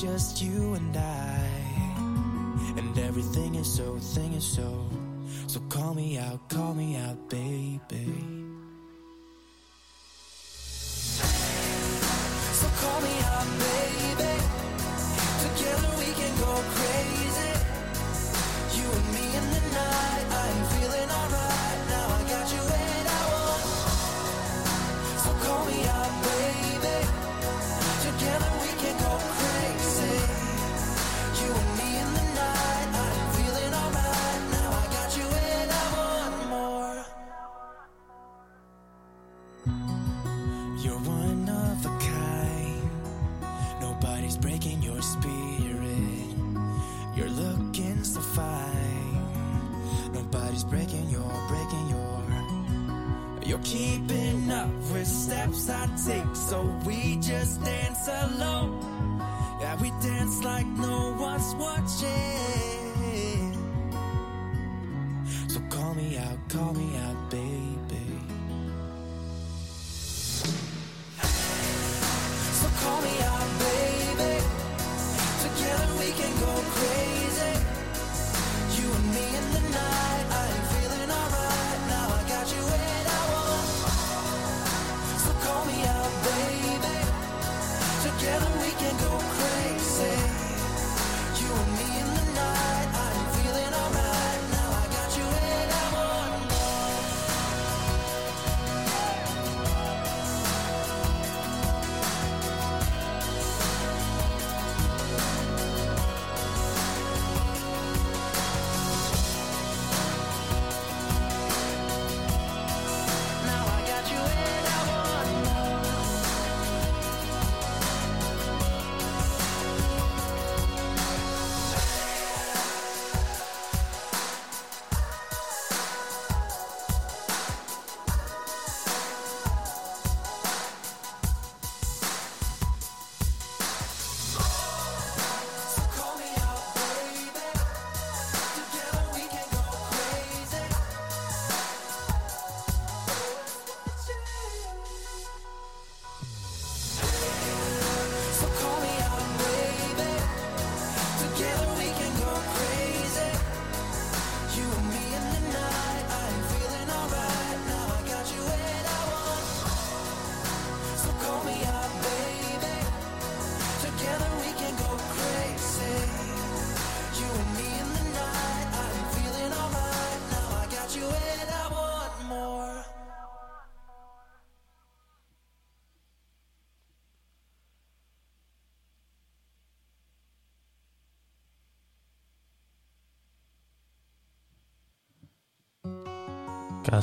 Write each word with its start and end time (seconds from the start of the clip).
just 0.00 0.42
you 0.42 0.74
and 0.74 0.96
I. 0.96 1.38
And 2.76 2.98
everything 2.98 3.54
is 3.54 3.72
so, 3.72 3.96
thing 3.98 4.34
is 4.34 4.44
so. 4.44 4.86
So 5.46 5.60
call 5.70 5.94
me 5.94 6.18
out, 6.18 6.48
call 6.50 6.74
me 6.74 6.96
out, 6.96 7.30
baby. 7.30 7.80
So 12.52 12.68
call 12.80 13.00
me 13.00 13.14
out, 13.32 13.46
baby. 13.64 14.34
Together 15.44 15.92
we 15.98 16.12
can 16.12 16.38
go 16.40 16.62
crazy. 16.74 17.25
I 55.68 55.86
take, 56.06 56.36
so 56.36 56.62
we 56.84 57.16
just 57.16 57.62
dance 57.64 58.08
alone. 58.08 58.80
Yeah, 59.60 59.76
we 59.80 59.90
dance 60.02 60.42
like 60.44 60.66
no 60.66 61.14
one's 61.18 61.54
watching. 61.54 62.08
So 65.48 65.60
call 65.68 65.94
me 65.94 66.18
out, 66.18 66.38
call 66.48 66.72
me 66.74 66.96
out, 66.96 67.30
baby. 67.30 67.55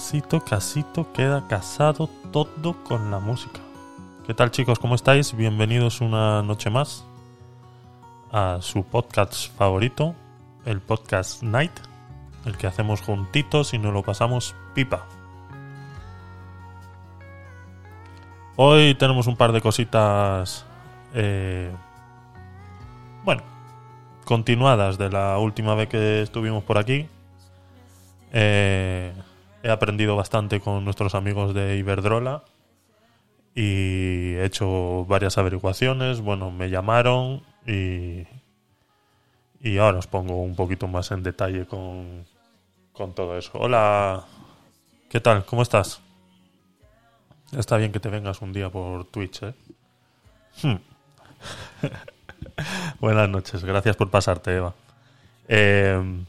Casito, 0.04 0.44
casito, 0.44 1.14
queda 1.14 1.48
casado 1.48 2.10
todo 2.34 2.84
con 2.84 3.10
la 3.10 3.20
música. 3.20 3.62
¿Qué 4.28 4.34
tal 4.34 4.52
chicos? 4.52 4.78
¿Cómo 4.78 4.96
estáis? 4.96 5.34
Bienvenidos 5.34 6.02
una 6.02 6.44
noche 6.44 6.70
más 6.70 7.06
a 8.30 8.58
su 8.60 8.84
podcast 8.84 9.56
favorito, 9.56 10.14
el 10.66 10.82
podcast 10.82 11.42
Night, 11.42 11.72
el 12.44 12.58
que 12.58 12.68
hacemos 12.68 13.00
juntitos 13.00 13.74
y 13.74 13.78
nos 13.78 13.94
lo 13.94 14.04
pasamos 14.04 14.54
pipa. 14.76 15.08
Hoy 18.58 18.96
tenemos 18.96 19.28
un 19.28 19.38
par 19.38 19.54
de 19.54 19.62
cositas, 19.62 20.66
eh, 21.14 21.74
bueno, 23.24 23.42
continuadas 24.26 24.98
de 24.98 25.10
la 25.10 25.38
última 25.38 25.76
vez 25.76 25.88
que 25.88 26.22
estuvimos 26.24 26.62
por 26.66 26.78
aquí. 26.78 27.08
Eh, 28.34 29.14
he 29.64 29.72
aprendido 29.72 30.16
bastante 30.16 30.60
con 30.60 30.84
nuestros 30.84 31.16
amigos 31.16 31.54
de 31.54 31.78
Iberdrola 31.78 32.44
y 33.56 34.34
he 34.34 34.46
hecho 34.46 35.06
varias 35.06 35.38
averiguaciones. 35.38 36.20
Bueno, 36.20 36.52
me 36.52 36.70
llamaron 36.70 37.44
y, 37.66 38.28
y 39.62 39.78
ahora 39.78 40.00
os 40.00 40.08
pongo 40.08 40.42
un 40.42 40.56
poquito 40.56 40.88
más 40.88 41.12
en 41.12 41.24
detalle 41.24 41.66
con, 41.66 42.26
con 42.92 43.16
todo 43.16 43.38
eso. 43.38 43.52
Hola, 43.54 44.26
¿qué 45.10 45.22
tal? 45.22 45.46
¿Cómo 45.46 45.62
estás? 45.62 46.02
Está 47.58 47.78
bien 47.78 47.94
que 47.94 48.02
te 48.02 48.10
vengas 48.10 48.42
un 48.42 48.52
día 48.52 48.70
por 48.70 49.06
Twitch, 49.06 49.44
¿eh? 49.44 49.54
Hmm. 50.62 50.76
Buenas 53.00 53.30
noches, 53.30 53.64
gracias 53.64 53.96
por 53.96 54.10
pasarte, 54.10 54.58
Eva. 54.58 54.74
Eh, 55.48 56.26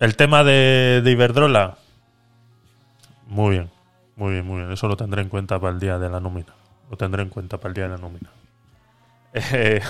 el 0.00 0.16
tema 0.16 0.44
de, 0.44 1.00
de 1.02 1.10
Iberdrola. 1.10 1.78
Muy 3.26 3.56
bien, 3.56 3.70
muy 4.16 4.32
bien, 4.32 4.46
muy 4.46 4.58
bien. 4.58 4.72
Eso 4.72 4.88
lo 4.88 4.96
tendré 4.96 5.22
en 5.22 5.28
cuenta 5.28 5.58
para 5.58 5.72
el 5.72 5.80
día 5.80 5.98
de 5.98 6.08
la 6.08 6.20
nómina. 6.20 6.54
Lo 6.90 6.96
tendré 6.96 7.22
en 7.22 7.28
cuenta 7.28 7.58
para 7.58 7.68
el 7.68 7.74
día 7.74 7.84
de 7.84 7.90
la 7.90 7.98
nómina. 7.98 8.30
Eh, 9.38 9.82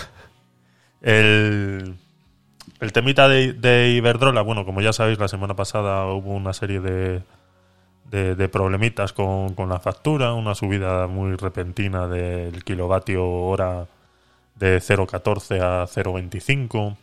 el, 2.80 2.92
temita 2.92 3.28
de, 3.28 3.90
Iberdrola, 3.90 4.42
bueno, 4.42 4.64
como 4.64 4.80
ya 4.80 4.92
sabéis, 4.92 5.18
la 5.18 5.28
semana 5.28 5.54
pasada 5.54 6.06
hubo 6.06 6.32
una 6.32 6.52
serie 6.52 6.80
de, 6.80 7.22
de, 8.10 8.34
de 8.34 8.48
problemitas 8.48 9.12
con, 9.12 9.54
con 9.54 9.68
la 9.68 9.78
factura, 9.78 10.32
una 10.32 10.54
subida 10.54 11.06
muy 11.06 11.36
repentina 11.36 12.08
del 12.08 12.64
kilovatio 12.64 13.24
hora 13.28 13.86
de 14.56 14.78
0,14 14.78 15.60
a 15.60 15.84
0,25. 15.86 16.96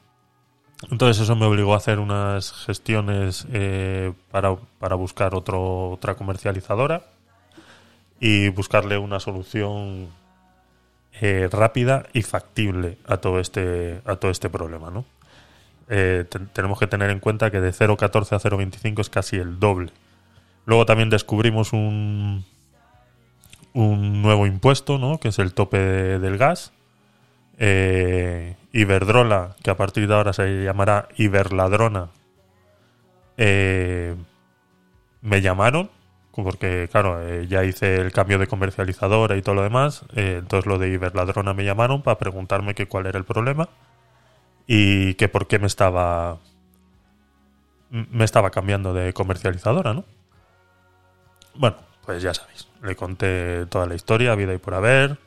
Entonces 0.92 1.24
eso 1.24 1.36
me 1.36 1.46
obligó 1.46 1.74
a 1.74 1.78
hacer 1.78 2.00
unas 2.00 2.52
gestiones 2.52 3.48
eh, 3.54 4.12
para, 4.32 4.56
para 4.80 4.96
buscar 4.96 5.34
otra 5.34 6.16
comercializadora 6.16 7.04
y 8.20 8.50
buscarle 8.50 8.98
una 8.98 9.20
solución 9.20 10.10
eh, 11.22 11.48
rápida 11.52 12.06
y 12.14 12.22
factible 12.24 12.98
a 13.08 13.18
todo 13.18 13.40
este, 13.40 14.02
a 14.06 14.16
todo 14.18 14.30
este 14.32 14.50
problema. 14.50 14.90
¿no? 14.92 15.06
Eh, 15.90 16.26
te- 16.30 16.40
tenemos 16.40 16.80
que 16.80 16.88
tener 16.88 17.10
en 17.12 17.20
cuenta 17.20 17.50
que 17.50 17.60
de 17.62 17.72
0,14 17.72 18.36
a 18.36 18.40
0,25 18.40 19.00
es 19.02 19.10
casi 19.10 19.38
el 19.38 19.60
doble. 19.60 19.92
Luego 20.66 20.86
también 20.86 21.10
descubrimos 21.10 21.72
un, 21.74 22.46
un 23.74 24.22
nuevo 24.22 24.46
impuesto, 24.48 24.98
¿no? 24.98 25.20
que 25.20 25.30
es 25.30 25.40
el 25.40 25.54
tope 25.54 25.78
de- 25.78 26.20
del 26.20 26.38
gas, 26.38 26.72
eh, 27.58 28.56
Iberdrola, 28.72 29.56
que 29.64 29.72
a 29.72 29.78
partir 29.78 30.08
de 30.08 30.14
ahora 30.14 30.34
se 30.34 30.64
llamará 30.64 31.08
Iberladrona, 31.18 32.10
eh, 33.38 34.16
me 35.22 35.42
llamaron, 35.42 35.90
porque 36.32 36.90
claro, 36.92 37.22
eh, 37.22 37.48
ya 37.48 37.64
hice 37.64 37.98
el 37.98 38.12
cambio 38.12 38.40
de 38.40 38.48
comercializadora 38.48 39.38
y 39.38 39.42
todo 39.42 39.56
lo 39.56 39.64
demás, 39.64 40.06
eh, 40.16 40.38
entonces 40.40 40.66
lo 40.66 40.80
de 40.80 40.90
Iberladrona 40.90 41.54
me 41.54 41.64
llamaron 41.64 42.02
para 42.02 42.18
preguntarme 42.18 42.74
que 42.74 42.88
cuál 42.88 43.06
era 43.06 43.20
el 43.20 43.26
problema 43.26 43.70
y 44.68 45.14
que 45.16 45.28
por 45.28 45.48
qué 45.48 45.60
me 45.60 45.68
estaba 45.68 46.40
me 47.90 48.26
estaba 48.26 48.50
cambiando 48.50 48.94
de 48.94 49.14
comercializadora, 49.14 49.94
¿no? 49.94 50.04
Bueno, 51.54 51.78
pues 52.06 52.24
ya 52.24 52.34
sabéis, 52.34 52.68
le 52.82 52.96
conté 52.96 53.68
toda 53.68 53.86
la 53.86 53.94
historia, 53.94 54.34
vida 54.34 54.54
y 54.54 54.58
por 54.58 54.74
haber, 54.74 55.20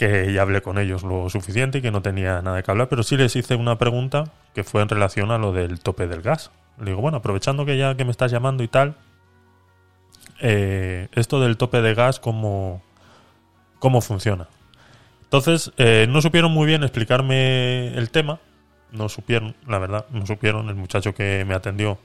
que 0.00 0.32
ya 0.32 0.40
hablé 0.40 0.62
con 0.62 0.78
ellos 0.78 1.02
lo 1.02 1.28
suficiente 1.28 1.76
y 1.76 1.82
que 1.82 1.90
no 1.90 2.00
tenía 2.00 2.40
nada 2.40 2.62
que 2.62 2.70
hablar, 2.70 2.88
pero 2.88 3.02
sí 3.02 3.18
les 3.18 3.36
hice 3.36 3.54
una 3.54 3.76
pregunta 3.76 4.32
que 4.54 4.64
fue 4.64 4.80
en 4.80 4.88
relación 4.88 5.30
a 5.30 5.36
lo 5.36 5.52
del 5.52 5.80
tope 5.80 6.06
del 6.06 6.22
gas. 6.22 6.50
Le 6.78 6.86
digo, 6.86 7.02
bueno, 7.02 7.18
aprovechando 7.18 7.66
que 7.66 7.76
ya 7.76 7.94
que 7.94 8.06
me 8.06 8.10
estás 8.10 8.32
llamando 8.32 8.62
y 8.62 8.68
tal, 8.68 8.94
eh, 10.40 11.08
esto 11.12 11.38
del 11.38 11.58
tope 11.58 11.82
de 11.82 11.92
gas, 11.92 12.18
¿cómo, 12.18 12.82
cómo 13.78 14.00
funciona? 14.00 14.48
Entonces, 15.24 15.70
eh, 15.76 16.06
no 16.08 16.22
supieron 16.22 16.50
muy 16.50 16.66
bien 16.66 16.82
explicarme 16.82 17.88
el 17.88 18.08
tema, 18.08 18.40
no 18.92 19.10
supieron, 19.10 19.54
la 19.68 19.78
verdad, 19.78 20.06
no 20.12 20.24
supieron, 20.24 20.70
el 20.70 20.76
muchacho 20.76 21.14
que 21.14 21.44
me 21.46 21.52
atendió 21.52 21.98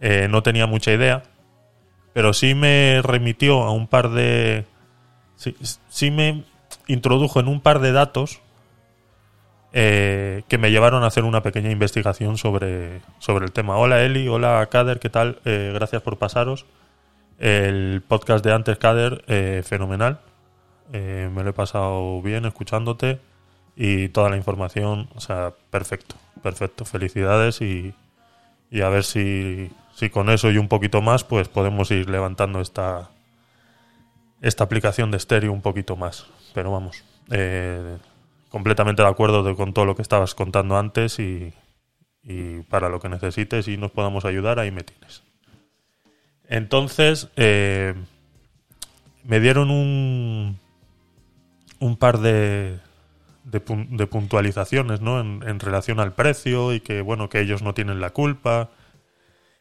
eh, 0.00 0.26
no 0.30 0.42
tenía 0.42 0.66
mucha 0.66 0.90
idea, 0.90 1.22
pero 2.14 2.32
sí 2.32 2.54
me 2.54 3.02
remitió 3.02 3.62
a 3.62 3.72
un 3.72 3.88
par 3.88 4.08
de... 4.08 4.64
Sí, 5.36 5.54
sí 5.90 6.10
me 6.10 6.44
introdujo 6.86 7.40
en 7.40 7.48
un 7.48 7.60
par 7.60 7.80
de 7.80 7.92
datos 7.92 8.40
eh, 9.72 10.42
que 10.48 10.58
me 10.58 10.70
llevaron 10.70 11.04
a 11.04 11.08
hacer 11.08 11.24
una 11.24 11.42
pequeña 11.42 11.70
investigación 11.70 12.38
sobre, 12.38 13.02
sobre 13.18 13.44
el 13.44 13.52
tema. 13.52 13.76
Hola 13.76 14.02
Eli, 14.02 14.28
hola 14.28 14.66
Kader, 14.70 14.98
¿qué 14.98 15.10
tal? 15.10 15.40
Eh, 15.44 15.72
gracias 15.74 16.02
por 16.02 16.18
pasaros. 16.18 16.64
El 17.38 18.02
podcast 18.06 18.42
de 18.44 18.54
antes, 18.54 18.78
Kader, 18.78 19.22
eh, 19.26 19.62
fenomenal. 19.66 20.20
Me 20.92 21.42
lo 21.42 21.50
he 21.50 21.52
pasado 21.52 22.22
bien 22.22 22.46
escuchándote 22.46 23.18
y 23.74 24.08
toda 24.08 24.30
la 24.30 24.36
información, 24.36 25.08
o 25.14 25.20
sea, 25.20 25.52
perfecto, 25.70 26.14
perfecto. 26.42 26.84
Felicidades 26.84 27.60
y, 27.60 27.92
y 28.70 28.80
a 28.80 28.88
ver 28.88 29.02
si, 29.02 29.70
si 29.94 30.10
con 30.10 30.30
eso 30.30 30.50
y 30.50 30.58
un 30.58 30.68
poquito 30.68 31.02
más, 31.02 31.24
pues 31.24 31.48
podemos 31.48 31.90
ir 31.90 32.08
levantando 32.08 32.60
esta, 32.60 33.10
esta 34.40 34.64
aplicación 34.64 35.10
de 35.10 35.16
estéreo 35.16 35.52
un 35.52 35.60
poquito 35.60 35.96
más. 35.96 36.26
Pero 36.56 36.72
vamos, 36.72 37.04
eh, 37.32 37.98
completamente 38.48 39.02
de 39.02 39.08
acuerdo 39.08 39.54
con 39.56 39.74
todo 39.74 39.84
lo 39.84 39.94
que 39.94 40.00
estabas 40.00 40.34
contando 40.34 40.78
antes 40.78 41.18
y, 41.18 41.52
para 42.70 42.88
lo 42.88 42.98
que 42.98 43.10
necesites 43.10 43.68
y 43.68 43.76
nos 43.76 43.90
podamos 43.90 44.24
ayudar, 44.24 44.58
ahí 44.58 44.70
me 44.70 44.82
tienes. 44.82 45.22
Entonces, 46.48 47.28
eh, 47.36 47.92
me 49.22 49.38
dieron 49.38 49.70
un, 49.70 50.58
un 51.78 51.96
par 51.98 52.20
de, 52.20 52.78
de 53.44 54.06
puntualizaciones 54.06 55.02
¿no? 55.02 55.20
en, 55.20 55.42
en 55.46 55.60
relación 55.60 56.00
al 56.00 56.14
precio 56.14 56.72
y 56.72 56.80
que, 56.80 57.02
bueno, 57.02 57.28
que 57.28 57.40
ellos 57.40 57.60
no 57.60 57.74
tienen 57.74 58.00
la 58.00 58.14
culpa, 58.14 58.70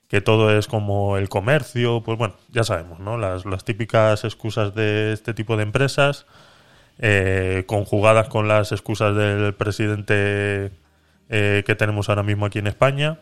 que 0.07 0.21
todo 0.21 0.57
es 0.57 0.68
como 0.68 1.18
el 1.18 1.30
comercio, 1.30 2.01
pues 2.01 2.18
bueno, 2.18 2.36
ya 2.50 2.63
sabemos, 2.63 3.00
¿no? 3.00 3.18
Las, 3.18 3.45
las 3.45 3.65
típicas 3.65 4.24
excusas 4.24 4.75
de 4.75 5.13
este 5.13 5.33
tipo 5.33 5.57
de 5.57 5.63
empresas, 5.63 6.25
eh, 7.00 7.63
conjugadas 7.68 8.27
con 8.30 8.47
las 8.47 8.71
excusas 8.71 9.15
del 9.15 9.53
presidente 9.53 10.71
eh, 11.30 11.63
que 11.65 11.75
tenemos 11.75 12.09
ahora 12.09 12.24
mismo 12.24 12.45
aquí 12.45 12.59
en 12.59 12.68
España. 12.68 13.19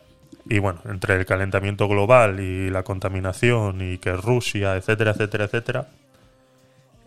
Y 0.50 0.60
bueno, 0.60 0.82
entre 0.86 1.16
el 1.16 1.26
calentamiento 1.26 1.88
global 1.88 2.40
y 2.40 2.70
la 2.70 2.84
contaminación 2.84 3.82
y 3.82 3.98
que 3.98 4.12
Rusia, 4.14 4.76
etcétera, 4.76 5.12
etcétera, 5.12 5.46
etcétera, 5.46 5.88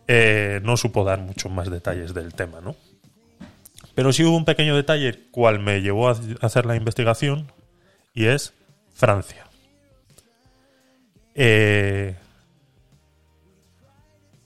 eh, 0.08 0.60
no 0.62 0.76
supo 0.76 1.04
dar 1.04 1.20
muchos 1.20 1.50
más 1.52 1.70
detalles 1.70 2.14
del 2.14 2.32
tema, 2.34 2.60
¿no? 2.60 2.76
Pero 3.94 4.12
sí 4.12 4.24
hubo 4.24 4.36
un 4.36 4.44
pequeño 4.44 4.76
detalle 4.76 5.18
cual 5.30 5.58
me 5.58 5.82
llevó 5.82 6.08
a 6.08 6.16
hacer 6.40 6.66
la 6.66 6.76
investigación 6.76 7.50
y 8.14 8.26
es 8.26 8.54
Francia. 8.94 9.46
Eh, 11.34 12.14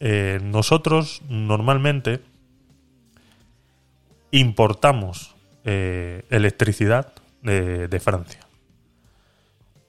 eh, 0.02 0.40
nosotros 0.42 1.20
normalmente 1.28 2.22
importamos 4.30 5.36
eh, 5.64 6.24
electricidad 6.30 7.12
de, 7.42 8.00
Francia. 8.00 8.40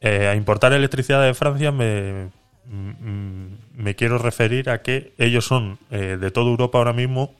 Eh, 0.01 0.27
a 0.27 0.35
importar 0.35 0.73
electricidad 0.73 1.23
de 1.23 1.33
Francia 1.33 1.71
me, 1.71 2.29
mm, 2.65 3.45
me 3.75 3.95
quiero 3.95 4.17
referir 4.17 4.69
a 4.69 4.81
que 4.81 5.13
ellos 5.17 5.45
son 5.45 5.79
de 5.89 6.31
toda 6.31 6.49
Europa 6.49 6.77
ahora 6.77 6.93
mismo 6.93 7.33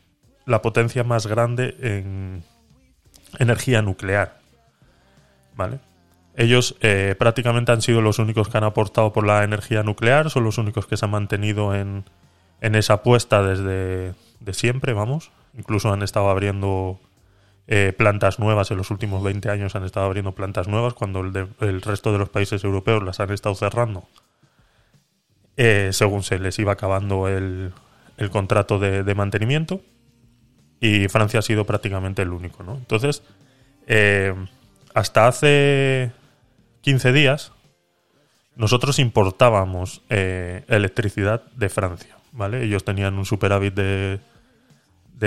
la 0.45 0.61
potencia 0.61 1.03
más 1.03 1.27
grande 1.27 1.75
en 1.81 2.43
energía 3.37 3.81
nuclear. 3.81 4.39
¿Vale? 5.55 5.79
Ellos 6.37 6.77
prácticamente 7.17 7.73
han 7.73 7.81
sido 7.81 8.01
los 8.01 8.19
únicos 8.19 8.47
que 8.47 8.57
han 8.57 8.63
aportado 8.63 9.11
por 9.11 9.25
la 9.25 9.43
energía 9.43 9.83
nuclear, 9.83 10.29
son 10.29 10.45
los 10.45 10.57
únicos 10.57 10.87
que 10.87 10.95
se 10.95 11.05
han 11.05 11.11
mantenido 11.11 11.75
en, 11.75 12.05
en 12.61 12.75
esa 12.75 12.93
apuesta 12.95 13.43
desde 13.43 14.13
de 14.39 14.53
siempre, 14.53 14.93
vamos. 14.93 15.31
Incluso 15.57 15.91
han 15.91 16.01
estado 16.03 16.29
abriendo 16.29 16.99
eh, 17.67 17.93
plantas 17.97 18.39
nuevas 18.39 18.71
en 18.71 18.77
los 18.77 18.89
últimos 18.91 19.23
20 19.23 19.49
años, 19.49 19.75
han 19.75 19.83
estado 19.83 20.05
abriendo 20.07 20.31
plantas 20.33 20.67
nuevas 20.67 20.93
cuando 20.93 21.21
el, 21.21 21.33
de- 21.33 21.47
el 21.61 21.81
resto 21.81 22.11
de 22.11 22.17
los 22.19 22.29
países 22.29 22.63
europeos 22.63 23.03
las 23.03 23.19
han 23.19 23.31
estado 23.31 23.55
cerrando. 23.55 24.07
eh, 25.57 25.89
según 25.93 26.23
se 26.23 26.39
les 26.39 26.57
iba 26.59 26.71
acabando 26.73 27.27
el, 27.27 27.73
contrato 28.31 28.79
de, 28.79 29.15
mantenimiento. 29.15 29.81
Y 30.79 31.07
Francia 31.09 31.39
ha 31.39 31.43
sido 31.43 31.65
prácticamente 31.65 32.21
el 32.23 32.29
único, 32.33 32.63
¿no? 32.63 32.75
Entonces, 32.75 33.21
eh, 33.87 34.33
hasta 34.95 35.27
hace 35.27 36.11
15 36.81 37.11
días, 37.11 37.51
nosotros 38.55 38.97
importábamos 38.99 40.01
electricidad 40.67 41.43
de 41.55 41.69
Francia, 41.69 42.15
¿vale? 42.31 42.63
Ellos 42.63 42.83
tenían 42.83 43.17
un 43.17 43.25
superávit 43.25 43.73
de, 43.73 44.19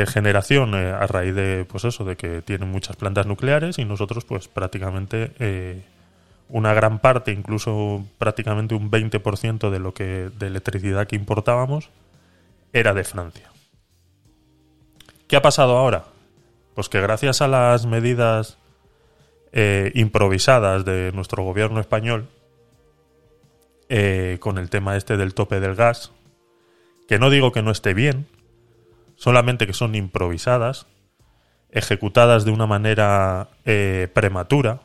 generación 0.07 0.75
eh, 0.75 0.91
a 0.91 1.07
raíz 1.07 1.35
de, 1.35 1.65
pues 1.69 1.85
eso, 1.85 2.05
de 2.05 2.17
que 2.17 2.43
tienen 2.43 2.69
muchas 2.69 2.97
plantas 2.97 3.27
nucleares 3.27 3.79
y 3.79 3.85
nosotros, 3.85 4.25
pues 4.25 4.49
prácticamente 4.49 5.33
eh, 5.39 5.85
una 6.49 6.75
gran 6.75 6.99
parte, 6.99 7.31
incluso 7.31 8.05
prácticamente 8.19 8.75
un 8.75 8.91
20% 8.91 9.71
de 9.71 9.79
lo 9.79 9.95
que 9.95 10.31
de 10.37 10.47
electricidad 10.49 11.07
que 11.07 11.17
importábamos 11.17 11.91
era 12.73 12.93
de 12.93 13.05
Francia. 13.05 13.51
¿Qué 15.29 15.37
ha 15.37 15.43
pasado 15.43 15.79
ahora? 15.79 16.07
Pues 16.75 16.89
que 16.89 17.01
gracias 17.01 17.41
a 17.41 17.47
las 17.47 17.87
medidas 17.87 18.59
eh, 19.53 19.93
improvisadas 19.95 20.85
de 20.85 21.13
nuestro 21.15 21.45
gobierno 21.45 21.81
español 21.81 22.29
con 24.41 24.59
el 24.59 24.71
tema 24.71 24.97
este 24.97 25.17
del 25.17 25.35
tope 25.35 25.61
del 25.61 25.77
gas, 25.77 26.11
que 27.09 27.19
no 27.19 27.31
digo 27.31 27.53
que 27.53 27.63
no 27.63 27.71
esté 27.71 27.95
bien, 27.95 28.27
solamente 29.17 29.67
que 29.67 29.73
son 29.73 29.95
improvisadas, 29.95 30.87
ejecutadas 31.71 32.45
de 32.45 32.53
una 32.53 32.67
manera 32.67 33.49
eh, 33.65 34.09
prematura 34.13 34.81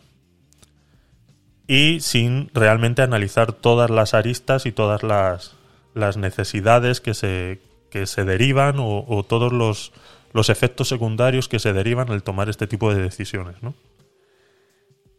y 1.68 2.00
sin 2.00 2.50
realmente 2.54 3.04
analizar 3.04 3.54
todas 3.54 3.90
las 3.90 4.14
aristas 4.14 4.66
y 4.66 4.72
todas 4.72 5.04
las, 5.04 5.56
las 5.94 6.18
necesidades 6.18 7.00
que 7.00 7.14
se, 7.14 7.62
que 7.92 8.08
se 8.08 8.24
derivan 8.24 8.80
o, 8.80 9.06
o 9.08 9.24
todos 9.24 9.54
los, 9.54 9.92
los 10.34 10.50
efectos 10.50 10.88
secundarios 10.88 11.48
que 11.48 11.60
se 11.60 11.74
derivan 11.74 12.12
al 12.12 12.24
tomar 12.24 12.50
este 12.50 12.66
tipo 12.66 12.94
de 12.94 13.02
decisiones. 13.02 13.62
¿no? 13.62 13.76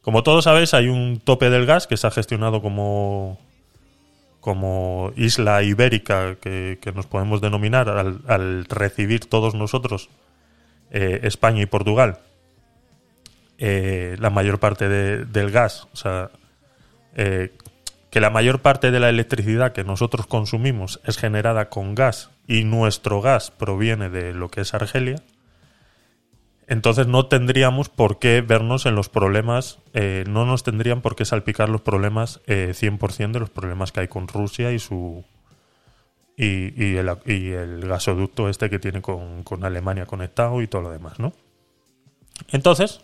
Como 0.02 0.22
todos 0.22 0.44
sabéis, 0.44 0.74
hay 0.74 0.88
un 0.88 1.20
tope 1.20 1.50
del 1.50 1.66
gas 1.66 1.86
que 1.86 1.96
se 1.96 2.06
ha 2.06 2.10
gestionado 2.10 2.62
como, 2.62 3.38
como 4.40 5.12
isla 5.16 5.62
ibérica 5.62 6.36
que, 6.40 6.78
que 6.80 6.92
nos 6.92 7.06
podemos 7.06 7.40
denominar 7.40 7.88
al, 7.88 8.64
recibir 8.66 9.26
todos 9.28 9.54
nosotros 9.54 10.08
eh, 10.90 11.20
España 11.24 11.62
y 11.62 11.66
Portugal 11.66 12.18
eh, 13.58 14.16
la 14.18 14.30
mayor 14.30 14.58
parte 14.58 14.88
de- 14.88 15.24
del 15.26 15.50
gas, 15.50 15.86
o 15.92 15.96
sea, 15.96 16.30
eh, 17.14 17.52
que 18.10 18.20
la 18.20 18.30
mayor 18.30 18.60
parte 18.60 18.90
de 18.90 18.98
la 19.00 19.08
electricidad 19.08 19.72
que 19.72 19.84
nosotros 19.84 20.26
consumimos 20.26 21.00
es 21.04 21.18
generada 21.18 21.68
con 21.68 21.94
gas 21.94 22.30
y 22.48 22.64
nuestro 22.64 23.20
gas 23.20 23.50
proviene 23.50 24.08
de 24.08 24.32
lo 24.32 24.48
que 24.48 24.62
es 24.62 24.74
Argelia, 24.74 25.16
entonces 26.70 27.06
no 27.06 27.26
tendríamos 27.26 27.90
por 27.90 28.18
qué 28.18 28.40
vernos 28.40 28.86
en 28.86 28.94
los 28.94 29.10
problemas, 29.10 29.80
eh, 29.92 30.24
no 30.26 30.46
nos 30.46 30.62
tendrían 30.62 31.02
por 31.02 31.16
qué 31.16 31.26
salpicar 31.26 31.68
los 31.68 31.82
problemas 31.82 32.40
eh, 32.46 32.72
100% 32.74 33.32
de 33.32 33.40
los 33.40 33.50
problemas 33.50 33.92
que 33.92 34.00
hay 34.00 34.08
con 34.08 34.28
Rusia 34.28 34.72
y 34.72 34.78
su 34.78 35.22
y, 36.36 36.96
el, 36.96 37.86
gasoducto 37.86 38.48
este 38.48 38.70
que 38.70 38.78
tiene 38.78 39.02
con, 39.02 39.42
con 39.42 39.62
Alemania 39.62 40.06
conectado 40.06 40.62
y 40.62 40.68
todo 40.68 40.80
lo 40.80 40.90
demás, 40.90 41.18
¿no? 41.18 41.34
Entonces, 42.48 43.02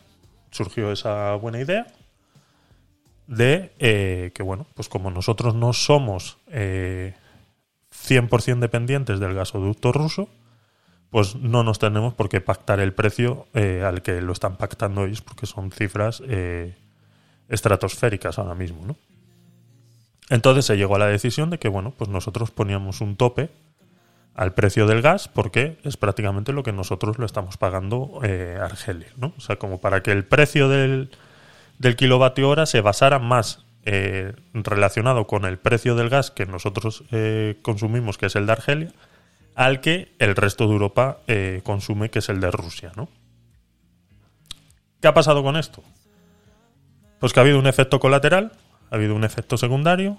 surgió 0.51 0.91
esa 0.91 1.35
buena 1.35 1.61
idea 1.61 1.87
de 3.27 3.73
eh, 3.79 4.31
que, 4.35 4.43
bueno, 4.43 4.67
pues 4.75 4.89
como 4.89 5.11
nosotros 5.11 5.55
no 5.55 5.73
somos 5.73 6.39
eh, 6.49 7.15
100% 7.93 8.61
dependientes 8.61 9.21
del 9.21 9.35
gasoducto 9.35 9.93
ruso, 9.93 10.29
pues 11.11 11.37
no 11.37 11.63
nos 11.63 11.79
tenemos 11.79 12.15
por 12.15 12.29
qué 12.29 12.41
pactar 12.41 12.81
el 12.81 12.93
precio 12.93 13.47
eh, 13.55 13.83
al 13.85 14.03
que 14.03 14.21
lo 14.21 14.33
están 14.33 14.57
pactando 14.57 15.05
ellos, 15.05 15.23
porque 15.23 15.47
son 15.47 15.71
cifras 15.71 16.23
eh, 16.27 16.77
estratosféricas 17.49 18.39
ahora 18.39 18.55
mismo, 18.55 18.85
¿no? 18.87 18.97
Entonces 20.29 20.65
se 20.65 20.77
llegó 20.77 20.97
a 20.97 20.99
la 20.99 21.07
decisión 21.07 21.51
de 21.51 21.59
que, 21.59 21.69
bueno, 21.69 21.95
pues 21.97 22.11
nosotros 22.11 22.51
poníamos 22.51 23.01
un 23.01 23.17
tope 23.17 23.51
al 24.35 24.55
precio 24.55 24.87
del 24.87 25.01
gas 25.01 25.29
porque 25.29 25.79
es 25.85 25.97
prácticamente 25.97 26.53
lo 26.53 26.63
que 26.63 26.73
nosotros 26.73 27.19
lo 27.19 27.25
estamos 27.25 27.57
pagando 27.57 28.21
eh, 28.23 28.59
Argelia, 28.61 29.09
¿no? 29.17 29.33
O 29.37 29.41
sea, 29.41 29.57
como 29.57 29.81
para 29.81 30.03
que 30.03 30.13
el 30.13 30.25
precio 30.25 30.69
del, 30.69 31.11
del 31.79 31.97
kilovatio 31.97 32.49
hora 32.49 32.67
se 32.67 32.81
basara 32.81 33.19
más 33.19 33.65
eh, 33.89 34.33
relacionado 34.53 35.29
con 35.29 35.45
el 35.45 35.59
precio 35.59 35.95
del 35.95 36.11
gas 36.11 36.33
que 36.33 36.45
nosotros 36.45 37.05
eh, 37.13 37.59
consumimos, 37.63 38.19
que 38.19 38.27
es 38.27 38.35
el 38.35 38.47
de 38.47 38.53
Argelia, 38.53 38.93
al 39.57 39.81
que 39.81 40.15
el 40.19 40.37
resto 40.37 40.67
de 40.67 40.75
Europa 40.75 41.19
eh, 41.27 41.63
consume, 41.65 42.11
que 42.11 42.21
es 42.21 42.29
el 42.29 42.41
de 42.41 42.51
Rusia, 42.51 42.93
¿no? 42.95 43.09
¿Qué 45.01 45.09
ha 45.09 45.15
pasado 45.15 45.43
con 45.43 45.57
esto? 45.57 45.83
Pues 47.19 47.33
que 47.33 47.41
ha 47.41 47.43
habido 47.43 47.59
un 47.59 47.67
efecto 47.67 47.99
colateral, 47.99 48.53
ha 48.91 48.95
habido 48.95 49.15
un 49.15 49.25
efecto 49.25 49.57
secundario, 49.57 50.19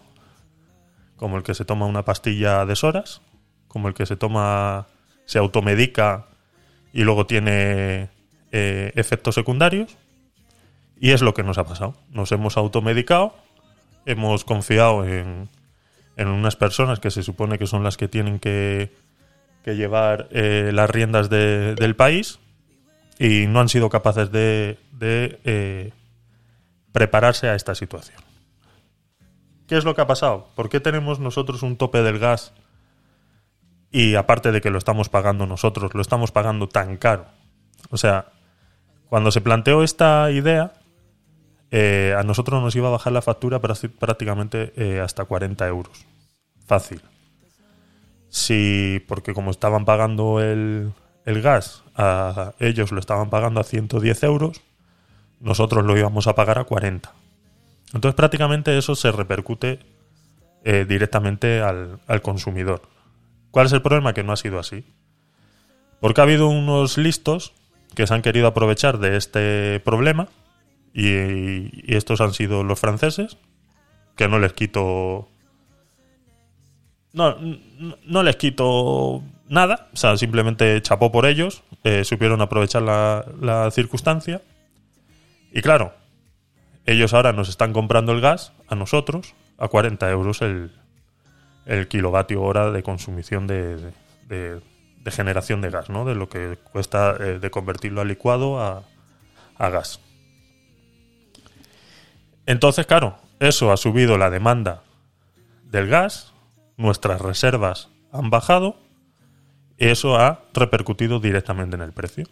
como 1.16 1.38
el 1.38 1.44
que 1.44 1.54
se 1.54 1.66
toma 1.66 1.86
una 1.86 2.04
pastilla 2.04 2.66
de 2.66 2.78
horas, 2.82 3.22
como 3.68 3.88
el 3.88 3.94
que 3.94 4.08
se 4.08 4.18
toma, 4.18 4.88
se 5.26 5.38
automedica 5.38 6.26
y 6.92 7.04
luego 7.04 7.28
tiene 7.28 8.10
eh, 8.52 8.92
efectos 8.96 9.36
secundarios. 9.36 9.98
Y 11.00 11.12
es 11.12 11.22
lo 11.22 11.36
que 11.36 11.44
nos 11.44 11.60
ha 11.60 11.64
pasado. 11.64 11.96
Nos 12.10 12.32
hemos 12.32 12.58
automedicado, 12.58 13.36
hemos 14.08 14.44
confiado 14.44 15.06
en, 15.06 15.48
en 16.16 16.28
unas 16.28 16.56
personas 16.56 17.00
que 17.00 17.12
se 17.12 17.22
supone 17.22 17.60
que 17.60 17.68
son 17.68 17.84
las 17.84 17.98
que 17.98 18.08
tienen 18.08 18.40
que, 18.40 18.92
que 19.68 19.76
llevar 19.76 20.30
eh, 20.32 20.72
las 20.74 20.90
riendas 20.90 21.30
de- 21.30 21.76
del 21.76 21.94
país 21.94 22.40
y 23.20 23.48
no 23.48 23.60
han 23.60 23.68
sido 23.68 23.90
capaces 23.90 24.32
de, 24.32 24.78
eh, 25.02 25.92
prepararse 26.94 27.50
a 27.50 27.56
esta 27.56 27.76
situación. 27.76 28.18
¿Qué 29.68 29.76
es 29.76 29.84
lo 29.84 29.94
que 29.94 30.00
ha 30.00 30.08
pasado? 30.08 30.48
¿Por 30.56 30.70
qué 30.70 30.80
tenemos 30.80 31.20
nosotros 31.20 31.64
un 31.64 31.76
tope 31.76 32.02
del 32.02 32.18
gas 32.18 32.54
y 33.92 34.16
aparte 34.16 34.54
de 34.54 34.62
que 34.62 34.70
lo 34.70 34.78
estamos 34.78 35.10
pagando 35.10 35.46
nosotros, 35.46 35.94
lo 35.94 36.02
estamos 36.02 36.32
pagando 36.32 36.70
tan 36.70 36.96
caro? 36.96 37.26
O 37.90 37.98
sea, 37.98 38.28
cuando 39.10 39.32
se 39.32 39.42
planteó 39.42 39.84
esta 39.84 40.32
idea, 40.32 40.72
eh, 41.72 42.16
a 42.18 42.24
nosotros 42.24 42.64
nos 42.64 42.74
iba 42.78 42.88
a 42.88 42.92
bajar 42.92 43.12
la 43.12 43.22
factura 43.22 43.60
prá- 43.62 43.90
prácticamente 44.00 45.02
hasta 45.02 45.26
40 45.26 45.68
euros. 45.68 46.06
Fácil. 46.66 47.02
Sí, 48.30 49.04
porque 49.08 49.34
como 49.34 49.52
estaban 49.52 49.86
pagando 49.86 50.42
el, 50.42 50.92
el 51.26 51.42
gas, 51.42 51.84
a 51.96 52.54
ellos 52.60 52.92
lo 52.92 53.00
estaban 53.00 53.30
pagando 53.30 53.60
a 53.60 53.64
110 53.64 54.24
euros, 54.24 54.62
nosotros 55.40 55.86
lo 55.86 55.98
íbamos 55.98 56.28
a 56.28 56.36
pagar 56.36 56.60
a 56.60 56.66
40. 56.66 57.14
Entonces 57.94 58.16
prácticamente 58.16 58.78
eso 58.78 58.96
se 58.96 59.12
repercute 59.12 59.80
eh, 60.64 60.86
directamente 60.88 61.62
al, 61.62 62.00
al 62.08 62.22
consumidor. 62.22 62.82
¿Cuál 63.52 63.68
es 63.68 63.74
el 63.74 63.82
problema? 63.82 64.14
Que 64.14 64.24
no 64.24 64.34
ha 64.34 64.38
sido 64.38 64.60
así. 64.60 64.84
Porque 66.00 66.22
ha 66.22 66.26
habido 66.26 66.48
unos 66.48 66.98
listos 66.98 67.54
que 67.96 68.06
se 68.06 68.14
han 68.14 68.22
querido 68.22 68.48
aprovechar 68.48 69.00
de 69.00 69.18
este 69.18 69.80
problema 69.80 70.28
y, 70.94 71.08
y 71.10 71.96
estos 71.96 72.22
han 72.22 72.34
sido 72.34 72.64
los 72.64 72.80
franceses, 72.80 73.38
que 74.16 74.28
no 74.28 74.40
les 74.40 74.54
quito 74.54 75.30
no, 77.18 77.36
no, 78.06 78.24
les 78.24 78.36
quito 78.36 79.24
nada, 79.50 79.90
o 79.94 79.98
sea, 79.98 80.16
simplemente 80.18 80.82
chapó 80.82 81.12
por 81.12 81.26
ellos, 81.26 81.64
eh, 81.84 82.04
supieron 82.04 82.42
aprovechar 82.42 82.82
la, 82.84 83.26
la 83.42 83.72
circunstancia. 83.72 84.42
Y 85.52 85.62
claro, 85.62 85.94
ellos 86.86 87.14
ahora 87.14 87.34
nos 87.34 87.50
están 87.50 87.74
comprando 87.74 88.12
el 88.12 88.22
gas 88.22 88.54
a 88.68 88.76
nosotros 88.76 89.34
a 89.58 89.68
40 89.68 90.10
euros 90.12 90.42
el, 90.42 90.72
el 91.66 91.88
kilovatio 91.88 92.42
hora 92.44 92.72
de 92.72 92.84
consumición 92.84 93.48
de, 93.48 93.78
de- 93.78 93.94
de- 94.28 94.62
de 95.04 95.12
generación 95.12 95.62
de 95.62 95.70
gas, 95.70 95.90
¿no? 95.90 96.04
De 96.04 96.16
lo 96.16 96.28
que 96.28 96.58
cuesta 96.74 97.16
eh, 97.20 97.40
de 97.40 97.50
convertirlo 97.50 98.02
a 98.02 98.06
licuado 98.06 98.60
a, 98.60 98.84
a 99.58 99.70
gas. 99.70 100.02
Entonces, 102.46 102.86
claro, 102.86 103.18
eso 103.40 103.72
ha 103.72 103.78
subido 103.78 104.18
la 104.18 104.30
demanda 104.30 104.84
del 105.64 105.88
gas, 105.88 106.34
nuestras 106.78 107.22
reservas 107.22 107.90
han 108.12 108.30
bajado 108.30 108.78
eso 109.78 110.18
ha 110.18 110.44
repercutido 110.54 111.20
directamente 111.20 111.76
en 111.76 111.82
el 111.82 111.94
precio. 111.94 112.26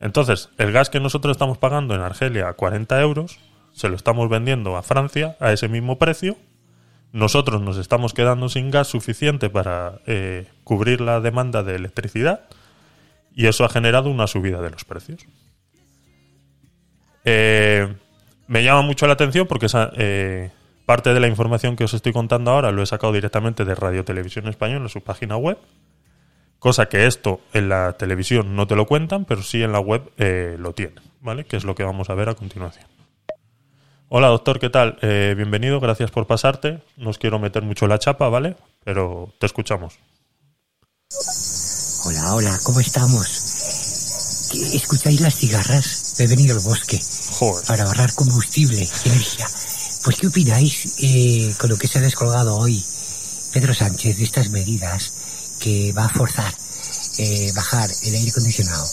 Entonces, 0.00 0.50
el 0.58 0.72
gas 0.72 0.90
que 0.90 1.00
nosotros 1.00 1.32
estamos 1.32 1.58
pagando 1.58 1.94
en 1.94 2.00
Argelia 2.00 2.48
a 2.48 2.54
40 2.54 3.00
euros, 3.00 3.38
se 3.72 3.88
lo 3.88 3.96
estamos 3.96 4.28
vendiendo 4.28 4.76
a 4.76 4.82
Francia 4.82 5.36
a 5.40 5.52
ese 5.52 5.68
mismo 5.68 5.98
precio. 5.98 6.36
Nosotros 7.12 7.60
nos 7.60 7.76
estamos 7.78 8.14
quedando 8.14 8.48
sin 8.48 8.70
gas 8.70 8.88
suficiente 8.88 9.50
para 9.50 10.00
eh, 10.06 10.46
cubrir 10.64 11.00
la 11.00 11.20
demanda 11.20 11.62
de 11.62 11.74
electricidad 11.74 12.48
y 13.34 13.46
eso 13.46 13.64
ha 13.64 13.68
generado 13.68 14.10
una 14.10 14.26
subida 14.26 14.60
de 14.60 14.70
los 14.70 14.84
precios. 14.84 15.26
Eh, 17.24 17.94
me 18.46 18.64
llama 18.64 18.82
mucho 18.82 19.06
la 19.06 19.12
atención 19.12 19.46
porque 19.46 19.66
esa, 19.66 19.92
eh, 19.96 20.50
parte 20.86 21.14
de 21.14 21.20
la 21.20 21.28
información 21.28 21.76
que 21.76 21.84
os 21.84 21.94
estoy 21.94 22.12
contando 22.12 22.50
ahora 22.50 22.70
lo 22.72 22.82
he 22.82 22.86
sacado 22.86 23.12
directamente 23.12 23.64
de 23.64 23.74
Radio 23.74 24.04
Televisión 24.04 24.48
Española 24.48 24.84
en 24.84 24.88
su 24.88 25.00
página 25.00 25.36
web. 25.36 25.58
Cosa 26.58 26.86
que 26.86 27.06
esto 27.06 27.40
en 27.52 27.68
la 27.68 27.94
televisión 27.94 28.54
no 28.54 28.66
te 28.66 28.76
lo 28.76 28.86
cuentan, 28.86 29.24
pero 29.24 29.42
sí 29.42 29.62
en 29.62 29.72
la 29.72 29.80
web 29.80 30.12
eh, 30.18 30.56
lo 30.58 30.72
tienen, 30.74 31.00
¿vale? 31.20 31.44
Que 31.44 31.56
es 31.56 31.64
lo 31.64 31.74
que 31.74 31.82
vamos 31.82 32.08
a 32.10 32.14
ver 32.14 32.28
a 32.28 32.34
continuación. 32.34 32.86
Hola 34.08 34.28
doctor, 34.28 34.60
¿qué 34.60 34.68
tal? 34.70 34.98
Eh, 35.02 35.34
bienvenido, 35.36 35.80
gracias 35.80 36.10
por 36.10 36.26
pasarte. 36.26 36.82
No 36.96 37.10
os 37.10 37.18
quiero 37.18 37.38
meter 37.38 37.62
mucho 37.62 37.86
la 37.86 37.98
chapa, 37.98 38.28
¿vale? 38.28 38.56
Pero 38.84 39.32
te 39.40 39.46
escuchamos. 39.46 39.98
Hola, 42.04 42.34
hola, 42.34 42.58
¿cómo 42.62 42.80
estamos? 42.80 44.48
¿Qué- 44.52 44.76
¿Escucháis 44.76 45.20
las 45.20 45.34
cigarras? 45.34 46.20
He 46.20 46.26
venido 46.26 46.56
al 46.56 46.62
bosque 46.62 47.00
Joder. 47.38 47.66
para 47.66 47.84
ahorrar 47.84 48.14
combustible 48.14 48.76
y 48.82 49.08
energía. 49.08 49.46
Pues, 50.02 50.16
¿qué 50.16 50.26
opináis 50.26 50.94
eh, 50.98 51.54
con 51.58 51.70
lo 51.70 51.78
que 51.78 51.86
se 51.86 51.98
ha 51.98 52.02
descolgado 52.02 52.56
hoy 52.56 52.84
Pedro 53.52 53.72
Sánchez 53.72 54.16
de 54.16 54.24
estas 54.24 54.50
medidas 54.50 55.12
que 55.60 55.92
va 55.92 56.06
a 56.06 56.08
forzar 56.08 56.52
eh, 57.18 57.52
bajar 57.54 57.88
el 58.02 58.14
aire 58.16 58.30
acondicionado 58.30 58.84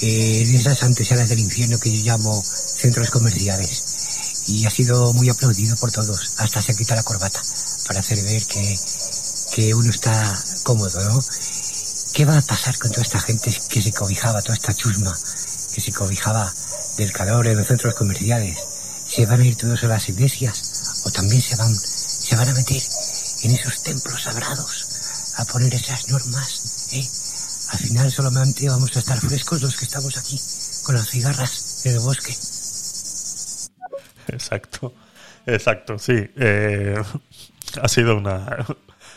eh, 0.00 0.42
esas 0.42 0.82
antesalas 0.82 1.28
del 1.28 1.40
infierno 1.40 1.78
que 1.78 1.94
yo 1.94 2.04
llamo 2.04 2.42
centros 2.42 3.10
comerciales? 3.10 4.44
Y 4.46 4.64
ha 4.64 4.70
sido 4.70 5.12
muy 5.12 5.28
aplaudido 5.28 5.76
por 5.76 5.92
todos. 5.92 6.34
Hasta 6.38 6.62
se 6.62 6.74
quita 6.74 6.94
la 6.94 7.02
corbata 7.02 7.42
para 7.86 8.00
hacer 8.00 8.22
ver 8.22 8.42
que, 8.46 8.78
que 9.56 9.74
uno 9.74 9.90
está 9.90 10.42
cómodo, 10.62 11.04
¿no? 11.04 11.20
¿Qué 12.14 12.24
va 12.24 12.38
a 12.38 12.42
pasar 12.42 12.78
con 12.78 12.90
toda 12.90 13.02
esta 13.02 13.20
gente 13.20 13.54
que 13.68 13.82
se 13.82 13.92
cobijaba, 13.92 14.40
toda 14.40 14.54
esta 14.54 14.72
chusma 14.72 15.14
que 15.74 15.80
se 15.82 15.92
cobijaba 15.92 16.54
del 16.96 17.12
calor 17.12 17.46
en 17.46 17.58
los 17.58 17.66
centros 17.66 17.94
comerciales? 17.94 18.56
¿Se 19.16 19.24
van 19.24 19.40
a 19.40 19.46
ir 19.46 19.56
todos 19.56 19.82
a 19.82 19.88
las 19.88 20.10
iglesias 20.10 21.02
o 21.06 21.10
también 21.10 21.40
se 21.40 21.56
van, 21.56 21.74
se 21.74 22.36
van 22.36 22.50
a 22.50 22.52
meter 22.52 22.76
en 23.44 23.50
esos 23.50 23.82
templos 23.82 24.20
sagrados 24.20 25.32
a 25.38 25.44
poner 25.46 25.72
esas 25.72 26.10
normas? 26.10 26.92
¿eh? 26.92 27.00
Al 27.72 27.78
final 27.78 28.12
solamente 28.12 28.68
vamos 28.68 28.94
a 28.94 28.98
estar 28.98 29.18
frescos 29.18 29.62
los 29.62 29.74
que 29.74 29.86
estamos 29.86 30.18
aquí 30.18 30.38
con 30.84 30.96
las 30.96 31.08
cigarras 31.08 31.86
en 31.86 31.94
el 31.94 32.00
bosque. 32.00 32.34
Exacto, 34.28 34.92
exacto, 35.46 35.98
sí. 35.98 36.28
Eh, 36.36 37.02
ha 37.80 37.88
sido 37.88 38.18
una 38.18 38.66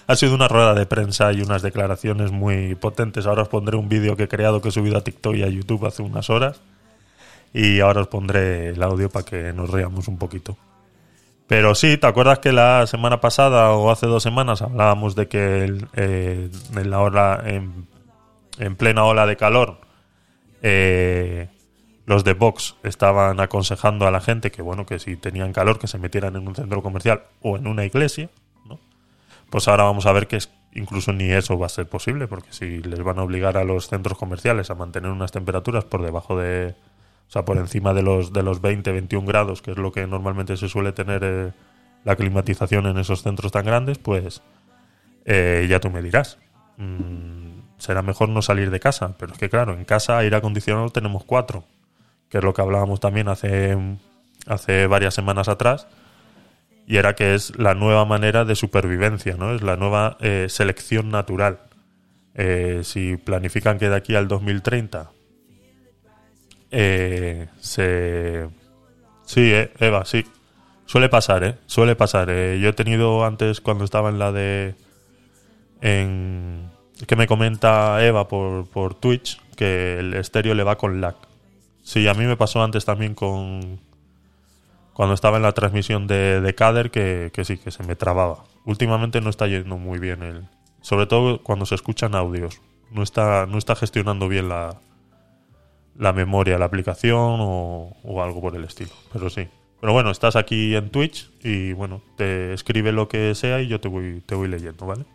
ha 0.08 0.16
sido 0.16 0.34
una 0.34 0.48
rueda 0.48 0.76
de 0.76 0.86
prensa 0.86 1.34
y 1.34 1.42
unas 1.42 1.62
declaraciones 1.62 2.32
muy 2.32 2.76
potentes. 2.76 3.26
Ahora 3.26 3.42
os 3.42 3.50
pondré 3.50 3.76
un 3.76 3.90
vídeo 3.90 4.16
que 4.16 4.24
he 4.24 4.30
creado 4.30 4.62
que 4.62 4.70
he 4.70 4.72
subido 4.72 4.98
a 4.98 5.04
TikTok 5.04 5.36
y 5.36 5.44
a 5.44 5.50
YouTube 5.50 5.86
hace 5.86 6.04
unas 6.04 6.30
horas. 6.30 6.62
Y 7.54 7.80
ahora 7.80 8.02
os 8.02 8.08
pondré 8.08 8.70
el 8.70 8.84
audio 8.84 9.10
para 9.10 9.26
que 9.26 9.54
nos 9.54 9.70
reamos 9.70 10.08
un 10.08 10.18
poquito. 10.18 10.58
Pero 11.48 11.74
sí, 11.74 11.98
¿te 11.98 12.06
acuerdas 12.06 12.40
que 12.40 12.52
la 12.54 12.86
semana 12.86 13.22
pasada 13.22 13.72
o 13.72 13.90
hace 13.90 14.06
dos 14.06 14.22
semanas 14.22 14.62
hablábamos 14.62 15.16
de 15.16 15.28
que 15.28 15.78
eh, 15.96 16.50
en 16.76 16.90
la 16.92 17.44
en 18.60 18.76
plena 18.76 19.04
ola 19.06 19.26
de 19.26 19.36
calor, 19.38 19.80
eh, 20.62 21.48
los 22.06 22.24
de 22.24 22.34
Vox 22.34 22.76
estaban 22.84 23.40
aconsejando 23.40 24.08
a 24.08 24.12
la 24.12 24.20
gente 24.22 24.52
que, 24.52 24.62
bueno, 24.62 24.86
que 24.86 25.00
si 25.00 25.16
tenían 25.16 25.54
calor, 25.54 25.80
que 25.80 25.88
se 25.88 25.98
metieran 25.98 26.36
en 26.36 26.48
un 26.48 26.56
centro 26.56 26.82
comercial 26.84 27.24
o 27.42 27.56
en 27.58 27.68
una 27.68 27.86
iglesia, 27.86 28.30
¿no? 28.66 28.80
Pues 29.50 29.68
ahora 29.68 29.84
vamos 29.84 30.06
a 30.06 30.12
ver 30.12 30.28
que 30.28 30.38
es- 30.38 30.52
incluso 30.74 31.14
ni 31.14 31.32
eso 31.32 31.58
va 31.58 31.68
a 31.68 31.70
ser 31.70 31.88
posible, 31.88 32.28
porque 32.28 32.52
si 32.52 32.80
les 32.84 33.02
van 33.02 33.20
a 33.20 33.24
obligar 33.24 33.58
a 33.58 33.64
los 33.64 33.88
centros 33.88 34.18
comerciales 34.18 34.70
a 34.70 34.76
mantener 34.76 35.12
unas 35.12 35.32
temperaturas 35.32 35.86
por 35.86 36.02
debajo 36.04 36.38
de, 36.38 36.76
o 37.30 37.32
sea, 37.32 37.46
por 37.46 37.58
encima 37.58 37.94
de 37.94 38.02
los, 38.02 38.34
de 38.34 38.42
los 38.42 38.60
20, 38.60 38.92
21 38.92 39.28
grados, 39.28 39.62
que 39.62 39.70
es 39.70 39.78
lo 39.78 39.92
que 39.92 40.08
normalmente 40.08 40.58
se 40.58 40.68
suele 40.68 40.94
tener 40.94 41.22
eh, 41.24 41.52
la 42.04 42.16
climatización 42.16 42.88
en 42.88 42.98
esos 42.98 43.22
centros 43.22 43.52
tan 43.52 43.66
grandes, 43.66 44.00
pues 44.00 44.42
eh, 45.26 45.68
ya 45.70 45.80
tú 45.80 45.92
me 45.92 46.02
dirás. 46.02 46.40
Mm, 46.78 47.60
será 47.78 48.02
mejor 48.02 48.30
no 48.30 48.42
salir 48.42 48.72
de 48.72 48.80
casa, 48.80 49.16
pero 49.20 49.34
es 49.34 49.38
que 49.38 49.48
claro, 49.48 49.74
en 49.74 49.86
casa 49.86 50.18
aire 50.18 50.38
acondicionado 50.38 50.90
tenemos 50.90 51.24
cuatro, 51.24 51.66
que 52.30 52.40
es 52.40 52.44
lo 52.44 52.52
que 52.56 52.64
hablábamos 52.64 53.00
también 53.00 53.28
hace, 53.28 53.78
hace 54.48 54.88
varias 54.88 55.14
semanas 55.14 55.50
atrás, 55.50 55.86
y 56.88 56.98
era 56.98 57.14
que 57.14 57.36
es 57.36 57.56
la 57.60 57.76
nueva 57.76 58.06
manera 58.06 58.44
de 58.44 58.56
supervivencia, 58.56 59.36
¿no? 59.38 59.54
Es 59.54 59.62
la 59.62 59.76
nueva 59.76 60.18
eh, 60.20 60.48
selección 60.50 61.12
natural. 61.12 61.60
Si 62.84 63.18
planifican 63.18 63.78
que 63.78 63.90
de 63.90 63.98
aquí 63.98 64.16
al 64.16 64.30
2030 64.30 65.12
eh, 66.72 67.48
se... 67.60 68.48
Sí, 69.26 69.42
eh, 69.54 69.72
Eva, 69.80 70.06
sí. 70.06 70.26
Suele 70.86 71.10
pasar, 71.10 71.44
¿eh? 71.44 71.56
Suele 71.68 71.96
pasar. 71.96 72.30
Eh, 72.32 72.60
yo 72.60 72.70
he 72.70 72.74
tenido 72.74 73.24
antes, 73.26 73.62
cuando 73.62 73.84
estaba 73.84 74.10
en 74.10 74.20
la 74.20 74.32
de... 74.32 74.76
En, 75.82 76.70
que 77.08 77.16
me 77.16 77.28
comenta 77.28 78.04
Eva 78.04 78.28
por, 78.28 78.68
por 78.68 78.96
Twitch, 78.96 79.40
que 79.56 80.00
el 80.00 80.14
estéreo 80.16 80.56
le 80.56 80.64
va 80.64 80.78
con 80.78 81.00
lag. 81.00 81.16
Sí, 81.84 82.08
a 82.08 82.14
mí 82.14 82.26
me 82.26 82.38
pasó 82.38 82.64
antes 82.64 82.86
también 82.86 83.14
con... 83.14 83.80
Cuando 84.94 85.14
estaba 85.14 85.38
en 85.38 85.44
la 85.44 85.54
transmisión 85.54 86.08
de, 86.08 86.42
de 86.42 86.56
Cader, 86.56 86.92
que, 86.92 87.32
que 87.34 87.46
sí, 87.46 87.58
que 87.58 87.72
se 87.72 87.84
me 87.84 87.96
trababa. 87.96 88.44
Últimamente 88.66 89.22
no 89.22 89.30
está 89.30 89.48
yendo 89.48 89.78
muy 89.78 90.00
bien 90.00 90.24
el... 90.24 90.48
Sobre 90.82 91.06
todo 91.06 91.42
cuando 91.44 91.66
se 91.66 91.76
escuchan 91.76 92.16
audios. 92.16 92.62
No 92.92 93.04
está, 93.04 93.46
no 93.46 93.58
está 93.58 93.76
gestionando 93.76 94.28
bien 94.28 94.50
la, 94.50 94.80
la 96.00 96.14
memoria, 96.14 96.58
la 96.58 96.66
aplicación 96.66 97.38
o, 97.42 98.24
algo 98.24 98.42
por 98.42 98.56
el 98.56 98.64
estilo. 98.64 98.92
Pero 99.14 99.30
sí. 99.30 99.48
Pero 99.82 99.94
bueno, 99.94 100.10
estás 100.10 100.36
aquí 100.36 100.76
en 100.76 100.90
Twitch 100.90 101.30
y 101.44 101.74
bueno, 101.74 102.02
te 102.16 102.54
escribe 102.54 102.92
lo 102.92 103.08
que 103.08 103.36
sea 103.36 103.62
y 103.62 103.68
yo 103.68 103.80
te 103.80 103.88
voy, 103.88 104.22
te 104.26 104.36
voy 104.36 104.48
leyendo, 104.48 104.86
¿vale? 104.86 105.06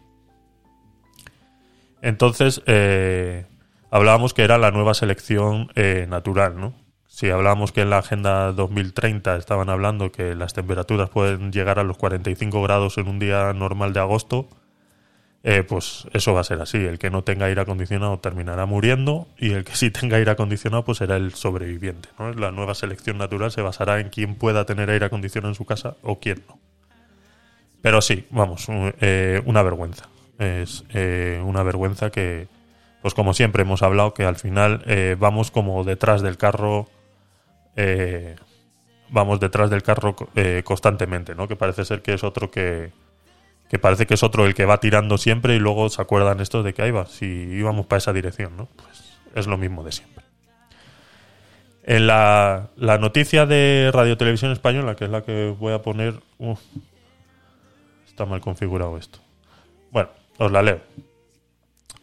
Entonces, 2.00 2.62
eh, 2.66 3.46
hablábamos 3.90 4.34
que 4.34 4.42
era 4.42 4.58
la 4.58 4.70
nueva 4.70 4.94
selección 4.94 5.70
eh, 5.74 6.06
natural, 6.08 6.60
¿no? 6.60 6.74
Si 7.06 7.30
hablábamos 7.30 7.72
que 7.72 7.82
en 7.82 7.90
la 7.90 7.98
Agenda 7.98 8.52
2030 8.52 9.36
estaban 9.36 9.70
hablando 9.70 10.12
que 10.12 10.34
las 10.34 10.52
temperaturas 10.52 11.08
pueden 11.10 11.52
llegar 11.52 11.78
a 11.78 11.84
los 11.84 11.96
45 11.96 12.62
grados 12.62 12.98
en 12.98 13.08
un 13.08 13.18
día 13.18 13.52
normal 13.52 13.92
de 13.92 14.00
agosto, 14.00 14.48
eh, 15.44 15.62
pues 15.62 16.08
eso 16.12 16.34
va 16.34 16.40
a 16.40 16.44
ser 16.44 16.60
así. 16.60 16.78
El 16.78 16.98
que 16.98 17.10
no 17.10 17.22
tenga 17.22 17.46
aire 17.46 17.60
acondicionado 17.60 18.18
terminará 18.18 18.66
muriendo 18.66 19.28
y 19.38 19.52
el 19.52 19.64
que 19.64 19.76
sí 19.76 19.90
tenga 19.90 20.16
aire 20.16 20.32
acondicionado 20.32 20.84
pues 20.84 20.98
será 20.98 21.16
el 21.16 21.34
sobreviviente. 21.34 22.08
¿no? 22.18 22.32
La 22.32 22.50
nueva 22.50 22.74
selección 22.74 23.18
natural 23.18 23.52
se 23.52 23.62
basará 23.62 24.00
en 24.00 24.08
quién 24.08 24.34
pueda 24.34 24.64
tener 24.64 24.90
aire 24.90 25.06
acondicionado 25.06 25.50
en 25.50 25.54
su 25.54 25.64
casa 25.64 25.96
o 26.02 26.18
quién 26.18 26.42
no. 26.48 26.58
Pero 27.82 28.00
sí, 28.00 28.26
vamos, 28.30 28.66
eh, 28.70 29.42
una 29.44 29.62
vergüenza. 29.62 30.08
Es 30.38 30.84
eh, 30.94 31.40
una 31.44 31.62
vergüenza 31.62 32.10
que, 32.10 32.48
pues 33.02 33.14
como 33.14 33.34
siempre 33.34 33.62
hemos 33.62 33.82
hablado, 33.82 34.14
que 34.14 34.24
al 34.24 34.36
final 34.36 34.82
eh, 34.86 35.16
vamos 35.18 35.50
como 35.50 35.84
detrás 35.84 36.22
del 36.22 36.36
carro, 36.36 36.88
eh, 37.76 38.36
vamos 39.10 39.38
detrás 39.38 39.70
del 39.70 39.82
carro 39.82 40.16
constantemente, 40.64 41.34
¿no? 41.34 41.46
Que 41.46 41.56
parece 41.56 41.84
ser 41.84 42.02
que 42.02 42.14
es 42.14 42.24
otro 42.24 42.50
que, 42.50 42.92
que 43.74 43.80
parece 43.80 44.06
que 44.06 44.14
es 44.14 44.22
otro 44.22 44.46
el 44.46 44.54
que 44.54 44.66
va 44.66 44.78
tirando 44.78 45.18
siempre 45.18 45.56
y 45.56 45.58
luego 45.58 45.88
se 45.88 46.00
acuerdan 46.00 46.38
estos 46.38 46.64
de 46.64 46.74
que 46.74 46.82
ahí 46.82 46.92
va, 46.92 47.06
si 47.06 47.26
íbamos 47.26 47.86
para 47.86 47.98
esa 47.98 48.12
dirección, 48.12 48.56
¿no? 48.56 48.68
Pues 48.76 49.18
es 49.34 49.48
lo 49.48 49.58
mismo 49.58 49.82
de 49.82 49.90
siempre. 49.90 50.24
En 51.82 52.06
la, 52.06 52.68
la 52.76 52.98
noticia 52.98 53.46
de 53.46 53.90
Radio 53.92 54.16
Televisión 54.16 54.52
Española, 54.52 54.94
que 54.94 55.06
es 55.06 55.10
la 55.10 55.24
que 55.24 55.52
voy 55.58 55.72
a 55.72 55.82
poner... 55.82 56.20
uf, 56.38 56.60
está 58.06 58.26
mal 58.26 58.40
configurado 58.40 58.96
esto. 58.96 59.18
Bueno, 59.90 60.10
os 60.38 60.52
la 60.52 60.62
leo. 60.62 60.80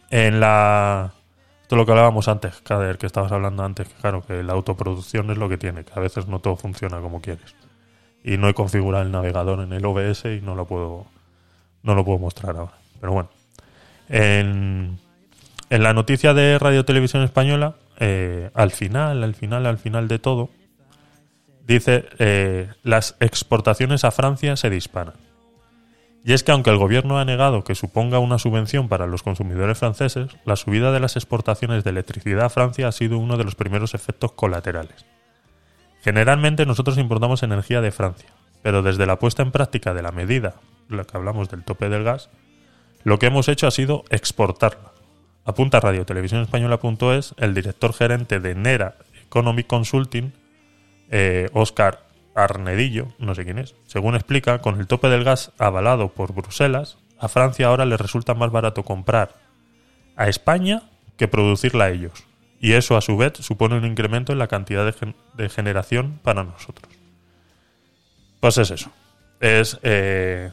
En 0.10 0.42
la... 0.42 1.14
Esto 1.62 1.76
es 1.76 1.78
lo 1.78 1.86
que 1.86 1.92
hablábamos 1.94 2.28
antes, 2.28 2.62
que 3.00 3.06
estabas 3.06 3.32
hablando 3.32 3.64
antes, 3.64 3.88
que 3.88 3.96
claro, 3.96 4.24
que 4.24 4.44
la 4.44 4.52
autoproducción 4.52 5.32
es 5.32 5.38
lo 5.38 5.48
que 5.48 5.58
tiene, 5.58 5.86
que 5.86 5.94
a 5.96 6.02
veces 6.02 6.28
no 6.28 6.40
todo 6.40 6.58
funciona 6.58 7.00
como 7.00 7.22
quieres. 7.22 7.56
Y 8.26 8.36
no 8.36 8.50
he 8.50 8.54
configurado 8.54 9.06
el 9.06 9.12
navegador 9.14 9.62
en 9.62 9.72
el 9.72 9.86
OBS 9.86 10.26
y 10.26 10.42
no 10.42 10.56
lo 10.56 10.66
puedo 10.66 11.08
no 11.84 11.96
lo 11.96 12.06
puedo 12.06 12.20
mostrar 12.20 12.56
ahora. 12.56 12.74
Pero 13.00 13.14
bueno. 13.14 13.30
En, 14.10 15.00
la 15.70 15.94
noticia 15.94 16.34
de 16.34 16.60
Radio 16.60 16.84
Televisión 16.84 17.24
Española, 17.24 17.76
eh, 18.00 18.50
al 18.54 18.72
final, 18.72 19.24
al 19.24 19.36
final, 19.36 19.66
al 19.66 19.78
final 19.78 20.08
de 20.08 20.20
todo, 20.20 20.50
dice 21.66 22.06
eh, 22.20 22.70
las 22.84 23.16
exportaciones 23.20 24.04
a 24.04 24.12
Francia 24.12 24.56
se 24.58 24.70
disparan. 24.70 25.16
Y 26.24 26.34
es 26.34 26.44
que 26.44 26.52
aunque 26.52 26.70
el 26.70 26.78
gobierno 26.78 27.18
ha 27.18 27.26
negado 27.26 27.64
que 27.64 27.74
suponga 27.74 28.20
una 28.20 28.38
subvención 28.38 28.90
para 28.90 29.08
los 29.08 29.24
consumidores 29.24 29.80
franceses, 29.80 30.30
la 30.46 30.56
subida 30.56 30.92
de 30.92 31.00
las 31.00 31.16
exportaciones 31.16 31.84
de 31.84 31.90
electricidad 31.90 32.46
a 32.46 32.50
Francia 32.50 32.88
ha 32.88 32.92
sido 32.92 33.18
uno 33.18 33.38
de 33.38 33.44
los 33.44 33.56
primeros 33.56 33.96
efectos 33.96 34.34
colaterales. 34.34 35.06
Generalmente 36.04 36.66
nosotros 36.66 36.98
importamos 36.98 37.42
energía 37.44 37.82
de 37.82 37.92
Francia, 37.92 38.30
pero 38.62 38.84
desde 38.84 39.08
la 39.08 39.18
puesta 39.18 39.42
en 39.42 39.52
práctica 39.52 39.94
de 39.94 40.04
la 40.04 40.12
medida, 40.12 40.56
la 40.94 41.04
que 41.04 41.18
hablamos 41.18 41.50
del 41.50 41.64
tope 41.64 41.90
del 41.90 42.04
gas, 42.04 42.30
lo 43.04 43.20
que 43.20 43.28
hemos 43.28 43.48
hecho 43.48 43.68
ha 43.68 43.72
sido 43.72 44.04
exportarla. 44.10 44.92
Apunta 45.46 45.80
Radio 45.80 46.06
Televisión 46.06 46.42
Española.es 46.42 47.34
el 47.38 47.54
director 47.54 47.94
gerente 47.94 48.40
de 48.40 48.54
NERA 48.54 48.96
Economic 49.26 49.68
Consulting, 49.68 50.34
eh, 51.10 51.50
Oscar 51.54 52.06
Arnedillo, 52.36 53.08
no 53.18 53.34
sé 53.34 53.44
quién 53.44 53.58
es. 53.58 53.76
Según 53.88 54.16
explica, 54.16 54.60
con 54.60 54.80
el 54.80 54.88
tope 54.88 55.10
del 55.10 55.24
gas 55.24 55.52
avalado 55.58 56.10
por 56.10 56.34
Bruselas, 56.34 56.98
a 57.20 57.28
Francia 57.28 57.68
ahora 57.68 57.86
le 57.86 57.98
resulta 57.98 58.34
más 58.34 58.52
barato 58.52 58.84
comprar 58.84 59.36
a 60.16 60.28
España 60.28 60.84
que 61.18 61.28
producirla 61.28 61.86
a 61.86 61.90
ellos. 61.90 62.26
Y 62.60 62.74
eso, 62.74 62.96
a 62.96 63.02
su 63.02 63.18
vez, 63.18 63.34
supone 63.40 63.76
un 63.76 63.86
incremento 63.86 64.32
en 64.32 64.40
la 64.40 64.48
cantidad 64.48 64.94
de 65.34 65.50
generación 65.50 66.20
para 66.24 66.44
nosotros. 66.44 66.94
Pues 68.40 68.58
es 68.58 68.72
eso. 68.72 68.92
Es. 69.40 69.80
eh, 69.84 70.52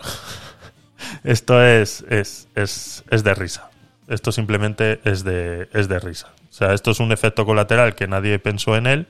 Esto 1.24 1.62
es, 1.62 2.04
es, 2.08 2.48
es, 2.54 3.04
es 3.10 3.24
de 3.24 3.34
risa. 3.34 3.70
Esto 4.08 4.32
simplemente 4.32 5.00
es 5.04 5.24
de, 5.24 5.68
es 5.72 5.88
de 5.88 5.98
risa. 5.98 6.28
O 6.48 6.52
sea, 6.52 6.72
esto 6.72 6.92
es 6.92 7.00
un 7.00 7.12
efecto 7.12 7.44
colateral 7.44 7.94
que 7.94 8.06
nadie 8.06 8.38
pensó 8.38 8.76
en 8.76 8.86
él 8.86 9.06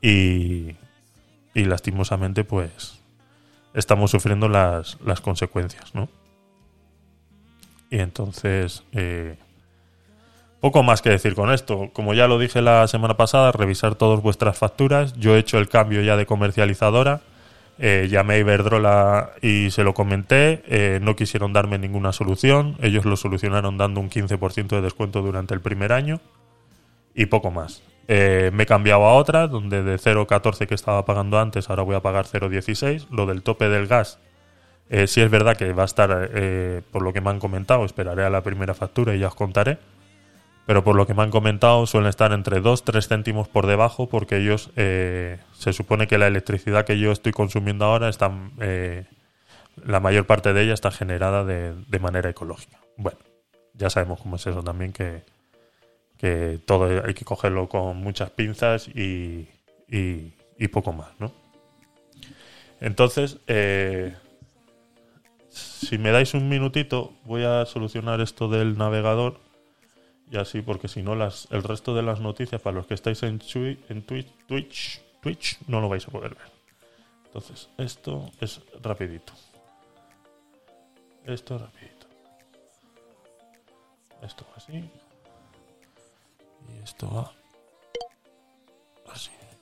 y, 0.00 0.74
y 1.54 1.64
lastimosamente 1.64 2.44
pues 2.44 2.98
estamos 3.74 4.10
sufriendo 4.10 4.48
las, 4.48 4.98
las 5.04 5.20
consecuencias, 5.20 5.94
¿no? 5.94 6.08
Y 7.90 8.00
entonces, 8.00 8.84
eh, 8.92 9.36
poco 10.60 10.82
más 10.82 11.02
que 11.02 11.10
decir 11.10 11.34
con 11.34 11.52
esto. 11.52 11.90
Como 11.92 12.14
ya 12.14 12.26
lo 12.26 12.38
dije 12.38 12.62
la 12.62 12.88
semana 12.88 13.16
pasada, 13.16 13.52
revisar 13.52 13.96
todas 13.96 14.22
vuestras 14.22 14.56
facturas. 14.56 15.12
Yo 15.14 15.36
he 15.36 15.38
hecho 15.38 15.58
el 15.58 15.68
cambio 15.68 16.00
ya 16.02 16.16
de 16.16 16.24
comercializadora. 16.24 17.20
Eh, 17.84 18.06
llamé 18.08 18.34
a 18.34 18.38
Iberdrola 18.38 19.32
y 19.42 19.72
se 19.72 19.82
lo 19.82 19.92
comenté. 19.92 20.62
Eh, 20.68 21.00
no 21.02 21.16
quisieron 21.16 21.52
darme 21.52 21.78
ninguna 21.78 22.12
solución. 22.12 22.76
Ellos 22.80 23.04
lo 23.04 23.16
solucionaron 23.16 23.76
dando 23.76 23.98
un 23.98 24.08
15% 24.08 24.68
de 24.68 24.82
descuento 24.82 25.20
durante 25.20 25.52
el 25.52 25.60
primer 25.60 25.92
año. 25.92 26.20
Y 27.12 27.26
poco 27.26 27.50
más. 27.50 27.82
Eh, 28.06 28.52
me 28.54 28.62
he 28.62 28.66
cambiado 28.66 29.04
a 29.04 29.14
otra, 29.14 29.48
donde 29.48 29.82
de 29.82 29.96
0,14 29.96 30.68
que 30.68 30.76
estaba 30.76 31.04
pagando 31.04 31.40
antes, 31.40 31.70
ahora 31.70 31.82
voy 31.82 31.96
a 31.96 32.00
pagar 32.00 32.26
0,16. 32.26 33.08
Lo 33.10 33.26
del 33.26 33.42
tope 33.42 33.68
del 33.68 33.88
gas, 33.88 34.20
eh, 34.88 35.08
sí 35.08 35.20
es 35.20 35.28
verdad 35.28 35.56
que 35.56 35.72
va 35.72 35.82
a 35.82 35.86
estar, 35.86 36.30
por 36.92 37.02
lo 37.02 37.12
que 37.12 37.20
me 37.20 37.30
han 37.30 37.40
comentado, 37.40 37.84
esperaré 37.84 38.22
a 38.22 38.30
la 38.30 38.42
primera 38.42 38.74
factura 38.74 39.16
y 39.16 39.18
ya 39.18 39.26
os 39.26 39.34
contaré. 39.34 39.78
Pero 40.66 40.84
por 40.84 40.94
lo 40.94 41.06
que 41.06 41.14
me 41.14 41.22
han 41.22 41.30
comentado, 41.30 41.86
suelen 41.86 42.08
estar 42.08 42.32
entre 42.32 42.62
2-3 42.62 43.06
céntimos 43.06 43.48
por 43.48 43.66
debajo, 43.66 44.08
porque 44.08 44.36
ellos, 44.36 44.70
eh, 44.76 45.38
se 45.52 45.72
supone 45.72 46.06
que 46.06 46.18
la 46.18 46.28
electricidad 46.28 46.84
que 46.84 46.98
yo 46.98 47.10
estoy 47.10 47.32
consumiendo 47.32 47.84
ahora, 47.84 48.08
está, 48.08 48.32
eh, 48.60 49.06
la 49.84 50.00
mayor 50.00 50.26
parte 50.26 50.52
de 50.52 50.62
ella 50.62 50.74
está 50.74 50.90
generada 50.90 51.44
de, 51.44 51.74
de 51.74 51.98
manera 51.98 52.30
ecológica. 52.30 52.78
Bueno, 52.96 53.18
ya 53.74 53.90
sabemos 53.90 54.20
cómo 54.20 54.36
es 54.36 54.46
eso 54.46 54.62
también, 54.62 54.92
que, 54.92 55.24
que 56.18 56.60
todo 56.64 57.04
hay 57.04 57.14
que 57.14 57.24
cogerlo 57.24 57.68
con 57.68 57.96
muchas 57.96 58.30
pinzas 58.30 58.86
y, 58.86 59.48
y, 59.88 60.32
y 60.58 60.68
poco 60.68 60.92
más, 60.92 61.08
¿no? 61.18 61.32
Entonces, 62.80 63.38
eh, 63.46 64.14
si 65.48 65.98
me 65.98 66.10
dais 66.10 66.34
un 66.34 66.48
minutito, 66.48 67.12
voy 67.24 67.44
a 67.44 67.64
solucionar 67.66 68.20
esto 68.20 68.48
del 68.48 68.78
navegador 68.78 69.40
y 70.32 70.38
así, 70.38 70.62
porque 70.62 70.88
si 70.88 71.02
no, 71.02 71.14
las, 71.14 71.46
el 71.50 71.62
resto 71.62 71.94
de 71.94 72.02
las 72.02 72.20
noticias, 72.20 72.60
para 72.60 72.74
los 72.76 72.86
que 72.86 72.94
estáis 72.94 73.22
en, 73.22 73.38
Twi- 73.38 73.78
en 73.88 74.02
Twitch, 74.02 74.26
Twitch, 74.48 75.00
Twitch, 75.20 75.58
no 75.68 75.80
lo 75.80 75.88
vais 75.88 76.06
a 76.08 76.10
poder 76.10 76.34
ver. 76.34 76.50
Entonces, 77.26 77.68
esto 77.78 78.30
es 78.40 78.60
rapidito. 78.82 79.32
Esto 81.24 81.54
es 81.56 81.62
rapidito. 81.62 82.06
Esto 84.22 84.44
va 84.50 84.56
así. 84.56 84.72
Y 84.72 84.90
esto 86.82 87.08
va 87.14 87.32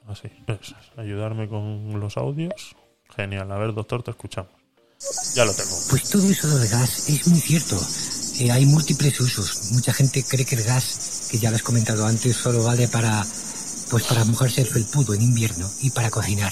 Así, 0.08 0.28
es. 0.48 0.74
Ayudarme 0.96 1.48
con 1.48 2.00
los 2.00 2.16
audios. 2.16 2.74
Genial. 3.14 3.52
A 3.52 3.58
ver, 3.58 3.72
doctor, 3.74 4.02
te 4.02 4.10
escuchamos. 4.10 4.50
Ya 5.34 5.44
lo 5.44 5.52
tengo. 5.52 5.70
Pues 5.88 6.10
todo 6.10 6.28
eso 6.28 6.48
del 6.48 6.68
gas 6.68 7.08
es 7.08 7.28
muy 7.28 7.38
cierto. 7.38 7.76
Eh, 8.40 8.50
hay 8.50 8.64
múltiples 8.64 9.20
usos. 9.20 9.70
Mucha 9.72 9.92
gente 9.92 10.24
cree 10.24 10.46
que 10.46 10.54
el 10.54 10.62
gas, 10.62 11.28
que 11.30 11.38
ya 11.38 11.50
lo 11.50 11.56
has 11.56 11.62
comentado 11.62 12.06
antes, 12.06 12.34
solo 12.34 12.64
vale 12.64 12.88
para, 12.88 13.22
pues 13.90 14.04
para 14.04 14.24
mojarse 14.24 14.62
el 14.62 14.66
felpudo 14.66 15.12
en 15.12 15.20
invierno 15.20 15.70
y 15.82 15.90
para 15.90 16.08
cocinar. 16.08 16.50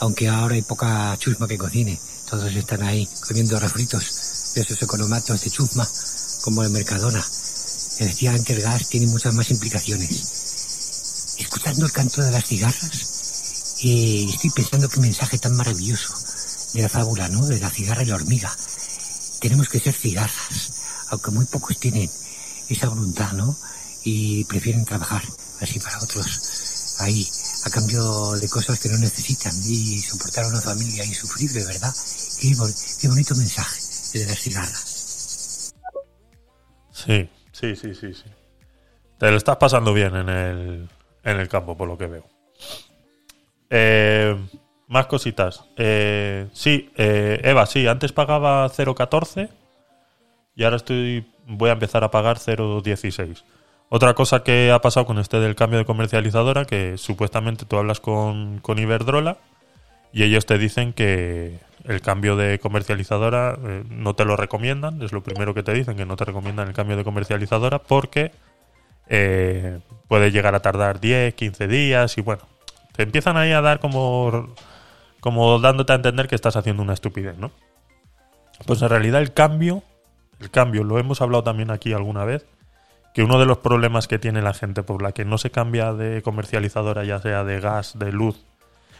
Aunque 0.00 0.28
ahora 0.28 0.56
hay 0.56 0.62
poca 0.62 1.16
chusma 1.16 1.46
que 1.46 1.56
cocine. 1.56 1.96
Todos 2.28 2.52
están 2.52 2.82
ahí 2.82 3.08
comiendo 3.28 3.56
refritos 3.60 4.52
de 4.56 4.62
esos 4.62 4.82
economatos 4.82 5.40
de 5.40 5.48
chusma, 5.48 5.88
como 6.42 6.64
el 6.64 6.70
Mercadona. 6.70 7.20
Efectivamente, 7.20 8.54
el 8.54 8.62
gas 8.62 8.88
tiene 8.88 9.06
muchas 9.06 9.32
más 9.32 9.48
implicaciones. 9.52 11.36
Escuchando 11.38 11.86
el 11.86 11.92
canto 11.92 12.20
de 12.20 12.32
las 12.32 12.46
cigarras, 12.46 13.76
eh, 13.84 14.26
estoy 14.28 14.50
pensando 14.50 14.88
qué 14.88 14.98
mensaje 14.98 15.38
tan 15.38 15.54
maravilloso 15.54 16.14
de 16.74 16.82
la 16.82 16.88
fábula, 16.88 17.28
¿no? 17.28 17.46
De 17.46 17.60
la 17.60 17.70
cigarra 17.70 18.02
y 18.02 18.06
la 18.06 18.16
hormiga. 18.16 18.50
Tenemos 19.38 19.68
que 19.68 19.78
ser 19.78 19.94
cigarras, 19.94 20.77
aunque 21.10 21.30
muy 21.30 21.44
pocos 21.46 21.78
tienen 21.78 22.08
esa 22.68 22.88
voluntad, 22.88 23.32
¿no? 23.32 23.56
Y 24.04 24.44
prefieren 24.44 24.84
trabajar 24.84 25.22
así 25.60 25.78
para 25.80 25.98
otros, 26.02 26.96
ahí, 27.00 27.26
a 27.64 27.70
cambio 27.70 28.32
de 28.32 28.48
cosas 28.48 28.78
que 28.78 28.88
no 28.88 28.98
necesitan 28.98 29.52
y 29.66 29.98
soportar 30.00 30.44
a 30.44 30.48
una 30.48 30.60
familia 30.60 31.04
insufrible, 31.04 31.64
¿verdad? 31.64 31.94
Qué, 32.40 32.54
bon- 32.54 32.74
qué 33.00 33.08
bonito 33.08 33.34
mensaje 33.34 33.80
de 34.18 34.26
las 34.26 34.38
cigarras. 34.38 35.74
Sí, 36.92 37.28
sí, 37.52 37.76
sí, 37.76 37.94
sí, 37.94 38.14
sí. 38.14 38.24
Te 39.18 39.30
lo 39.30 39.36
estás 39.36 39.56
pasando 39.56 39.92
bien 39.92 40.14
en 40.14 40.28
el, 40.28 40.88
en 41.24 41.40
el 41.40 41.48
campo, 41.48 41.76
por 41.76 41.88
lo 41.88 41.98
que 41.98 42.06
veo. 42.06 42.24
Eh, 43.70 44.36
más 44.88 45.06
cositas. 45.06 45.64
Eh, 45.76 46.48
sí, 46.52 46.90
eh, 46.96 47.40
Eva, 47.44 47.66
sí, 47.66 47.86
antes 47.86 48.12
pagaba 48.12 48.68
0.14 48.70 49.50
y 50.58 50.64
ahora 50.64 50.76
estoy 50.76 51.24
voy 51.46 51.70
a 51.70 51.74
empezar 51.74 52.02
a 52.04 52.10
pagar 52.10 52.38
0.16. 52.38 53.44
Otra 53.88 54.12
cosa 54.14 54.42
que 54.42 54.70
ha 54.72 54.80
pasado 54.80 55.06
con 55.06 55.18
este 55.18 55.38
del 55.38 55.54
cambio 55.54 55.78
de 55.78 55.86
comercializadora, 55.86 56.66
que 56.66 56.98
supuestamente 56.98 57.64
tú 57.64 57.78
hablas 57.78 58.00
con, 58.00 58.58
con 58.58 58.78
Iberdrola 58.78 59.38
y 60.12 60.24
ellos 60.24 60.46
te 60.46 60.58
dicen 60.58 60.92
que 60.92 61.60
el 61.84 62.00
cambio 62.02 62.34
de 62.34 62.58
comercializadora 62.58 63.56
eh, 63.64 63.84
no 63.88 64.14
te 64.14 64.24
lo 64.24 64.36
recomiendan, 64.36 65.00
es 65.00 65.12
lo 65.12 65.22
primero 65.22 65.54
que 65.54 65.62
te 65.62 65.72
dicen, 65.72 65.96
que 65.96 66.04
no 66.04 66.16
te 66.16 66.24
recomiendan 66.24 66.66
el 66.66 66.74
cambio 66.74 66.96
de 66.96 67.04
comercializadora 67.04 67.78
porque 67.78 68.32
eh, 69.06 69.78
puede 70.08 70.32
llegar 70.32 70.56
a 70.56 70.60
tardar 70.60 70.98
10, 70.98 71.34
15 71.34 71.68
días 71.68 72.18
y 72.18 72.20
bueno, 72.20 72.42
te 72.96 73.04
empiezan 73.04 73.36
ahí 73.36 73.52
a 73.52 73.60
dar 73.60 73.78
como, 73.78 74.54
como 75.20 75.60
dándote 75.60 75.92
a 75.92 75.96
entender 75.96 76.26
que 76.26 76.34
estás 76.34 76.56
haciendo 76.56 76.82
una 76.82 76.94
estupidez, 76.94 77.38
¿no? 77.38 77.52
Pues 78.66 78.82
en 78.82 78.88
realidad 78.88 79.22
el 79.22 79.32
cambio, 79.32 79.84
el 80.40 80.50
cambio, 80.50 80.84
lo 80.84 80.98
hemos 80.98 81.20
hablado 81.20 81.44
también 81.44 81.70
aquí 81.70 81.92
alguna 81.92 82.24
vez, 82.24 82.46
que 83.14 83.22
uno 83.22 83.38
de 83.38 83.46
los 83.46 83.58
problemas 83.58 84.06
que 84.06 84.18
tiene 84.18 84.42
la 84.42 84.54
gente 84.54 84.82
por 84.82 85.02
la 85.02 85.12
que 85.12 85.24
no 85.24 85.38
se 85.38 85.50
cambia 85.50 85.92
de 85.92 86.22
comercializadora, 86.22 87.04
ya 87.04 87.20
sea 87.20 87.44
de 87.44 87.60
gas, 87.60 87.98
de 87.98 88.12
luz, 88.12 88.44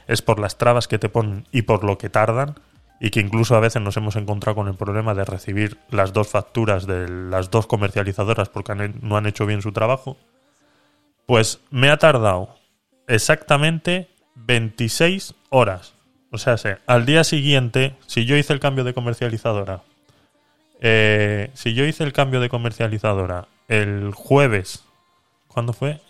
es 0.06 0.22
por 0.22 0.38
las 0.40 0.58
trabas 0.58 0.88
que 0.88 0.98
te 0.98 1.08
ponen 1.08 1.46
y 1.52 1.62
por 1.62 1.84
lo 1.84 1.98
que 1.98 2.08
tardan, 2.08 2.56
y 3.00 3.10
que 3.10 3.20
incluso 3.20 3.54
a 3.54 3.60
veces 3.60 3.80
nos 3.80 3.96
hemos 3.96 4.16
encontrado 4.16 4.56
con 4.56 4.68
el 4.68 4.74
problema 4.74 5.14
de 5.14 5.24
recibir 5.24 5.78
las 5.90 6.12
dos 6.12 6.28
facturas 6.28 6.86
de 6.86 7.08
las 7.08 7.50
dos 7.50 7.66
comercializadoras 7.66 8.48
porque 8.48 8.74
no 8.74 9.16
han 9.16 9.26
hecho 9.26 9.46
bien 9.46 9.62
su 9.62 9.72
trabajo, 9.72 10.16
pues 11.26 11.60
me 11.70 11.90
ha 11.90 11.98
tardado 11.98 12.56
exactamente 13.06 14.08
26 14.34 15.34
horas. 15.50 15.94
O 16.30 16.38
sea, 16.38 16.56
al 16.86 17.06
día 17.06 17.24
siguiente, 17.24 17.96
si 18.06 18.24
yo 18.24 18.36
hice 18.36 18.52
el 18.52 18.60
cambio 18.60 18.84
de 18.84 18.94
comercializadora, 18.94 19.82
eh, 20.80 21.50
si 21.54 21.74
yo 21.74 21.84
hice 21.84 22.04
el 22.04 22.12
cambio 22.12 22.40
de 22.40 22.48
comercializadora 22.48 23.48
el 23.68 24.12
jueves, 24.14 24.84
¿cuándo 25.48 25.72
fue? 25.72 26.00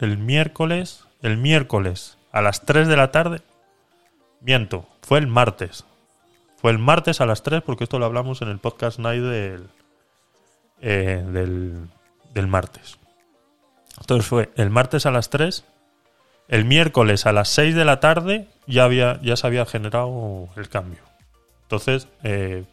El 0.00 0.18
miércoles, 0.18 1.04
el 1.22 1.36
miércoles 1.36 2.18
a 2.32 2.42
las 2.42 2.64
3 2.64 2.88
de 2.88 2.96
la 2.96 3.10
tarde, 3.12 3.40
miento, 4.40 4.86
fue 5.02 5.18
el 5.18 5.26
martes. 5.26 5.84
Fue 6.56 6.72
el 6.72 6.78
martes 6.78 7.20
a 7.20 7.26
las 7.26 7.42
3 7.42 7.62
porque 7.62 7.84
esto 7.84 7.98
lo 7.98 8.06
hablamos 8.06 8.42
en 8.42 8.48
el 8.48 8.58
podcast 8.58 8.98
night 8.98 9.22
del, 9.22 9.68
eh, 10.80 11.24
del, 11.26 11.88
del 12.34 12.46
martes. 12.46 12.98
Entonces 14.00 14.26
fue 14.26 14.50
el 14.56 14.70
martes 14.70 15.06
a 15.06 15.10
las 15.10 15.30
3, 15.30 15.64
el 16.48 16.64
miércoles 16.64 17.26
a 17.26 17.32
las 17.32 17.48
6 17.50 17.74
de 17.74 17.84
la 17.84 18.00
tarde 18.00 18.48
ya, 18.66 18.84
había, 18.84 19.20
ya 19.22 19.36
se 19.36 19.46
había 19.46 19.66
generado 19.66 20.48
el 20.56 20.68
cambio. 20.68 21.00
Entonces, 21.62 22.08
eh, 22.22 22.64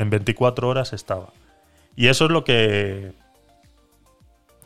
en 0.00 0.08
24 0.10 0.66
horas 0.66 0.92
estaba. 0.92 1.28
Y 1.94 2.08
eso 2.08 2.24
es 2.24 2.30
lo 2.30 2.42
que... 2.42 3.12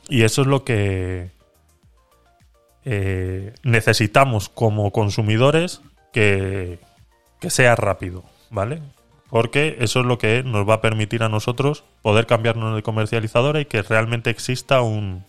Y 0.08 0.22
eso 0.22 0.42
es 0.42 0.46
lo 0.46 0.64
que 0.64 1.30
eh, 2.84 3.54
necesitamos 3.62 4.48
como 4.48 4.92
consumidores 4.92 5.80
que, 6.12 6.78
que 7.40 7.50
sea 7.50 7.74
rápido, 7.74 8.22
¿vale? 8.50 8.80
Porque 9.30 9.76
eso 9.80 10.00
es 10.00 10.06
lo 10.06 10.18
que 10.18 10.42
nos 10.44 10.68
va 10.68 10.74
a 10.74 10.80
permitir 10.82 11.22
a 11.22 11.28
nosotros 11.28 11.84
poder 12.02 12.26
cambiarnos 12.26 12.76
de 12.76 12.82
comercializadora 12.82 13.60
y 13.60 13.64
que 13.64 13.82
realmente 13.82 14.28
exista 14.28 14.82
un, 14.82 15.24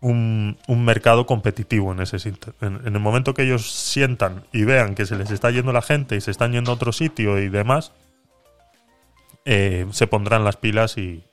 un, 0.00 0.56
un 0.66 0.84
mercado 0.84 1.26
competitivo 1.26 1.92
en 1.92 2.00
ese. 2.00 2.16
En, 2.62 2.80
en 2.86 2.94
el 2.94 3.00
momento 3.00 3.34
que 3.34 3.42
ellos 3.42 3.70
sientan 3.70 4.44
y 4.50 4.64
vean 4.64 4.94
que 4.94 5.04
se 5.04 5.16
les 5.16 5.30
está 5.30 5.50
yendo 5.50 5.72
la 5.72 5.82
gente 5.82 6.16
y 6.16 6.22
se 6.22 6.30
están 6.30 6.52
yendo 6.52 6.72
a 6.72 6.74
otro 6.74 6.92
sitio 6.92 7.38
y 7.38 7.50
demás, 7.50 7.92
eh, 9.44 9.86
se 9.90 10.06
pondrán 10.06 10.44
las 10.44 10.56
pilas 10.56 10.98
y, 10.98 11.24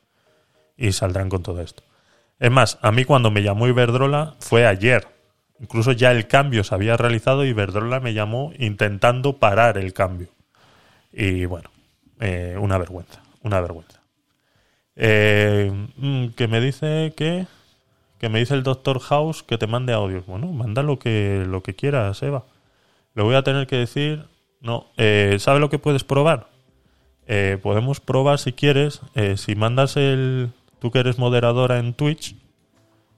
y 0.78 0.92
saldrán 0.92 1.30
con 1.30 1.44
todo 1.44 1.62
esto. 1.62 1.84
Es 2.40 2.52
más, 2.52 2.80
a 2.82 2.92
mí 2.92 3.06
cuando 3.06 3.32
me 3.32 3.44
llamó 3.44 3.68
Iberdrola 3.68 4.36
fue 4.40 4.66
ayer. 4.66 5.08
Incluso 5.60 5.92
ya 5.92 6.12
el 6.12 6.28
cambio 6.28 6.64
se 6.64 6.74
había 6.74 6.96
realizado 6.96 7.44
y 7.44 7.50
Iberdrola 7.50 8.00
me 8.00 8.14
llamó 8.14 8.54
intentando 8.58 9.38
parar 9.38 9.78
el 9.78 9.94
cambio. 9.94 10.30
Y 11.12 11.46
bueno, 11.46 11.70
eh, 12.20 12.56
una 12.60 12.78
vergüenza, 12.78 13.22
una 13.44 13.60
vergüenza. 13.60 14.02
Eh, 14.96 15.72
mm, 15.98 16.30
que 16.30 16.48
me 16.48 16.62
dice 16.62 17.14
que 17.16 17.48
que 18.20 18.30
me 18.30 18.40
dice 18.40 18.54
el 18.54 18.64
doctor 18.64 19.00
House 19.00 19.44
que 19.44 19.58
te 19.58 19.66
mande 19.66 19.94
audios. 19.94 20.26
Bueno, 20.26 20.48
manda 20.48 20.84
lo 20.84 21.00
que 21.00 21.46
lo 21.48 21.64
que 21.64 21.76
quieras, 21.76 22.22
Eva. 22.22 22.46
Le 23.16 23.24
voy 23.24 23.36
a 23.36 23.44
tener 23.44 23.66
que 23.66 23.78
decir, 23.78 24.26
no, 24.62 24.88
eh, 24.98 25.38
¿sabe 25.40 25.60
lo 25.60 25.70
que 25.70 25.80
puedes 25.80 26.04
probar? 26.04 26.50
Eh, 27.32 27.60
podemos 27.62 28.00
probar 28.00 28.40
si 28.40 28.54
quieres, 28.54 29.02
eh, 29.14 29.38
si 29.38 29.54
mandas 29.56 29.96
el, 29.98 30.50
tú 30.80 30.90
que 30.90 30.98
eres 31.00 31.20
moderadora 31.20 31.78
en 31.78 31.94
Twitch, 31.94 32.36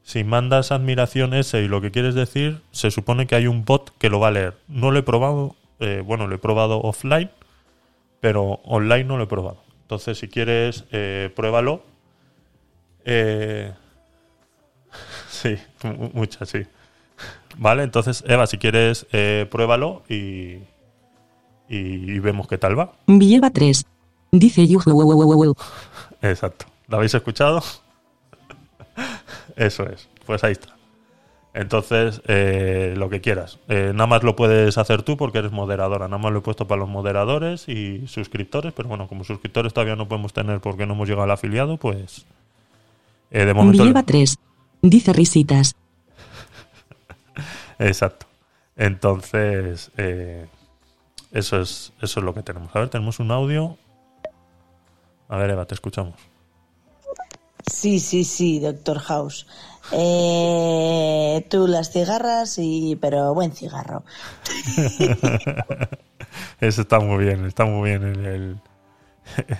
si 0.03 0.25
mandas 0.25 0.71
admiración 0.73 1.33
ese 1.33 1.61
y 1.63 1.69
lo 1.69 1.79
que 1.79 1.91
quieres 1.91 2.13
decir, 2.13 2.61
se 2.71 2.91
supone 2.91 3.25
que 3.25 3.35
hay 3.35 3.47
un 3.47 3.63
bot 3.63 3.97
que 3.97 4.09
lo 4.09 4.19
va 4.19 4.27
a 4.27 4.31
leer. 4.31 4.57
No 4.67 4.91
lo 4.91 4.99
he 4.99 5.03
probado, 5.03 5.55
eh, 5.79 6.03
bueno, 6.05 6.27
lo 6.27 6.35
he 6.35 6.39
probado 6.39 6.81
offline, 6.81 7.31
pero 8.19 8.59
online 8.65 9.05
no 9.05 9.15
lo 9.17 9.23
he 9.23 9.27
probado. 9.27 9.63
Entonces, 9.83 10.17
si 10.19 10.27
quieres, 10.27 10.83
pruébalo. 11.35 11.83
Sí, 15.29 15.55
mu- 15.83 16.09
muchas, 16.13 16.49
sí. 16.49 16.59
Vale, 17.57 17.83
entonces, 17.83 18.23
Eva, 18.27 18.45
si 18.47 18.57
quieres, 18.57 19.05
pruébalo 19.49 20.03
y, 20.09 20.15
y, 20.15 20.61
y 21.69 22.19
vemos 22.19 22.47
qué 22.47 22.57
tal 22.57 22.77
va. 22.77 22.91
Villeva 23.07 23.49
3. 23.49 23.85
Dice 24.31 24.65
Yuhu. 24.67 25.55
Exacto. 26.21 26.65
¿Lo 26.87 26.97
habéis 26.97 27.13
escuchado? 27.13 27.61
Eso 29.55 29.83
es. 29.87 30.07
Pues 30.25 30.43
ahí 30.43 30.53
está. 30.53 30.75
Entonces, 31.53 32.21
eh, 32.27 32.93
lo 32.95 33.09
que 33.09 33.19
quieras. 33.19 33.59
Eh, 33.67 33.91
nada 33.93 34.07
más 34.07 34.23
lo 34.23 34.37
puedes 34.37 34.77
hacer 34.77 35.03
tú 35.03 35.17
porque 35.17 35.39
eres 35.39 35.51
moderadora. 35.51 36.07
Nada 36.07 36.17
más 36.17 36.31
lo 36.31 36.39
he 36.39 36.41
puesto 36.41 36.67
para 36.67 36.79
los 36.79 36.89
moderadores 36.89 37.67
y 37.67 38.07
suscriptores. 38.07 38.71
Pero 38.73 38.87
bueno, 38.87 39.07
como 39.07 39.23
suscriptores 39.25 39.73
todavía 39.73 39.97
no 39.97 40.07
podemos 40.07 40.31
tener 40.31 40.61
porque 40.61 40.85
no 40.85 40.93
hemos 40.93 41.09
llegado 41.09 41.23
al 41.23 41.31
afiliado, 41.31 41.77
pues. 41.77 42.25
eh, 43.31 43.45
de 43.45 43.53
momento. 43.53 43.83
Villeva 43.83 44.03
3. 44.03 44.37
Dice 44.81 45.11
risitas. 45.11 45.75
Exacto. 47.79 48.27
Entonces, 48.77 49.91
eso, 51.31 51.61
es, 51.61 51.93
eso 52.01 52.19
es 52.19 52.25
lo 52.25 52.33
que 52.33 52.43
tenemos. 52.43 52.73
A 52.73 52.79
ver, 52.79 52.89
tenemos 52.89 53.19
un 53.19 53.31
audio. 53.31 53.77
A 55.31 55.37
ver, 55.37 55.49
Eva, 55.49 55.65
te 55.65 55.73
escuchamos. 55.75 56.13
Sí, 57.71 57.99
sí, 57.99 58.23
sí, 58.23 58.59
Doctor 58.59 58.99
House. 58.99 59.47
Eh, 59.91 61.45
tú 61.49 61.67
las 61.67 61.91
cigarras 61.91 62.57
y... 62.57 62.95
pero 62.97 63.33
buen 63.33 63.51
cigarro. 63.53 64.03
Eso 66.59 66.81
está 66.81 66.99
muy 66.99 67.23
bien, 67.23 67.45
está 67.45 67.65
muy 67.65 67.89
bien 67.89 68.03
en 68.03 68.25
el, 68.25 68.57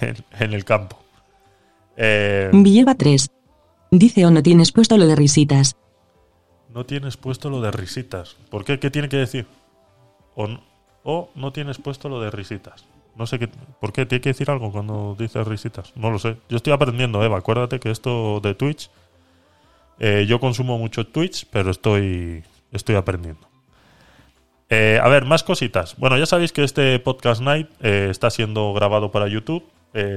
en, 0.01 0.15
en 0.39 0.53
el 0.53 0.65
campo. 0.65 0.97
Eh, 1.97 2.49
Villeva 2.53 2.95
3. 2.95 3.29
Dice 3.91 4.25
o 4.25 4.31
no 4.31 4.41
tienes 4.43 4.71
puesto 4.71 4.97
lo 4.97 5.05
de 5.07 5.15
risitas. 5.15 5.75
no 6.73 6.85
tienes 6.85 7.17
puesto 7.17 7.49
lo 7.49 7.59
de 7.61 7.71
risitas. 7.71 8.35
¿Por 8.49 8.63
qué? 8.63 8.79
¿Qué 8.79 8.89
tiene 8.91 9.09
que 9.09 9.17
decir? 9.17 9.47
O, 10.35 10.47
no- 10.47 10.63
o 11.03 11.29
no 11.35 11.51
tienes 11.51 11.77
puesto 11.79 12.07
lo 12.09 12.21
de 12.21 12.31
risitas. 12.31 12.85
No 13.15 13.27
sé 13.27 13.37
qué. 13.39 13.47
¿Por 13.79 13.91
qué? 13.93 14.05
¿Tiene 14.05 14.21
que 14.21 14.29
decir 14.29 14.49
algo 14.49 14.71
cuando 14.71 15.15
dices 15.19 15.45
risitas? 15.47 15.91
No 15.95 16.09
lo 16.11 16.19
sé. 16.19 16.37
Yo 16.49 16.57
estoy 16.57 16.73
aprendiendo, 16.73 17.23
Eva. 17.23 17.37
Acuérdate 17.37 17.79
que 17.79 17.91
esto 17.91 18.39
de 18.41 18.55
Twitch. 18.55 18.89
eh, 19.99 20.25
yo 20.27 20.39
consumo 20.39 20.77
mucho 20.77 21.05
Twitch, 21.05 21.45
pero 21.51 21.69
estoy, 21.71 22.43
estoy 22.71 22.95
aprendiendo. 22.95 23.47
Eh, 24.69 24.99
a 25.03 25.07
ver, 25.09 25.25
más 25.25 25.43
cositas. 25.43 25.95
Bueno, 25.97 26.17
ya 26.17 26.25
sabéis 26.25 26.53
que 26.53 26.63
este 26.63 26.97
Podcast 26.99 27.41
Night 27.41 27.69
eh, 27.81 28.07
está 28.09 28.29
siendo 28.31 28.73
grabado 28.73 29.11
para 29.11 29.27
YouTube. 29.27 29.63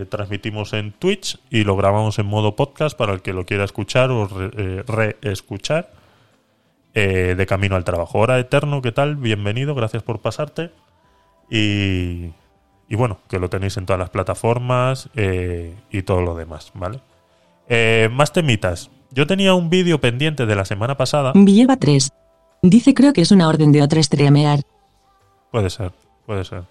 transmitimos 0.09 0.72
en 0.72 0.92
Twitch 0.92 1.37
y 1.50 1.64
lo 1.64 1.74
grabamos 1.76 2.20
en 2.20 2.26
modo 2.26 2.54
podcast 2.54 2.96
para 2.96 3.12
el 3.12 3.22
que 3.22 3.33
lo 3.33 3.44
quiera 3.44 3.64
escuchar 3.64 4.12
o 4.12 4.28
re- 4.28 4.85
reescuchar 4.85 5.90
eh, 6.94 7.35
de 7.37 7.46
camino 7.46 7.74
al 7.74 7.83
trabajo. 7.83 8.20
Hora 8.20 8.38
Eterno, 8.38 8.80
¿qué 8.83 8.92
tal? 8.92 9.16
Bienvenido, 9.16 9.74
gracias 9.74 10.04
por 10.04 10.20
pasarte. 10.20 10.70
Y, 11.50 12.30
y 12.88 12.96
bueno, 12.96 13.18
que 13.28 13.38
lo 13.38 13.48
tenéis 13.48 13.76
en 13.76 13.86
todas 13.86 13.98
las 14.00 14.10
plataformas 14.10 15.08
eh, 15.14 15.74
y 15.90 16.02
todo 16.02 16.20
lo 16.22 16.34
demás, 16.34 16.70
¿vale? 16.74 17.00
Eh, 17.68 18.08
más 18.12 18.32
temitas. 18.32 18.90
Yo 19.10 19.26
tenía 19.26 19.54
un 19.54 19.70
vídeo 19.70 20.00
pendiente 20.00 20.44
de 20.44 20.56
la 20.56 20.64
semana 20.64 20.96
pasada. 20.96 21.32
Villeva 21.34 21.76
3. 21.76 22.12
Dice 22.62 22.94
creo 22.94 23.12
que 23.12 23.22
es 23.22 23.30
una 23.30 23.48
orden 23.48 23.72
de 23.72 23.82
otra 23.82 24.02
streamear. 24.02 24.60
Puede 25.50 25.70
ser, 25.70 25.92
puede 26.26 26.44
ser. 26.44 26.64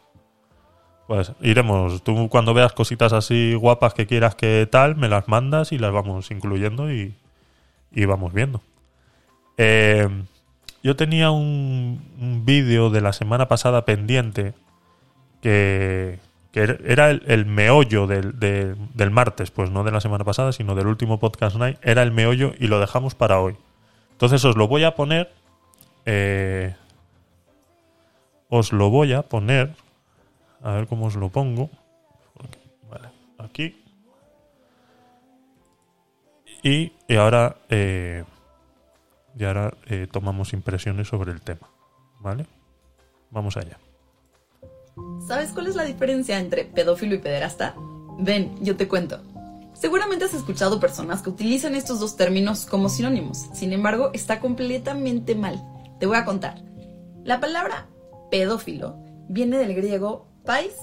Puede 1.08 1.24
ser. 1.26 1.36
Iremos. 1.42 2.04
Tú 2.04 2.30
cuando 2.30 2.54
veas 2.54 2.74
cositas 2.74 3.14
así 3.14 3.54
guapas 3.56 3.94
que 3.94 4.08
quieras 4.08 4.36
que 4.36 4.68
tal, 4.70 4.96
me 4.96 5.10
las 5.10 5.28
mandas 5.28 5.72
y 5.72 5.78
las 5.78 5.92
vamos 5.92 6.32
incluyendo 6.32 6.92
y, 6.92 7.16
y 7.92 8.06
vamos 8.06 8.34
viendo. 8.34 8.62
Eh, 9.58 10.08
yo 10.84 10.96
tenía 10.96 11.32
un, 11.32 12.04
un 12.20 12.46
vídeo 12.46 12.90
de 12.90 13.02
la 13.02 13.14
semana 13.14 13.48
pasada 13.48 13.86
pendiente 13.86 14.54
que, 15.44 16.20
que 16.52 16.64
er- 16.64 16.82
era 16.86 17.12
el, 17.12 17.46
meollo 17.46 18.08
del, 18.08 18.40
de- 18.40 18.76
del 18.96 19.12
martes, 19.12 19.52
pues 19.52 19.70
no 19.70 19.84
de 19.84 19.92
la 19.92 20.02
semana 20.02 20.24
pasada, 20.24 20.52
sino 20.54 20.74
del 20.74 20.88
último 20.88 21.20
podcast 21.20 21.58
night. 21.58 21.78
Era 21.84 22.02
el 22.02 22.12
meollo 22.12 22.54
y 22.58 22.68
lo 22.68 22.80
dejamos 22.80 23.14
para 23.14 23.40
hoy. 23.40 23.56
Entonces 24.14 24.44
os 24.46 24.56
lo 24.58 24.68
voy 24.68 24.86
a 24.86 24.96
poner. 24.96 25.32
eh, 26.06 26.76
os 28.50 28.72
lo 28.72 28.90
voy 28.90 29.14
a 29.14 29.24
poner. 29.24 29.76
A 30.64 30.72
ver 30.72 30.88
cómo 30.88 31.08
os 31.08 31.16
lo 31.16 31.30
pongo. 31.30 31.70
Vale, 32.90 33.10
aquí. 33.38 33.80
Y, 36.64 36.94
y 37.10 37.16
ahora, 37.18 37.58
eh, 37.70 38.24
y 39.38 39.44
ahora 39.44 39.74
eh, 39.88 40.08
tomamos 40.10 40.54
impresiones 40.54 41.10
sobre 41.10 41.32
el 41.34 41.42
tema. 41.42 41.68
¿Vale? 42.20 42.46
Vamos 43.32 43.58
allá. 43.58 43.78
¿Sabes 45.28 45.52
cuál 45.52 45.68
es 45.68 45.76
la 45.76 45.84
diferencia 45.84 46.40
entre 46.40 46.66
pedófilo 46.66 47.16
y 47.16 47.20
pederasta? 47.20 47.76
Ven, 48.20 48.56
yo 48.62 48.76
te 48.76 48.88
cuento. 48.88 49.22
Seguramente 49.74 50.26
has 50.26 50.34
escuchado 50.34 50.80
personas 50.80 51.22
que 51.22 51.30
utilizan 51.30 51.76
estos 51.76 52.00
dos 52.00 52.16
términos 52.16 52.66
como 52.66 52.90
sinónimos. 52.90 53.48
Sin 53.54 53.74
embargo, 53.74 54.12
está 54.14 54.40
completamente 54.40 55.36
mal. 55.36 55.62
Te 56.00 56.06
voy 56.06 56.18
a 56.18 56.26
contar. 56.26 56.62
La 57.24 57.40
palabra 57.40 57.88
pedófilo 58.30 58.98
viene 59.30 59.58
del 59.58 59.74
griego 59.74 60.28
pais, 60.46 60.76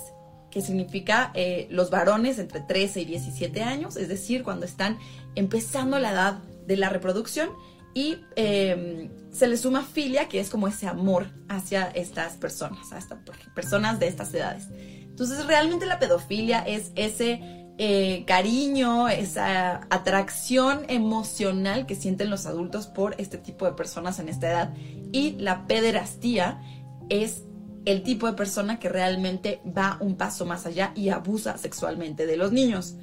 que 0.50 0.62
significa 0.62 1.30
eh, 1.34 1.68
los 1.70 1.90
varones 1.90 2.38
entre 2.38 2.60
13 2.60 3.02
y 3.02 3.04
17 3.04 3.62
años, 3.62 3.96
es 3.96 4.08
decir, 4.08 4.42
cuando 4.42 4.66
están 4.66 4.98
empezando 5.34 5.98
la 5.98 6.12
edad 6.12 6.38
de 6.66 6.76
la 6.76 6.88
reproducción, 6.88 7.50
y 7.94 8.18
eh, 8.36 9.10
se 9.32 9.48
le 9.48 9.56
suma 9.56 9.82
filia, 9.82 10.28
que 10.28 10.40
es 10.40 10.50
como 10.50 10.68
ese 10.68 10.86
amor 10.86 11.26
hacia 11.48 11.86
estas 11.88 12.34
personas, 12.36 12.92
a 12.92 12.98
estas 12.98 13.18
personas 13.54 13.98
de 13.98 14.08
estas 14.08 14.32
edades. 14.34 14.68
Entonces, 14.70 15.46
realmente 15.46 15.86
la 15.86 15.98
pedofilia 15.98 16.60
es 16.60 16.92
ese 16.94 17.40
eh, 17.78 18.24
cariño, 18.26 19.08
esa 19.08 19.86
atracción 19.90 20.82
emocional 20.88 21.86
que 21.86 21.94
sienten 21.94 22.30
los 22.30 22.46
adultos 22.46 22.86
por 22.86 23.14
este 23.18 23.38
tipo 23.38 23.66
de 23.66 23.72
personas 23.72 24.18
en 24.18 24.28
esta 24.28 24.48
edad. 24.48 24.74
Y 25.12 25.32
la 25.32 25.66
pederastía 25.66 26.60
es 27.08 27.44
el 27.86 28.02
tipo 28.02 28.26
de 28.26 28.34
persona 28.34 28.78
que 28.78 28.88
realmente 28.88 29.60
va 29.66 29.96
un 30.00 30.16
paso 30.16 30.46
más 30.46 30.66
allá 30.66 30.92
y 30.94 31.08
abusa 31.08 31.58
sexualmente 31.58 32.26
de 32.26 32.36
los 32.36 32.52
niños. 32.52 32.94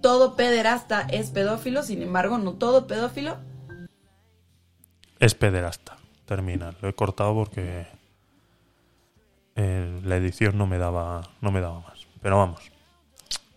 Todo 0.00 0.36
pederasta 0.36 1.02
es 1.10 1.30
pedófilo, 1.30 1.82
sin 1.82 2.02
embargo, 2.02 2.38
no 2.38 2.54
todo 2.54 2.86
pedófilo 2.86 3.47
Es 5.20 5.34
pederasta. 5.34 5.96
Termina. 6.26 6.74
Lo 6.82 6.88
he 6.88 6.92
cortado 6.92 7.34
porque 7.34 7.86
eh, 9.56 10.00
la 10.04 10.16
edición 10.16 10.58
no 10.58 10.66
me 10.66 10.78
daba, 10.78 11.22
no 11.40 11.50
me 11.50 11.60
daba 11.60 11.80
más. 11.80 12.06
Pero 12.22 12.36
vamos. 12.36 12.70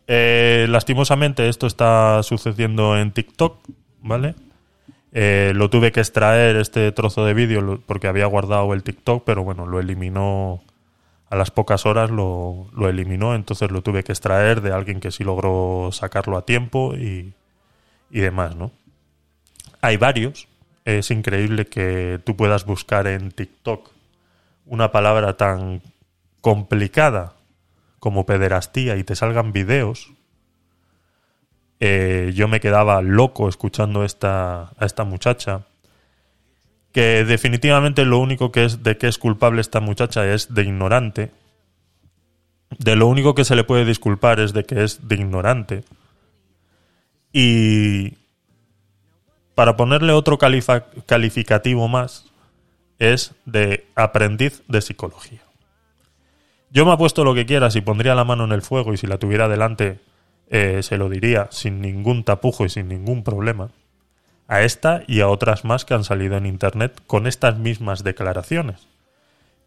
Eh, 0.07 0.65
lastimosamente 0.69 1.47
esto 1.47 1.67
está 1.67 2.23
sucediendo 2.23 2.97
en 2.97 3.11
TikTok, 3.11 3.59
¿vale? 4.01 4.35
Eh, 5.13 5.51
lo 5.55 5.69
tuve 5.69 5.91
que 5.91 5.99
extraer 5.99 6.55
este 6.55 6.91
trozo 6.91 7.25
de 7.25 7.33
vídeo 7.33 7.81
porque 7.85 8.07
había 8.07 8.25
guardado 8.25 8.73
el 8.73 8.83
TikTok, 8.83 9.23
pero 9.25 9.43
bueno, 9.43 9.67
lo 9.67 9.79
eliminó 9.79 10.61
a 11.29 11.35
las 11.35 11.51
pocas 11.51 11.85
horas, 11.85 12.09
lo, 12.09 12.67
lo 12.73 12.89
eliminó, 12.89 13.35
entonces 13.35 13.71
lo 13.71 13.81
tuve 13.81 14.03
que 14.03 14.11
extraer 14.11 14.61
de 14.61 14.71
alguien 14.71 14.99
que 14.99 15.11
sí 15.11 15.23
logró 15.23 15.89
sacarlo 15.91 16.37
a 16.37 16.45
tiempo 16.45 16.93
y, 16.95 17.33
y 18.09 18.19
demás, 18.19 18.55
¿no? 18.55 18.71
Hay 19.81 19.97
varios. 19.97 20.47
Es 20.85 21.11
increíble 21.11 21.67
que 21.67 22.19
tú 22.23 22.35
puedas 22.35 22.65
buscar 22.65 23.07
en 23.07 23.31
TikTok 23.31 23.91
una 24.65 24.91
palabra 24.91 25.37
tan 25.37 25.81
complicada 26.41 27.33
como 27.99 28.25
pederastía 28.25 28.97
y 28.97 29.03
te 29.03 29.15
salgan 29.15 29.51
videos. 29.51 30.11
Eh, 31.79 32.31
yo 32.35 32.47
me 32.47 32.59
quedaba 32.59 33.01
loco 33.01 33.47
escuchando 33.47 34.03
esta, 34.03 34.71
a 34.77 34.85
esta 34.85 35.03
muchacha. 35.03 35.65
Que 36.91 37.23
definitivamente 37.25 38.03
lo 38.03 38.19
único 38.19 38.51
que 38.51 38.65
es 38.65 38.83
de 38.83 38.97
que 38.97 39.07
es 39.07 39.17
culpable 39.17 39.61
esta 39.61 39.79
muchacha 39.79 40.25
es 40.33 40.53
de 40.53 40.63
ignorante. 40.63 41.31
De 42.77 42.95
lo 42.95 43.07
único 43.07 43.35
que 43.35 43.45
se 43.45 43.55
le 43.55 43.63
puede 43.63 43.85
disculpar 43.85 44.39
es 44.39 44.51
de 44.53 44.63
que 44.63 44.83
es 44.83 45.07
de 45.07 45.15
ignorante. 45.15 45.83
Y 47.33 48.17
para 49.61 49.77
ponerle 49.77 50.11
otro 50.11 50.39
calificativo 50.39 51.87
más, 51.87 52.25
es 52.97 53.35
de 53.45 53.85
aprendiz 53.93 54.63
de 54.67 54.81
psicología. 54.81 55.41
Yo 56.71 56.83
me 56.83 56.93
apuesto 56.93 57.23
lo 57.23 57.35
que 57.35 57.45
quieras 57.45 57.75
y 57.75 57.81
pondría 57.81 58.15
la 58.15 58.23
mano 58.23 58.43
en 58.45 58.53
el 58.53 58.63
fuego 58.63 58.91
y 58.91 58.97
si 58.97 59.05
la 59.05 59.19
tuviera 59.19 59.47
delante 59.47 59.99
eh, 60.49 60.81
se 60.81 60.97
lo 60.97 61.09
diría 61.09 61.47
sin 61.51 61.79
ningún 61.79 62.23
tapujo 62.23 62.65
y 62.65 62.69
sin 62.69 62.87
ningún 62.87 63.23
problema. 63.23 63.69
A 64.47 64.63
esta 64.63 65.03
y 65.05 65.21
a 65.21 65.27
otras 65.27 65.63
más 65.63 65.85
que 65.85 65.93
han 65.93 66.05
salido 66.05 66.37
en 66.37 66.47
internet 66.47 66.99
con 67.05 67.27
estas 67.27 67.59
mismas 67.59 68.03
declaraciones. 68.03 68.87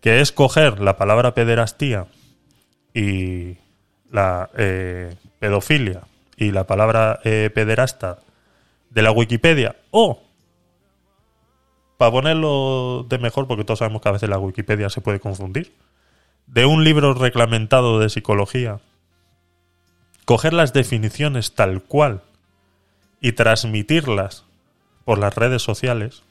Que 0.00 0.20
es 0.20 0.32
coger 0.32 0.80
la 0.80 0.96
palabra 0.96 1.34
pederastía 1.34 2.08
y 2.92 3.58
la 4.10 4.50
eh, 4.56 5.14
pedofilia 5.38 6.00
y 6.36 6.50
la 6.50 6.64
palabra 6.64 7.20
eh, 7.22 7.48
pederasta 7.54 8.23
de 8.94 9.02
la 9.02 9.10
Wikipedia. 9.10 9.76
O 9.90 10.22
para 11.96 12.10
ponerlo 12.10 13.06
de 13.08 13.18
mejor 13.18 13.46
porque 13.46 13.64
todos 13.64 13.78
sabemos 13.78 14.02
que 14.02 14.08
a 14.08 14.12
veces 14.12 14.28
la 14.28 14.38
Wikipedia 14.38 14.90
se 14.90 15.00
puede 15.00 15.20
confundir 15.20 15.74
de 16.46 16.66
un 16.66 16.84
libro 16.84 17.14
reglamentado 17.14 18.00
de 18.00 18.10
psicología 18.10 18.80
coger 20.24 20.52
las 20.52 20.72
definiciones 20.72 21.54
tal 21.54 21.82
cual 21.82 22.22
y 23.20 23.32
transmitirlas 23.32 24.44
por 25.04 25.18
las 25.18 25.34
redes 25.34 25.62
sociales 25.62 26.22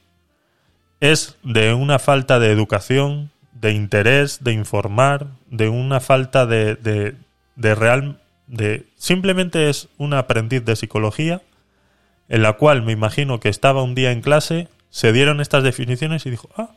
es 1.00 1.36
de 1.42 1.74
una 1.74 1.98
falta 1.98 2.38
de 2.38 2.50
educación, 2.50 3.30
de 3.52 3.72
interés, 3.72 4.42
de 4.42 4.52
informar, 4.52 5.28
de 5.48 5.68
una 5.68 6.00
falta 6.00 6.46
de, 6.46 6.76
de, 6.76 7.16
de 7.56 7.74
real... 7.74 8.20
de 8.46 8.86
Simplemente 8.96 9.68
es 9.68 9.88
un 9.98 10.14
aprendiz 10.14 10.64
de 10.64 10.76
psicología 10.76 11.42
en 12.28 12.42
la 12.42 12.54
cual 12.54 12.82
me 12.82 12.92
imagino 12.92 13.40
que 13.40 13.48
estaba 13.48 13.82
un 13.82 13.94
día 13.94 14.12
en 14.12 14.20
clase, 14.20 14.68
se 14.90 15.12
dieron 15.12 15.40
estas 15.40 15.62
definiciones 15.64 16.26
y 16.26 16.30
dijo, 16.30 16.48
ah, 16.56 16.76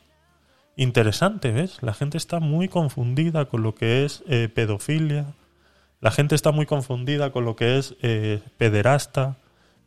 interesante, 0.75 1.51
¿ves? 1.51 1.77
La 1.81 1.93
gente 1.93 2.17
está 2.17 2.39
muy 2.39 2.67
confundida 2.67 3.45
con 3.45 3.63
lo 3.63 3.75
que 3.75 4.05
es 4.05 4.23
eh, 4.27 4.49
pedofilia, 4.53 5.33
la 5.99 6.11
gente 6.11 6.35
está 6.35 6.51
muy 6.51 6.65
confundida 6.65 7.31
con 7.31 7.45
lo 7.45 7.55
que 7.55 7.77
es 7.77 7.95
eh, 8.01 8.41
pederasta. 8.57 9.37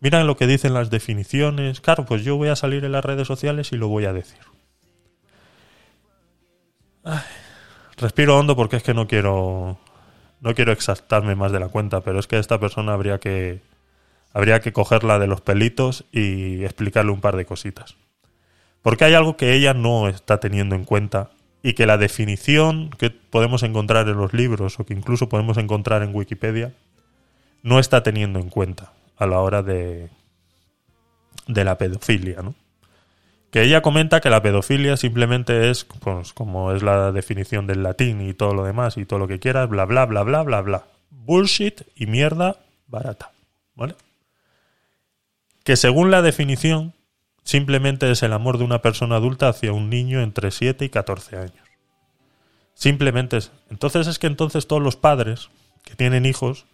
Miran 0.00 0.26
lo 0.26 0.36
que 0.36 0.46
dicen 0.46 0.74
las 0.74 0.90
definiciones. 0.90 1.80
Claro, 1.80 2.04
pues 2.04 2.24
yo 2.24 2.36
voy 2.36 2.48
a 2.48 2.56
salir 2.56 2.84
en 2.84 2.92
las 2.92 3.04
redes 3.04 3.28
sociales 3.28 3.72
y 3.72 3.76
lo 3.76 3.88
voy 3.88 4.06
a 4.06 4.12
decir. 4.12 4.40
Ay, 7.04 7.20
respiro 7.96 8.38
hondo 8.38 8.56
porque 8.56 8.76
es 8.76 8.82
que 8.82 8.94
no 8.94 9.06
quiero 9.06 9.78
no 10.40 10.54
quiero 10.54 10.72
exaltarme 10.72 11.34
más 11.34 11.52
de 11.52 11.60
la 11.60 11.68
cuenta, 11.68 12.00
pero 12.00 12.18
es 12.18 12.26
que 12.26 12.38
esta 12.38 12.58
persona 12.58 12.92
habría 12.92 13.18
que 13.18 13.60
habría 14.32 14.60
que 14.60 14.72
cogerla 14.72 15.18
de 15.18 15.26
los 15.26 15.40
pelitos 15.40 16.04
y 16.12 16.64
explicarle 16.64 17.12
un 17.12 17.20
par 17.20 17.36
de 17.36 17.46
cositas. 17.46 17.96
Porque 18.82 19.04
hay 19.04 19.14
algo 19.14 19.36
que 19.36 19.54
ella 19.54 19.74
no 19.74 20.08
está 20.08 20.40
teniendo 20.40 20.74
en 20.74 20.84
cuenta 20.84 21.30
y 21.62 21.74
que 21.74 21.86
la 21.86 21.98
definición 21.98 22.90
que 22.90 23.10
podemos 23.10 23.62
encontrar 23.62 24.08
en 24.08 24.16
los 24.16 24.32
libros 24.32 24.80
o 24.80 24.86
que 24.86 24.94
incluso 24.94 25.28
podemos 25.28 25.58
encontrar 25.58 26.02
en 26.02 26.14
Wikipedia 26.14 26.72
no 27.62 27.78
está 27.78 28.02
teniendo 28.02 28.38
en 28.38 28.48
cuenta 28.48 28.92
a 29.18 29.26
la 29.26 29.40
hora 29.40 29.62
de, 29.62 30.08
de 31.46 31.64
la 31.64 31.76
pedofilia, 31.76 32.40
¿no? 32.42 32.54
Que 33.50 33.62
ella 33.62 33.82
comenta 33.82 34.20
que 34.20 34.30
la 34.30 34.42
pedofilia 34.42 34.96
simplemente 34.96 35.70
es, 35.70 35.84
pues, 35.84 36.32
como 36.32 36.72
es 36.72 36.82
la 36.82 37.10
definición 37.10 37.66
del 37.66 37.82
latín 37.82 38.20
y 38.20 38.32
todo 38.32 38.54
lo 38.54 38.64
demás 38.64 38.96
y 38.96 39.04
todo 39.04 39.18
lo 39.18 39.26
que 39.26 39.40
quieras, 39.40 39.68
bla, 39.68 39.84
bla, 39.86 40.06
bla, 40.06 40.22
bla, 40.22 40.42
bla, 40.42 40.60
bla. 40.60 40.84
Bullshit 41.10 41.82
y 41.96 42.06
mierda 42.06 42.60
barata, 42.86 43.32
¿vale? 43.74 43.96
Que 45.64 45.76
según 45.76 46.10
la 46.10 46.22
definición, 46.22 46.94
simplemente 47.44 48.10
es 48.10 48.22
el 48.22 48.32
amor 48.32 48.58
de 48.58 48.64
una 48.64 48.82
persona 48.82 49.16
adulta 49.16 49.48
hacia 49.48 49.72
un 49.72 49.90
niño 49.90 50.20
entre 50.20 50.50
7 50.50 50.84
y 50.84 50.88
14 50.88 51.36
años. 51.36 51.70
Simplemente 52.74 53.36
es. 53.36 53.52
Entonces 53.70 54.06
es 54.06 54.18
que 54.18 54.26
entonces 54.26 54.66
todos 54.66 54.82
los 54.82 54.96
padres 54.96 55.50
que 55.84 55.94
tienen 55.94 56.24
hijos 56.24 56.66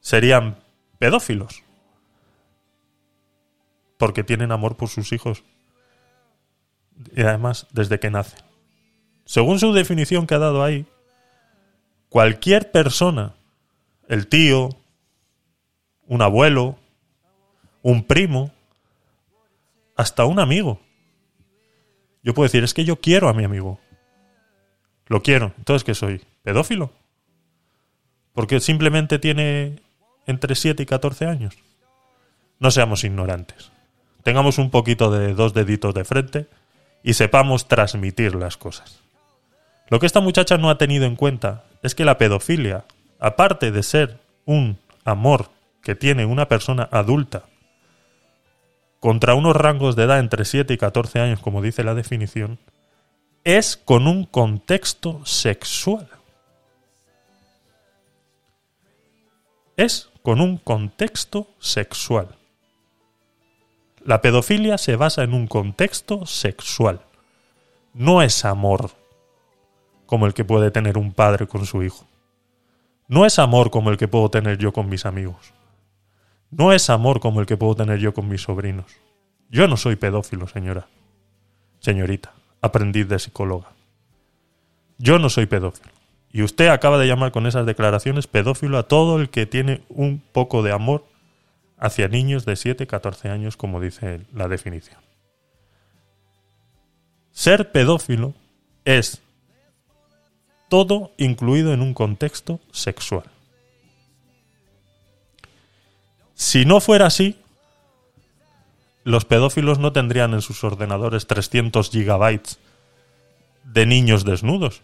serían 0.00 0.58
pedófilos. 0.98 1.62
Porque 3.96 4.22
tienen 4.22 4.52
amor 4.52 4.76
por 4.76 4.88
sus 4.88 5.12
hijos. 5.12 5.42
Y 7.14 7.22
además, 7.22 7.66
desde 7.72 7.98
que 7.98 8.10
nacen. 8.10 8.40
Según 9.24 9.58
su 9.58 9.72
definición 9.72 10.26
que 10.26 10.34
ha 10.34 10.38
dado 10.38 10.62
ahí, 10.62 10.86
cualquier 12.08 12.70
persona, 12.70 13.34
el 14.08 14.28
tío, 14.28 14.70
un 16.06 16.22
abuelo, 16.22 16.78
un 17.88 18.04
primo, 18.04 18.50
hasta 19.96 20.26
un 20.26 20.40
amigo. 20.40 20.78
Yo 22.22 22.34
puedo 22.34 22.44
decir, 22.44 22.62
es 22.62 22.74
que 22.74 22.84
yo 22.84 23.00
quiero 23.00 23.30
a 23.30 23.32
mi 23.32 23.44
amigo. 23.44 23.80
Lo 25.06 25.22
quiero. 25.22 25.54
Entonces, 25.56 25.84
¿qué 25.84 25.94
soy? 25.94 26.22
¿Pedófilo? 26.42 26.92
Porque 28.34 28.60
simplemente 28.60 29.18
tiene 29.18 29.80
entre 30.26 30.54
7 30.54 30.82
y 30.82 30.86
14 30.86 31.24
años. 31.24 31.56
No 32.58 32.70
seamos 32.70 33.04
ignorantes. 33.04 33.72
Tengamos 34.22 34.58
un 34.58 34.68
poquito 34.68 35.10
de 35.10 35.32
dos 35.32 35.54
deditos 35.54 35.94
de 35.94 36.04
frente 36.04 36.46
y 37.02 37.14
sepamos 37.14 37.68
transmitir 37.68 38.34
las 38.34 38.58
cosas. 38.58 39.00
Lo 39.88 39.98
que 39.98 40.04
esta 40.04 40.20
muchacha 40.20 40.58
no 40.58 40.68
ha 40.68 40.76
tenido 40.76 41.06
en 41.06 41.16
cuenta 41.16 41.64
es 41.82 41.94
que 41.94 42.04
la 42.04 42.18
pedofilia, 42.18 42.84
aparte 43.18 43.70
de 43.70 43.82
ser 43.82 44.18
un 44.44 44.78
amor 45.06 45.48
que 45.82 45.94
tiene 45.94 46.26
una 46.26 46.48
persona 46.48 46.86
adulta 46.92 47.44
contra 49.00 49.34
unos 49.34 49.54
rangos 49.54 49.96
de 49.96 50.04
edad 50.04 50.18
entre 50.18 50.44
7 50.44 50.74
y 50.74 50.78
14 50.78 51.20
años, 51.20 51.40
como 51.40 51.62
dice 51.62 51.84
la 51.84 51.94
definición, 51.94 52.58
es 53.44 53.76
con 53.76 54.06
un 54.06 54.24
contexto 54.24 55.24
sexual. 55.24 56.08
Es 59.76 60.10
con 60.22 60.40
un 60.40 60.58
contexto 60.58 61.48
sexual. 61.60 62.36
La 64.04 64.20
pedofilia 64.20 64.78
se 64.78 64.96
basa 64.96 65.22
en 65.22 65.34
un 65.34 65.46
contexto 65.46 66.26
sexual. 66.26 67.00
No 67.94 68.22
es 68.22 68.44
amor 68.44 68.90
como 70.06 70.26
el 70.26 70.34
que 70.34 70.44
puede 70.44 70.70
tener 70.70 70.98
un 70.98 71.12
padre 71.12 71.46
con 71.46 71.66
su 71.66 71.82
hijo. 71.82 72.06
No 73.06 73.24
es 73.24 73.38
amor 73.38 73.70
como 73.70 73.90
el 73.90 73.96
que 73.96 74.08
puedo 74.08 74.30
tener 74.30 74.58
yo 74.58 74.72
con 74.72 74.88
mis 74.88 75.06
amigos. 75.06 75.52
No 76.50 76.72
es 76.72 76.88
amor 76.90 77.20
como 77.20 77.40
el 77.40 77.46
que 77.46 77.56
puedo 77.56 77.74
tener 77.74 77.98
yo 77.98 78.14
con 78.14 78.28
mis 78.28 78.42
sobrinos. 78.42 78.86
Yo 79.50 79.68
no 79.68 79.76
soy 79.76 79.96
pedófilo, 79.96 80.46
señora. 80.46 80.88
Señorita, 81.80 82.32
aprendiz 82.60 83.08
de 83.08 83.18
psicóloga. 83.18 83.72
Yo 84.98 85.18
no 85.18 85.30
soy 85.30 85.46
pedófilo. 85.46 85.92
Y 86.32 86.42
usted 86.42 86.68
acaba 86.68 86.98
de 86.98 87.06
llamar 87.06 87.32
con 87.32 87.46
esas 87.46 87.66
declaraciones 87.66 88.26
pedófilo 88.26 88.78
a 88.78 88.88
todo 88.88 89.20
el 89.20 89.30
que 89.30 89.46
tiene 89.46 89.82
un 89.88 90.20
poco 90.32 90.62
de 90.62 90.72
amor 90.72 91.04
hacia 91.78 92.08
niños 92.08 92.44
de 92.44 92.56
7, 92.56 92.86
14 92.86 93.28
años, 93.28 93.56
como 93.56 93.80
dice 93.80 94.26
la 94.34 94.48
definición. 94.48 95.00
Ser 97.30 97.70
pedófilo 97.70 98.34
es 98.84 99.22
todo 100.68 101.12
incluido 101.16 101.72
en 101.72 101.80
un 101.80 101.94
contexto 101.94 102.60
sexual. 102.72 103.24
Si 106.38 106.64
no 106.64 106.80
fuera 106.80 107.06
así, 107.06 107.36
los 109.02 109.24
pedófilos 109.24 109.80
no 109.80 109.92
tendrían 109.92 110.34
en 110.34 110.40
sus 110.40 110.62
ordenadores 110.62 111.26
300 111.26 111.90
gigabytes 111.90 112.60
de 113.64 113.86
niños 113.86 114.24
desnudos. 114.24 114.80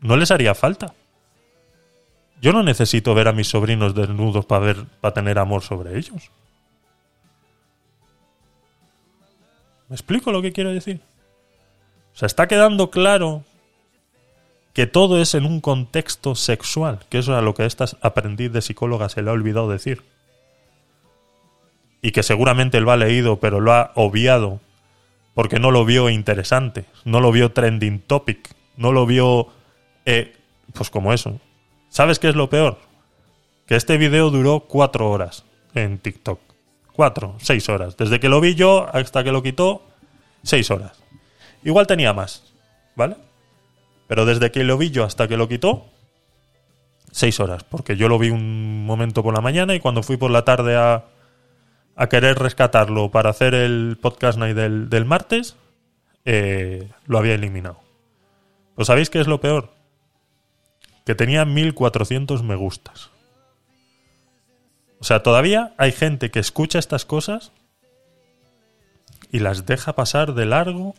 No 0.00 0.16
les 0.16 0.32
haría 0.32 0.56
falta. 0.56 0.92
Yo 2.40 2.52
no 2.52 2.64
necesito 2.64 3.14
ver 3.14 3.28
a 3.28 3.32
mis 3.32 3.46
sobrinos 3.46 3.94
desnudos 3.94 4.44
para 4.44 5.14
tener 5.14 5.38
amor 5.38 5.62
sobre 5.62 5.96
ellos. 5.96 6.32
¿Me 9.88 9.94
explico 9.94 10.32
lo 10.32 10.42
que 10.42 10.52
quiero 10.52 10.72
decir? 10.72 11.00
O 12.12 12.18
sea, 12.18 12.26
está 12.26 12.48
quedando 12.48 12.90
claro 12.90 13.44
que 14.72 14.88
todo 14.88 15.22
es 15.22 15.36
en 15.36 15.46
un 15.46 15.60
contexto 15.60 16.34
sexual, 16.34 16.98
que 17.08 17.18
eso 17.18 17.32
es 17.34 17.38
a 17.38 17.42
lo 17.42 17.54
que 17.54 17.62
a 17.62 17.66
esta 17.66 17.86
aprendiz 18.00 18.50
de 18.50 18.62
psicóloga 18.62 19.08
se 19.08 19.22
le 19.22 19.30
ha 19.30 19.32
olvidado 19.32 19.70
decir 19.70 20.02
y 22.02 22.10
que 22.10 22.22
seguramente 22.22 22.80
lo 22.80 22.90
ha 22.90 22.96
leído 22.96 23.38
pero 23.40 23.60
lo 23.60 23.72
ha 23.72 23.92
obviado 23.94 24.60
porque 25.34 25.58
no 25.58 25.70
lo 25.70 25.84
vio 25.84 26.10
interesante, 26.10 26.84
no 27.04 27.20
lo 27.20 27.32
vio 27.32 27.52
trending 27.52 28.00
topic, 28.00 28.54
no 28.76 28.92
lo 28.92 29.06
vio, 29.06 29.48
eh, 30.04 30.36
pues 30.74 30.90
como 30.90 31.12
eso. 31.12 31.40
¿Sabes 31.88 32.18
qué 32.18 32.28
es 32.28 32.36
lo 32.36 32.50
peor? 32.50 32.78
Que 33.66 33.76
este 33.76 33.96
video 33.96 34.30
duró 34.30 34.60
cuatro 34.60 35.10
horas 35.10 35.44
en 35.74 35.98
TikTok. 35.98 36.40
Cuatro, 36.92 37.36
seis 37.40 37.68
horas. 37.70 37.96
Desde 37.96 38.20
que 38.20 38.28
lo 38.28 38.40
vi 38.40 38.54
yo 38.54 38.88
hasta 38.92 39.24
que 39.24 39.32
lo 39.32 39.42
quitó, 39.42 39.82
seis 40.42 40.70
horas. 40.70 41.02
Igual 41.64 41.86
tenía 41.86 42.12
más, 42.12 42.52
¿vale? 42.94 43.16
Pero 44.08 44.26
desde 44.26 44.50
que 44.50 44.64
lo 44.64 44.76
vi 44.76 44.90
yo 44.90 45.04
hasta 45.04 45.28
que 45.28 45.38
lo 45.38 45.48
quitó, 45.48 45.86
seis 47.10 47.40
horas. 47.40 47.64
Porque 47.64 47.96
yo 47.96 48.08
lo 48.08 48.18
vi 48.18 48.28
un 48.28 48.84
momento 48.84 49.22
por 49.22 49.32
la 49.32 49.40
mañana 49.40 49.74
y 49.74 49.80
cuando 49.80 50.02
fui 50.02 50.18
por 50.18 50.30
la 50.30 50.44
tarde 50.44 50.76
a, 50.76 51.04
a 52.02 52.08
querer 52.08 52.36
rescatarlo 52.36 53.12
para 53.12 53.30
hacer 53.30 53.54
el 53.54 53.96
podcast 54.02 54.36
night 54.36 54.56
del, 54.56 54.90
del 54.90 55.04
martes, 55.04 55.54
eh, 56.24 56.90
lo 57.06 57.16
había 57.16 57.34
eliminado. 57.34 57.78
¿Pues 58.74 58.88
sabéis 58.88 59.08
qué 59.08 59.20
es 59.20 59.28
lo 59.28 59.40
peor? 59.40 59.70
Que 61.06 61.14
tenía 61.14 61.44
1400 61.44 62.42
me 62.42 62.56
gustas. 62.56 63.10
O 64.98 65.04
sea, 65.04 65.22
todavía 65.22 65.74
hay 65.78 65.92
gente 65.92 66.32
que 66.32 66.40
escucha 66.40 66.80
estas 66.80 67.04
cosas 67.04 67.52
y 69.30 69.38
las 69.38 69.64
deja 69.64 69.94
pasar 69.94 70.34
de 70.34 70.46
largo. 70.46 70.96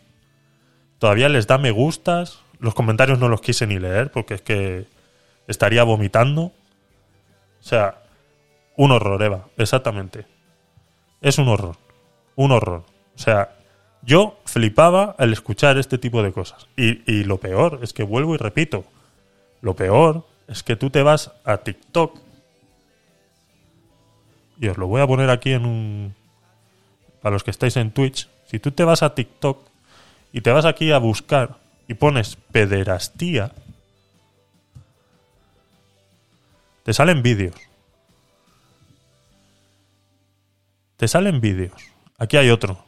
Todavía 0.98 1.28
les 1.28 1.46
da 1.46 1.58
me 1.58 1.70
gustas. 1.70 2.40
Los 2.60 2.74
comentarios 2.74 3.18
no 3.18 3.28
los 3.28 3.42
quise 3.42 3.66
ni 3.66 3.78
leer 3.78 4.10
porque 4.10 4.32
es 4.32 4.40
que 4.40 4.86
estaría 5.48 5.84
vomitando. 5.84 6.44
O 6.44 6.52
sea, 7.60 8.04
un 8.78 8.90
horror, 8.90 9.22
Eva, 9.22 9.48
exactamente. 9.58 10.32
Es 11.24 11.38
un 11.38 11.48
horror. 11.48 11.76
Un 12.36 12.52
horror. 12.52 12.84
O 13.16 13.18
sea, 13.18 13.56
yo 14.02 14.38
flipaba 14.44 15.16
al 15.18 15.32
escuchar 15.32 15.78
este 15.78 15.96
tipo 15.96 16.22
de 16.22 16.32
cosas. 16.32 16.68
Y, 16.76 17.10
y 17.10 17.24
lo 17.24 17.38
peor 17.38 17.80
es 17.82 17.94
que 17.94 18.02
vuelvo 18.02 18.34
y 18.34 18.36
repito. 18.36 18.84
Lo 19.62 19.74
peor 19.74 20.26
es 20.46 20.62
que 20.62 20.76
tú 20.76 20.90
te 20.90 21.02
vas 21.02 21.32
a 21.46 21.56
TikTok. 21.56 22.20
Y 24.60 24.68
os 24.68 24.76
lo 24.76 24.86
voy 24.86 25.00
a 25.00 25.06
poner 25.06 25.30
aquí 25.30 25.52
en 25.52 25.64
un... 25.64 26.14
Para 27.22 27.32
los 27.32 27.42
que 27.42 27.52
estáis 27.52 27.78
en 27.78 27.90
Twitch. 27.90 28.28
Si 28.44 28.58
tú 28.58 28.72
te 28.72 28.84
vas 28.84 29.02
a 29.02 29.14
TikTok 29.14 29.66
y 30.30 30.42
te 30.42 30.50
vas 30.52 30.66
aquí 30.66 30.92
a 30.92 30.98
buscar 30.98 31.56
y 31.88 31.94
pones 31.94 32.36
pederastía, 32.52 33.50
te 36.82 36.92
salen 36.92 37.22
vídeos. 37.22 37.54
Te 41.04 41.08
salen 41.08 41.38
vídeos. 41.42 41.74
Aquí 42.16 42.38
hay 42.38 42.48
otro. 42.48 42.78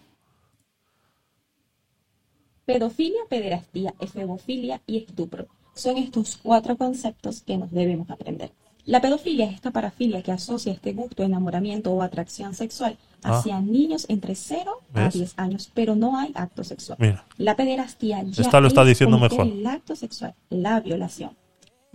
Pedofilia, 2.64 3.20
pederastía, 3.28 3.92
efebofilia 4.00 4.80
y 4.86 4.96
estupro. 4.96 5.48
Son 5.74 5.98
estos 5.98 6.38
cuatro 6.42 6.78
conceptos 6.78 7.42
que 7.42 7.58
nos 7.58 7.70
debemos 7.72 8.08
aprender. 8.08 8.52
La 8.86 9.02
pedofilia 9.02 9.44
es 9.44 9.56
esta 9.56 9.70
parafilia 9.70 10.22
que 10.22 10.32
asocia 10.32 10.72
este 10.72 10.94
gusto, 10.94 11.24
enamoramiento 11.24 11.92
o 11.92 12.00
atracción 12.00 12.54
sexual 12.54 12.96
Ah. 13.22 13.36
hacia 13.40 13.60
niños 13.60 14.06
entre 14.08 14.34
0 14.34 14.80
a 14.94 15.04
¿Ves? 15.04 15.12
10 15.14 15.34
años, 15.36 15.70
pero 15.74 15.94
no 15.94 16.18
hay 16.18 16.32
acto 16.34 16.64
sexual. 16.64 16.96
Mira. 16.98 17.22
La 17.36 17.54
pederastía 17.54 18.22
ya 18.22 18.42
Esta 18.44 18.62
lo 18.62 18.68
está 18.68 18.80
es 18.80 18.88
diciendo 18.88 19.18
mejor. 19.18 19.46
el 19.46 19.66
acto 19.66 19.94
sexual, 19.94 20.34
la 20.48 20.80
violación. 20.80 21.36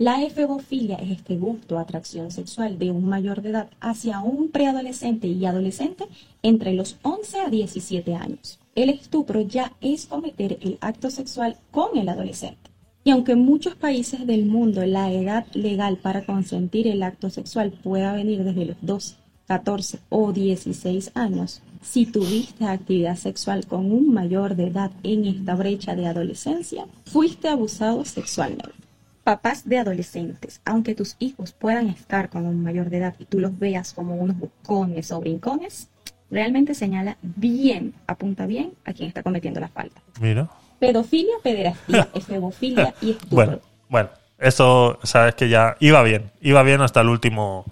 La 0.02 0.20
efebofilia 0.20 0.96
es 0.96 1.12
este 1.12 1.36
gusto, 1.36 1.78
atracción 1.78 2.32
sexual 2.32 2.76
de 2.76 2.90
un 2.90 3.04
mayor 3.04 3.40
de 3.40 3.50
edad 3.50 3.70
hacia 3.80 4.18
un 4.18 4.48
preadolescente 4.48 5.28
y 5.28 5.46
adolescente 5.46 6.06
entre 6.42 6.72
los 6.72 6.96
11 7.02 7.38
a 7.38 7.48
17 7.48 8.16
años. 8.16 8.58
El 8.74 8.90
estupro 8.90 9.42
ya 9.42 9.74
es 9.80 10.06
cometer 10.06 10.58
el 10.60 10.76
acto 10.80 11.08
sexual 11.08 11.56
con 11.70 11.96
el 11.96 12.08
adolescente. 12.08 12.58
Y 13.04 13.12
aunque 13.12 13.30
en 13.30 13.44
muchos 13.44 13.76
países 13.76 14.26
del 14.26 14.44
mundo 14.44 14.84
la 14.86 15.12
edad 15.12 15.46
legal 15.54 15.98
para 15.98 16.26
consentir 16.26 16.88
el 16.88 17.04
acto 17.04 17.30
sexual 17.30 17.70
pueda 17.70 18.12
venir 18.12 18.42
desde 18.42 18.64
los 18.64 18.78
12, 18.80 19.14
14 19.46 20.00
o 20.08 20.32
16 20.32 21.12
años, 21.14 21.62
si 21.80 22.06
tuviste 22.06 22.64
actividad 22.64 23.14
sexual 23.14 23.66
con 23.66 23.92
un 23.92 24.12
mayor 24.12 24.56
de 24.56 24.66
edad 24.66 24.90
en 25.04 25.26
esta 25.26 25.54
brecha 25.54 25.94
de 25.94 26.08
adolescencia, 26.08 26.86
fuiste 27.04 27.46
abusado 27.46 28.04
sexualmente. 28.04 28.81
Papás 29.24 29.68
de 29.68 29.78
adolescentes, 29.78 30.60
aunque 30.64 30.94
tus 30.96 31.14
hijos 31.20 31.52
puedan 31.52 31.88
estar 31.88 32.28
con 32.28 32.44
un 32.46 32.62
mayor 32.62 32.90
de 32.90 32.98
edad 32.98 33.14
y 33.18 33.24
tú 33.24 33.38
los 33.38 33.56
veas 33.58 33.92
como 33.92 34.16
unos 34.16 34.36
bucones 34.36 35.12
o 35.12 35.20
brincones, 35.20 35.88
realmente 36.30 36.74
señala 36.74 37.16
bien, 37.22 37.94
apunta 38.08 38.46
bien 38.46 38.72
a 38.84 38.92
quien 38.92 39.08
está 39.08 39.22
cometiendo 39.22 39.60
la 39.60 39.68
falta. 39.68 40.00
Mira. 40.20 40.48
Pedofilia, 40.80 41.34
pederastía, 41.42 42.08
efebofilia 42.14 42.94
y 43.00 43.10
estupro. 43.12 43.28
Bueno, 43.36 43.58
bueno, 43.88 44.08
eso, 44.38 44.98
sabes 45.04 45.36
que 45.36 45.48
ya 45.48 45.76
iba 45.78 46.02
bien, 46.02 46.32
iba 46.40 46.62
bien 46.64 46.80
hasta 46.80 47.00
el 47.02 47.08
último, 47.08 47.64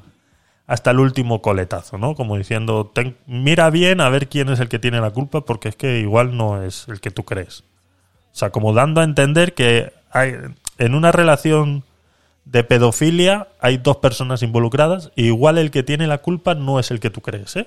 hasta 0.68 0.92
el 0.92 1.00
último 1.00 1.42
coletazo, 1.42 1.98
¿no? 1.98 2.14
Como 2.14 2.36
diciendo, 2.36 2.86
ten- 2.94 3.16
mira 3.26 3.70
bien 3.70 4.00
a 4.00 4.08
ver 4.08 4.28
quién 4.28 4.50
es 4.50 4.60
el 4.60 4.68
que 4.68 4.78
tiene 4.78 5.00
la 5.00 5.10
culpa, 5.10 5.40
porque 5.44 5.68
es 5.70 5.74
que 5.74 5.98
igual 5.98 6.36
no 6.36 6.62
es 6.62 6.86
el 6.86 7.00
que 7.00 7.10
tú 7.10 7.24
crees. 7.24 7.64
O 8.32 8.36
sea, 8.36 8.50
como 8.50 8.72
dando 8.72 9.00
a 9.00 9.04
entender 9.04 9.54
que 9.54 9.92
hay, 10.12 10.34
en 10.80 10.94
una 10.94 11.12
relación 11.12 11.84
de 12.46 12.64
pedofilia 12.64 13.48
hay 13.60 13.76
dos 13.76 13.98
personas 13.98 14.42
involucradas, 14.42 15.12
y 15.14 15.26
igual 15.26 15.58
el 15.58 15.70
que 15.70 15.82
tiene 15.82 16.06
la 16.06 16.18
culpa 16.18 16.54
no 16.54 16.80
es 16.80 16.90
el 16.90 16.98
que 16.98 17.10
tú 17.10 17.20
crees, 17.20 17.54
¿eh? 17.54 17.66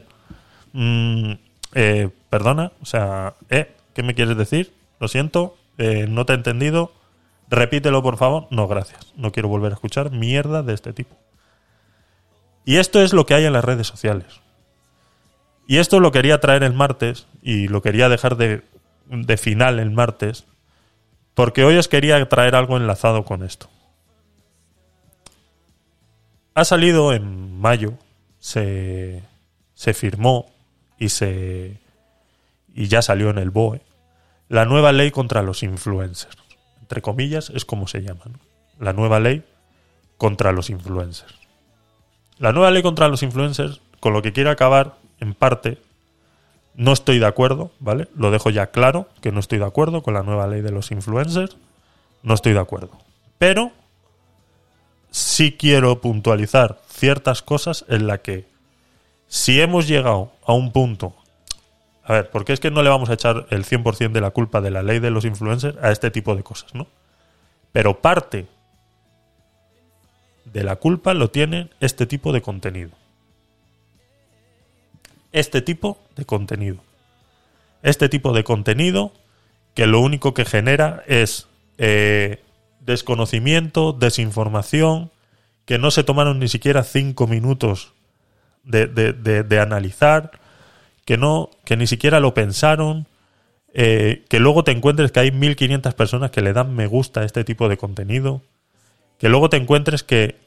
Mm, 0.73 1.33
eh, 1.75 2.09
perdona, 2.29 2.71
o 2.81 2.85
sea, 2.85 3.35
¿eh? 3.49 3.71
¿Qué 3.93 4.01
me 4.01 4.15
quieres 4.15 4.35
decir? 4.35 4.73
Lo 4.99 5.07
siento, 5.07 5.55
eh, 5.77 6.07
no 6.09 6.25
te 6.25 6.33
he 6.33 6.35
entendido. 6.35 6.91
Repítelo, 7.49 8.01
por 8.01 8.17
favor. 8.17 8.47
No, 8.49 8.67
gracias. 8.67 9.13
No 9.15 9.31
quiero 9.31 9.49
volver 9.49 9.71
a 9.71 9.75
escuchar 9.75 10.09
mierda 10.09 10.63
de 10.63 10.73
este 10.73 10.93
tipo. 10.93 11.15
Y 12.65 12.77
esto 12.77 13.03
es 13.03 13.13
lo 13.13 13.27
que 13.27 13.35
hay 13.35 13.45
en 13.45 13.53
las 13.53 13.63
redes 13.63 13.85
sociales. 13.85 14.41
Y 15.67 15.77
esto 15.77 15.99
lo 15.99 16.11
quería 16.11 16.39
traer 16.39 16.63
el 16.63 16.73
martes 16.73 17.27
y 17.43 17.67
lo 17.67 17.83
quería 17.83 18.09
dejar 18.09 18.35
de, 18.37 18.63
de 19.05 19.37
final 19.37 19.77
el 19.77 19.91
martes 19.91 20.45
porque 21.33 21.63
hoy 21.63 21.77
os 21.77 21.87
quería 21.87 22.23
traer 22.29 22.55
algo 22.55 22.77
enlazado 22.77 23.25
con 23.25 23.43
esto. 23.43 23.69
Ha 26.55 26.65
salido 26.65 27.13
en 27.13 27.59
mayo, 27.59 27.93
se, 28.39 29.23
se 29.73 29.93
firmó 29.93 30.51
y 30.99 31.09
se 31.09 31.79
y 32.75 32.87
ya 32.87 33.01
salió 33.01 33.29
en 33.29 33.37
el 33.37 33.51
BOE 33.51 33.81
la 34.49 34.65
nueva 34.65 34.91
ley 34.91 35.11
contra 35.11 35.41
los 35.41 35.63
influencers. 35.63 36.37
Entre 36.81 37.01
comillas 37.01 37.49
es 37.49 37.65
como 37.65 37.87
se 37.87 38.01
llama. 38.01 38.21
¿no? 38.25 38.39
La 38.79 38.93
nueva 38.93 39.19
ley 39.19 39.43
contra 40.17 40.51
los 40.51 40.69
influencers. 40.69 41.35
La 42.37 42.51
nueva 42.51 42.71
ley 42.71 42.83
contra 42.83 43.07
los 43.07 43.23
influencers, 43.23 43.81
con 43.99 44.13
lo 44.13 44.21
que 44.21 44.33
quiere 44.33 44.49
acabar, 44.49 44.95
en 45.19 45.33
parte, 45.33 45.79
no 46.75 46.93
estoy 46.93 47.19
de 47.19 47.25
acuerdo, 47.25 47.71
¿vale? 47.79 48.07
Lo 48.15 48.31
dejo 48.31 48.49
ya 48.49 48.71
claro, 48.71 49.07
que 49.21 49.31
no 49.31 49.39
estoy 49.39 49.59
de 49.59 49.65
acuerdo 49.65 50.01
con 50.01 50.13
la 50.13 50.23
nueva 50.23 50.47
ley 50.47 50.61
de 50.61 50.71
los 50.71 50.91
influencers. 50.91 51.57
No 52.23 52.33
estoy 52.33 52.53
de 52.53 52.59
acuerdo. 52.59 52.91
Pero 53.37 53.71
sí 55.11 55.55
quiero 55.57 56.01
puntualizar 56.01 56.79
ciertas 56.87 57.41
cosas 57.41 57.85
en 57.89 58.07
la 58.07 58.19
que 58.19 58.47
si 59.27 59.61
hemos 59.61 59.87
llegado 59.87 60.31
a 60.45 60.53
un 60.53 60.71
punto 60.71 61.15
a 62.03 62.13
ver, 62.13 62.29
porque 62.29 62.51
es 62.53 62.59
que 62.59 62.69
no 62.69 62.83
le 62.83 62.89
vamos 62.89 63.09
a 63.09 63.13
echar 63.13 63.47
el 63.49 63.65
100% 63.65 64.11
de 64.11 64.21
la 64.21 64.31
culpa 64.31 64.59
de 64.59 64.71
la 64.71 64.83
ley 64.83 64.99
de 64.99 65.09
los 65.09 65.23
influencers 65.23 65.77
a 65.81 65.91
este 65.91 66.11
tipo 66.11 66.35
de 66.35 66.43
cosas, 66.43 66.75
¿no? 66.75 66.87
Pero 67.71 68.01
parte 68.01 68.47
de 70.45 70.63
la 70.63 70.75
culpa 70.75 71.13
lo 71.13 71.29
tiene 71.29 71.69
este 71.79 72.05
tipo 72.05 72.33
de 72.33 72.41
contenido. 72.41 72.91
Este 75.33 75.61
tipo 75.61 75.97
de 76.15 76.23
contenido. 76.25 76.77
Este 77.81 78.07
tipo 78.07 78.31
de 78.33 78.43
contenido 78.45 79.11
que 79.73 79.87
lo 79.87 79.99
único 79.99 80.33
que 80.33 80.45
genera 80.45 81.03
es 81.07 81.47
eh, 81.77 82.41
desconocimiento, 82.79 83.91
desinformación, 83.93 85.11
que 85.65 85.77
no 85.79 85.91
se 85.91 86.03
tomaron 86.03 86.39
ni 86.39 86.47
siquiera 86.47 86.83
cinco 86.83 87.27
minutos 87.27 87.91
de, 88.63 88.87
de- 88.87 89.43
de- 89.43 89.59
analizar, 89.59 90.31
que 91.05 91.17
no, 91.17 91.49
que 91.65 91.75
ni 91.75 91.87
siquiera 91.87 92.19
lo 92.19 92.33
pensaron, 92.33 93.07
eh, 93.73 94.23
que 94.29 94.39
luego 94.39 94.63
te 94.63 94.71
encuentres 94.71 95.11
que 95.11 95.19
hay 95.21 95.31
1500 95.31 95.93
personas 95.95 96.31
que 96.31 96.41
le 96.41 96.53
dan 96.53 96.75
me 96.75 96.85
gusta 96.87 97.21
a 97.21 97.25
este 97.25 97.43
tipo 97.43 97.67
de 97.67 97.77
contenido, 97.77 98.41
que 99.17 99.29
luego 99.29 99.49
te 99.49 99.57
encuentres 99.57 100.03
que, 100.03 100.37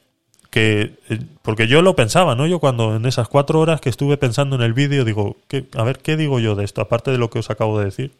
eh, 1.09 1.19
porque 1.41 1.67
yo 1.67 1.81
lo 1.81 1.95
pensaba, 1.95 2.35
¿no? 2.35 2.47
Yo 2.47 2.59
cuando 2.59 2.95
en 2.95 3.05
esas 3.05 3.27
cuatro 3.27 3.59
horas 3.59 3.81
que 3.81 3.89
estuve 3.89 4.17
pensando 4.17 4.55
en 4.55 4.61
el 4.61 4.73
vídeo, 4.73 5.03
digo, 5.05 5.37
¿qué- 5.47 5.67
a 5.75 5.83
ver, 5.83 5.99
¿qué 5.99 6.15
digo 6.17 6.39
yo 6.39 6.55
de 6.55 6.63
esto? 6.65 6.81
Aparte 6.81 7.11
de 7.11 7.17
lo 7.17 7.29
que 7.29 7.39
os 7.39 7.49
acabo 7.49 7.79
de 7.79 7.85
decir, 7.85 8.11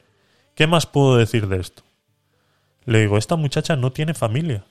¿qué 0.56 0.68
más 0.68 0.86
puedo 0.86 1.18
decir 1.18 1.48
de 1.48 1.60
esto? 1.60 1.84
Le 2.86 3.02
digo, 3.02 3.18
esta 3.18 3.36
muchacha 3.36 3.76
no 3.76 3.92
tiene 3.92 4.14
familia. 4.14 4.64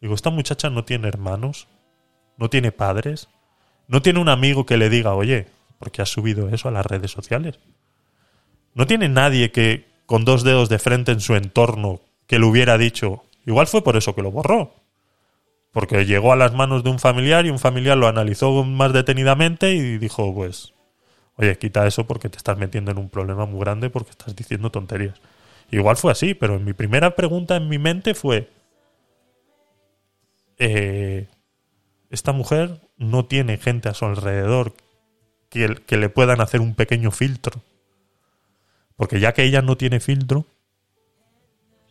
Digo, 0.00 0.14
esta 0.14 0.30
muchacha 0.30 0.70
no 0.70 0.84
tiene 0.84 1.08
hermanos, 1.08 1.66
no 2.36 2.48
tiene 2.50 2.72
padres, 2.72 3.28
no 3.88 4.02
tiene 4.02 4.20
un 4.20 4.28
amigo 4.28 4.66
que 4.66 4.76
le 4.76 4.88
diga, 4.90 5.14
oye, 5.14 5.46
¿por 5.78 5.90
qué 5.90 6.04
subido 6.06 6.48
eso 6.48 6.68
a 6.68 6.72
las 6.72 6.86
redes 6.86 7.10
sociales? 7.10 7.58
No 8.74 8.86
tiene 8.86 9.08
nadie 9.08 9.50
que 9.52 9.86
con 10.06 10.24
dos 10.24 10.44
dedos 10.44 10.68
de 10.68 10.78
frente 10.78 11.12
en 11.12 11.20
su 11.20 11.34
entorno 11.34 12.00
que 12.26 12.38
le 12.38 12.46
hubiera 12.46 12.78
dicho, 12.78 13.24
igual 13.46 13.66
fue 13.66 13.82
por 13.82 13.96
eso 13.96 14.14
que 14.14 14.22
lo 14.22 14.30
borró. 14.30 14.74
Porque 15.76 16.06
llegó 16.06 16.32
a 16.32 16.36
las 16.36 16.54
manos 16.54 16.84
de 16.84 16.88
un 16.88 16.98
familiar 16.98 17.44
y 17.44 17.50
un 17.50 17.58
familiar 17.58 17.98
lo 17.98 18.08
analizó 18.08 18.64
más 18.64 18.94
detenidamente 18.94 19.74
y 19.74 19.98
dijo, 19.98 20.34
pues, 20.34 20.72
oye, 21.34 21.58
quita 21.58 21.86
eso 21.86 22.06
porque 22.06 22.30
te 22.30 22.38
estás 22.38 22.56
metiendo 22.56 22.92
en 22.92 22.96
un 22.96 23.10
problema 23.10 23.44
muy 23.44 23.60
grande 23.60 23.90
porque 23.90 24.12
estás 24.12 24.34
diciendo 24.34 24.70
tonterías. 24.70 25.20
Igual 25.70 25.98
fue 25.98 26.12
así, 26.12 26.32
pero 26.32 26.58
mi 26.58 26.72
primera 26.72 27.14
pregunta 27.14 27.56
en 27.56 27.68
mi 27.68 27.76
mente 27.76 28.14
fue, 28.14 28.48
eh, 30.56 31.28
esta 32.08 32.32
mujer 32.32 32.80
no 32.96 33.26
tiene 33.26 33.58
gente 33.58 33.90
a 33.90 33.94
su 33.94 34.06
alrededor 34.06 34.72
que, 35.50 35.74
que 35.86 35.98
le 35.98 36.08
puedan 36.08 36.40
hacer 36.40 36.62
un 36.62 36.74
pequeño 36.74 37.10
filtro. 37.10 37.60
Porque 38.96 39.20
ya 39.20 39.34
que 39.34 39.42
ella 39.42 39.60
no 39.60 39.76
tiene 39.76 40.00
filtro, 40.00 40.46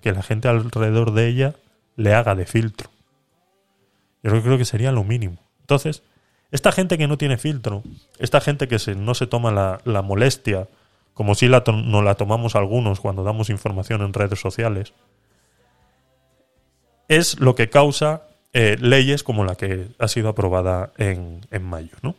que 0.01 0.11
la 0.11 0.23
gente 0.23 0.47
alrededor 0.47 1.11
de 1.13 1.27
ella 1.27 1.55
le 1.97 2.15
haga 2.15 2.33
de 2.33 2.47
filtro. 2.47 2.94
Yo 4.25 4.41
creo 4.41 4.57
que 4.57 4.65
sería 4.65 4.91
lo 4.91 5.03
mínimo. 5.03 5.37
Entonces, 5.61 6.03
esta 6.51 6.71
gente 6.71 6.97
que 6.97 7.07
no 7.07 7.17
tiene 7.17 7.37
filtro, 7.37 7.83
esta 8.17 8.41
gente 8.41 8.67
que 8.67 8.79
se, 8.79 8.95
no 8.95 9.13
se 9.13 9.27
toma 9.27 9.51
la, 9.51 9.79
la 9.85 10.01
molestia, 10.01 10.67
como 11.13 11.35
si 11.35 11.47
la 11.47 11.63
nos 11.67 12.03
la 12.03 12.15
tomamos 12.15 12.55
algunos 12.55 12.99
cuando 12.99 13.23
damos 13.23 13.49
información 13.49 14.01
en 14.01 14.13
redes 14.13 14.39
sociales, 14.39 14.93
es 17.07 17.39
lo 17.39 17.55
que 17.55 17.69
causa 17.69 18.23
eh, 18.53 18.77
leyes 18.79 19.23
como 19.23 19.45
la 19.45 19.55
que 19.55 19.89
ha 19.99 20.07
sido 20.07 20.29
aprobada 20.29 20.91
en, 20.97 21.45
en 21.51 21.63
mayo, 21.63 21.95
¿no? 22.01 22.15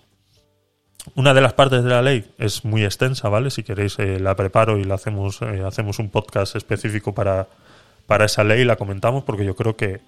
Una 1.14 1.34
de 1.34 1.40
las 1.40 1.52
partes 1.52 1.84
de 1.84 1.90
la 1.90 2.02
ley 2.02 2.30
es 2.38 2.64
muy 2.64 2.84
extensa, 2.84 3.28
¿vale? 3.28 3.50
Si 3.50 3.62
queréis 3.62 3.98
eh, 3.98 4.18
la 4.18 4.34
preparo 4.34 4.78
y 4.78 4.84
la 4.84 4.96
hacemos, 4.96 5.40
eh, 5.42 5.62
hacemos 5.66 5.98
un 5.98 6.10
podcast 6.10 6.56
específico 6.56 7.14
para, 7.14 7.48
para 8.06 8.26
esa 8.26 8.44
ley 8.44 8.62
y 8.62 8.64
la 8.64 8.76
comentamos 8.76 9.24
porque 9.24 9.44
yo 9.44 9.54
creo 9.56 9.76
que 9.76 10.00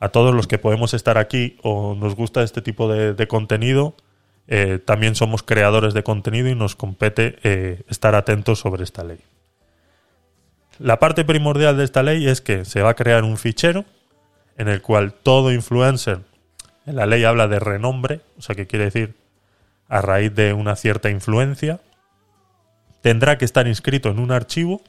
a 0.00 0.08
todos 0.08 0.34
los 0.34 0.46
que 0.46 0.58
podemos 0.58 0.94
estar 0.94 1.18
aquí 1.18 1.58
o 1.62 1.94
nos 1.94 2.16
gusta 2.16 2.42
este 2.42 2.62
tipo 2.62 2.88
de, 2.88 3.28
contenido, 3.28 3.94
eh, 4.48 4.80
también 4.82 5.14
somos 5.14 5.42
creadores 5.42 5.94
de 5.94 6.02
contenido 6.02 6.48
y 6.48 6.54
nos 6.54 6.74
compete 6.74 7.38
eh, 7.42 7.82
estar 7.88 8.14
atentos 8.14 8.58
sobre 8.58 8.82
esta 8.82 9.04
ley. 9.04 9.20
La 10.78 10.98
parte 10.98 11.26
primordial 11.26 11.76
de 11.76 11.84
esta 11.84 12.02
ley 12.02 12.26
es 12.26 12.40
que 12.40 12.64
se 12.64 12.80
va 12.80 12.90
a 12.90 12.94
crear 12.94 13.22
un 13.22 13.36
fichero 13.36 13.84
en 14.56 14.68
el 14.68 14.80
cual 14.80 15.12
todo 15.12 15.52
influencer, 15.52 16.20
en 16.86 16.96
la 16.96 17.04
ley 17.04 17.24
habla 17.24 17.46
de 17.46 17.60
renombre, 17.60 18.22
o 18.38 18.42
sea 18.42 18.56
que 18.56 18.66
quiere 18.66 18.86
decir 18.86 19.14
a 19.88 20.00
raíz 20.00 20.34
de 20.34 20.54
una 20.54 20.76
cierta 20.76 21.10
influencia, 21.10 21.80
tendrá 23.02 23.36
que 23.36 23.44
estar 23.44 23.66
inscrito 23.66 24.08
en 24.08 24.18
un 24.18 24.32
archivo 24.32 24.80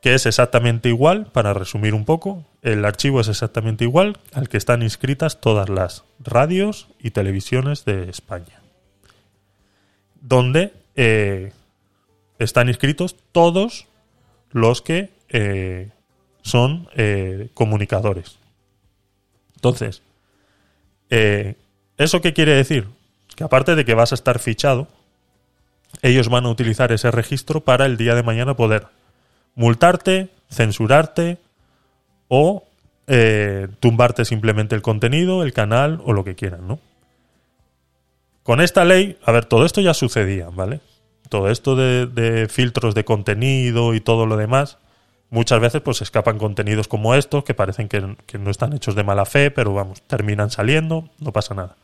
que 0.00 0.14
es 0.14 0.26
exactamente 0.26 0.88
igual, 0.88 1.26
para 1.32 1.54
resumir 1.54 1.94
un 1.94 2.04
poco, 2.04 2.44
el 2.62 2.84
archivo 2.84 3.20
es 3.20 3.28
exactamente 3.28 3.84
igual 3.84 4.18
al 4.32 4.48
que 4.48 4.56
están 4.56 4.82
inscritas 4.82 5.40
todas 5.40 5.68
las 5.68 6.04
radios 6.20 6.88
y 7.00 7.10
televisiones 7.10 7.84
de 7.84 8.08
España, 8.08 8.62
donde 10.20 10.72
eh, 10.94 11.52
están 12.38 12.68
inscritos 12.68 13.16
todos 13.32 13.86
los 14.50 14.82
que 14.82 15.10
eh, 15.30 15.90
son 16.42 16.88
eh, 16.94 17.50
comunicadores. 17.54 18.38
Entonces, 19.56 20.02
¿eso 21.10 22.20
qué 22.20 22.32
quiere 22.32 22.54
decir? 22.54 22.86
Que 23.34 23.42
aparte 23.42 23.74
de 23.74 23.84
que 23.84 23.94
vas 23.94 24.12
a 24.12 24.14
estar 24.14 24.38
fichado, 24.38 24.86
ellos 26.02 26.28
van 26.28 26.46
a 26.46 26.50
utilizar 26.50 26.92
ese 26.92 27.10
registro 27.10 27.60
para 27.62 27.86
el 27.86 27.96
día 27.96 28.14
de 28.14 28.22
mañana 28.22 28.54
poder 28.54 28.86
multarte, 29.58 30.30
censurarte 30.48 31.36
o 32.28 32.64
eh, 33.08 33.66
tumbarte 33.80 34.24
simplemente 34.24 34.76
el 34.76 34.82
contenido, 34.82 35.42
el 35.42 35.52
canal 35.52 36.00
o 36.04 36.12
lo 36.12 36.24
que 36.24 36.36
quieran, 36.36 36.66
¿no? 36.68 36.78
Con 38.44 38.60
esta 38.60 38.84
ley, 38.84 39.18
a 39.24 39.32
ver, 39.32 39.44
todo 39.44 39.66
esto 39.66 39.80
ya 39.80 39.94
sucedía, 39.94 40.48
¿vale? 40.48 40.80
Todo 41.28 41.50
esto 41.50 41.74
de, 41.74 42.46
filtros 42.48 42.94
de 42.94 43.04
contenido 43.04 43.94
y 43.94 44.00
todo 44.00 44.26
lo 44.26 44.36
demás, 44.36 44.78
muchas 45.28 45.60
veces 45.60 45.82
pues 45.82 46.00
escapan 46.02 46.38
contenidos 46.38 46.86
como 46.86 47.14
estos 47.14 47.42
que 47.42 47.52
parecen 47.52 47.88
que 47.88 48.38
no 48.38 48.50
están 48.50 48.72
hechos 48.72 48.94
de 48.94 49.04
mala 49.04 49.26
fe, 49.26 49.50
pero 49.50 49.74
vamos, 49.74 50.02
terminan 50.02 50.50
saliendo, 50.50 51.10
no 51.18 51.32
pasa 51.32 51.54
nada. 51.54 51.76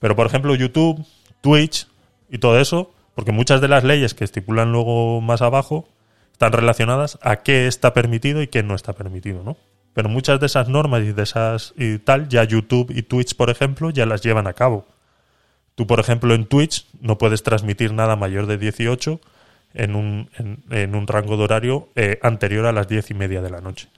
Pero 0.00 0.16
por 0.16 0.26
ejemplo 0.26 0.54
YouTube, 0.54 1.04
Twitch 1.42 1.88
y 2.30 2.38
todo 2.38 2.58
eso, 2.58 2.92
porque 3.14 3.32
muchas 3.32 3.60
de 3.60 3.68
las 3.68 3.84
leyes 3.84 4.14
que 4.14 4.24
estipulan 4.24 4.72
luego 4.72 5.20
más 5.20 5.42
abajo 5.42 5.86
están 6.36 6.52
relacionadas 6.52 7.18
a 7.22 7.36
qué 7.36 7.66
está 7.66 7.94
permitido 7.94 8.42
y 8.42 8.48
qué 8.48 8.62
no 8.62 8.74
está 8.74 8.92
permitido, 8.92 9.42
¿no? 9.42 9.56
Pero 9.94 10.10
muchas 10.10 10.38
de 10.38 10.44
esas 10.44 10.68
normas 10.68 11.02
y 11.02 11.12
de 11.12 11.22
esas 11.22 11.72
y 11.78 11.96
tal, 11.96 12.28
ya 12.28 12.44
YouTube 12.44 12.92
y 12.94 13.04
Twitch, 13.04 13.34
por 13.36 13.48
ejemplo, 13.48 13.88
ya 13.88 14.04
las 14.04 14.20
llevan 14.20 14.46
a 14.46 14.52
cabo. 14.52 14.86
Tú, 15.76 15.86
por 15.86 15.98
ejemplo, 15.98 16.34
en 16.34 16.44
Twitch 16.44 16.86
no 17.00 17.16
puedes 17.16 17.42
transmitir 17.42 17.94
nada 17.94 18.16
mayor 18.16 18.44
de 18.44 18.58
18 18.58 19.18
en 19.72 19.96
un, 19.96 20.28
en, 20.68 20.94
un 20.94 21.06
rango 21.06 21.38
de 21.38 21.44
horario 21.44 21.88
eh, 21.94 22.18
anterior 22.20 22.66
a 22.66 22.72
las 22.72 22.86
10 22.86 23.12
y 23.12 23.14
media 23.14 23.40
de 23.40 23.48
la 23.48 23.62
noche. 23.62 23.88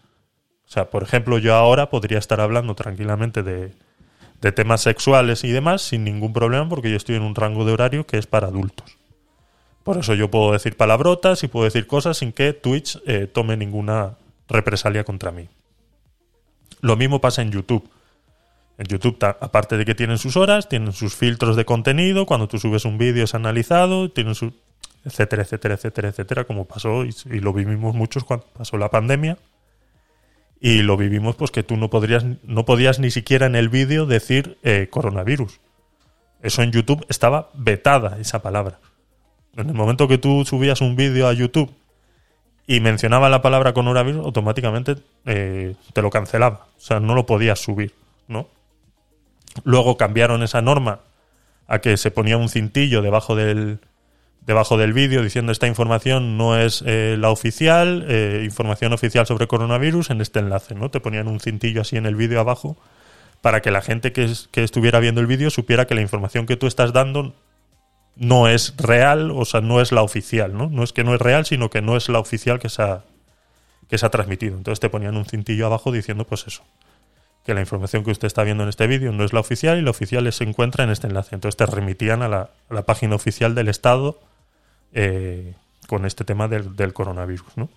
O 0.65 0.71
sea, 0.71 0.91
por 0.91 1.03
ejemplo, 1.03 1.39
yo 1.39 1.57
ahora 1.57 1.91
podría 1.91 2.19
estar 2.19 2.41
hablando 2.41 2.77
tranquilamente 2.77 3.43
de, 3.43 3.73
de 4.41 4.53
temas 4.53 4.83
sexuales 4.83 5.43
y 5.43 5.51
demás 5.51 5.83
sin 5.83 6.05
ningún 6.05 6.33
problema 6.33 6.69
porque 6.69 6.89
yo 6.89 6.97
estoy 6.97 7.17
en 7.17 7.23
un 7.23 7.35
rango 7.35 7.65
de 7.65 7.73
horario 7.73 8.07
que 8.07 8.17
es 8.19 8.29
para 8.29 8.47
adultos. 8.47 8.98
Por 9.89 9.97
eso 9.97 10.13
yo 10.13 10.31
puedo 10.31 10.53
decir 10.53 10.77
palabrotas 10.77 11.43
y 11.45 11.49
puedo 11.49 11.65
decir 11.65 11.87
cosas 11.87 12.19
sin 12.19 12.33
que 12.33 12.53
Twitch 12.53 13.01
eh, 13.07 13.27
tome 13.27 13.57
ninguna 13.57 14.19
represalia 14.47 15.03
contra 15.03 15.31
mí. 15.31 15.49
Lo 16.83 16.95
mismo 16.99 17.23
pasa 17.23 17.41
en 17.41 17.51
YouTube. 17.51 17.89
En 18.77 18.85
YouTube, 18.85 19.17
aparte 19.23 19.79
de 19.79 19.87
que 19.87 19.95
tienen 19.95 20.19
sus 20.19 20.37
horas, 20.37 20.69
tienen 20.69 20.93
sus 20.93 21.15
filtros 21.15 21.57
de 21.57 21.65
contenido, 21.65 22.27
cuando 22.27 22.49
tú 22.49 22.59
subes 22.59 22.85
un 22.85 22.99
vídeo 22.99 23.25
es 23.25 23.35
analizado, 23.35 24.11
tienen 24.11 24.35
su 24.35 24.53
etcétera, 25.07 25.45
etcétera, 25.45 25.77
etcétera, 25.77 26.09
etcétera, 26.09 26.45
como 26.45 26.67
pasó 26.67 27.07
y, 27.07 27.15
y 27.25 27.41
lo 27.41 27.55
vivimos 27.55 27.95
muchos 27.95 28.25
cuando 28.25 28.45
pasó 28.49 28.77
la 28.77 28.91
pandemia. 28.91 29.39
Y 30.61 30.83
lo 30.83 30.99
vivimos 30.99 31.35
pues 31.35 31.51
que 31.51 31.63
tú 31.63 31.79
no 31.79 31.89
podrías 31.89 32.27
no 32.43 32.67
podías 32.67 32.99
ni 32.99 33.11
siquiera 33.11 33.47
en 33.47 33.55
el 33.55 33.71
vídeo 33.71 34.05
decir 34.05 34.59
eh, 34.65 34.89
coronavirus. 34.91 35.61
Eso 36.43 36.61
en 36.61 36.73
YouTube 36.73 37.07
estaba 37.09 37.49
vetada 37.55 38.19
esa 38.21 38.43
palabra. 38.43 38.81
En 39.59 39.69
el 39.69 39.75
momento 39.75 40.09
que 40.09 40.19
tú 40.19 40.45
subías 40.45 40.81
un 40.81 40.97
vídeo 40.97 41.27
a 41.29 41.33
YouTube 41.33 41.71
y 42.67 42.81
mencionaba 42.81 43.29
la 43.29 43.43
palabra 43.43 43.73
coronavirus, 43.75 44.25
automáticamente 44.25 44.97
eh, 45.27 45.75
te 45.93 46.03
lo 46.03 46.11
cancelaba. 46.11 46.67
O 46.77 46.81
sea, 46.81 47.01
no 47.01 47.15
lo 47.15 47.27
podías 47.27 47.59
subir, 47.59 47.93
¿no? 48.29 48.47
Luego 49.65 49.97
cambiaron 49.97 50.43
esa 50.43 50.63
norma 50.63 51.01
a 51.67 51.81
que 51.81 51.97
se 51.97 52.11
ponía 52.11 52.37
un 52.37 52.49
cintillo 52.49 53.03
debajo 53.03 53.35
del, 53.35 53.81
debajo 54.47 54.77
del 54.77 54.93
vídeo 54.93 55.23
diciendo 55.23 55.51
esta 55.51 55.67
información 55.67 56.37
no 56.39 56.57
es 56.59 56.85
eh, 56.87 57.17
la 57.19 57.31
oficial, 57.31 58.05
eh, 58.09 58.43
información 58.45 58.93
oficial 58.93 59.27
sobre 59.27 59.49
coronavirus 59.49 60.11
en 60.11 60.21
este 60.21 60.39
enlace, 60.39 60.75
¿no? 60.75 60.91
Te 60.91 61.01
ponían 61.01 61.27
un 61.27 61.41
cintillo 61.41 61.81
así 61.81 61.97
en 61.97 62.07
el 62.07 62.15
vídeo 62.15 62.39
abajo 62.39 62.77
para 63.41 63.61
que 63.61 63.71
la 63.71 63.81
gente 63.83 64.13
que, 64.13 64.25
es- 64.25 64.49
que 64.53 64.63
estuviera 64.63 65.01
viendo 65.01 65.21
el 65.21 65.27
vídeo 65.27 65.51
supiera 65.51 65.87
que 65.87 65.95
la 65.97 66.01
información 66.03 66.47
que 66.47 66.57
tú 66.57 66.67
estás 66.67 66.93
dando 66.93 67.35
no 68.19 68.49
es 68.49 68.75
real, 68.77 69.31
o 69.31 69.45
sea, 69.45 69.61
no 69.61 69.81
es 69.81 69.93
la 69.93 70.03
oficial, 70.03 70.57
¿no? 70.57 70.69
No 70.69 70.83
es 70.83 70.93
que 70.93 71.05
no 71.05 71.15
es 71.15 71.21
real, 71.21 71.47
sino 71.47 71.71
que 71.71 71.81
no 71.81 71.97
es 71.97 72.09
la 72.09 72.19
oficial 72.19 72.59
que 72.59 72.69
se 72.69 72.83
ha, 72.83 73.05
que 73.89 73.97
se 73.97 74.05
ha 74.05 74.11
transmitido. 74.11 74.57
Entonces 74.57 74.81
te 74.81 74.91
ponían 74.91 75.17
un 75.17 75.25
cintillo 75.25 75.67
abajo 75.67 75.93
diciendo 75.93 76.27
pues 76.27 76.47
eso, 76.47 76.65
que 77.45 77.55
la 77.55 77.61
información 77.61 78.05
que 78.05 78.11
usted 78.11 78.27
está 78.27 78.43
viendo 78.43 78.65
en 78.65 78.69
este 78.69 78.87
vídeo 78.89 79.13
no 79.13 79.25
es 79.25 79.33
la 79.33 79.41
oficial 79.41 79.79
y 79.79 79.83
la 79.83 79.91
oficial 79.91 80.31
se 80.33 80.45
encuentra 80.45 80.85
en 80.85 80.91
este 80.91 81.07
enlace. 81.07 81.37
Entonces 81.37 81.57
te 81.57 81.67
remitían 81.67 82.23
a 82.23 82.29
la, 82.29 82.51
la 82.71 82.83
página 82.83 83.15
oficial 83.15 83.55
del 83.55 83.69
Estado 83.69 84.21
eh, 84.93 85.55
con 85.87 86.05
este 86.05 86.25
tema 86.25 86.49
del, 86.49 86.75
del 86.75 86.93
coronavirus, 86.93 87.57
¿no? 87.57 87.69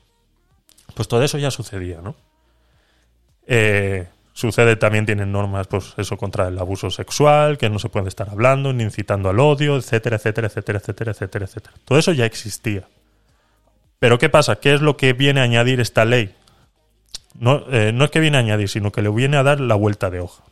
Pues 0.95 1.07
todo 1.07 1.23
eso 1.23 1.37
ya 1.37 1.51
sucedía, 1.51 2.01
¿no? 2.01 2.15
Eh, 3.45 4.07
sucede 4.33 4.75
también 4.75 5.05
tienen 5.05 5.31
normas, 5.31 5.67
pues 5.67 5.93
eso, 5.97 6.17
contra 6.17 6.47
el 6.47 6.57
abuso 6.57 6.89
sexual, 6.89 7.57
que 7.57 7.69
no 7.69 7.79
se 7.79 7.89
puede 7.89 8.07
estar 8.07 8.29
hablando, 8.29 8.73
ni 8.73 8.83
incitando 8.83 9.29
al 9.29 9.39
odio, 9.39 9.77
etcétera, 9.77 10.17
etcétera, 10.17 10.47
etcétera, 10.47 10.79
etcétera, 10.79 11.11
etcétera, 11.11 11.45
etcétera. 11.45 11.75
Todo 11.85 11.97
eso 11.97 12.13
ya 12.13 12.25
existía. 12.25 12.87
Pero 13.99 14.17
¿qué 14.17 14.29
pasa? 14.29 14.57
¿Qué 14.57 14.73
es 14.73 14.81
lo 14.81 14.97
que 14.97 15.13
viene 15.13 15.41
a 15.41 15.43
añadir 15.43 15.79
esta 15.79 16.05
ley? 16.05 16.35
No, 17.35 17.63
eh, 17.71 17.91
no 17.93 18.05
es 18.05 18.11
que 18.11 18.19
viene 18.19 18.37
a 18.37 18.41
añadir, 18.41 18.67
sino 18.67 18.91
que 18.91 19.01
le 19.01 19.09
viene 19.09 19.37
a 19.37 19.43
dar 19.43 19.59
la 19.59 19.75
vuelta 19.75 20.09
de 20.09 20.19
hoja. 20.19 20.43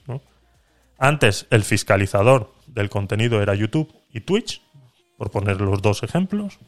Antes 0.98 1.48
el 1.50 1.64
fiscalizador 1.64 2.54
del 2.68 2.90
contenido 2.90 3.42
era 3.42 3.56
YouTube 3.56 3.94
y 4.12 4.22
Twitch, 4.22 4.62
por 5.18 5.32
poner 5.32 5.62
los 5.62 5.82
dos 5.82 6.04
ejemplos 6.04 6.60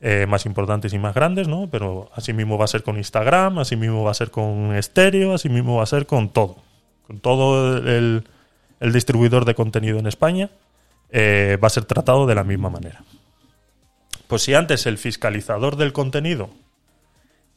eh, 0.00 0.26
más 0.28 0.46
importantes 0.46 0.92
y 0.92 0.98
más 0.98 1.14
grandes, 1.14 1.48
¿no? 1.48 1.68
Pero 1.70 2.10
así 2.14 2.32
mismo 2.32 2.58
va 2.58 2.64
a 2.66 2.68
ser 2.68 2.82
con 2.82 2.96
Instagram, 2.96 3.58
así 3.58 3.76
mismo 3.76 4.04
va 4.04 4.10
a 4.10 4.14
ser 4.14 4.30
con 4.30 4.70
Stereo, 4.82 5.34
así 5.34 5.48
mismo 5.48 5.76
va 5.76 5.82
a 5.82 5.86
ser 5.86 6.06
con 6.06 6.28
todo. 6.28 6.56
Con 7.06 7.20
todo 7.20 7.78
el, 7.78 8.24
el 8.80 8.92
distribuidor 8.92 9.44
de 9.44 9.54
contenido 9.54 9.98
en 9.98 10.06
España 10.06 10.50
eh, 11.10 11.58
va 11.62 11.68
a 11.68 11.70
ser 11.70 11.84
tratado 11.84 12.26
de 12.26 12.34
la 12.34 12.44
misma 12.44 12.70
manera. 12.70 13.02
Pues 14.26 14.42
si 14.42 14.54
antes 14.54 14.86
el 14.86 14.98
fiscalizador 14.98 15.76
del 15.76 15.92
contenido 15.92 16.50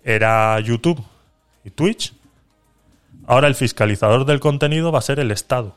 era 0.03 0.59
YouTube 0.59 1.03
y 1.63 1.71
Twitch, 1.71 2.13
ahora 3.25 3.47
el 3.47 3.55
fiscalizador 3.55 4.25
del 4.25 4.39
contenido 4.39 4.91
va 4.91 4.99
a 4.99 5.03
ser 5.03 5.19
el 5.19 5.31
Estado. 5.31 5.75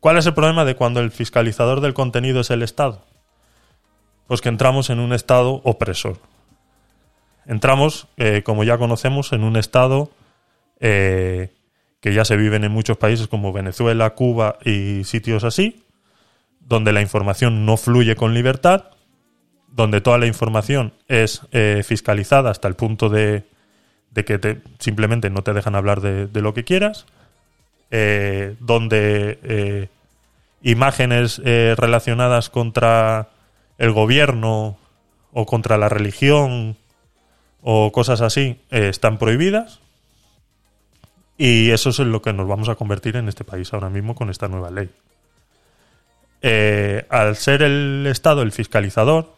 ¿Cuál 0.00 0.18
es 0.18 0.26
el 0.26 0.34
problema 0.34 0.64
de 0.64 0.76
cuando 0.76 1.00
el 1.00 1.10
fiscalizador 1.10 1.80
del 1.80 1.94
contenido 1.94 2.40
es 2.40 2.50
el 2.50 2.62
Estado? 2.62 3.02
Pues 4.26 4.40
que 4.40 4.48
entramos 4.48 4.90
en 4.90 5.00
un 5.00 5.12
Estado 5.12 5.60
opresor. 5.64 6.18
Entramos, 7.46 8.08
eh, 8.16 8.42
como 8.44 8.64
ya 8.64 8.78
conocemos, 8.78 9.32
en 9.32 9.44
un 9.44 9.56
Estado 9.56 10.10
eh, 10.80 11.52
que 12.00 12.14
ya 12.14 12.24
se 12.24 12.36
viven 12.36 12.64
en 12.64 12.72
muchos 12.72 12.96
países 12.96 13.28
como 13.28 13.52
Venezuela, 13.52 14.10
Cuba 14.10 14.58
y 14.64 15.04
sitios 15.04 15.44
así, 15.44 15.84
donde 16.60 16.92
la 16.92 17.02
información 17.02 17.66
no 17.66 17.76
fluye 17.76 18.16
con 18.16 18.34
libertad, 18.34 18.84
donde 19.68 20.00
toda 20.00 20.18
la 20.18 20.26
información 20.26 20.94
es 21.08 21.42
eh, 21.52 21.82
fiscalizada 21.84 22.50
hasta 22.50 22.68
el 22.68 22.74
punto 22.74 23.08
de, 23.08 23.44
de 24.10 24.24
que 24.24 24.38
te, 24.38 24.62
simplemente 24.78 25.28
no 25.28 25.42
te 25.42 25.52
dejan 25.52 25.74
hablar 25.74 26.00
de, 26.00 26.26
de 26.26 26.42
lo 26.42 26.54
que 26.54 26.64
quieras, 26.64 27.06
donde 28.58 29.88
imágenes 30.62 31.38
relacionadas 31.44 32.50
contra 32.50 33.28
el 33.78 33.92
gobierno 33.92 34.78
o 35.32 35.46
contra 35.46 35.76
la 35.76 35.88
religión 35.88 36.76
o 37.60 37.92
cosas 37.92 38.20
así 38.20 38.60
eh, 38.70 38.88
están 38.88 39.18
prohibidas. 39.18 39.80
Y 41.36 41.70
eso 41.70 41.90
es 41.90 41.98
en 41.98 42.12
lo 42.12 42.22
que 42.22 42.32
nos 42.32 42.46
vamos 42.46 42.68
a 42.68 42.76
convertir 42.76 43.16
en 43.16 43.28
este 43.28 43.42
país 43.42 43.72
ahora 43.72 43.90
mismo 43.90 44.14
con 44.14 44.30
esta 44.30 44.46
nueva 44.46 44.70
ley. 44.70 44.90
Eh, 46.42 47.06
al 47.08 47.36
ser 47.36 47.62
el 47.62 48.06
Estado 48.06 48.42
el 48.42 48.52
fiscalizador, 48.52 49.34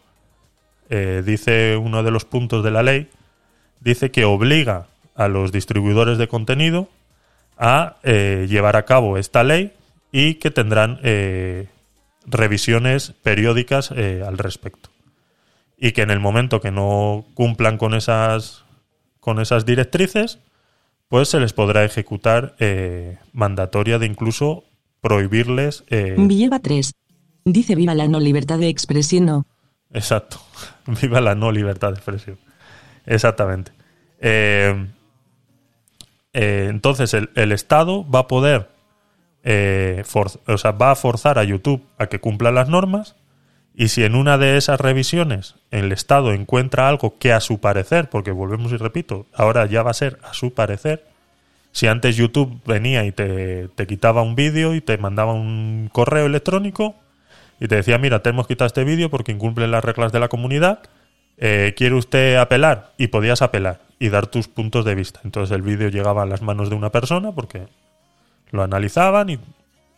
eh, 0.90 1.22
dice 1.24 1.76
uno 1.76 2.02
de 2.02 2.10
los 2.10 2.24
puntos 2.24 2.62
de 2.62 2.70
la 2.70 2.82
ley, 2.82 3.08
dice 3.80 4.10
que 4.10 4.24
obliga 4.24 4.88
a 5.14 5.28
los 5.28 5.52
distribuidores 5.52 6.18
de 6.18 6.28
contenido 6.28 6.88
a 7.56 7.96
llevar 8.02 8.76
a 8.76 8.84
cabo 8.84 9.16
esta 9.16 9.42
ley 9.42 9.72
y 10.12 10.34
que 10.34 10.50
tendrán 10.50 11.00
revisiones 12.26 13.12
periódicas 13.22 13.90
eh, 13.94 14.22
al 14.26 14.38
respecto. 14.38 14.90
Y 15.78 15.92
que 15.92 16.02
en 16.02 16.10
el 16.10 16.20
momento 16.20 16.60
que 16.60 16.70
no 16.70 17.24
cumplan 17.34 17.78
con 17.78 17.94
esas, 17.94 18.64
con 19.20 19.40
esas 19.40 19.66
directrices, 19.66 20.38
pues 21.08 21.28
se 21.28 21.40
les 21.40 21.52
podrá 21.52 21.84
ejecutar 21.84 22.56
eh, 22.58 23.18
mandatoria 23.32 23.98
de 23.98 24.06
incluso 24.06 24.64
prohibirles. 25.00 25.84
eh, 25.88 26.14
Villeva 26.18 26.58
3. 26.58 26.92
Dice 27.44 27.74
viva 27.76 27.94
la 27.94 28.08
no 28.08 28.18
libertad 28.18 28.58
de 28.58 28.68
expresión. 28.68 29.46
Exacto. 29.92 30.40
Viva 31.00 31.20
la 31.20 31.36
no 31.36 31.52
libertad 31.52 31.88
de 31.90 31.94
expresión. 31.94 32.38
Exactamente. 33.06 33.70
Eh, 34.20 34.88
entonces 36.32 37.14
el, 37.14 37.30
el 37.34 37.52
Estado 37.52 38.08
va 38.10 38.20
a 38.20 38.26
poder, 38.26 38.68
eh, 39.46 40.02
o 40.46 40.58
sea, 40.58 40.72
va 40.72 40.90
a 40.90 40.96
forzar 40.96 41.38
a 41.38 41.44
YouTube 41.44 41.82
a 41.98 42.08
que 42.08 42.20
cumpla 42.20 42.50
las 42.50 42.68
normas 42.68 43.16
y 43.74 43.88
si 43.88 44.04
en 44.04 44.14
una 44.14 44.36
de 44.36 44.56
esas 44.56 44.80
revisiones 44.80 45.54
el 45.70 45.92
Estado 45.92 46.32
encuentra 46.32 46.88
algo 46.88 47.16
que 47.18 47.32
a 47.32 47.40
su 47.40 47.60
parecer, 47.60 48.10
porque 48.10 48.32
volvemos 48.32 48.72
y 48.72 48.76
repito, 48.76 49.26
ahora 49.32 49.64
ya 49.66 49.82
va 49.82 49.92
a 49.92 49.94
ser 49.94 50.18
a 50.22 50.34
su 50.34 50.52
parecer, 50.52 51.06
si 51.72 51.86
antes 51.86 52.16
YouTube 52.16 52.60
venía 52.66 53.04
y 53.04 53.12
te, 53.12 53.68
te 53.68 53.86
quitaba 53.86 54.22
un 54.22 54.34
vídeo 54.34 54.74
y 54.74 54.80
te 54.80 54.98
mandaba 54.98 55.32
un 55.32 55.90
correo 55.92 56.26
electrónico, 56.26 56.96
y 57.60 57.68
te 57.68 57.76
decía, 57.76 57.98
mira, 57.98 58.22
te 58.22 58.30
hemos 58.30 58.46
quitado 58.46 58.66
este 58.66 58.84
vídeo 58.84 59.10
porque 59.10 59.32
incumple 59.32 59.66
las 59.66 59.84
reglas 59.84 60.12
de 60.12 60.20
la 60.20 60.28
comunidad, 60.28 60.80
eh, 61.38 61.74
¿quiere 61.76 61.94
usted 61.94 62.36
apelar? 62.36 62.92
Y 62.98 63.08
podías 63.08 63.42
apelar 63.42 63.80
y 63.98 64.08
dar 64.08 64.26
tus 64.26 64.48
puntos 64.48 64.84
de 64.84 64.94
vista. 64.94 65.20
Entonces 65.24 65.54
el 65.54 65.62
vídeo 65.62 65.88
llegaba 65.88 66.22
a 66.22 66.26
las 66.26 66.42
manos 66.42 66.68
de 66.68 66.76
una 66.76 66.90
persona 66.90 67.32
porque 67.32 67.66
lo 68.50 68.62
analizaban 68.62 69.30
y, 69.30 69.38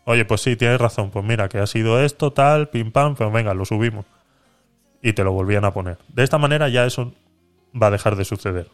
oye, 0.05 0.25
pues 0.25 0.41
sí, 0.41 0.57
tienes 0.57 0.81
razón, 0.81 1.11
pues 1.11 1.25
mira, 1.25 1.49
que 1.49 1.59
ha 1.59 1.67
sido 1.67 2.01
esto, 2.03 2.33
tal, 2.33 2.69
pim 2.69 2.93
pam, 2.93 3.15
pues 3.15 3.33
venga, 3.33 3.55
lo 3.55 3.65
subimos. 3.65 4.05
Y 5.03 5.13
te 5.13 5.25
lo 5.25 5.33
volvían 5.33 5.65
a 5.65 5.73
poner. 5.73 5.99
De 6.09 6.25
esta 6.25 6.39
manera 6.39 6.69
ya 6.69 6.85
eso 6.85 7.13
va 7.81 7.89
a 7.89 7.91
dejar 7.91 8.17
de 8.17 8.25
suceder. 8.25 8.69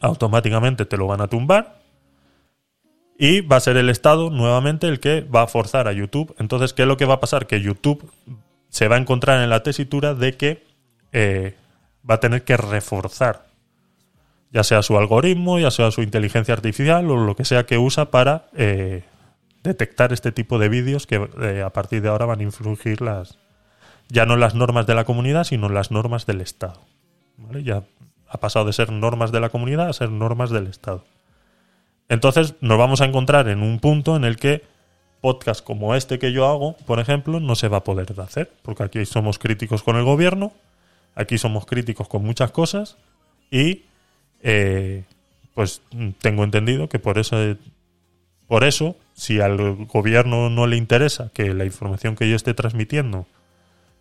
Automáticamente 0.00 0.84
te 0.84 0.96
lo 0.96 1.06
van 1.06 1.20
a 1.20 1.28
tumbar 1.28 1.80
y 3.18 3.42
va 3.42 3.56
a 3.56 3.60
ser 3.60 3.76
el 3.76 3.90
Estado 3.90 4.30
nuevamente 4.30 4.88
el 4.88 4.98
que 4.98 5.20
va 5.20 5.42
a 5.42 5.46
forzar 5.46 5.88
a 5.88 5.92
YouTube. 5.92 6.34
Entonces, 6.38 6.72
¿qué 6.72 6.82
es 6.82 6.88
lo 6.88 6.96
que 6.96 7.04
va 7.04 7.14
a 7.14 7.20
pasar? 7.20 7.46
Que 7.46 7.60
YouTube 7.60 8.10
se 8.70 8.88
va 8.88 8.96
a 8.96 8.98
encontrar 8.98 9.42
en 9.42 9.50
la 9.50 9.62
tesitura 9.62 10.14
de 10.14 10.38
que 10.38 10.64
eh, 11.12 11.54
va 12.08 12.14
a 12.14 12.20
tener 12.20 12.44
que 12.44 12.56
reforzar 12.56 13.49
ya 14.52 14.64
sea 14.64 14.82
su 14.82 14.96
algoritmo, 14.98 15.58
ya 15.58 15.70
sea 15.70 15.90
su 15.90 16.02
inteligencia 16.02 16.54
artificial 16.54 17.10
o 17.10 17.16
lo 17.16 17.36
que 17.36 17.44
sea 17.44 17.66
que 17.66 17.78
usa 17.78 18.10
para 18.10 18.46
eh, 18.56 19.04
detectar 19.62 20.12
este 20.12 20.32
tipo 20.32 20.58
de 20.58 20.68
vídeos 20.68 21.06
que 21.06 21.28
eh, 21.40 21.62
a 21.64 21.70
partir 21.70 22.02
de 22.02 22.08
ahora 22.08 22.26
van 22.26 22.40
a 22.40 22.42
influir 22.42 23.00
las 23.00 23.38
ya 24.08 24.26
no 24.26 24.36
las 24.36 24.54
normas 24.54 24.86
de 24.86 24.94
la 24.94 25.04
comunidad, 25.04 25.44
sino 25.44 25.68
las 25.68 25.92
normas 25.92 26.26
del 26.26 26.40
Estado. 26.40 26.80
¿Vale? 27.36 27.62
Ya 27.62 27.84
ha 28.28 28.38
pasado 28.38 28.64
de 28.64 28.72
ser 28.72 28.90
normas 28.90 29.30
de 29.30 29.40
la 29.40 29.50
comunidad 29.50 29.88
a 29.88 29.92
ser 29.92 30.10
normas 30.10 30.50
del 30.50 30.66
Estado. 30.66 31.04
Entonces 32.08 32.54
nos 32.60 32.76
vamos 32.76 33.00
a 33.00 33.04
encontrar 33.04 33.48
en 33.48 33.62
un 33.62 33.78
punto 33.78 34.16
en 34.16 34.24
el 34.24 34.36
que 34.36 34.64
podcast 35.20 35.64
como 35.64 35.94
este 35.94 36.18
que 36.18 36.32
yo 36.32 36.46
hago, 36.46 36.76
por 36.86 36.98
ejemplo, 36.98 37.40
no 37.40 37.54
se 37.54 37.68
va 37.68 37.78
a 37.78 37.84
poder 37.84 38.12
hacer, 38.20 38.50
porque 38.62 38.82
aquí 38.82 39.06
somos 39.06 39.38
críticos 39.38 39.82
con 39.82 39.96
el 39.96 40.04
gobierno, 40.04 40.52
aquí 41.14 41.38
somos 41.38 41.66
críticos 41.66 42.08
con 42.08 42.24
muchas 42.24 42.50
cosas 42.50 42.96
y 43.50 43.84
eh, 44.42 45.04
pues 45.54 45.82
tengo 46.20 46.44
entendido 46.44 46.88
que 46.88 46.98
por 46.98 47.18
eso, 47.18 47.36
por 48.46 48.64
eso, 48.64 48.96
si 49.14 49.40
al 49.40 49.86
gobierno 49.86 50.50
no 50.50 50.66
le 50.66 50.76
interesa 50.76 51.30
que 51.34 51.52
la 51.54 51.64
información 51.64 52.16
que 52.16 52.28
yo 52.28 52.36
esté 52.36 52.54
transmitiendo 52.54 53.26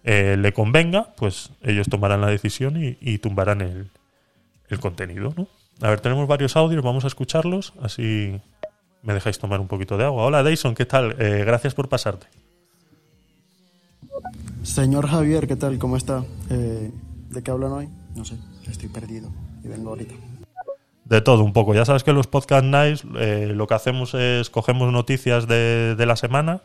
eh, 0.04 0.38
le 0.40 0.54
convenga, 0.54 1.14
pues 1.16 1.52
ellos 1.62 1.90
tomarán 1.90 2.22
la 2.22 2.28
decisión 2.28 2.82
y, 2.82 2.98
y 3.02 3.18
tumbarán 3.18 3.62
el, 3.62 3.90
el 4.70 4.80
contenido, 4.80 5.34
¿no? 5.36 5.48
A 5.82 5.90
ver, 5.90 6.02
tenemos 6.02 6.28
varios 6.28 6.56
audios, 6.56 6.84
vamos 6.84 7.06
a 7.06 7.08
escucharlos, 7.08 7.74
así 7.82 8.40
me 9.02 9.14
dejáis 9.14 9.40
tomar 9.40 9.60
un 9.60 9.68
poquito 9.68 9.98
de 9.98 10.04
agua. 10.04 10.26
Hola, 10.26 10.44
Dyson, 10.44 10.76
¿qué 10.76 10.86
tal? 10.86 11.16
Eh, 11.20 11.44
gracias 11.46 11.74
por 11.74 11.88
pasarte. 11.88 12.28
Señor 14.64 15.08
Javier, 15.08 15.48
¿qué 15.48 15.56
tal? 15.56 15.78
¿Cómo 15.80 15.96
está? 15.96 16.26
Eh, 16.50 16.92
¿De 17.30 17.42
qué 17.42 17.52
hablan 17.52 17.72
hoy? 17.72 17.90
No 18.16 18.26
sé, 18.26 18.36
estoy 18.70 18.90
perdido 18.90 19.30
y 19.64 19.70
vengo 19.70 19.90
ahorita. 19.90 20.14
De 21.10 21.22
todo 21.22 21.44
un 21.44 21.54
poco. 21.54 21.74
Ya 21.74 21.86
sabes 21.86 22.04
que 22.04 22.14
los 22.14 22.28
podcast 22.28 22.64
nights 22.64 23.04
eh, 23.18 23.52
lo 23.56 23.66
que 23.66 23.74
hacemos 23.74 24.14
es 24.14 24.50
cogemos 24.52 24.94
noticias 24.94 25.48
de, 25.48 25.96
de 25.96 26.06
la 26.06 26.16
semana 26.16 26.62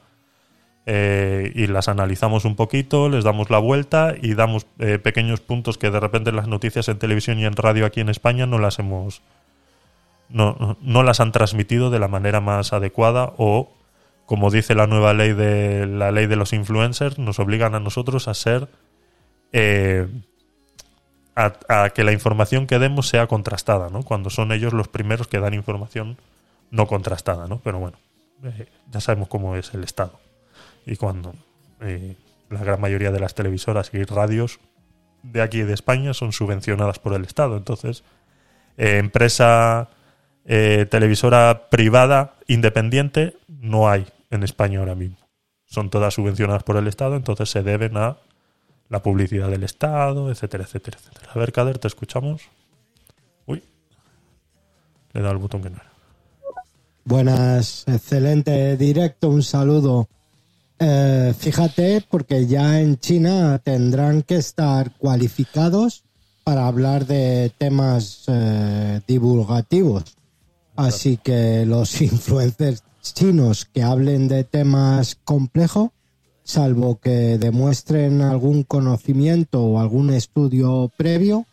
eh, 0.86 1.50
y 1.54 1.66
las 1.66 1.88
analizamos 1.88 2.44
un 2.44 2.56
poquito, 2.56 3.08
les 3.08 3.24
damos 3.24 3.48
la 3.48 3.56
vuelta 3.56 4.14
y 4.20 4.34
damos 4.34 4.66
eh, 4.78 4.98
pequeños 4.98 5.40
puntos 5.40 5.78
que 5.78 5.90
de 5.90 5.98
repente 5.98 6.30
las 6.30 6.46
noticias 6.46 6.88
en 6.88 6.98
televisión 6.98 7.38
y 7.38 7.46
en 7.46 7.56
radio 7.56 7.86
aquí 7.86 8.00
en 8.00 8.10
España 8.10 8.44
no 8.44 8.58
las 8.58 8.78
hemos 8.78 9.22
no, 10.28 10.76
no 10.82 11.02
las 11.02 11.20
han 11.20 11.32
transmitido 11.32 11.88
de 11.88 12.00
la 12.00 12.08
manera 12.08 12.42
más 12.42 12.74
adecuada 12.74 13.32
o 13.38 13.72
como 14.26 14.50
dice 14.50 14.74
la 14.74 14.86
nueva 14.86 15.14
ley 15.14 15.32
de 15.32 15.86
la 15.86 16.12
ley 16.12 16.26
de 16.26 16.36
los 16.36 16.52
influencers 16.52 17.18
nos 17.18 17.38
obligan 17.38 17.74
a 17.74 17.80
nosotros 17.80 18.28
a 18.28 18.34
ser 18.34 18.68
a, 21.36 21.90
que 21.90 22.04
la 22.04 22.12
información 22.12 22.66
que 22.66 22.78
demos 22.78 23.08
sea 23.08 23.26
contrastada, 23.26 23.88
¿no? 23.90 24.02
Cuando 24.02 24.30
son 24.30 24.52
ellos 24.52 24.72
los 24.72 24.88
primeros 24.88 25.26
que 25.26 25.40
dan 25.40 25.54
información 25.54 26.16
no 26.70 26.86
contrastada, 26.86 27.48
¿no? 27.48 27.60
Pero 27.60 27.78
bueno, 27.78 27.98
eh, 28.44 28.68
ya 28.90 29.00
sabemos 29.00 29.28
cómo 29.28 29.56
es 29.56 29.74
el 29.74 29.84
Estado 29.84 30.18
y 30.86 30.96
cuando 30.96 31.34
eh, 31.80 32.16
la 32.50 32.62
gran 32.62 32.80
mayoría 32.80 33.10
de 33.10 33.20
las 33.20 33.34
televisoras 33.34 33.90
y 33.92 34.04
radios 34.04 34.60
de 35.22 35.42
aquí 35.42 35.62
de 35.62 35.72
España 35.72 36.14
son 36.14 36.32
subvencionadas 36.32 36.98
por 36.98 37.14
el 37.14 37.24
Estado. 37.24 37.56
Entonces, 37.56 38.04
eh, 38.76 38.98
empresa 38.98 39.90
televisora 40.46 41.70
privada 41.70 42.34
independiente 42.48 43.38
no 43.48 43.88
hay 43.88 44.06
en 44.30 44.42
España 44.42 44.80
ahora 44.80 44.94
mismo. 44.94 45.16
Son 45.64 45.88
todas 45.88 46.12
subvencionadas 46.12 46.64
por 46.64 46.76
el 46.76 46.86
Estado, 46.86 47.16
entonces 47.16 47.48
se 47.48 47.62
deben 47.62 47.96
a 47.96 48.18
la 48.88 49.02
publicidad 49.02 49.50
del 49.50 49.64
Estado, 49.64 50.30
etcétera, 50.30 50.64
etcétera, 50.64 50.98
etcétera. 50.98 51.32
A 51.34 51.38
ver, 51.38 51.52
Kader, 51.52 51.78
te 51.78 51.88
escuchamos. 51.88 52.42
Uy, 53.46 53.62
le 55.12 55.20
he 55.20 55.22
dado 55.22 55.34
el 55.34 55.40
botón 55.40 55.62
que 55.62 55.70
no 55.70 55.76
era. 55.76 55.92
Buenas, 57.04 57.84
excelente 57.86 58.76
directo, 58.76 59.28
un 59.28 59.42
saludo. 59.42 60.08
Eh, 60.78 61.34
fíjate, 61.38 62.04
porque 62.08 62.46
ya 62.46 62.80
en 62.80 62.98
China 62.98 63.58
tendrán 63.62 64.22
que 64.22 64.36
estar 64.36 64.96
cualificados 64.96 66.04
para 66.44 66.66
hablar 66.66 67.06
de 67.06 67.52
temas 67.56 68.24
eh, 68.28 69.00
divulgativos. 69.06 70.16
Así 70.76 71.16
que 71.16 71.64
los 71.66 72.00
influencers 72.00 72.82
chinos 73.00 73.66
que 73.66 73.82
hablen 73.82 74.28
de 74.28 74.44
temas 74.44 75.16
complejos, 75.24 75.90
salvo 76.44 77.00
que 77.00 77.38
demuestren 77.38 78.20
algún 78.20 78.62
conocimiento 78.62 79.62
o 79.64 79.80
algún 79.80 80.10
estudio 80.10 80.90
previo, 80.96 81.46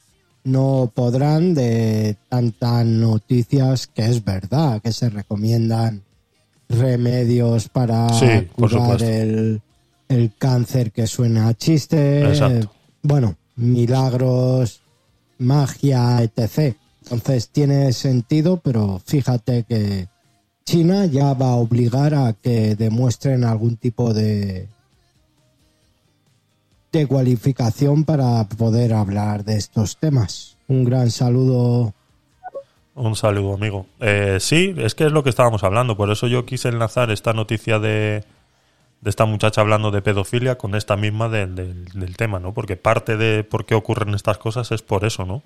no 0.43 0.91
podrán 0.93 1.53
de 1.53 2.17
tantas 2.29 2.85
noticias 2.85 3.87
que 3.87 4.05
es 4.05 4.23
verdad, 4.23 4.81
que 4.81 4.91
se 4.91 5.09
recomiendan 5.09 6.03
remedios 6.67 7.69
para 7.69 8.09
Sí, 8.09 8.47
curar 8.55 9.01
el, 9.01 9.61
el 10.09 10.31
cáncer 10.37 10.91
que 10.91 11.07
suena 11.07 11.47
a 11.47 11.53
chiste. 11.53 12.27
Exacto. 12.27 12.71
Bueno, 13.01 13.35
milagros, 13.55 14.81
magia, 15.37 16.21
etc. 16.21 16.75
Entonces 17.03 17.49
tiene 17.49 17.93
sentido, 17.93 18.57
pero 18.57 19.01
fíjate 19.05 19.63
que 19.63 20.07
China 20.65 21.05
ya 21.05 21.33
va 21.33 21.51
a 21.51 21.55
obligar 21.55 22.13
a 22.13 22.33
que 22.33 22.75
demuestren 22.75 23.43
algún 23.43 23.77
tipo 23.77 24.13
de 24.13 24.67
de 26.91 27.07
cualificación 27.07 28.03
para 28.03 28.43
poder 28.49 28.93
hablar 28.93 29.45
de 29.45 29.55
estos 29.55 29.97
temas. 29.97 30.57
Un 30.67 30.83
gran 30.83 31.09
saludo. 31.09 31.93
Un 32.95 33.15
saludo, 33.15 33.53
amigo. 33.53 33.85
Eh, 34.01 34.37
sí, 34.41 34.73
es 34.77 34.95
que 34.95 35.05
es 35.05 35.11
lo 35.11 35.23
que 35.23 35.29
estábamos 35.29 35.63
hablando. 35.63 35.95
Por 35.95 36.11
eso 36.11 36.27
yo 36.27 36.45
quise 36.45 36.67
enlazar 36.67 37.09
esta 37.09 37.31
noticia 37.33 37.79
de, 37.79 38.25
de 38.99 39.09
esta 39.09 39.25
muchacha 39.25 39.61
hablando 39.61 39.91
de 39.91 40.01
pedofilia 40.01 40.57
con 40.57 40.75
esta 40.75 40.97
misma 40.97 41.29
de- 41.29 41.47
del- 41.47 41.85
del 41.85 42.17
tema, 42.17 42.39
¿no? 42.39 42.53
Porque 42.53 42.75
parte 42.75 43.15
de 43.15 43.45
por 43.45 43.65
qué 43.65 43.75
ocurren 43.75 44.13
estas 44.13 44.37
cosas 44.37 44.71
es 44.73 44.81
por 44.81 45.05
eso, 45.05 45.25
¿no? 45.25 45.41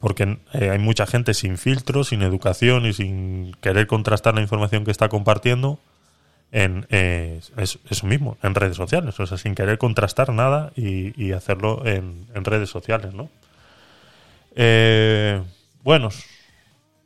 Porque 0.00 0.38
eh, 0.54 0.70
hay 0.70 0.78
mucha 0.78 1.06
gente 1.06 1.34
sin 1.34 1.58
filtro, 1.58 2.04
sin 2.04 2.22
educación 2.22 2.86
y 2.86 2.94
sin 2.94 3.52
querer 3.60 3.86
contrastar 3.86 4.34
la 4.34 4.40
información 4.42 4.84
que 4.84 4.90
está 4.90 5.10
compartiendo 5.10 5.78
en 6.54 6.86
eh, 6.90 7.40
es- 7.58 7.80
eso 7.90 8.06
mismo, 8.06 8.38
en 8.42 8.54
redes 8.54 8.76
sociales. 8.76 9.18
O 9.20 9.26
sea, 9.26 9.36
sin 9.36 9.54
querer 9.56 9.76
contrastar 9.76 10.32
nada 10.32 10.72
y, 10.76 11.32
hacerlo 11.32 11.84
en, 11.84 12.26
en 12.34 12.44
redes 12.44 12.70
sociales, 12.70 13.12
¿no? 13.12 13.28
Eh, 14.54 15.42
buenos, 15.82 16.24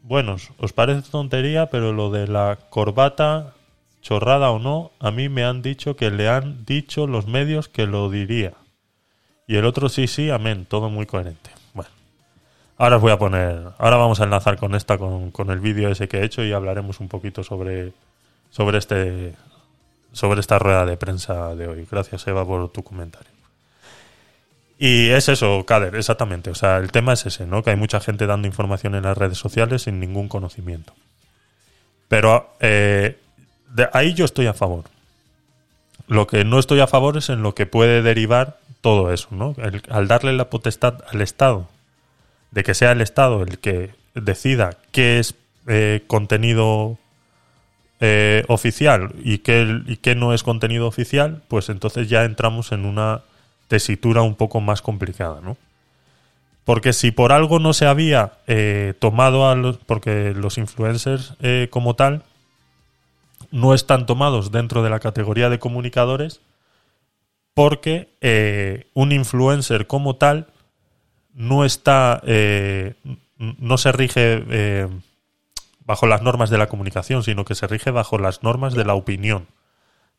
buenos, 0.03 0.51
os 0.59 0.75
parece 0.75 1.11
tontería, 1.11 1.67
pero 1.71 1.95
lo 1.95 2.11
de 2.11 2.29
la 2.29 2.59
corbata, 2.69 3.55
chorrada 4.03 4.51
o 4.51 4.59
no, 4.59 4.93
a 5.01 5.11
mí 5.11 5.31
me 5.31 5.45
han 5.45 5.63
dicho 5.63 5.97
que 5.97 6.11
le 6.11 6.29
han 6.29 6.67
dicho 6.67 7.07
los 7.07 7.27
medios 7.27 7.69
que 7.69 7.87
lo 7.87 8.11
diría. 8.11 8.53
Y 9.47 9.57
el 9.57 9.65
otro 9.65 9.89
sí, 9.89 10.07
sí, 10.09 10.31
amén, 10.31 10.67
todo 10.69 10.91
muy 10.91 11.07
coherente. 11.07 11.51
Bueno, 11.73 11.91
ahora 12.77 12.97
os 12.97 13.03
voy 13.03 13.13
a 13.13 13.19
poner, 13.19 13.69
ahora 13.79 13.97
vamos 13.97 14.21
a 14.21 14.25
enlazar 14.25 14.59
con 14.59 14.75
esta, 14.75 14.99
con, 14.99 15.31
con 15.31 15.51
el 15.51 15.61
vídeo 15.61 15.89
ese 15.91 16.07
que 16.07 16.19
he 16.19 16.25
hecho 16.25 16.45
y 16.45 16.53
hablaremos 16.53 17.01
un 17.01 17.09
poquito 17.09 17.43
sobre, 17.43 17.95
sobre 18.51 18.79
este, 18.79 19.35
sobre 20.13 20.41
esta 20.41 20.59
rueda 20.59 20.87
de 20.87 20.97
prensa 20.97 21.55
de 21.55 21.69
hoy. 21.69 21.87
Gracias, 21.91 22.27
Eva, 22.27 22.45
por 22.45 22.71
tu 22.71 22.83
comentario. 22.83 23.31
Y 24.79 25.11
es 25.11 25.29
eso, 25.29 25.65
Kader, 25.67 25.97
exactamente. 25.97 26.51
O 26.51 26.55
sea, 26.55 26.77
el 26.77 26.93
tema 26.93 27.13
es 27.13 27.27
ese, 27.27 27.47
¿no? 27.47 27.63
Que 27.63 27.71
hay 27.71 27.77
mucha 27.77 28.01
gente 28.01 28.27
dando 28.27 28.47
información 28.47 28.95
en 28.95 29.03
las 29.03 29.19
redes 29.19 29.39
sociales 29.39 29.83
sin 29.83 29.99
ningún 29.99 30.29
conocimiento. 30.29 30.93
Pero 32.07 32.55
eh, 32.61 33.19
de 33.75 33.89
ahí 33.93 34.15
yo 34.15 34.25
estoy 34.25 34.47
a 34.47 34.55
favor. 34.55 34.85
Lo 36.07 36.27
que 36.27 36.45
no 36.45 36.59
estoy 36.59 36.81
a 36.81 36.87
favor 36.87 37.17
es 37.17 37.29
en 37.29 37.43
lo 37.43 37.55
que 37.55 37.67
puede 37.67 38.03
derivar 38.03 38.59
todo 38.81 39.13
eso, 39.13 39.29
¿no? 39.33 39.57
Al 39.91 40.09
darle 40.09 40.33
la 40.33 40.49
potestad 40.49 41.03
al 41.13 41.21
Estado, 41.21 41.69
de 42.53 42.63
que 42.63 42.75
sea 42.75 42.93
el 42.93 43.01
Estado 43.01 43.43
el 43.43 43.59
que 43.59 43.91
decida 44.15 44.77
qué 44.93 45.19
es 45.19 45.35
eh, 45.67 46.05
contenido 46.07 46.99
eh, 48.01 48.45
oficial 48.47 49.13
y 49.25 49.39
qué, 49.39 49.83
y 49.87 49.97
qué 49.97 50.15
no 50.15 50.33
es 50.33 50.45
contenido 50.45 50.87
oficial, 50.87 51.43
pues 51.49 51.69
entonces 51.69 52.09
ya 52.09 52.25
entramos 52.25 52.71
en 52.71 52.85
una 52.85 53.23
tesitura 53.67 54.23
un 54.23 54.37
poco 54.37 54.61
más 54.61 54.83
complicada, 54.83 55.41
¿no? 55.41 55.57
Porque 56.65 56.93
si 56.93 57.11
por 57.11 57.33
algo 57.33 57.59
no 57.59 57.73
se 57.73 57.87
había 57.87 58.35
eh, 58.47 58.95
tomado 59.01 59.49
a 59.49 59.57
los. 59.57 59.79
Porque 59.79 60.33
los 60.33 60.59
influencers 60.59 61.35
eh, 61.41 61.67
como 61.71 61.95
tal 61.95 62.23
no 63.51 63.75
están 63.75 64.07
tomados 64.07 64.53
dentro 64.53 64.85
de 64.85 64.91
la 64.91 65.01
categoría 65.01 65.49
de 65.49 65.59
comunicadores, 65.59 66.41
porque 67.53 68.09
un 68.95 69.11
influencer 69.11 69.89
como 69.89 70.15
tal 70.15 70.47
no 71.35 71.65
está. 71.65 72.23
no 73.39 73.79
se 73.79 73.91
rige 73.91 74.89
bajo 75.89 76.07
las 76.07 76.21
normas 76.21 76.51
de 76.51 76.59
la 76.59 76.69
comunicación, 76.69 77.23
sino 77.23 77.47
que 77.47 77.55
se 77.55 77.67
rige 77.67 77.91
bajo 77.91 78.19
las 78.19 78.43
normas 78.43 78.75
de 78.75 78.85
la 78.85 78.93
opinión. 78.93 79.47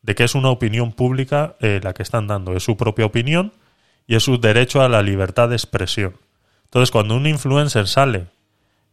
De 0.02 0.16
que 0.16 0.24
es 0.24 0.34
una 0.34 0.50
opinión 0.50 0.92
pública 0.92 1.54
eh, 1.60 1.78
la 1.80 1.94
que 1.94 2.02
están 2.02 2.26
dando. 2.26 2.56
Es 2.56 2.64
su 2.64 2.76
propia 2.76 3.06
opinión 3.06 3.52
y 4.08 4.16
es 4.16 4.24
su 4.24 4.40
derecho 4.40 4.82
a 4.82 4.88
la 4.88 5.00
libertad 5.00 5.48
de 5.48 5.54
expresión. 5.54 6.16
Entonces, 6.64 6.90
cuando 6.90 7.14
un 7.14 7.24
influencer 7.24 7.86
sale 7.86 8.26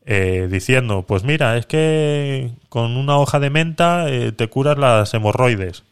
eh, 0.06 0.48
diciendo, 0.52 1.04
pues 1.08 1.24
mira, 1.24 1.58
es 1.58 1.66
que 1.66 2.52
con 2.70 2.96
una 2.96 3.18
hoja 3.18 3.40
de 3.40 3.50
menta 3.50 4.08
eh, 4.08 4.32
te 4.32 4.48
curas 4.48 4.78
las 4.78 5.12
hemorroides. 5.16 5.84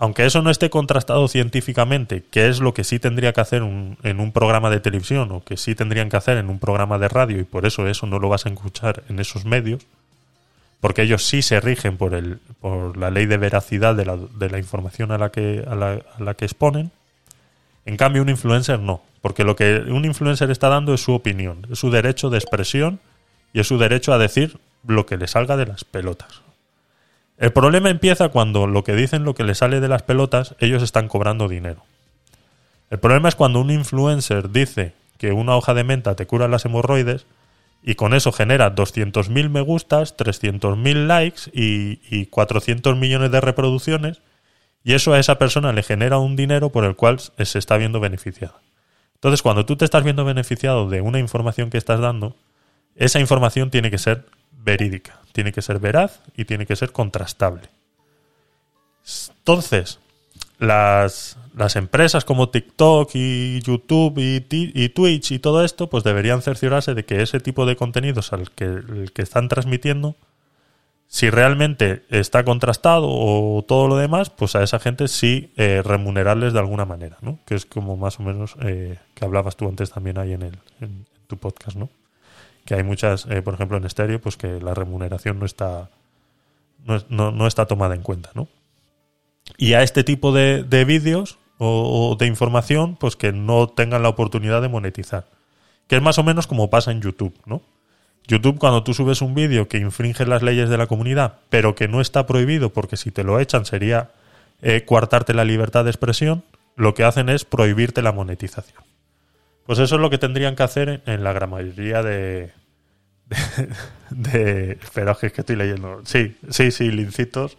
Aunque 0.00 0.24
eso 0.24 0.42
no 0.42 0.50
esté 0.50 0.70
contrastado 0.70 1.26
científicamente, 1.26 2.22
que 2.30 2.48
es 2.48 2.60
lo 2.60 2.72
que 2.72 2.84
sí 2.84 3.00
tendría 3.00 3.32
que 3.32 3.40
hacer 3.40 3.62
en 3.62 4.20
un 4.20 4.32
programa 4.32 4.70
de 4.70 4.78
televisión 4.78 5.32
o 5.32 5.42
que 5.42 5.56
sí 5.56 5.74
tendrían 5.74 6.08
que 6.08 6.16
hacer 6.16 6.38
en 6.38 6.48
un 6.50 6.60
programa 6.60 6.98
de 6.98 7.08
radio 7.08 7.40
y 7.40 7.44
por 7.44 7.66
eso 7.66 7.88
eso 7.88 8.06
no 8.06 8.20
lo 8.20 8.28
vas 8.28 8.46
a 8.46 8.48
escuchar 8.48 9.02
en 9.08 9.18
esos 9.18 9.44
medios, 9.44 9.84
porque 10.80 11.02
ellos 11.02 11.26
sí 11.26 11.42
se 11.42 11.60
rigen 11.60 11.96
por, 11.96 12.14
el, 12.14 12.38
por 12.60 12.96
la 12.96 13.10
ley 13.10 13.26
de 13.26 13.38
veracidad 13.38 13.96
de 13.96 14.06
la, 14.06 14.16
de 14.16 14.48
la 14.48 14.58
información 14.58 15.10
a 15.10 15.18
la, 15.18 15.30
que, 15.30 15.64
a, 15.68 15.74
la, 15.74 15.98
a 16.16 16.22
la 16.22 16.34
que 16.34 16.44
exponen, 16.44 16.92
en 17.84 17.96
cambio, 17.96 18.22
un 18.22 18.28
influencer 18.28 18.78
no, 18.78 19.02
porque 19.20 19.42
lo 19.42 19.56
que 19.56 19.78
un 19.88 20.04
influencer 20.04 20.50
está 20.52 20.68
dando 20.68 20.94
es 20.94 21.00
su 21.00 21.12
opinión, 21.12 21.66
es 21.72 21.78
su 21.80 21.90
derecho 21.90 22.30
de 22.30 22.38
expresión 22.38 23.00
y 23.52 23.58
es 23.58 23.66
su 23.66 23.78
derecho 23.78 24.12
a 24.12 24.18
decir 24.18 24.58
lo 24.86 25.06
que 25.06 25.16
le 25.16 25.26
salga 25.26 25.56
de 25.56 25.66
las 25.66 25.82
pelotas. 25.82 26.42
El 27.38 27.52
problema 27.52 27.88
empieza 27.88 28.30
cuando 28.30 28.66
lo 28.66 28.82
que 28.82 28.94
dicen, 28.94 29.24
lo 29.24 29.34
que 29.34 29.44
le 29.44 29.54
sale 29.54 29.80
de 29.80 29.88
las 29.88 30.02
pelotas, 30.02 30.56
ellos 30.58 30.82
están 30.82 31.06
cobrando 31.06 31.48
dinero. 31.48 31.84
El 32.90 32.98
problema 32.98 33.28
es 33.28 33.36
cuando 33.36 33.60
un 33.60 33.70
influencer 33.70 34.50
dice 34.50 34.92
que 35.18 35.32
una 35.32 35.56
hoja 35.56 35.72
de 35.72 35.84
menta 35.84 36.16
te 36.16 36.26
cura 36.26 36.48
las 36.48 36.64
hemorroides 36.64 37.26
y 37.82 37.94
con 37.94 38.12
eso 38.12 38.32
genera 38.32 38.74
200.000 38.74 39.50
me 39.50 39.60
gustas, 39.60 40.16
300.000 40.16 41.06
likes 41.06 41.42
y, 41.52 42.00
y 42.10 42.26
400 42.26 42.96
millones 42.96 43.30
de 43.30 43.40
reproducciones 43.40 44.20
y 44.82 44.94
eso 44.94 45.12
a 45.12 45.20
esa 45.20 45.38
persona 45.38 45.72
le 45.72 45.82
genera 45.82 46.18
un 46.18 46.34
dinero 46.34 46.70
por 46.70 46.84
el 46.84 46.96
cual 46.96 47.20
se 47.20 47.58
está 47.58 47.76
viendo 47.76 48.00
beneficiada. 48.00 48.60
Entonces, 49.14 49.42
cuando 49.42 49.66
tú 49.66 49.76
te 49.76 49.84
estás 49.84 50.02
viendo 50.02 50.24
beneficiado 50.24 50.88
de 50.88 51.00
una 51.02 51.18
información 51.18 51.70
que 51.70 51.78
estás 51.78 52.00
dando, 52.00 52.36
esa 52.94 53.20
información 53.20 53.70
tiene 53.70 53.90
que 53.90 53.98
ser 53.98 54.26
verídica, 54.68 55.20
tiene 55.32 55.52
que 55.52 55.62
ser 55.62 55.78
veraz 55.78 56.20
y 56.36 56.44
tiene 56.44 56.66
que 56.66 56.76
ser 56.76 56.92
contrastable. 56.92 57.68
Entonces, 59.38 59.98
las, 60.58 61.38
las 61.56 61.76
empresas 61.76 62.24
como 62.24 62.50
TikTok 62.50 63.10
y 63.14 63.60
YouTube 63.62 64.18
y, 64.18 64.44
y 64.50 64.88
Twitch 64.90 65.32
y 65.32 65.38
todo 65.38 65.64
esto, 65.64 65.88
pues 65.88 66.04
deberían 66.04 66.42
cerciorarse 66.42 66.94
de 66.94 67.04
que 67.04 67.22
ese 67.22 67.40
tipo 67.40 67.64
de 67.64 67.76
contenidos 67.76 68.32
al 68.32 68.50
que, 68.50 68.64
el 68.64 69.12
que 69.14 69.22
están 69.22 69.48
transmitiendo 69.48 70.16
si 71.10 71.30
realmente 71.30 72.04
está 72.10 72.44
contrastado 72.44 73.06
o 73.08 73.64
todo 73.66 73.88
lo 73.88 73.96
demás, 73.96 74.28
pues 74.28 74.54
a 74.54 74.62
esa 74.62 74.78
gente 74.78 75.08
sí 75.08 75.50
eh, 75.56 75.80
remunerarles 75.82 76.52
de 76.52 76.58
alguna 76.58 76.84
manera, 76.84 77.16
¿no? 77.22 77.38
Que 77.46 77.54
es 77.54 77.64
como 77.64 77.96
más 77.96 78.20
o 78.20 78.22
menos 78.22 78.56
eh, 78.60 78.98
que 79.14 79.24
hablabas 79.24 79.56
tú 79.56 79.66
antes 79.66 79.90
también 79.90 80.18
ahí 80.18 80.34
en, 80.34 80.42
el, 80.42 80.58
en 80.82 81.06
tu 81.26 81.38
podcast, 81.38 81.78
¿no? 81.78 81.88
Que 82.68 82.74
hay 82.74 82.82
muchas, 82.82 83.24
eh, 83.30 83.40
por 83.40 83.54
ejemplo 83.54 83.78
en 83.78 83.86
estéreo, 83.86 84.20
pues 84.20 84.36
que 84.36 84.60
la 84.60 84.74
remuneración 84.74 85.38
no 85.38 85.46
está 85.46 85.88
no, 86.84 87.02
no, 87.08 87.32
no 87.32 87.46
está 87.46 87.64
tomada 87.64 87.94
en 87.94 88.02
cuenta, 88.02 88.28
¿no? 88.34 88.46
Y 89.56 89.72
a 89.72 89.82
este 89.82 90.04
tipo 90.04 90.32
de, 90.32 90.64
de 90.64 90.84
vídeos 90.84 91.38
o, 91.56 92.10
o 92.10 92.16
de 92.16 92.26
información, 92.26 92.96
pues 92.96 93.16
que 93.16 93.32
no 93.32 93.70
tengan 93.70 94.02
la 94.02 94.10
oportunidad 94.10 94.60
de 94.60 94.68
monetizar. 94.68 95.24
Que 95.86 95.96
es 95.96 96.02
más 96.02 96.18
o 96.18 96.22
menos 96.22 96.46
como 96.46 96.68
pasa 96.68 96.92
en 96.92 97.00
YouTube, 97.00 97.32
¿no? 97.46 97.62
YouTube, 98.26 98.58
cuando 98.58 98.84
tú 98.84 98.92
subes 98.92 99.22
un 99.22 99.34
vídeo 99.34 99.66
que 99.66 99.78
infringe 99.78 100.26
las 100.26 100.42
leyes 100.42 100.68
de 100.68 100.76
la 100.76 100.88
comunidad, 100.88 101.38
pero 101.48 101.74
que 101.74 101.88
no 101.88 102.02
está 102.02 102.26
prohibido 102.26 102.68
porque 102.74 102.98
si 102.98 103.10
te 103.10 103.24
lo 103.24 103.40
echan 103.40 103.64
sería 103.64 104.10
eh, 104.60 104.84
coartarte 104.84 105.32
la 105.32 105.46
libertad 105.46 105.84
de 105.84 105.90
expresión, 105.90 106.44
lo 106.76 106.92
que 106.92 107.04
hacen 107.04 107.30
es 107.30 107.46
prohibirte 107.46 108.02
la 108.02 108.12
monetización. 108.12 108.82
Pues 109.64 109.78
eso 109.78 109.94
es 109.94 110.00
lo 110.02 110.10
que 110.10 110.18
tendrían 110.18 110.54
que 110.54 110.64
hacer 110.64 110.88
en, 110.90 111.02
en 111.06 111.24
la 111.24 111.32
gran 111.32 111.48
mayoría 111.48 112.02
de, 112.02 112.52
de, 114.10 114.72
Espera, 114.72 115.14
que 115.14 115.26
es 115.26 115.32
que 115.32 115.42
estoy 115.42 115.56
leyendo. 115.56 116.00
Sí, 116.04 116.36
sí, 116.50 116.70
sí, 116.70 116.90
lincitos. 116.90 117.56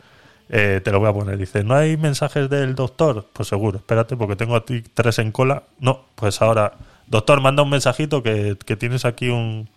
Eh, 0.50 0.82
te 0.84 0.92
lo 0.92 1.00
voy 1.00 1.10
a 1.10 1.14
poner. 1.14 1.38
Dice, 1.38 1.64
¿no 1.64 1.76
hay 1.76 1.98
mensajes 1.98 2.50
del 2.50 2.76
doctor? 2.76 3.28
Pues 3.34 3.48
seguro, 3.48 3.78
espérate, 3.78 4.18
porque 4.18 4.36
tengo 4.36 4.56
a 4.56 4.66
ti 4.66 4.82
tres 4.82 5.20
en 5.20 5.32
cola. 5.32 5.64
No, 5.80 6.06
pues 6.16 6.42
ahora, 6.42 6.74
doctor, 7.08 7.42
manda 7.42 7.64
un 7.64 7.70
mensajito 7.70 8.24
que, 8.24 8.58
que 8.66 8.76
tienes 8.76 9.06
aquí 9.06 9.30
un, 9.30 9.70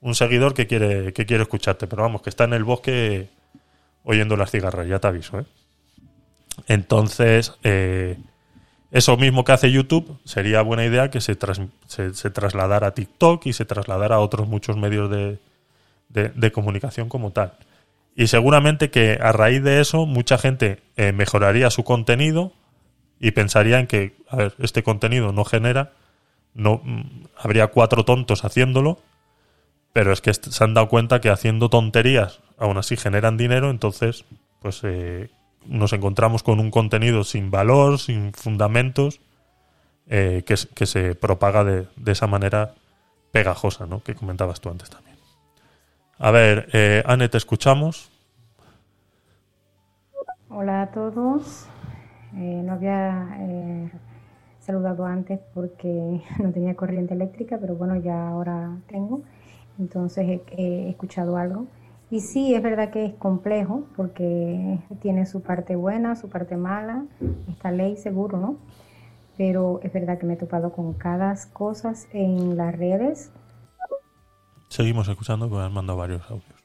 un 0.00 0.14
seguidor 0.14 0.54
que 0.54 0.66
quiere, 0.66 1.12
que 1.12 1.26
quiere 1.26 1.42
escucharte, 1.42 1.86
pero 1.86 2.02
vamos, 2.02 2.22
que 2.22 2.30
está 2.30 2.44
en 2.44 2.52
el 2.52 2.64
bosque 2.64 3.28
oyendo 4.04 4.36
las 4.36 4.50
cigarras, 4.50 4.86
ya 4.86 5.00
te 5.00 5.08
aviso, 5.08 5.40
¿eh? 5.40 5.46
Entonces, 6.68 7.54
eh, 7.64 8.16
eso 8.96 9.16
mismo 9.16 9.44
que 9.44 9.52
hace 9.52 9.70
YouTube, 9.70 10.18
sería 10.24 10.62
buena 10.62 10.84
idea 10.84 11.10
que 11.10 11.20
se, 11.20 11.38
tras- 11.38 11.60
se, 11.86 12.30
trasladara 12.30 12.88
a 12.88 12.94
TikTok 12.94 13.44
y 13.46 13.52
se 13.52 13.64
trasladara 13.64 14.16
a 14.16 14.20
otros 14.20 14.48
muchos 14.48 14.76
medios 14.76 15.10
de, 15.10 15.38
de- 16.08 16.52
comunicación 16.52 17.08
como 17.08 17.30
tal. 17.32 17.52
Y 18.14 18.28
seguramente 18.28 18.90
que 18.90 19.18
a 19.20 19.32
raíz 19.32 19.62
de 19.62 19.80
eso 19.80 20.06
mucha 20.06 20.38
gente 20.38 20.80
eh, 20.96 21.12
mejoraría 21.12 21.68
su 21.70 21.84
contenido 21.84 22.52
y 23.20 23.32
pensaría 23.32 23.78
en 23.78 23.86
que, 23.86 24.16
a 24.28 24.36
ver, 24.36 24.54
este 24.58 24.82
contenido 24.82 25.32
no 25.32 25.44
genera, 25.44 25.92
no 26.54 26.80
mm, 26.82 27.26
habría 27.36 27.66
cuatro 27.66 28.04
tontos 28.04 28.44
haciéndolo, 28.44 28.98
pero 29.92 30.12
es 30.12 30.20
que 30.22 30.32
se 30.32 30.64
han 30.64 30.74
dado 30.74 30.88
cuenta 30.88 31.20
que 31.20 31.28
haciendo 31.30 31.68
tonterías 31.68 32.40
aún 32.58 32.78
así 32.78 32.96
generan 32.96 33.36
dinero, 33.36 33.68
entonces 33.70 34.24
pues 34.60 34.80
eh, 34.84 35.28
nos 35.68 35.92
encontramos 35.92 36.42
con 36.42 36.60
un 36.60 36.70
contenido 36.70 37.24
sin 37.24 37.50
valor, 37.50 37.98
sin 37.98 38.32
fundamentos, 38.32 39.20
eh, 40.06 40.44
que, 40.46 40.86
se 40.86 41.14
propaga 41.14 41.64
de, 41.64 41.88
de 41.96 42.12
esa 42.12 42.26
manera 42.26 42.74
pegajosa, 43.32 43.86
¿no? 43.86 44.02
Que 44.02 44.14
comentabas 44.14 44.60
tú 44.60 44.70
antes 44.70 44.88
también. 44.88 45.16
A 46.18 46.30
ver, 46.30 46.68
eh, 46.72 47.02
Anne, 47.04 47.28
te 47.28 47.36
escuchamos. 47.36 48.10
Hola 50.48 50.82
a 50.82 50.90
todos. 50.90 51.66
Eh, 52.34 52.62
no 52.64 52.72
había 52.72 53.36
eh, 53.40 53.90
saludado 54.60 55.04
antes 55.04 55.38
porque 55.52 56.22
no 56.42 56.52
tenía 56.52 56.74
corriente 56.74 57.12
eléctrica, 57.12 57.58
pero 57.60 57.74
bueno, 57.74 57.96
ya 57.96 58.28
ahora 58.28 58.78
tengo. 58.86 59.20
Entonces 59.78 60.40
he 60.56 60.88
escuchado 60.88 61.36
algo. 61.36 61.66
Y 62.10 62.20
sí, 62.20 62.54
es 62.54 62.62
verdad 62.62 62.90
que 62.90 63.04
es 63.04 63.14
complejo 63.14 63.84
porque 63.96 64.78
tiene 65.00 65.26
su 65.26 65.42
parte 65.42 65.74
buena, 65.76 66.14
su 66.16 66.28
parte 66.28 66.56
mala. 66.56 67.04
Esta 67.48 67.72
ley 67.72 67.96
seguro, 67.96 68.38
¿no? 68.38 68.56
Pero 69.36 69.80
es 69.82 69.92
verdad 69.92 70.18
que 70.18 70.26
me 70.26 70.34
he 70.34 70.36
topado 70.36 70.72
con 70.72 70.94
cada 70.94 71.34
cosas 71.52 72.08
en 72.12 72.56
las 72.56 72.76
redes 72.76 73.30
Seguimos 74.68 75.08
escuchando, 75.08 75.48
porque 75.48 75.64
han 75.64 75.72
mandado 75.72 75.98
varios 75.98 76.22
audios. 76.30 76.60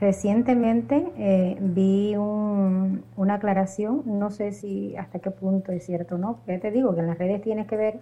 Recientemente 0.00 1.12
eh, 1.16 1.56
vi 1.60 2.16
un- 2.16 3.04
una 3.16 3.34
aclaración, 3.34 4.02
no 4.06 4.30
sé 4.30 4.52
si 4.52 4.96
hasta 4.96 5.18
qué 5.20 5.30
punto 5.30 5.72
es 5.72 5.84
cierto 5.86 6.16
o 6.16 6.18
no, 6.18 6.38
ya 6.46 6.58
te 6.60 6.70
digo 6.70 6.94
que 6.94 7.00
en 7.00 7.06
las 7.06 7.18
redes 7.18 7.42
tienes 7.42 7.66
que 7.66 7.76
ver 7.76 8.00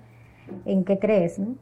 en 0.65 0.85
qué 0.85 0.99
crees, 0.99 1.39
¿no? 1.39 1.55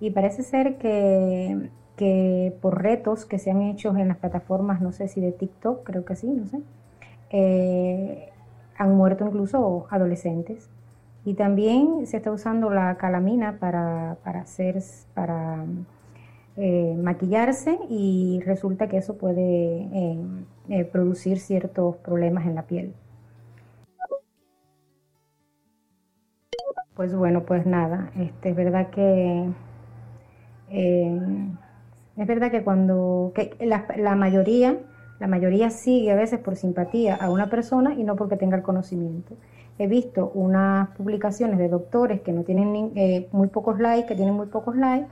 Y 0.00 0.10
parece 0.10 0.42
ser 0.42 0.78
que, 0.78 1.70
que 1.98 2.56
por 2.62 2.82
retos 2.82 3.26
que 3.26 3.38
se 3.38 3.50
han 3.50 3.60
hecho 3.60 3.94
en 3.96 4.08
las 4.08 4.18
plataformas, 4.18 4.80
no 4.80 4.92
sé 4.92 5.08
si 5.08 5.20
de 5.20 5.32
TikTok, 5.32 5.84
creo 5.84 6.04
que 6.04 6.16
sí, 6.16 6.28
no 6.28 6.46
sé, 6.46 6.60
eh, 7.30 8.30
han 8.78 8.96
muerto 8.96 9.26
incluso 9.26 9.86
adolescentes. 9.90 10.70
Y 11.24 11.34
también 11.34 12.06
se 12.06 12.18
está 12.18 12.30
usando 12.32 12.70
la 12.70 12.96
calamina 12.96 13.58
para, 13.58 14.16
para 14.24 14.40
hacer, 14.42 14.80
para 15.12 15.66
eh, 16.56 16.96
maquillarse 16.96 17.78
y 17.90 18.40
resulta 18.46 18.88
que 18.88 18.98
eso 18.98 19.18
puede 19.18 19.88
eh, 20.68 20.84
producir 20.90 21.40
ciertos 21.40 21.96
problemas 21.96 22.46
en 22.46 22.54
la 22.54 22.62
piel. 22.62 22.94
Pues 26.94 27.14
bueno, 27.14 27.42
pues 27.44 27.66
nada, 27.66 28.10
este, 28.16 28.50
es 28.50 28.56
verdad 28.56 28.90
que 28.90 29.50
es 32.18 32.26
verdad 32.26 32.50
que 32.50 32.62
cuando 32.62 33.32
que 33.34 33.56
la, 33.60 34.14
mayoría 34.16 34.76
La 35.20 35.26
mayoría 35.28 35.70
sigue 35.70 36.10
a 36.10 36.16
veces 36.16 36.40
por 36.40 36.56
simpatía 36.56 37.14
a 37.14 37.30
una 37.30 37.48
persona 37.48 37.94
y 37.94 38.04
no 38.04 38.16
porque 38.16 38.36
tenga 38.36 38.56
el 38.56 38.62
conocimiento. 38.62 39.36
He 39.78 39.86
visto 39.86 40.30
unas 40.34 40.88
publicaciones 40.96 41.58
de 41.58 41.68
doctores 41.68 42.20
que 42.20 42.32
no 42.32 42.42
tienen 42.42 42.92
eh, 42.96 43.28
muy 43.32 43.48
pocos 43.48 43.78
likes, 43.78 44.08
que 44.08 44.16
tienen 44.16 44.34
muy 44.34 44.46
pocos 44.46 44.76
likes, 44.76 45.08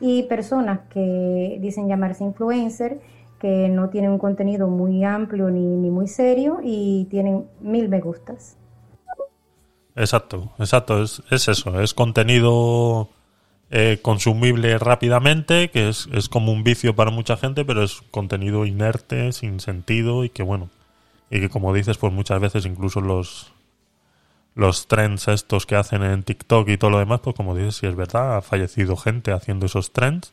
y 0.00 0.24
personas 0.24 0.80
que 0.90 1.58
dicen 1.60 1.88
llamarse 1.88 2.24
influencer, 2.24 3.00
que 3.38 3.68
no 3.68 3.88
tienen 3.88 4.10
un 4.10 4.18
contenido 4.18 4.68
muy 4.68 5.04
amplio 5.04 5.50
ni, 5.50 5.64
ni 5.64 5.90
muy 5.90 6.06
serio 6.06 6.60
y 6.62 7.06
tienen 7.10 7.46
mil 7.60 7.88
me 7.88 8.00
gustas. 8.00 8.58
Exacto, 9.96 10.52
exacto, 10.58 11.02
es 11.02 11.22
eso, 11.30 11.80
es 11.80 11.94
contenido 11.94 13.08
eh, 13.70 13.98
consumible 14.02 14.78
rápidamente, 14.78 15.70
que 15.70 15.88
es, 15.88 16.08
es 16.12 16.28
como 16.28 16.52
un 16.52 16.64
vicio 16.64 16.96
para 16.96 17.10
mucha 17.10 17.36
gente, 17.36 17.64
pero 17.64 17.82
es 17.82 18.02
contenido 18.10 18.66
inerte, 18.66 19.32
sin 19.32 19.60
sentido 19.60 20.24
y 20.24 20.30
que 20.30 20.42
bueno, 20.42 20.70
y 21.30 21.40
que 21.40 21.48
como 21.48 21.72
dices, 21.72 21.98
pues 21.98 22.12
muchas 22.12 22.40
veces 22.40 22.66
incluso 22.66 23.00
los 23.00 23.52
los 24.56 24.88
trends 24.88 25.28
estos 25.28 25.64
que 25.64 25.76
hacen 25.76 26.02
en 26.02 26.22
TikTok 26.24 26.68
y 26.68 26.76
todo 26.76 26.90
lo 26.90 26.98
demás, 26.98 27.20
pues 27.20 27.36
como 27.36 27.54
dices, 27.56 27.76
si 27.76 27.86
es 27.86 27.94
verdad, 27.94 28.36
ha 28.36 28.42
fallecido 28.42 28.96
gente 28.96 29.32
haciendo 29.32 29.66
esos 29.66 29.92
trends 29.92 30.32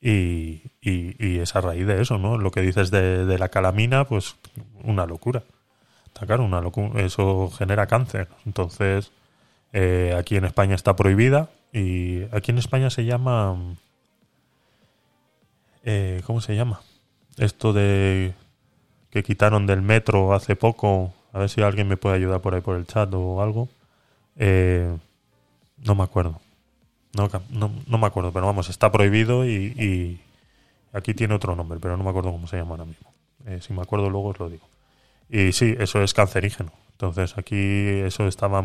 y, 0.00 0.62
y, 0.80 1.16
y 1.18 1.38
es 1.40 1.54
a 1.56 1.60
raíz 1.60 1.86
de 1.86 2.00
eso, 2.00 2.18
¿no? 2.18 2.38
Lo 2.38 2.50
que 2.52 2.60
dices 2.60 2.90
de, 2.90 3.26
de 3.26 3.38
la 3.38 3.48
calamina, 3.48 4.04
pues 4.04 4.36
una 4.84 5.06
locura. 5.06 5.42
Está 6.06 6.26
claro, 6.26 6.44
una 6.44 6.60
locu- 6.60 6.96
eso 6.98 7.50
genera 7.50 7.86
cáncer. 7.86 8.28
Entonces, 8.46 9.10
eh, 9.72 10.14
aquí 10.16 10.36
en 10.36 10.44
España 10.44 10.74
está 10.74 10.94
prohibida 10.96 11.50
y 11.72 12.22
aquí 12.32 12.50
en 12.50 12.58
España 12.58 12.90
se 12.90 13.04
llama... 13.04 13.56
eh, 15.84 16.22
¿Cómo 16.26 16.40
se 16.40 16.54
llama? 16.54 16.80
Esto 17.38 17.72
de 17.72 18.34
que 19.10 19.22
quitaron 19.22 19.66
del 19.66 19.82
metro 19.82 20.34
hace 20.34 20.56
poco. 20.56 21.12
A 21.32 21.38
ver 21.38 21.48
si 21.48 21.62
alguien 21.62 21.88
me 21.88 21.96
puede 21.96 22.16
ayudar 22.16 22.40
por 22.40 22.54
ahí 22.54 22.60
por 22.60 22.76
el 22.76 22.86
chat 22.86 23.12
o 23.14 23.42
algo. 23.42 23.68
Eh, 24.36 24.96
no 25.78 25.94
me 25.94 26.02
acuerdo. 26.02 26.40
No, 27.14 27.28
no, 27.50 27.98
me 27.98 28.06
acuerdo, 28.06 28.32
pero 28.32 28.46
vamos, 28.46 28.70
está 28.70 28.90
prohibido 28.90 29.44
y, 29.46 29.50
y 29.76 30.20
aquí 30.94 31.12
tiene 31.12 31.34
otro 31.34 31.54
nombre, 31.54 31.78
pero 31.78 31.96
no 31.98 32.04
me 32.04 32.10
acuerdo 32.10 32.32
cómo 32.32 32.46
se 32.46 32.56
llama 32.56 32.70
ahora 32.70 32.86
mismo. 32.86 33.12
Eh, 33.46 33.60
si 33.60 33.74
me 33.74 33.82
acuerdo 33.82 34.08
luego 34.08 34.28
os 34.28 34.38
lo 34.38 34.48
digo. 34.48 34.66
Y 35.28 35.52
sí, 35.52 35.74
eso 35.78 36.02
es 36.02 36.14
cancerígeno. 36.14 36.72
Entonces 36.92 37.36
aquí 37.36 37.56
eso 37.56 38.26
estaba, 38.26 38.64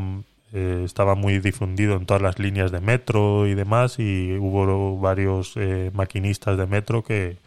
eh, 0.53 0.83
estaba 0.85 1.15
muy 1.15 1.39
difundido 1.39 1.95
en 1.95 2.05
todas 2.05 2.21
las 2.21 2.39
líneas 2.39 2.71
de 2.71 2.79
metro 2.79 3.47
y 3.47 3.55
demás 3.55 3.99
y 3.99 4.37
hubo 4.37 4.97
varios 4.99 5.53
eh, 5.55 5.91
maquinistas 5.93 6.57
de 6.57 6.65
metro 6.65 7.03
que, 7.03 7.37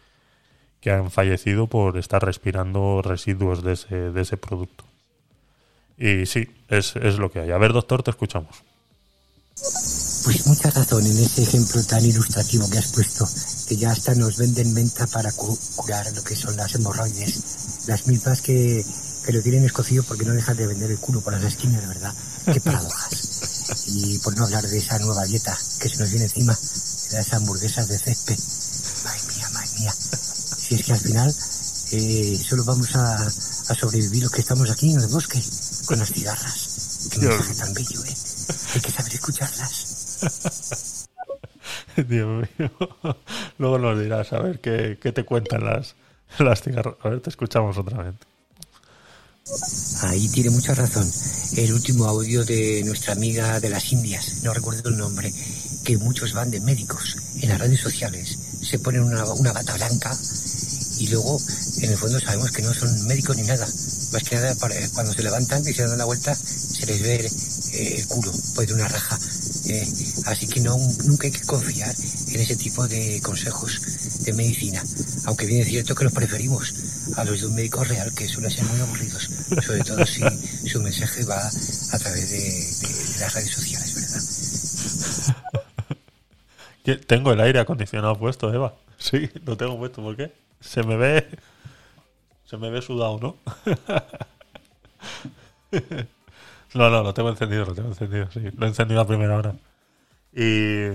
que 0.79 0.91
han 0.91 1.11
fallecido 1.11 1.67
por 1.67 1.97
estar 1.97 2.23
respirando 2.23 3.01
residuos 3.03 3.63
de 3.63 3.73
ese, 3.73 3.95
de 3.95 4.21
ese 4.21 4.37
producto. 4.37 4.85
Y 5.97 6.25
sí, 6.25 6.47
es, 6.67 6.95
es 6.95 7.17
lo 7.17 7.31
que 7.31 7.39
hay. 7.41 7.51
A 7.51 7.57
ver, 7.57 7.73
doctor, 7.73 8.01
te 8.03 8.11
escuchamos. 8.11 8.63
Pues 10.23 10.47
mucha 10.47 10.71
razón 10.71 11.05
en 11.05 11.17
ese 11.17 11.43
ejemplo 11.43 11.83
tan 11.83 12.03
ilustrativo 12.03 12.69
que 12.69 12.77
has 12.77 12.91
puesto, 12.93 13.25
que 13.67 13.75
ya 13.75 13.91
hasta 13.91 14.15
nos 14.15 14.37
venden 14.37 14.73
menta 14.73 15.05
para 15.07 15.31
cu- 15.31 15.57
curar 15.75 16.05
lo 16.15 16.23
que 16.23 16.35
son 16.35 16.55
las 16.57 16.73
hemorroides. 16.73 17.85
Las 17.87 18.07
milpas 18.07 18.41
que, 18.41 18.83
que 19.23 19.31
lo 19.31 19.41
tienen 19.41 19.65
escocido 19.65 20.03
porque 20.03 20.25
no 20.25 20.33
dejan 20.33 20.57
de 20.57 20.67
vender 20.67 20.91
el 20.91 20.99
culo 20.99 21.21
por 21.21 21.33
las 21.33 21.43
esquinas, 21.43 21.81
de 21.81 21.87
verdad. 21.87 22.13
Qué 22.51 22.59
paradojas. 22.61 23.87
Y 23.87 24.19
por 24.19 24.35
no 24.37 24.45
hablar 24.45 24.67
de 24.67 24.77
esa 24.77 24.99
nueva 24.99 25.25
dieta 25.25 25.57
que 25.79 25.89
se 25.89 25.97
nos 25.99 26.09
viene 26.09 26.25
encima, 26.25 26.53
de 26.53 27.17
las 27.17 27.33
hamburguesas 27.33 27.87
de 27.87 27.97
césped. 27.97 28.37
Madre 29.05 29.35
mía, 29.35 29.49
madre 29.53 29.69
mía. 29.79 29.91
Si 29.91 30.75
es 30.75 30.83
que 30.83 30.93
al 30.93 30.99
final 30.99 31.33
eh, 31.91 32.37
solo 32.37 32.63
vamos 32.63 32.95
a, 32.95 33.15
a 33.15 33.75
sobrevivir 33.75 34.23
los 34.23 34.31
que 34.31 34.41
estamos 34.41 34.69
aquí 34.69 34.91
en 34.91 35.01
el 35.01 35.07
bosque 35.07 35.41
con 35.85 35.99
las 35.99 36.11
cigarras. 36.11 37.09
Qué 37.11 37.19
Dios. 37.19 37.37
mensaje 37.37 37.55
tan 37.55 37.73
bello, 37.73 38.03
¿eh? 38.05 38.15
Hay 38.73 38.81
que 38.81 38.91
saber 38.91 39.13
escucharlas. 39.13 41.07
Dios 42.07 42.47
mío. 42.57 42.71
Luego 43.57 43.77
nos 43.77 43.99
dirás 43.99 44.31
a 44.33 44.39
ver 44.39 44.61
qué, 44.61 44.97
qué 45.01 45.11
te 45.11 45.25
cuentan 45.25 45.65
las, 45.65 45.95
las 46.39 46.61
cigarras. 46.61 46.95
A 47.03 47.09
ver, 47.09 47.21
te 47.21 47.29
escuchamos 47.29 47.77
otra 47.77 48.03
vez. 48.03 48.15
Ahí 50.01 50.27
tiene 50.29 50.49
mucha 50.51 50.73
razón. 50.73 51.09
El 51.57 51.73
último 51.73 52.05
audio 52.05 52.45
de 52.45 52.83
nuestra 52.85 53.13
amiga 53.13 53.59
de 53.59 53.69
las 53.69 53.91
Indias, 53.91 54.43
no 54.43 54.53
recuerdo 54.53 54.89
el 54.89 54.97
nombre, 54.97 55.33
que 55.83 55.97
muchos 55.97 56.33
van 56.33 56.51
de 56.51 56.59
médicos 56.61 57.17
en 57.41 57.49
las 57.49 57.59
redes 57.59 57.81
sociales, 57.81 58.37
se 58.61 58.79
ponen 58.79 59.03
una, 59.03 59.23
bata 59.51 59.73
blanca 59.75 60.15
y 60.99 61.07
luego 61.07 61.39
en 61.81 61.91
el 61.91 61.97
fondo 61.97 62.19
sabemos 62.19 62.51
que 62.51 62.61
no 62.61 62.73
son 62.73 63.07
médicos 63.07 63.35
ni 63.35 63.43
nada. 63.43 63.67
Más 64.13 64.23
que 64.23 64.35
nada 64.35 64.53
para- 64.55 64.75
cuando 64.89 65.13
se 65.13 65.23
levantan 65.23 65.67
y 65.67 65.73
se 65.73 65.87
dan 65.87 65.97
la 65.97 66.05
vuelta 66.05 66.35
se 66.35 66.85
les 66.85 67.01
ve 67.01 67.15
eh, 67.73 67.95
el 67.97 68.07
culo, 68.07 68.31
pues 68.55 68.67
de 68.67 68.73
una 68.73 68.87
raja. 68.87 69.17
Eh, 69.65 69.87
así 70.25 70.47
que 70.47 70.59
no, 70.61 70.77
nunca 71.05 71.27
hay 71.27 71.31
que 71.31 71.41
confiar 71.41 71.95
en 72.29 72.39
ese 72.41 72.55
tipo 72.55 72.87
de 72.87 73.19
consejos 73.21 73.81
de 74.23 74.33
medicina. 74.33 74.83
Aunque 75.25 75.45
bien 75.45 75.61
es 75.61 75.67
cierto 75.69 75.95
que 75.95 76.03
los 76.03 76.13
preferimos 76.13 76.73
a 77.17 77.23
los 77.23 77.41
de 77.41 77.47
un 77.47 77.55
médico 77.55 77.83
real, 77.83 78.11
que 78.15 78.27
suelen 78.27 78.51
ser 78.51 78.63
muy 78.65 78.79
aburridos. 78.79 79.23
Sobre 79.65 79.83
todo 79.83 80.05
si 80.05 80.21
su 80.67 80.81
mensaje 80.81 81.23
va 81.25 81.37
a 81.47 81.99
través 81.99 82.29
de, 82.31 82.37
de- 82.37 83.13
de 83.13 83.19
las 83.19 83.33
redes 83.33 83.51
sociales, 83.51 83.95
¿verdad? 83.95 84.21
Tengo 87.07 87.31
el 87.33 87.39
aire 87.41 87.59
acondicionado 87.59 88.17
puesto, 88.17 88.51
Eva. 88.53 88.73
Sí, 88.97 89.29
lo 89.45 89.55
tengo 89.57 89.77
puesto. 89.77 90.01
¿Por 90.01 90.15
qué? 90.17 90.31
Se 90.59 90.83
me 90.83 90.95
ve. 90.97 91.27
Se 92.45 92.57
me 92.57 92.69
ve 92.69 92.81
sudado, 92.81 93.19
¿no? 93.19 93.37
No, 96.73 96.89
no, 96.89 97.03
lo 97.03 97.13
tengo 97.13 97.29
encendido, 97.29 97.65
lo 97.65 97.75
tengo 97.75 97.89
encendido, 97.89 98.29
sí. 98.31 98.39
Lo 98.57 98.65
he 98.65 98.69
encendido 98.69 99.01
a 99.01 99.07
primera 99.07 99.35
hora. 99.37 99.53
Y. 100.33 100.87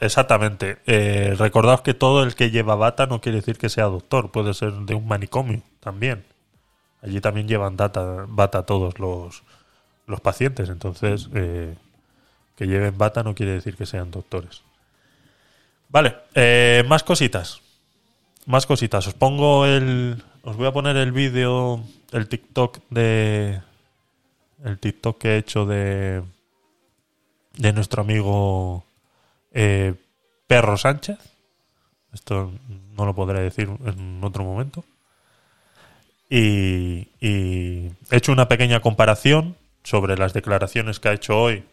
Exactamente. 0.00 0.78
Eh, 0.86 1.34
recordaos 1.38 1.82
que 1.82 1.94
todo 1.94 2.22
el 2.22 2.34
que 2.34 2.50
lleva 2.50 2.74
bata 2.74 3.06
no 3.06 3.20
quiere 3.20 3.38
decir 3.38 3.58
que 3.58 3.68
sea 3.68 3.84
doctor. 3.84 4.30
Puede 4.30 4.54
ser 4.54 4.72
de 4.72 4.94
un 4.94 5.06
manicomio 5.06 5.62
también. 5.80 6.24
Allí 7.02 7.20
también 7.20 7.48
llevan 7.48 7.76
data, 7.76 8.24
bata 8.28 8.64
todos 8.64 8.98
los, 8.98 9.42
los 10.06 10.20
pacientes. 10.20 10.68
Entonces, 10.68 11.28
eh, 11.34 11.74
que 12.56 12.66
lleven 12.66 12.96
bata 12.96 13.22
no 13.22 13.34
quiere 13.34 13.52
decir 13.52 13.76
que 13.76 13.86
sean 13.86 14.10
doctores. 14.10 14.62
Vale, 15.88 16.16
eh, 16.34 16.84
más 16.86 17.02
cositas. 17.02 17.60
Más 18.46 18.66
cositas. 18.66 19.06
Os 19.06 19.14
pongo 19.14 19.66
el. 19.66 20.22
Os 20.42 20.56
voy 20.56 20.66
a 20.66 20.72
poner 20.72 20.96
el 20.96 21.12
vídeo, 21.12 21.82
el 22.12 22.28
TikTok 22.28 22.78
de. 22.90 23.62
El 24.64 24.78
TikTok 24.78 25.18
que 25.18 25.28
he 25.34 25.38
hecho 25.38 25.66
de. 25.66 26.22
De 27.56 27.72
nuestro 27.72 28.02
amigo 28.02 28.83
eh, 29.54 29.94
Perro 30.46 30.76
Sánchez. 30.76 31.18
Esto 32.12 32.52
no 32.96 33.06
lo 33.06 33.14
podré 33.14 33.40
decir 33.40 33.70
en 33.86 34.22
otro 34.22 34.44
momento. 34.44 34.84
Y, 36.28 37.08
he 37.20 38.16
hecho 38.16 38.32
una 38.32 38.48
pequeña 38.48 38.80
comparación 38.80 39.56
sobre 39.82 40.16
las 40.16 40.32
declaraciones 40.32 41.00
que 41.00 41.08
ha 41.08 41.12
hecho 41.12 41.40
hoy 41.40 41.64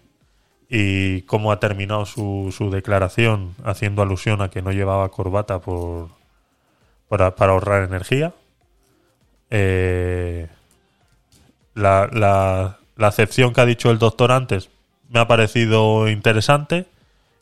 y 0.70 1.24
cómo 1.24 1.52
ha 1.52 1.60
terminado 1.60 2.06
su, 2.06 2.70
declaración 2.72 3.56
haciendo 3.64 4.02
alusión 4.02 4.42
a 4.42 4.50
que 4.50 4.62
no 4.62 4.72
llevaba 4.72 5.10
corbata 5.10 5.60
por, 5.60 6.10
para, 7.10 7.36
para 7.36 7.54
ahorrar 7.54 7.84
energía. 7.84 8.34
Eh, 9.50 10.48
la, 11.74 12.10
la, 12.12 12.78
la 12.96 13.08
acepción 13.08 13.54
que 13.54 13.62
ha 13.62 13.66
dicho 13.66 13.92
el 13.92 14.00
doctor 14.00 14.32
antes 14.32 14.70
me 15.10 15.20
ha 15.20 15.28
parecido 15.28 16.08
interesante. 16.08 16.86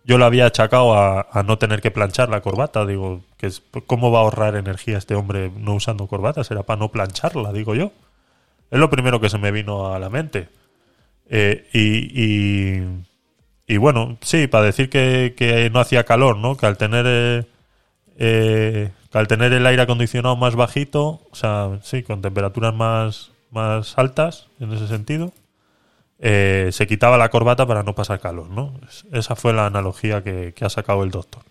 Yo 0.09 0.17
lo 0.17 0.25
había 0.25 0.47
achacado 0.47 0.95
a, 0.95 1.43
no 1.45 1.59
tener 1.59 1.81
que 1.81 1.91
planchar 1.91 2.29
la 2.29 2.41
corbata. 2.41 2.83
Digo, 2.83 3.21
que 3.37 3.45
es, 3.45 3.61
¿cómo 3.85 4.09
va 4.09 4.17
a 4.17 4.21
ahorrar 4.23 4.55
energía 4.55 4.97
este 4.97 5.13
hombre 5.13 5.51
no 5.55 5.75
usando 5.75 6.07
corbata? 6.07 6.43
Será 6.43 6.63
para 6.63 6.79
no 6.79 6.89
plancharla, 6.89 7.53
digo 7.53 7.75
yo. 7.75 7.91
Es 8.71 8.79
lo 8.79 8.89
primero 8.89 9.21
que 9.21 9.29
se 9.29 9.37
me 9.37 9.51
vino 9.51 9.93
a 9.93 9.99
la 9.99 10.09
mente. 10.09 10.49
Eh, 11.29 11.69
y, 11.73 12.81
y, 13.71 13.77
bueno, 13.77 14.17
sí, 14.21 14.47
para 14.47 14.63
decir 14.63 14.89
que, 14.89 15.35
que 15.37 15.69
no 15.69 15.79
hacía 15.79 16.05
calor, 16.05 16.37
¿no? 16.37 16.57
Que 16.57 16.65
al 16.65 16.77
tener 16.77 17.05
eh, 17.07 17.45
eh, 18.17 18.89
que 19.11 19.17
al 19.19 19.27
tener 19.27 19.53
el 19.53 19.67
aire 19.67 19.83
acondicionado 19.83 20.35
más 20.35 20.55
bajito, 20.55 21.21
o 21.29 21.35
sea, 21.35 21.77
sí, 21.83 22.01
con 22.01 22.23
temperaturas 22.23 22.73
más, 22.73 23.29
más 23.51 23.95
altas 23.95 24.47
en 24.59 24.73
ese 24.73 24.87
sentido, 24.87 25.33
eh, 26.19 26.69
se 26.71 26.87
quitaba 26.87 27.17
la 27.17 27.29
corbata 27.29 27.65
para 27.65 27.83
no 27.83 27.95
pasar 27.95 28.19
calor, 28.19 28.49
¿no? 28.49 28.79
Es- 28.87 29.05
Esa 29.11 29.35
fue 29.35 29.53
la 29.53 29.65
analogía 29.65 30.23
que, 30.23 30.53
ha 30.61 30.69
sacado 30.69 31.03
el 31.03 31.11
doctor. 31.11 31.43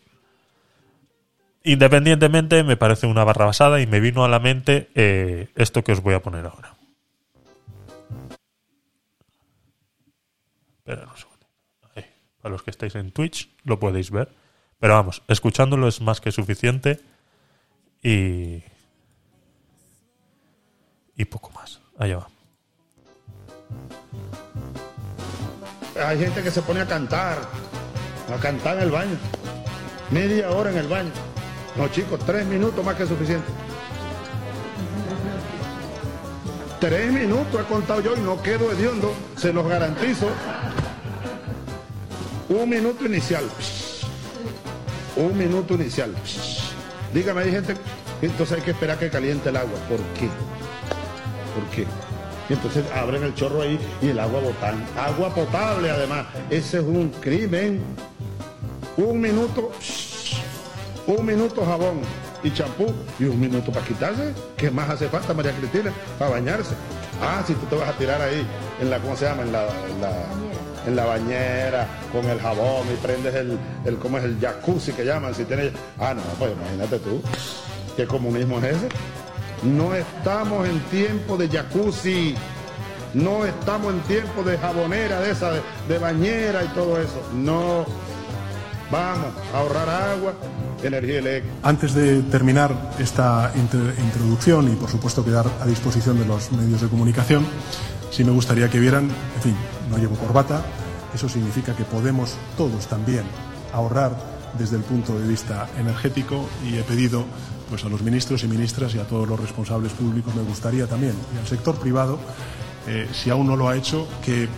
Independientemente, 1.64 2.62
me 2.64 2.76
parece 2.76 3.06
una 3.06 3.24
barra 3.24 3.46
basada 3.46 3.80
y 3.80 3.86
me 3.86 4.00
vino 4.00 4.24
a 4.24 4.28
la 4.28 4.38
mente 4.38 4.88
eh, 4.94 5.48
esto 5.56 5.82
que 5.84 5.92
os 5.92 6.00
voy 6.02 6.14
a 6.14 6.22
poner 6.22 6.46
ahora. 6.46 6.74
Espera 10.78 11.02
un 11.10 11.16
segundo. 11.16 11.46
Para 12.40 12.52
los 12.52 12.62
que 12.62 12.70
estáis 12.70 12.94
en 12.94 13.10
Twitch 13.10 13.50
lo 13.64 13.78
podéis 13.78 14.10
ver. 14.10 14.28
Pero 14.78 14.94
vamos, 14.94 15.22
escuchándolo 15.28 15.88
es 15.88 16.00
más 16.00 16.20
que 16.20 16.30
suficiente 16.30 17.00
y, 18.02 18.62
y 21.16 21.24
poco 21.24 21.50
más. 21.50 21.80
Allá 21.98 22.18
va. 22.18 22.37
Hay 26.04 26.18
gente 26.18 26.42
que 26.42 26.50
se 26.50 26.62
pone 26.62 26.80
a 26.80 26.86
cantar, 26.86 27.38
a 28.32 28.40
cantar 28.40 28.76
en 28.76 28.82
el 28.84 28.90
baño. 28.90 29.16
Media 30.10 30.50
hora 30.50 30.70
en 30.70 30.78
el 30.78 30.86
baño. 30.86 31.10
No, 31.76 31.88
chicos, 31.88 32.20
tres 32.24 32.46
minutos 32.46 32.84
más 32.84 32.94
que 32.94 33.06
suficiente. 33.06 33.46
Tres 36.80 37.12
minutos 37.12 37.60
he 37.60 37.64
contado 37.64 38.00
yo 38.00 38.16
y 38.16 38.20
no 38.20 38.40
quedo 38.40 38.70
hediondo, 38.70 39.12
se 39.36 39.52
los 39.52 39.66
garantizo. 39.68 40.28
Un 42.48 42.68
minuto 42.68 43.04
inicial. 43.04 43.44
Un 45.16 45.36
minuto 45.36 45.74
inicial. 45.74 46.14
Dígame, 47.12 47.42
hay 47.42 47.50
gente, 47.50 47.74
entonces 48.22 48.58
hay 48.58 48.62
que 48.62 48.70
esperar 48.70 48.98
que 48.98 49.10
caliente 49.10 49.48
el 49.48 49.56
agua. 49.56 49.78
¿Por 49.88 49.98
qué? 50.18 50.28
¿Por 51.54 51.64
qué? 51.74 51.86
Y 52.48 52.54
entonces 52.54 52.84
abren 52.94 53.22
el 53.22 53.34
chorro 53.34 53.62
ahí 53.62 53.78
y 54.00 54.08
el 54.08 54.18
agua 54.18 54.40
botan. 54.40 54.84
Agua 54.96 55.34
potable 55.34 55.90
además. 55.90 56.26
Ese 56.50 56.78
es 56.78 56.84
un 56.84 57.10
crimen. 57.20 57.82
Un 58.96 59.20
minuto, 59.20 59.70
un 61.06 61.24
minuto 61.24 61.64
jabón 61.64 62.00
y 62.42 62.52
champú 62.52 62.92
y 63.18 63.24
un 63.24 63.38
minuto 63.38 63.70
para 63.70 63.86
quitarse. 63.86 64.32
¿Qué 64.56 64.70
más 64.70 64.90
hace 64.90 65.08
falta, 65.08 65.34
María 65.34 65.52
Cristina? 65.52 65.92
Para 66.18 66.32
bañarse. 66.32 66.74
Ah, 67.22 67.42
si 67.46 67.54
tú 67.54 67.66
te 67.66 67.76
vas 67.76 67.88
a 67.88 67.92
tirar 67.92 68.20
ahí 68.20 68.44
en 68.80 68.90
la, 68.90 68.98
¿cómo 68.98 69.16
se 69.16 69.26
llama? 69.26 69.42
En 69.42 69.52
la, 69.52 69.66
en 70.86 70.96
la, 70.96 71.04
bañera 71.04 71.86
con 72.12 72.24
el 72.28 72.40
jabón 72.40 72.86
y 72.92 72.96
prendes 72.96 73.34
el, 73.34 73.58
el, 73.84 73.96
¿cómo 73.98 74.18
es? 74.18 74.24
El 74.24 74.40
jacuzzi 74.40 74.92
que 74.92 75.04
llaman. 75.04 75.34
Si 75.34 75.44
tienes, 75.44 75.72
ah, 75.98 76.14
no, 76.14 76.22
pues 76.38 76.52
imagínate 76.52 76.98
tú. 76.98 77.22
¿Qué 77.96 78.06
comunismo 78.06 78.58
es 78.58 78.76
ese? 78.76 78.88
No 79.62 79.94
estamos 79.94 80.68
en 80.68 80.80
tiempo 80.90 81.36
de 81.36 81.48
jacuzzi. 81.48 82.34
No 83.14 83.44
estamos 83.44 83.94
en 83.94 84.00
tiempo 84.02 84.42
de 84.42 84.58
jabonera, 84.58 85.20
de 85.20 85.30
esa, 85.30 85.52
de, 85.88 85.98
bañera 85.98 86.62
y 86.64 86.68
todo 86.68 87.00
eso. 87.00 87.22
No. 87.34 87.86
Vamos 88.90 89.26
a 89.52 89.58
ahorrar 89.58 89.88
agua, 89.88 90.34
energía 90.82 91.18
eléctrica. 91.18 91.56
Antes 91.62 91.92
de 91.94 92.22
terminar 92.22 92.74
esta 92.98 93.52
introducción 93.54 94.72
y 94.72 94.76
por 94.76 94.88
supuesto 94.88 95.24
quedar 95.24 95.46
a 95.60 95.66
disposición 95.66 96.18
de 96.18 96.24
los 96.24 96.52
medios 96.52 96.80
de 96.80 96.88
comunicación, 96.88 97.46
sí 98.10 98.24
me 98.24 98.30
gustaría 98.30 98.70
que 98.70 98.78
vieran, 98.78 99.04
en 99.04 99.42
fin, 99.42 99.56
no 99.90 99.98
llevo 99.98 100.16
corbata, 100.16 100.62
eso 101.14 101.28
significa 101.28 101.76
que 101.76 101.84
podemos 101.84 102.36
todos 102.56 102.86
también 102.86 103.24
ahorrar 103.74 104.12
desde 104.58 104.76
el 104.76 104.82
punto 104.82 105.18
de 105.18 105.28
vista 105.28 105.68
energético 105.78 106.48
y 106.64 106.78
he 106.78 106.82
pedido 106.82 107.26
pues 107.68 107.84
a 107.84 107.88
los 107.88 108.02
ministros 108.02 108.42
y 108.44 108.48
ministras 108.48 108.94
y 108.94 108.98
a 108.98 109.04
todos 109.04 109.28
los 109.28 109.38
responsables 109.38 109.92
públicos 109.92 110.34
me 110.34 110.42
gustaría 110.42 110.86
también 110.86 111.14
y 111.34 111.38
al 111.38 111.46
sector 111.46 111.76
privado 111.78 112.18
eh, 112.86 113.08
si 113.12 113.30
aún 113.30 113.46
no 113.46 113.56
lo 113.56 113.68
ha 113.68 113.76
hecho 113.76 114.06
que 114.24 114.48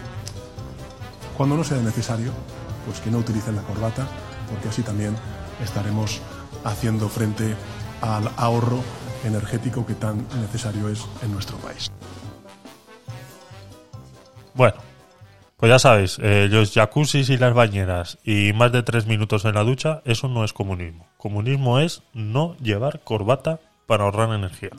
cuando 1.36 1.56
no 1.56 1.64
sea 1.64 1.78
necesario 1.78 2.32
pues 2.86 3.00
que 3.00 3.10
no 3.10 3.18
utilicen 3.18 3.56
la 3.56 3.62
corbata 3.62 4.06
porque 4.48 4.68
así 4.68 4.82
también 4.82 5.14
estaremos 5.62 6.20
haciendo 6.64 7.08
frente 7.08 7.54
al 8.00 8.30
ahorro 8.36 8.82
energético 9.24 9.86
que 9.86 9.94
tan 9.94 10.26
necesario 10.40 10.88
es 10.88 11.04
en 11.22 11.32
nuestro 11.32 11.58
país. 11.58 11.90
Bueno, 14.54 14.76
pues 15.56 15.70
ya 15.70 15.78
sabéis, 15.78 16.18
eh, 16.20 16.48
los 16.50 16.72
jacuzzis 16.72 17.28
y 17.30 17.36
las 17.36 17.54
bañeras 17.54 18.18
y 18.24 18.52
más 18.54 18.72
de 18.72 18.82
tres 18.82 19.06
minutos 19.06 19.44
en 19.44 19.54
la 19.54 19.62
ducha, 19.62 20.02
eso 20.04 20.28
no 20.28 20.44
es 20.44 20.52
comunismo. 20.52 21.09
Comunismo 21.20 21.80
es 21.80 22.02
no 22.14 22.56
llevar 22.62 23.00
corbata 23.00 23.60
para 23.86 24.04
ahorrar 24.04 24.32
energía. 24.32 24.70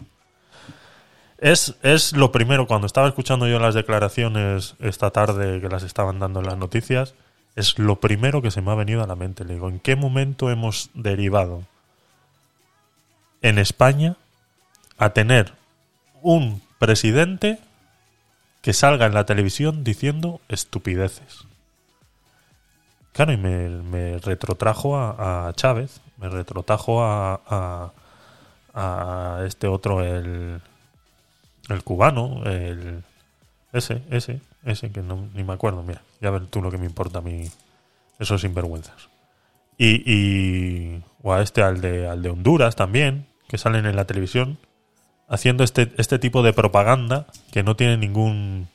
Es, 1.38 1.76
es 1.84 2.14
lo 2.14 2.32
primero, 2.32 2.66
cuando 2.66 2.88
estaba 2.88 3.08
escuchando 3.08 3.48
yo 3.48 3.60
las 3.60 3.76
declaraciones 3.76 4.74
esta 4.80 5.12
tarde 5.12 5.62
que 5.62 5.70
las 5.70 5.84
estaban 5.84 6.18
dando 6.18 6.39
en 6.39 6.48
las 6.48 6.58
noticias, 6.58 7.14
es 7.56 7.78
lo 7.78 8.00
primero 8.00 8.42
que 8.42 8.50
se 8.50 8.64
me 8.64 8.72
ha 8.72 8.76
venido 8.76 9.04
a 9.04 9.08
la 9.08 9.16
mente. 9.16 9.46
Le 9.46 9.54
digo, 9.54 9.70
¿en 9.70 9.80
qué 9.80 9.96
momento 9.96 10.50
hemos 10.50 10.89
derivado 10.96 11.62
en 13.44 13.60
España 13.60 14.18
a 14.98 15.12
tener 15.12 15.54
un 16.24 16.64
presidente 16.80 17.60
que 18.64 18.74
salga 18.74 19.06
en 19.06 19.14
la 19.14 19.28
televisión 19.28 19.84
diciendo 19.84 20.42
estupideces. 20.48 21.46
Claro, 23.14 23.32
y 23.32 23.38
me, 23.38 24.18
retrotrajo 24.18 24.98
a 24.98 25.52
Chávez, 25.56 26.02
me 26.22 26.30
retrotrajo 26.30 27.03
a, 27.03 27.41
a, 27.47 27.91
a 28.74 29.45
este 29.45 29.67
otro, 29.67 30.03
el, 30.03 30.61
el 31.69 31.84
cubano, 31.84 32.43
el 32.45 33.03
ese, 33.74 34.01
ese, 34.09 34.41
ese 34.63 34.91
que 34.91 35.01
no, 35.01 35.28
ni 35.34 35.43
me 35.43 35.53
acuerdo, 35.53 35.82
mira, 35.84 36.01
ya 36.22 36.30
ver 36.30 36.45
tú 36.47 36.61
lo 36.61 36.69
que 36.72 36.78
me 36.78 36.86
importa 36.86 37.19
a 37.19 37.22
mí, 37.22 37.49
esos 38.19 38.41
sinvergüenzas. 38.41 39.09
Y, 39.78 40.03
y 40.05 41.03
o 41.24 41.34
a 41.34 41.41
este, 41.41 41.63
al 41.63 41.82
de, 41.82 42.07
al 42.07 42.22
de 42.22 42.30
Honduras 42.30 42.76
también, 42.76 43.26
que 43.47 43.57
salen 43.57 43.86
en 43.86 43.95
la 43.95 44.05
televisión 44.05 44.57
haciendo 45.28 45.63
este, 45.63 45.91
este 45.97 46.19
tipo 46.19 46.43
de 46.43 46.53
propaganda 46.53 47.26
que 47.51 47.63
no 47.63 47.76
tiene 47.76 47.97
ningún 47.97 48.67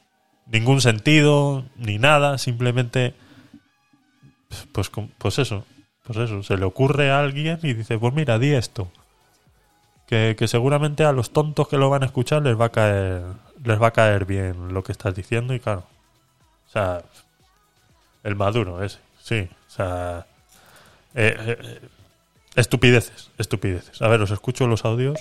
ningún 0.46 0.80
sentido 0.80 1.64
ni 1.76 1.98
nada, 1.98 2.38
simplemente 2.38 3.14
pues 4.72 4.88
com- 4.90 5.08
pues 5.18 5.38
eso, 5.38 5.64
pues 6.06 6.18
eso, 6.18 6.42
se 6.42 6.56
le 6.56 6.64
ocurre 6.64 7.10
a 7.10 7.20
alguien 7.20 7.58
y 7.62 7.74
dice, 7.74 7.98
pues 7.98 8.14
mira, 8.14 8.38
di 8.38 8.54
esto. 8.54 8.88
Que, 10.06 10.36
seguramente 10.46 11.04
a 11.04 11.10
los 11.10 11.32
tontos 11.32 11.66
que 11.66 11.76
lo 11.76 11.90
van 11.90 12.04
a 12.04 12.06
escuchar 12.06 12.40
les 12.42 12.58
va 12.58 12.66
a 12.66 12.68
caer 12.68 13.24
les 13.64 13.82
va 13.82 13.88
a 13.88 13.92
caer 13.92 14.24
bien 14.24 14.72
lo 14.72 14.84
que 14.84 14.92
estás 14.92 15.14
diciendo 15.16 15.52
y 15.52 15.58
claro. 15.58 15.84
O 16.68 16.72
sea, 16.72 17.02
el 18.22 18.36
maduro 18.36 18.84
ese, 18.84 18.98
sí, 19.20 19.48
o 19.66 19.70
sea, 19.70 20.26
eh, 21.14 21.34
eh, 21.36 21.58
eh, 21.60 21.80
estupideces, 22.54 23.30
estupideces. 23.38 24.00
A 24.00 24.08
ver, 24.08 24.20
os 24.20 24.30
escucho 24.30 24.68
los 24.68 24.84
audios. 24.84 25.18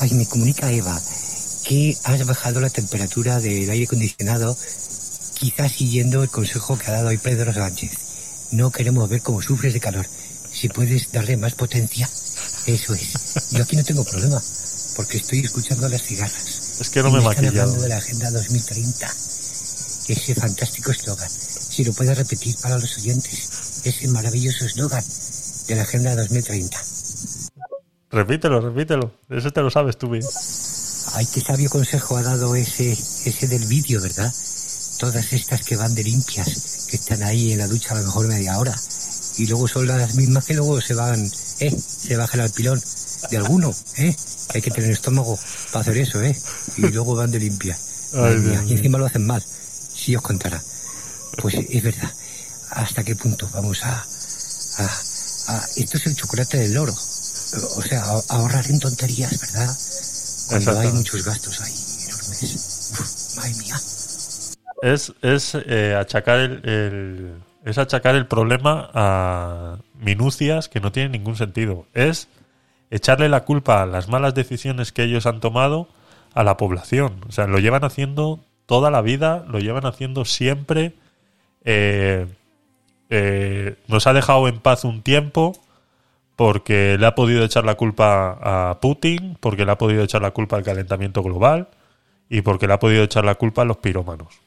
Ay, 0.00 0.10
me 0.12 0.26
comunica 0.26 0.70
Eva 0.70 1.00
que 1.66 1.96
has 2.04 2.26
bajado 2.26 2.60
la 2.60 2.68
temperatura 2.68 3.40
del 3.40 3.70
aire 3.70 3.86
acondicionado, 3.86 4.54
quizás 5.34 5.72
siguiendo 5.72 6.22
el 6.22 6.30
consejo 6.30 6.78
que 6.78 6.86
ha 6.90 6.94
dado 6.94 7.08
hoy 7.08 7.18
Pedro 7.18 7.52
Sánchez. 7.52 7.92
No 8.52 8.70
queremos 8.70 9.08
ver 9.08 9.22
cómo 9.22 9.42
sufres 9.42 9.74
de 9.74 9.80
calor. 9.80 10.06
Si 10.52 10.68
puedes 10.68 11.10
darle 11.10 11.36
más 11.36 11.54
potencia, 11.54 12.08
eso 12.66 12.94
es. 12.94 13.50
Yo 13.50 13.62
aquí 13.62 13.76
no 13.76 13.84
tengo 13.84 14.04
problema, 14.04 14.40
porque 14.96 15.18
estoy 15.18 15.40
escuchando 15.40 15.88
las 15.88 16.02
cigarras. 16.02 16.80
Es 16.80 16.90
que 16.90 17.02
no 17.02 17.08
Y 17.08 17.12
me 17.12 17.18
he 17.18 17.28
están 17.28 17.46
hablando 17.46 17.82
de 17.82 17.88
la 17.88 17.96
Agenda 17.96 18.30
2030. 18.30 19.06
Ese 20.08 20.34
fantástico 20.34 20.92
eslogan. 20.92 21.28
Si 21.28 21.84
lo 21.84 21.92
puedes 21.92 22.16
repetir 22.16 22.54
para 22.62 22.78
los 22.78 22.96
oyentes. 22.98 23.82
Ese 23.84 24.08
maravilloso 24.08 24.64
eslogan 24.64 25.04
de 25.66 25.74
la 25.74 25.82
Agenda 25.82 26.14
2030. 26.14 26.78
Repítelo, 28.10 28.60
repítelo. 28.60 29.12
Ese 29.28 29.50
te 29.50 29.60
lo 29.60 29.70
sabes 29.70 29.98
tú 29.98 30.08
bien. 30.08 30.24
Ay, 31.14 31.26
qué 31.32 31.40
sabio 31.40 31.68
consejo 31.68 32.16
ha 32.16 32.22
dado 32.22 32.54
ese, 32.54 32.92
ese 32.92 33.48
del 33.48 33.66
vídeo, 33.66 34.00
¿verdad? 34.00 34.32
Todas 34.98 35.32
estas 35.32 35.62
que 35.62 35.76
van 35.76 35.94
de 35.94 36.02
limpias, 36.04 36.86
que 36.88 36.96
están 36.96 37.22
ahí 37.22 37.52
en 37.52 37.58
la 37.58 37.66
ducha 37.66 37.92
a 37.94 37.98
lo 37.98 38.04
mejor 38.04 38.28
media 38.28 38.58
hora. 38.58 38.74
Y 39.36 39.46
luego 39.46 39.66
son 39.66 39.86
las 39.86 40.14
mismas 40.14 40.44
que 40.44 40.54
luego 40.54 40.80
se 40.80 40.94
van, 40.94 41.30
¿eh? 41.60 41.76
Se 42.06 42.16
bajan 42.16 42.40
al 42.40 42.50
pilón 42.50 42.80
de 43.30 43.36
alguno, 43.36 43.74
¿eh? 43.96 44.14
Hay 44.54 44.62
que 44.62 44.70
tener 44.70 44.90
estómago 44.92 45.38
para 45.72 45.80
hacer 45.82 45.96
eso, 45.98 46.22
¿eh? 46.22 46.40
Y 46.76 46.82
luego 46.82 47.14
van 47.16 47.30
de 47.32 47.40
limpia. 47.40 47.76
Madre 48.12 48.34
Ay, 48.34 48.40
mía, 48.40 48.60
Dios 48.60 48.70
y 48.70 48.74
encima 48.74 48.98
lo 48.98 49.06
hacen 49.06 49.26
mal, 49.26 49.44
si 49.94 50.14
os 50.14 50.22
contara. 50.22 50.62
Pues 51.42 51.54
es 51.68 51.82
verdad. 51.82 52.12
¿Hasta 52.70 53.02
qué 53.02 53.16
punto 53.16 53.48
vamos 53.52 53.82
a, 53.82 54.06
a, 54.78 54.84
a- 55.48 55.66
Esto 55.76 55.96
es 55.98 56.06
el 56.06 56.14
chocolate 56.16 56.58
del 56.58 56.74
loro. 56.74 56.94
O 56.94 57.82
sea, 57.82 58.04
a- 58.04 58.22
ahorrar 58.28 58.64
en 58.70 58.78
tonterías, 58.78 59.38
¿verdad? 59.40 59.76
Cuando 60.46 60.78
hay 60.78 60.92
muchos 60.92 61.24
gastos 61.24 61.60
ahí 61.60 61.74
enormes. 62.06 62.90
Uf, 62.92 63.36
madre 63.36 63.54
mía. 63.56 63.80
Es, 64.84 65.14
es 65.22 65.54
eh, 65.54 65.96
achacar 65.98 66.40
el, 66.40 67.36
es 67.64 67.78
achacar 67.78 68.16
el 68.16 68.26
problema 68.26 68.90
a 68.92 69.78
minucias 69.98 70.68
que 70.68 70.78
no 70.78 70.92
tienen 70.92 71.12
ningún 71.12 71.36
sentido. 71.36 71.86
Es 71.94 72.28
echarle 72.90 73.30
la 73.30 73.44
culpa 73.44 73.80
a 73.80 73.86
las 73.86 74.10
malas 74.10 74.34
decisiones 74.34 74.92
que 74.92 75.04
ellos 75.04 75.24
han 75.24 75.40
tomado 75.40 75.88
a 76.34 76.44
la 76.44 76.58
población. 76.58 77.24
O 77.26 77.32
sea, 77.32 77.46
lo 77.46 77.60
llevan 77.60 77.82
haciendo 77.82 78.40
toda 78.66 78.90
la 78.90 79.00
vida, 79.00 79.46
lo 79.48 79.58
llevan 79.58 79.86
haciendo 79.86 80.26
siempre. 80.26 80.92
Eh, 81.64 82.26
eh, 83.08 83.76
nos 83.88 84.06
ha 84.06 84.12
dejado 84.12 84.48
en 84.48 84.58
paz 84.58 84.84
un 84.84 85.00
tiempo 85.00 85.54
porque 86.36 86.98
le 86.98 87.06
ha 87.06 87.14
podido 87.14 87.42
echar 87.42 87.64
la 87.64 87.76
culpa 87.76 88.38
a 88.42 88.80
Putin, 88.80 89.38
porque 89.40 89.64
le 89.64 89.72
ha 89.72 89.78
podido 89.78 90.02
echar 90.02 90.20
la 90.20 90.32
culpa 90.32 90.56
al 90.58 90.62
calentamiento 90.62 91.22
global 91.22 91.68
y 92.28 92.42
porque 92.42 92.66
le 92.66 92.74
ha 92.74 92.78
podido 92.78 93.02
echar 93.02 93.24
la 93.24 93.36
culpa 93.36 93.62
a 93.62 93.64
los 93.64 93.78
pirómanos. 93.78 94.43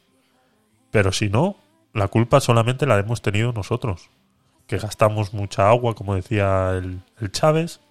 Pero 0.97 1.11
si 1.11 1.29
no, 1.29 1.57
la 1.93 2.07
culpa 2.07 2.39
solamente 2.39 2.87
la 2.87 2.97
hemos 2.97 3.21
tenido 3.21 3.53
nosotros, 3.53 4.09
que 4.65 4.79
gastamos 4.79 5.31
mucha 5.31 5.69
agua, 5.69 5.93
como 5.93 6.15
decía 6.15 6.71
el, 6.71 7.03
Chávez, 7.31 7.81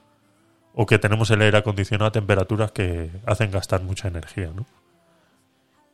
o 0.75 0.87
que 0.87 0.99
tenemos 0.99 1.31
el 1.31 1.41
aire 1.41 1.59
acondicionado 1.59 2.09
a 2.09 2.11
temperaturas 2.11 2.73
que 2.73 3.13
hacen 3.25 3.53
gastar 3.53 3.83
mucha 3.83 4.09
energía, 4.09 4.51
¿no? 4.53 4.67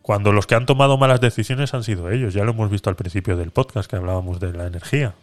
Cuando 0.01 0.33
los 0.33 0.47
que 0.47 0.55
han 0.55 0.65
tomado 0.65 0.97
malas 0.97 1.21
decisiones 1.21 1.75
han 1.75 1.85
sido 1.85 2.11
ellos, 2.11 2.33
ya 2.33 2.45
lo 2.45 2.53
hemos 2.53 2.71
visto 2.71 2.89
al 2.89 2.97
principio 2.97 3.37
del 3.37 3.51
podcast 3.51 3.91
que 3.91 3.97
hablábamos 3.97 4.41
de 4.41 4.55
la 4.55 4.67
energía. 4.67 5.15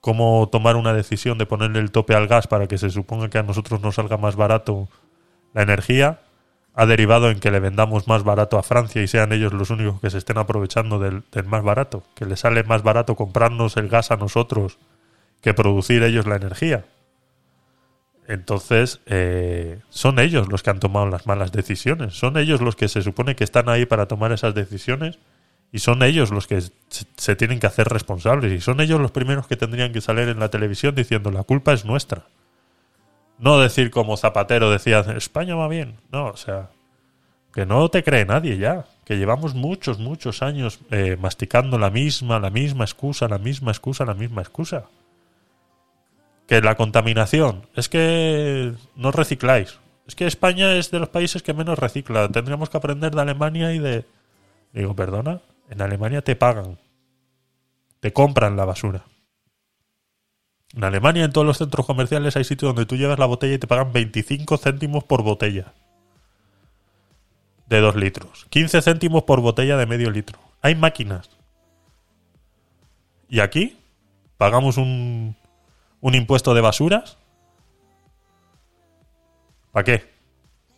Cómo 0.00 0.48
tomar 0.50 0.76
una 0.76 0.94
decisión 0.94 1.36
de 1.36 1.44
ponerle 1.44 1.80
el 1.80 1.90
tope 1.90 2.14
al 2.14 2.26
gas 2.26 2.46
para 2.46 2.68
que 2.68 2.78
se 2.78 2.88
suponga 2.88 3.28
que 3.28 3.36
a 3.36 3.42
nosotros 3.42 3.82
nos 3.82 3.96
salga 3.96 4.16
más 4.16 4.34
barato 4.34 4.88
la 5.52 5.60
energía 5.60 6.20
ha 6.74 6.86
derivado 6.86 7.30
en 7.30 7.38
que 7.38 7.52
le 7.52 7.60
vendamos 7.60 8.08
más 8.08 8.24
barato 8.24 8.58
a 8.58 8.64
Francia 8.64 9.00
y 9.00 9.06
sean 9.06 9.32
ellos 9.32 9.52
los 9.52 9.70
únicos 9.70 10.00
que 10.00 10.10
se 10.10 10.18
estén 10.18 10.38
aprovechando 10.38 10.98
del, 10.98 11.22
más 11.46 11.62
barato, 11.62 12.02
que 12.16 12.26
les 12.26 12.40
sale 12.40 12.64
más 12.64 12.82
barato 12.82 13.14
comprarnos 13.14 13.76
el 13.76 13.88
gas 13.88 14.10
a 14.10 14.16
nosotros 14.16 14.78
que 15.40 15.54
producir 15.54 16.02
ellos 16.02 16.26
la 16.26 16.36
energía. 16.36 16.84
Entonces, 18.26 19.00
eh, 19.06 19.80
son 19.90 20.18
ellos 20.18 20.48
los 20.48 20.62
que 20.62 20.70
han 20.70 20.80
tomado 20.80 21.06
las 21.06 21.26
malas 21.26 21.52
decisiones. 21.52 22.14
Son 22.14 22.38
ellos 22.38 22.60
los 22.60 22.74
que 22.74 22.88
se 22.88 23.02
supone 23.02 23.36
que 23.36 23.44
están 23.44 23.68
ahí 23.68 23.84
para 23.84 24.08
tomar 24.08 24.32
esas 24.32 24.54
decisiones 24.54 25.18
y 25.70 25.80
son 25.80 26.02
ellos 26.02 26.30
los 26.30 26.46
que 26.46 26.62
se 26.88 27.36
tienen 27.36 27.60
que 27.60 27.66
hacer 27.66 27.86
responsables. 27.88 28.50
Y 28.52 28.60
son 28.60 28.80
ellos 28.80 29.00
los 29.00 29.10
primeros 29.10 29.46
que 29.46 29.56
tendrían 29.56 29.92
que 29.92 30.00
salir 30.00 30.28
en 30.28 30.40
la 30.40 30.48
televisión 30.48 30.94
diciendo 30.94 31.30
la 31.30 31.42
culpa 31.42 31.74
es 31.74 31.84
nuestra. 31.84 32.24
No 33.38 33.58
decir 33.58 33.90
como 33.90 34.16
Zapatero 34.16 34.70
decía, 34.70 35.00
España 35.16 35.54
va 35.54 35.68
bien. 35.68 35.96
No, 36.12 36.26
o 36.26 36.36
sea, 36.36 36.70
que 37.52 37.66
no 37.66 37.88
te 37.88 38.02
cree 38.02 38.24
nadie 38.24 38.58
ya. 38.58 38.86
Que 39.04 39.16
llevamos 39.16 39.54
muchos, 39.54 39.98
muchos 39.98 40.42
años 40.42 40.80
eh, 40.90 41.16
masticando 41.20 41.78
la 41.78 41.90
misma, 41.90 42.38
la 42.40 42.50
misma 42.50 42.84
excusa, 42.84 43.28
la 43.28 43.38
misma 43.38 43.70
excusa, 43.70 44.04
la 44.04 44.14
misma 44.14 44.42
excusa 44.42 44.86
que 46.46 46.60
la 46.60 46.76
contaminación, 46.76 47.66
es 47.74 47.88
que 47.88 48.74
no 48.96 49.10
recicláis. 49.10 49.78
Es 50.06 50.14
que 50.14 50.26
España 50.26 50.74
es 50.74 50.90
de 50.90 50.98
los 50.98 51.08
países 51.08 51.42
que 51.42 51.54
menos 51.54 51.78
recicla. 51.78 52.28
Tendríamos 52.28 52.68
que 52.68 52.76
aprender 52.76 53.14
de 53.14 53.22
Alemania 53.22 53.72
y 53.72 53.78
de... 53.78 54.04
Digo, 54.72 54.94
perdona, 54.94 55.40
en 55.70 55.80
Alemania 55.80 56.22
te 56.22 56.36
pagan. 56.36 56.78
Te 58.00 58.12
compran 58.12 58.56
la 58.56 58.66
basura. 58.66 59.04
En 60.76 60.84
Alemania, 60.84 61.24
en 61.24 61.32
todos 61.32 61.46
los 61.46 61.58
centros 61.58 61.86
comerciales, 61.86 62.36
hay 62.36 62.44
sitios 62.44 62.70
donde 62.70 62.86
tú 62.86 62.96
llevas 62.96 63.18
la 63.18 63.26
botella 63.26 63.54
y 63.54 63.58
te 63.58 63.66
pagan 63.66 63.92
25 63.92 64.58
céntimos 64.58 65.04
por 65.04 65.22
botella. 65.22 65.72
De 67.66 67.80
2 67.80 67.96
litros. 67.96 68.46
15 68.50 68.82
céntimos 68.82 69.22
por 69.22 69.40
botella 69.40 69.76
de 69.76 69.86
medio 69.86 70.10
litro. 70.10 70.38
Hay 70.60 70.74
máquinas. 70.74 71.30
Y 73.28 73.40
aquí 73.40 73.78
pagamos 74.36 74.76
un, 74.76 75.36
un 76.04 76.14
impuesto 76.14 76.52
de 76.52 76.60
basuras? 76.60 77.16
¿Para 79.72 79.84
qué? 79.84 80.12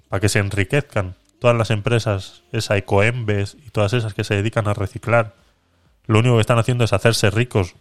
Para 0.09 0.21
que 0.21 0.29
se 0.29 0.39
enriquezcan 0.39 1.17
todas 1.41 1.57
las 1.57 1.71
empresas, 1.71 2.45
esa 2.53 2.77
Ecoembes 2.77 3.57
y 3.67 3.71
todas 3.71 3.93
esas 3.93 4.15
que 4.15 4.23
se 4.23 4.37
dedican 4.37 4.69
a 4.69 4.75
reciclar. 4.75 5.35
Lo 6.07 6.21
único 6.21 6.37
que 6.37 6.43
están 6.43 6.59
haciendo 6.59 6.85
es 6.85 6.93
hacerse 6.93 7.31
ricos. 7.31 7.75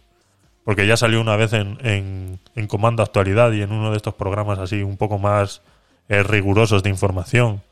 Porque 0.66 0.86
ya 0.86 0.98
salió 0.98 1.22
una 1.22 1.36
vez 1.36 1.54
en, 1.54 1.78
en, 1.80 2.38
en 2.54 2.66
Comando 2.66 3.02
Actualidad 3.02 3.52
y 3.52 3.62
en 3.62 3.72
uno 3.72 3.92
de 3.92 3.96
estos 3.96 4.12
programas 4.12 4.58
así 4.58 4.82
un 4.82 4.98
poco 4.98 5.18
más 5.18 5.62
eh, 6.10 6.22
rigurosos 6.22 6.82
de 6.82 6.90
información. 6.90 7.62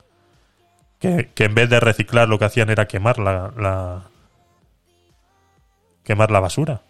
Que, 0.99 1.29
que, 1.35 1.45
en 1.45 1.55
vez 1.55 1.69
de 1.69 1.81
reciclar 1.81 2.31
lo 2.31 2.39
que 2.39 2.47
hacían 2.47 2.71
era 2.71 2.89
quemar 2.89 3.19
la, 3.19 3.53
la 3.59 4.05
quemar 6.03 6.31
la 6.31 6.41
basura. 6.41 6.81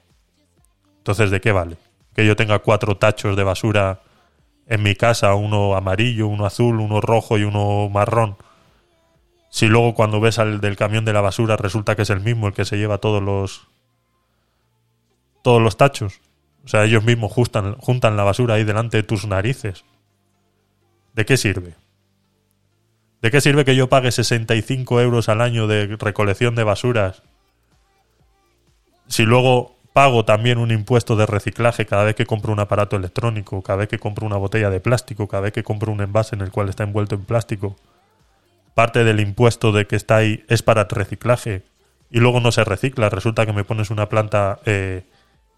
Entonces, 0.99 1.33
¿de 1.33 1.41
qué 1.41 1.51
vale? 1.51 1.77
que 2.15 2.25
yo 2.25 2.37
tenga 2.37 2.61
cuatro 2.61 2.97
tachos 2.97 3.37
de 3.37 3.45
basura 3.45 4.01
en 4.67 4.83
mi 4.83 4.95
casa, 4.95 5.35
uno 5.35 5.75
amarillo, 5.77 6.29
uno 6.29 6.47
azul, 6.47 6.81
uno 6.81 7.01
rojo 7.01 7.37
y 7.37 7.45
uno 7.45 7.89
marrón. 7.91 8.37
Si 9.51 9.67
luego 9.67 9.95
cuando 9.95 10.21
ves 10.21 10.39
al 10.39 10.61
del 10.61 10.77
camión 10.77 11.05
de 11.05 11.13
la 11.13 11.21
basura 11.21 11.57
resulta 11.57 11.97
que 11.97 12.03
es 12.03 12.11
el 12.11 12.21
mismo 12.21 12.47
el 12.47 12.55
que 12.55 12.65
se 12.65 12.77
lleva 12.77 12.99
todos 12.99 13.23
los 13.23 13.69
todos 15.45 15.63
los 15.63 15.77
tachos. 15.77 16.21
O 16.65 16.69
sea, 16.69 16.85
ellos 16.85 17.05
mismos 17.05 17.31
juntan, 17.31 17.77
juntan 17.77 18.17
la 18.17 18.25
basura 18.25 18.55
ahí 18.55 18.65
delante 18.65 18.97
de 18.97 19.03
tus 19.03 19.27
narices. 19.27 19.85
¿De 21.13 21.25
qué 21.25 21.37
sirve? 21.37 21.75
¿De 23.23 23.31
qué 23.31 23.41
sirve 23.41 23.65
que 23.65 23.77
yo 23.77 23.89
pague 23.89 24.11
65 24.11 25.01
euros 25.01 25.29
al 25.29 25.41
año 25.41 25.67
de 25.67 25.97
recolección 25.99 26.55
de 26.55 26.65
basuras 26.65 27.23
si 29.07 29.25
luego 29.25 29.77
pago 29.93 30.25
también 30.25 30.59
un 30.59 30.71
impuesto 30.71 31.15
de 31.15 31.27
reciclaje 31.27 31.87
cada 31.87 32.05
vez 32.05 32.17
que 32.17 32.27
compro 32.27 32.53
un 32.53 32.61
aparato 32.61 32.97
electrónico, 32.97 33.63
cada 33.63 33.79
vez 33.79 33.89
que 33.89 33.99
compro 33.99 34.27
una 34.27 34.37
botella 34.37 34.71
de 34.71 34.81
plástico, 34.81 35.29
cada 35.29 35.43
vez 35.43 35.53
que 35.53 35.63
compro 35.63 35.93
un 35.93 36.01
envase 36.01 36.35
en 36.35 36.41
el 36.41 36.51
cual 36.51 36.69
está 36.69 36.85
envuelto 36.85 37.15
en 37.15 37.25
plástico. 37.25 37.77
Parte 38.75 39.05
del 39.05 39.21
impuesto 39.21 39.73
de 39.73 39.87
que 39.87 39.95
está 39.95 40.17
ahí 40.17 40.45
es 40.49 40.63
para 40.63 40.85
reciclaje 40.85 41.63
y 42.11 42.19
luego 42.19 42.41
no 42.41 42.51
se 42.51 42.65
recicla. 42.65 43.09
Resulta 43.09 43.47
que 43.47 43.53
me 43.53 43.65
pones 43.65 43.91
una 43.91 44.09
planta 44.09 44.59
eh, 44.65 45.05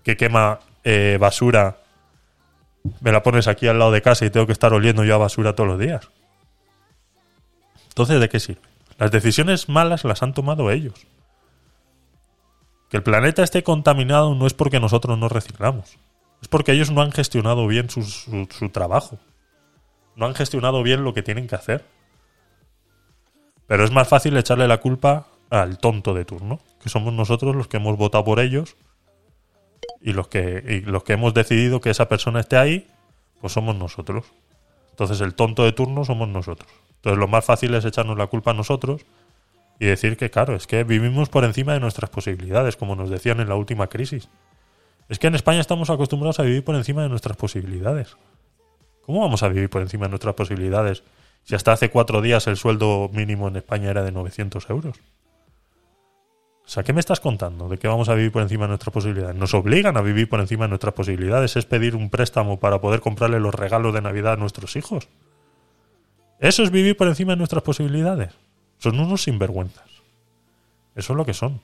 que 0.06 0.16
quema 0.16 0.60
eh, 0.84 1.18
basura, 1.20 1.78
me 3.00 3.10
la 3.10 3.24
pones 3.24 3.48
aquí 3.48 3.66
al 3.66 3.80
lado 3.80 3.90
de 3.90 4.02
casa 4.02 4.24
y 4.24 4.30
tengo 4.30 4.46
que 4.46 4.52
estar 4.52 4.72
oliendo 4.72 5.02
yo 5.02 5.16
a 5.16 5.18
basura 5.18 5.56
todos 5.56 5.68
los 5.68 5.80
días. 5.80 6.08
Entonces, 7.88 8.20
¿de 8.20 8.28
qué 8.28 8.38
sirve? 8.38 8.62
Las 8.98 9.10
decisiones 9.10 9.68
malas 9.68 10.04
las 10.04 10.22
han 10.22 10.32
tomado 10.32 10.70
ellos. 10.70 10.94
Que 12.88 12.98
el 12.98 13.02
planeta 13.02 13.42
esté 13.42 13.64
contaminado 13.64 14.36
no 14.36 14.46
es 14.46 14.54
porque 14.54 14.78
nosotros 14.78 15.18
no 15.18 15.28
reciclamos. 15.28 15.98
Es 16.40 16.46
porque 16.46 16.70
ellos 16.70 16.92
no 16.92 17.02
han 17.02 17.10
gestionado 17.10 17.66
bien 17.66 17.90
su, 17.90 18.68
trabajo. 18.72 19.18
No 20.14 20.26
han 20.26 20.36
gestionado 20.36 20.84
bien 20.84 21.02
lo 21.02 21.14
que 21.14 21.24
tienen 21.24 21.48
que 21.48 21.56
hacer. 21.56 21.84
Pero 23.66 23.84
es 23.84 23.90
más 23.90 24.06
fácil 24.06 24.36
echarle 24.36 24.68
la 24.68 24.78
culpa 24.78 25.26
al 25.50 25.78
tonto 25.78 26.14
de 26.14 26.24
turno, 26.24 26.60
que 26.80 26.90
somos 26.90 27.12
nosotros 27.12 27.56
los 27.56 27.66
que 27.66 27.78
hemos 27.78 27.96
votado 27.96 28.24
por 28.24 28.38
ellos 28.38 28.76
y 30.00 30.12
los 30.12 30.28
que, 30.28 30.82
y 30.84 30.88
los 30.88 31.04
que 31.04 31.14
hemos 31.14 31.34
decidido 31.34 31.80
que 31.80 31.90
esa 31.90 32.08
persona 32.08 32.40
esté 32.40 32.56
ahí, 32.56 32.86
pues 33.40 33.52
somos 33.52 33.76
nosotros. 33.76 34.24
Entonces 34.90 35.20
el 35.20 35.34
tonto 35.34 35.64
de 35.64 35.72
turno 35.72 36.04
somos 36.04 36.28
nosotros. 36.28 36.70
Entonces 36.96 37.18
lo 37.18 37.28
más 37.28 37.44
fácil 37.44 37.74
es 37.74 37.84
echarnos 37.84 38.16
la 38.16 38.26
culpa 38.26 38.52
a 38.52 38.54
nosotros 38.54 39.04
y 39.78 39.86
decir 39.86 40.16
que, 40.16 40.30
claro, 40.30 40.54
es 40.54 40.66
que 40.66 40.84
vivimos 40.84 41.28
por 41.28 41.44
encima 41.44 41.74
de 41.74 41.80
nuestras 41.80 42.10
posibilidades, 42.10 42.76
como 42.76 42.96
nos 42.96 43.10
decían 43.10 43.40
en 43.40 43.48
la 43.48 43.56
última 43.56 43.88
crisis. 43.88 44.28
Es 45.08 45.18
que 45.18 45.26
en 45.26 45.34
España 45.34 45.60
estamos 45.60 45.90
acostumbrados 45.90 46.40
a 46.40 46.42
vivir 46.42 46.64
por 46.64 46.74
encima 46.74 47.02
de 47.02 47.08
nuestras 47.08 47.36
posibilidades. 47.36 48.16
¿Cómo 49.02 49.20
vamos 49.20 49.42
a 49.42 49.48
vivir 49.48 49.70
por 49.70 49.82
encima 49.82 50.06
de 50.06 50.10
nuestras 50.10 50.34
posibilidades 50.34 51.04
si 51.44 51.54
hasta 51.54 51.72
hace 51.72 51.90
cuatro 51.90 52.22
días 52.22 52.46
el 52.48 52.56
sueldo 52.56 53.08
mínimo 53.12 53.46
en 53.46 53.56
España 53.56 53.90
era 53.90 54.02
de 54.02 54.10
900 54.10 54.68
euros? 54.70 54.96
O 56.66 56.68
sea, 56.68 56.82
¿qué 56.82 56.92
me 56.92 56.98
estás 56.98 57.20
contando 57.20 57.68
de 57.68 57.78
que 57.78 57.86
vamos 57.86 58.08
a 58.08 58.14
vivir 58.14 58.32
por 58.32 58.42
encima 58.42 58.64
de 58.64 58.70
nuestras 58.70 58.92
posibilidades? 58.92 59.36
Nos 59.36 59.54
obligan 59.54 59.96
a 59.96 60.00
vivir 60.00 60.28
por 60.28 60.40
encima 60.40 60.64
de 60.64 60.70
nuestras 60.70 60.94
posibilidades. 60.94 61.54
Es 61.54 61.64
pedir 61.64 61.94
un 61.94 62.10
préstamo 62.10 62.58
para 62.58 62.80
poder 62.80 63.00
comprarle 63.00 63.38
los 63.38 63.54
regalos 63.54 63.94
de 63.94 64.00
Navidad 64.00 64.32
a 64.32 64.36
nuestros 64.36 64.74
hijos. 64.74 65.08
¿Eso 66.40 66.64
es 66.64 66.72
vivir 66.72 66.96
por 66.96 67.06
encima 67.06 67.34
de 67.34 67.36
nuestras 67.36 67.62
posibilidades? 67.62 68.32
Son 68.78 68.98
unos 68.98 69.22
sinvergüenzas. 69.22 69.88
Eso 70.96 71.12
es 71.12 71.16
lo 71.16 71.24
que 71.24 71.34
son. 71.34 71.60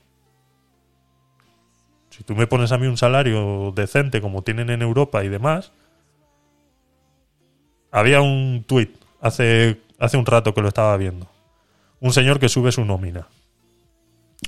Si 2.10 2.22
tú 2.22 2.36
me 2.36 2.46
pones 2.46 2.70
a 2.70 2.78
mí 2.78 2.86
un 2.86 2.96
salario 2.96 3.72
decente 3.74 4.20
como 4.20 4.42
tienen 4.42 4.70
en 4.70 4.82
Europa 4.82 5.24
y 5.24 5.28
demás, 5.28 5.72
había 7.90 8.20
un 8.20 8.64
tuit 8.68 8.94
hace, 9.20 9.80
hace 9.98 10.16
un 10.16 10.26
rato 10.26 10.54
que 10.54 10.62
lo 10.62 10.68
estaba 10.68 10.96
viendo. 10.96 11.26
Un 11.98 12.12
señor 12.12 12.38
que 12.38 12.48
sube 12.48 12.70
su 12.70 12.84
nómina. 12.84 13.26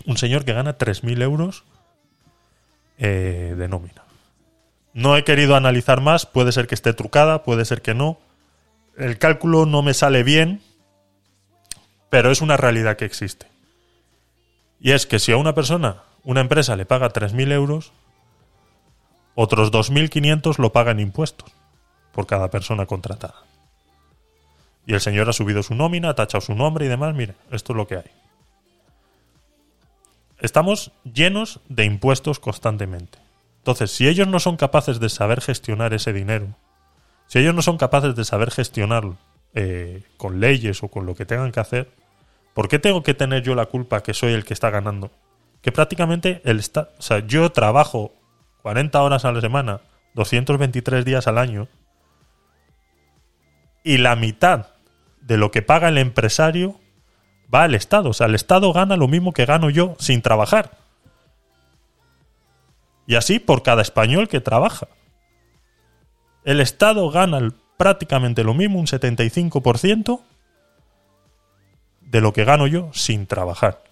Un 0.06 0.16
señor 0.16 0.44
que 0.44 0.52
gana 0.52 0.76
3.000 0.76 1.22
euros 1.22 1.64
eh, 2.98 3.54
de 3.56 3.68
nómina. 3.68 4.04
No 4.92 5.16
he 5.16 5.24
querido 5.24 5.56
analizar 5.56 6.00
más, 6.00 6.26
puede 6.26 6.52
ser 6.52 6.66
que 6.66 6.74
esté 6.74 6.92
trucada, 6.92 7.42
puede 7.42 7.64
ser 7.64 7.82
que 7.82 7.94
no. 7.94 8.18
El 8.96 9.18
cálculo 9.18 9.66
no 9.66 9.82
me 9.82 9.94
sale 9.94 10.22
bien, 10.22 10.62
pero 12.10 12.30
es 12.30 12.40
una 12.40 12.56
realidad 12.56 12.96
que 12.96 13.04
existe. 13.04 13.46
Y 14.80 14.92
es 14.92 15.06
que 15.06 15.18
si 15.18 15.32
a 15.32 15.36
una 15.36 15.54
persona, 15.54 16.02
una 16.22 16.40
empresa 16.40 16.76
le 16.76 16.86
paga 16.86 17.12
3.000 17.12 17.52
euros, 17.52 17.92
otros 19.34 19.72
2.500 19.72 20.58
lo 20.58 20.72
pagan 20.72 21.00
impuestos 21.00 21.50
por 22.12 22.26
cada 22.26 22.50
persona 22.50 22.86
contratada. 22.86 23.34
Y 24.86 24.94
el 24.94 25.00
señor 25.00 25.28
ha 25.28 25.32
subido 25.32 25.62
su 25.62 25.74
nómina, 25.74 26.10
ha 26.10 26.14
tachado 26.14 26.40
su 26.40 26.54
nombre 26.54 26.84
y 26.84 26.88
demás. 26.88 27.14
Mire, 27.14 27.34
esto 27.50 27.72
es 27.72 27.76
lo 27.76 27.88
que 27.88 27.96
hay. 27.96 28.10
Estamos 30.44 30.92
llenos 31.10 31.60
de 31.70 31.86
impuestos 31.86 32.38
constantemente. 32.38 33.18
Entonces, 33.60 33.90
si 33.90 34.06
ellos 34.06 34.28
no 34.28 34.38
son 34.40 34.58
capaces 34.58 35.00
de 35.00 35.08
saber 35.08 35.40
gestionar 35.40 35.94
ese 35.94 36.12
dinero, 36.12 36.48
si 37.28 37.38
ellos 37.38 37.54
no 37.54 37.62
son 37.62 37.78
capaces 37.78 38.14
de 38.14 38.26
saber 38.26 38.50
gestionarlo 38.50 39.16
eh, 39.54 40.02
con 40.18 40.40
leyes 40.40 40.82
o 40.82 40.88
con 40.88 41.06
lo 41.06 41.14
que 41.14 41.24
tengan 41.24 41.50
que 41.50 41.60
hacer, 41.60 41.90
¿por 42.52 42.68
qué 42.68 42.78
tengo 42.78 43.02
que 43.02 43.14
tener 43.14 43.42
yo 43.42 43.54
la 43.54 43.64
culpa 43.64 44.02
que 44.02 44.12
soy 44.12 44.34
el 44.34 44.44
que 44.44 44.52
está 44.52 44.68
ganando? 44.68 45.10
Que 45.62 45.72
prácticamente 45.72 46.42
el 46.44 46.58
está, 46.58 46.90
o 46.98 47.02
sea, 47.02 47.20
yo 47.20 47.50
trabajo 47.50 48.12
40 48.60 49.00
horas 49.00 49.24
a 49.24 49.32
la 49.32 49.40
semana, 49.40 49.80
223 50.12 51.06
días 51.06 51.26
al 51.26 51.38
año, 51.38 51.68
y 53.82 53.96
la 53.96 54.14
mitad 54.14 54.66
de 55.22 55.38
lo 55.38 55.50
que 55.50 55.62
paga 55.62 55.88
el 55.88 55.96
empresario 55.96 56.78
va 57.54 57.64
al 57.64 57.74
Estado. 57.74 58.10
O 58.10 58.12
sea, 58.12 58.26
el 58.26 58.34
Estado 58.34 58.72
gana 58.72 58.96
lo 58.96 59.08
mismo 59.08 59.32
que 59.32 59.46
gano 59.46 59.70
yo 59.70 59.94
sin 59.98 60.22
trabajar. 60.22 60.72
Y 63.06 63.16
así 63.16 63.38
por 63.38 63.62
cada 63.62 63.82
español 63.82 64.28
que 64.28 64.40
trabaja. 64.40 64.88
El 66.44 66.60
Estado 66.60 67.08
gana 67.10 67.52
prácticamente 67.76 68.44
lo 68.44 68.54
mismo, 68.54 68.78
un 68.78 68.86
75%, 68.86 70.20
de 72.00 72.20
lo 72.20 72.32
que 72.32 72.44
gano 72.44 72.66
yo 72.66 72.90
sin 72.92 73.26
trabajar. 73.26 73.82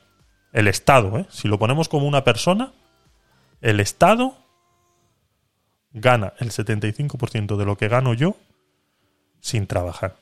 El 0.52 0.68
Estado, 0.68 1.18
¿eh? 1.18 1.26
si 1.30 1.48
lo 1.48 1.58
ponemos 1.58 1.88
como 1.88 2.06
una 2.06 2.24
persona, 2.24 2.72
el 3.60 3.80
Estado 3.80 4.36
gana 5.92 6.34
el 6.38 6.50
75% 6.50 7.56
de 7.56 7.64
lo 7.64 7.76
que 7.76 7.88
gano 7.88 8.14
yo 8.14 8.36
sin 9.40 9.66
trabajar. 9.66 10.16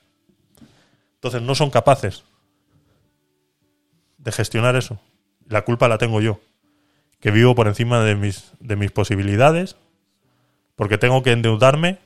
Entonces 1.14 1.42
no 1.42 1.54
son 1.54 1.70
capaces 1.70 2.24
de 4.20 4.32
gestionar 4.32 4.76
eso. 4.76 5.00
La 5.48 5.62
culpa 5.62 5.88
la 5.88 5.98
tengo 5.98 6.20
yo, 6.20 6.40
que 7.18 7.30
vivo 7.30 7.54
por 7.54 7.66
encima 7.66 8.02
de 8.04 8.14
mis, 8.14 8.52
de 8.60 8.76
mis 8.76 8.92
posibilidades, 8.92 9.76
porque 10.76 10.98
tengo 10.98 11.22
que 11.22 11.32
endeudarme 11.32 11.98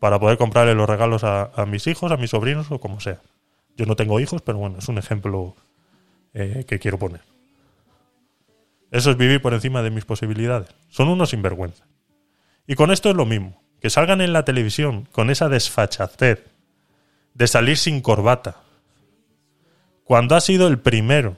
para 0.00 0.18
poder 0.18 0.38
comprarle 0.38 0.74
los 0.74 0.88
regalos 0.88 1.24
a, 1.24 1.50
mis 1.66 1.86
hijos, 1.86 2.12
a 2.12 2.16
mis 2.16 2.30
sobrinos 2.30 2.70
o 2.70 2.80
como 2.80 3.00
sea. 3.00 3.20
Yo 3.76 3.86
no 3.86 3.96
tengo 3.96 4.20
hijos, 4.20 4.42
pero 4.42 4.58
bueno, 4.58 4.78
es 4.78 4.88
un 4.88 4.98
ejemplo 4.98 5.54
eh, 6.32 6.64
que 6.66 6.78
quiero 6.78 6.98
poner. 6.98 7.20
Eso 8.90 9.10
es 9.10 9.16
vivir 9.16 9.42
por 9.42 9.52
encima 9.52 9.82
de 9.82 9.90
mis 9.90 10.04
posibilidades. 10.04 10.68
Son 10.88 11.08
unos 11.08 11.30
sinvergüenza. 11.30 11.84
Y 12.66 12.74
con 12.74 12.90
esto 12.90 13.10
es 13.10 13.16
lo 13.16 13.26
mismo. 13.26 13.60
Que 13.80 13.90
salgan 13.90 14.20
en 14.20 14.32
la 14.32 14.44
televisión 14.44 15.06
con 15.12 15.30
esa 15.30 15.48
desfachatez 15.48 16.44
de 17.34 17.46
salir 17.46 17.76
sin 17.76 18.00
corbata. 18.00 18.56
Cuando 20.04 20.34
ha 20.34 20.40
sido 20.40 20.68
el 20.68 20.78
primero, 20.78 21.36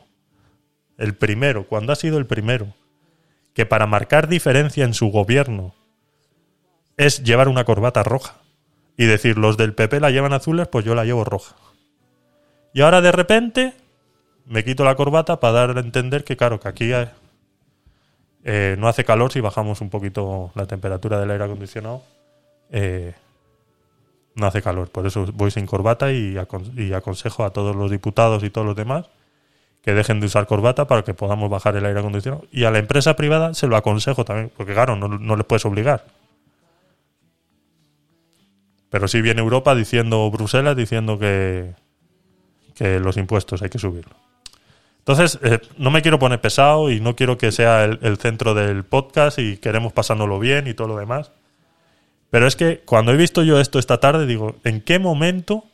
el 0.98 1.14
primero, 1.14 1.66
cuando 1.66 1.92
ha 1.92 1.96
sido 1.96 2.18
el 2.18 2.26
primero, 2.26 2.74
que 3.54 3.64
para 3.64 3.86
marcar 3.86 4.28
diferencia 4.28 4.84
en 4.84 4.94
su 4.94 5.10
gobierno 5.10 5.74
es 6.96 7.22
llevar 7.22 7.48
una 7.48 7.64
corbata 7.64 8.02
roja 8.02 8.36
y 8.96 9.06
decir 9.06 9.38
los 9.38 9.56
del 9.56 9.74
PP 9.74 10.00
la 10.00 10.10
llevan 10.10 10.32
azules, 10.32 10.66
pues 10.66 10.84
yo 10.84 10.94
la 10.96 11.04
llevo 11.04 11.24
roja. 11.24 11.54
Y 12.74 12.82
ahora 12.82 13.00
de 13.00 13.12
repente 13.12 13.74
me 14.44 14.64
quito 14.64 14.84
la 14.84 14.96
corbata 14.96 15.40
para 15.40 15.52
dar 15.52 15.76
a 15.76 15.80
entender 15.80 16.24
que, 16.24 16.36
claro, 16.36 16.58
que 16.58 16.68
aquí 16.68 16.90
eh, 18.44 18.76
no 18.78 18.88
hace 18.88 19.04
calor 19.04 19.32
si 19.32 19.40
bajamos 19.40 19.80
un 19.80 19.90
poquito 19.90 20.50
la 20.54 20.66
temperatura 20.66 21.20
del 21.20 21.30
aire 21.30 21.44
acondicionado. 21.44 22.02
eh, 22.70 23.14
no 24.34 24.46
hace 24.46 24.62
calor, 24.62 24.88
por 24.90 25.04
eso 25.04 25.26
voy 25.34 25.50
sin 25.50 25.66
corbata 25.66 26.12
y 26.12 26.36
aconsejo 26.38 27.44
a 27.44 27.50
todos 27.50 27.74
los 27.74 27.90
diputados 27.90 28.44
y 28.44 28.50
todos 28.50 28.68
los 28.68 28.76
demás 28.76 29.06
que 29.88 29.94
dejen 29.94 30.20
de 30.20 30.26
usar 30.26 30.46
corbata 30.46 30.86
para 30.86 31.02
que 31.02 31.14
podamos 31.14 31.48
bajar 31.48 31.74
el 31.74 31.86
aire 31.86 32.00
acondicionado. 32.00 32.44
Y 32.52 32.64
a 32.64 32.70
la 32.70 32.78
empresa 32.78 33.16
privada 33.16 33.54
se 33.54 33.66
lo 33.66 33.74
aconsejo 33.74 34.22
también, 34.22 34.52
porque 34.54 34.74
claro, 34.74 34.96
no, 34.96 35.08
no 35.08 35.34
les 35.34 35.46
puedes 35.46 35.64
obligar. 35.64 36.04
Pero 38.90 39.08
sí 39.08 39.22
viene 39.22 39.40
Europa 39.40 39.74
diciendo, 39.74 40.30
Bruselas 40.30 40.76
diciendo 40.76 41.18
que, 41.18 41.72
que 42.74 43.00
los 43.00 43.16
impuestos 43.16 43.62
hay 43.62 43.70
que 43.70 43.78
subirlo. 43.78 44.14
Entonces, 44.98 45.38
eh, 45.42 45.58
no 45.78 45.90
me 45.90 46.02
quiero 46.02 46.18
poner 46.18 46.42
pesado 46.42 46.90
y 46.90 47.00
no 47.00 47.16
quiero 47.16 47.38
que 47.38 47.50
sea 47.50 47.84
el, 47.84 48.18
centro 48.18 48.52
del 48.52 48.84
podcast 48.84 49.38
y 49.38 49.56
queremos 49.56 49.94
pasárnoslo 49.94 50.38
bien 50.38 50.66
y 50.66 50.74
todo 50.74 50.88
lo 50.88 50.98
demás. 50.98 51.32
Pero 52.28 52.46
es 52.46 52.56
que 52.56 52.80
cuando 52.80 53.12
he 53.12 53.16
visto 53.16 53.42
yo 53.42 53.58
esto 53.58 53.78
esta 53.78 54.00
tarde, 54.00 54.26
digo, 54.26 54.56
¿en 54.64 54.82
qué 54.82 54.98
momento, 54.98 55.64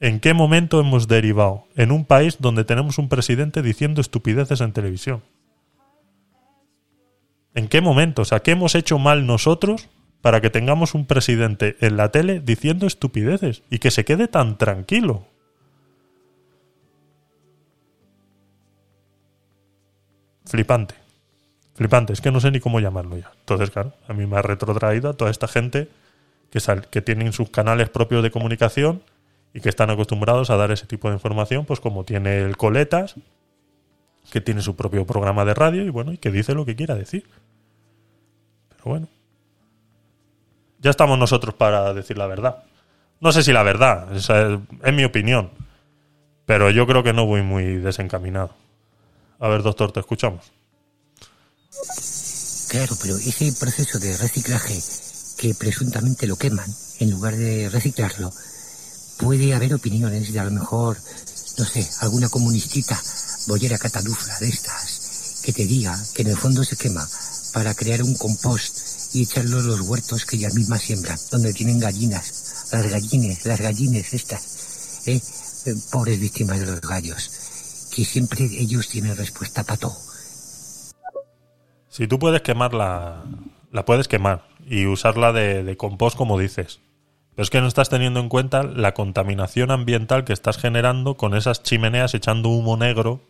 en 0.00 0.18
qué 0.18 0.32
momento 0.34 0.80
hemos 0.80 1.08
derivado 1.08 1.64
en 1.76 1.92
un 1.92 2.04
país 2.04 2.38
donde 2.40 2.64
tenemos 2.64 2.98
un 2.98 3.08
presidente 3.08 3.62
diciendo 3.62 4.00
estupideces 4.00 4.60
en 4.62 4.72
televisión? 4.72 5.22
¿En 7.54 7.68
qué 7.68 7.80
momento? 7.80 8.22
O 8.22 8.24
sea, 8.24 8.40
¿qué 8.40 8.52
hemos 8.52 8.74
hecho 8.74 8.98
mal 8.98 9.26
nosotros 9.26 9.88
para 10.22 10.40
que 10.40 10.50
tengamos 10.50 10.94
un 10.94 11.06
presidente 11.06 11.76
en 11.80 11.96
la 11.96 12.10
tele 12.10 12.40
diciendo 12.40 12.86
estupideces 12.86 13.62
y 13.70 13.78
que 13.78 13.90
se 13.90 14.04
quede 14.04 14.28
tan 14.28 14.56
tranquilo? 14.56 15.26
Flipante. 20.46 20.94
Flipante, 21.74 22.12
es 22.12 22.20
que 22.20 22.30
no 22.30 22.40
sé 22.40 22.50
ni 22.50 22.60
cómo 22.60 22.80
llamarlo 22.80 23.16
ya. 23.16 23.30
Entonces, 23.40 23.70
claro, 23.70 23.94
a 24.08 24.12
mí 24.12 24.26
me 24.26 24.36
ha 24.36 24.42
retrotraído 24.42 25.10
a 25.10 25.14
toda 25.14 25.30
esta 25.30 25.48
gente 25.48 25.88
que, 26.50 26.60
sal- 26.60 26.88
que 26.88 27.00
tienen 27.02 27.32
sus 27.32 27.50
canales 27.50 27.88
propios 27.88 28.22
de 28.22 28.30
comunicación 28.30 29.02
y 29.52 29.60
que 29.60 29.68
están 29.68 29.90
acostumbrados 29.90 30.50
a 30.50 30.56
dar 30.56 30.70
ese 30.70 30.86
tipo 30.86 31.08
de 31.08 31.14
información, 31.14 31.64
pues 31.64 31.80
como 31.80 32.04
tiene 32.04 32.38
el 32.38 32.56
Coletas, 32.56 33.16
que 34.30 34.40
tiene 34.40 34.62
su 34.62 34.76
propio 34.76 35.06
programa 35.06 35.44
de 35.44 35.54
radio 35.54 35.82
y 35.82 35.90
bueno, 35.90 36.12
y 36.12 36.18
que 36.18 36.30
dice 36.30 36.54
lo 36.54 36.64
que 36.64 36.76
quiera 36.76 36.94
decir. 36.94 37.28
Pero 38.68 38.82
bueno. 38.84 39.08
Ya 40.78 40.90
estamos 40.90 41.18
nosotros 41.18 41.54
para 41.54 41.92
decir 41.92 42.16
la 42.16 42.26
verdad. 42.26 42.64
No 43.20 43.32
sé 43.32 43.42
si 43.42 43.52
la 43.52 43.62
verdad, 43.62 44.08
es 44.14 44.94
mi 44.94 45.04
opinión. 45.04 45.50
Pero 46.46 46.70
yo 46.70 46.86
creo 46.86 47.02
que 47.02 47.12
no 47.12 47.26
voy 47.26 47.42
muy 47.42 47.76
desencaminado. 47.76 48.54
A 49.38 49.48
ver, 49.48 49.62
doctor, 49.62 49.92
te 49.92 50.00
escuchamos. 50.00 50.50
Claro, 52.70 52.94
pero 53.02 53.16
ese 53.16 53.52
proceso 53.58 53.98
de 53.98 54.16
reciclaje 54.16 54.78
que 55.38 55.54
presuntamente 55.54 56.26
lo 56.26 56.36
queman 56.36 56.68
en 56.98 57.10
lugar 57.10 57.36
de 57.36 57.68
reciclarlo, 57.68 58.30
puede 59.20 59.52
haber 59.52 59.74
opiniones 59.74 60.32
de 60.32 60.40
a 60.40 60.44
lo 60.44 60.50
mejor, 60.50 60.96
no 61.58 61.64
sé, 61.64 61.86
alguna 62.00 62.30
comunistita, 62.30 62.98
bollera 63.46 63.76
catalufla 63.76 64.38
de 64.38 64.48
estas, 64.48 65.42
que 65.44 65.52
te 65.52 65.66
diga 65.66 65.96
que 66.14 66.22
en 66.22 66.28
el 66.28 66.36
fondo 66.36 66.64
se 66.64 66.76
quema 66.76 67.06
para 67.52 67.74
crear 67.74 68.02
un 68.02 68.14
compost 68.14 69.14
y 69.14 69.22
echarlo 69.22 69.58
a 69.58 69.62
los 69.62 69.80
huertos 69.82 70.24
que 70.24 70.36
ellas 70.36 70.54
mismas 70.54 70.82
siembran, 70.82 71.18
donde 71.30 71.52
tienen 71.52 71.78
gallinas, 71.78 72.68
las 72.72 72.90
gallines, 72.90 73.44
las 73.44 73.60
gallines 73.60 74.14
estas, 74.14 75.06
¿eh? 75.06 75.20
Eh, 75.66 75.74
pobres 75.92 76.18
víctimas 76.18 76.58
de 76.60 76.66
los 76.66 76.80
gallos, 76.80 77.90
que 77.94 78.04
siempre 78.04 78.44
ellos 78.44 78.88
tienen 78.88 79.14
respuesta 79.16 79.62
para 79.64 79.76
todo. 79.76 79.96
Si 81.88 82.06
tú 82.06 82.18
puedes 82.18 82.40
quemarla, 82.40 83.24
la 83.70 83.84
puedes 83.84 84.08
quemar 84.08 84.48
y 84.64 84.86
usarla 84.86 85.32
de, 85.32 85.62
de 85.62 85.76
compost 85.76 86.16
como 86.16 86.38
dices. 86.38 86.80
Pero 87.34 87.42
es 87.44 87.50
que 87.50 87.60
no 87.60 87.66
estás 87.66 87.88
teniendo 87.88 88.20
en 88.20 88.28
cuenta 88.28 88.62
la 88.62 88.92
contaminación 88.92 89.70
ambiental 89.70 90.24
que 90.24 90.32
estás 90.32 90.58
generando 90.58 91.16
con 91.16 91.34
esas 91.34 91.62
chimeneas 91.62 92.14
echando 92.14 92.48
humo 92.48 92.76
negro 92.76 93.20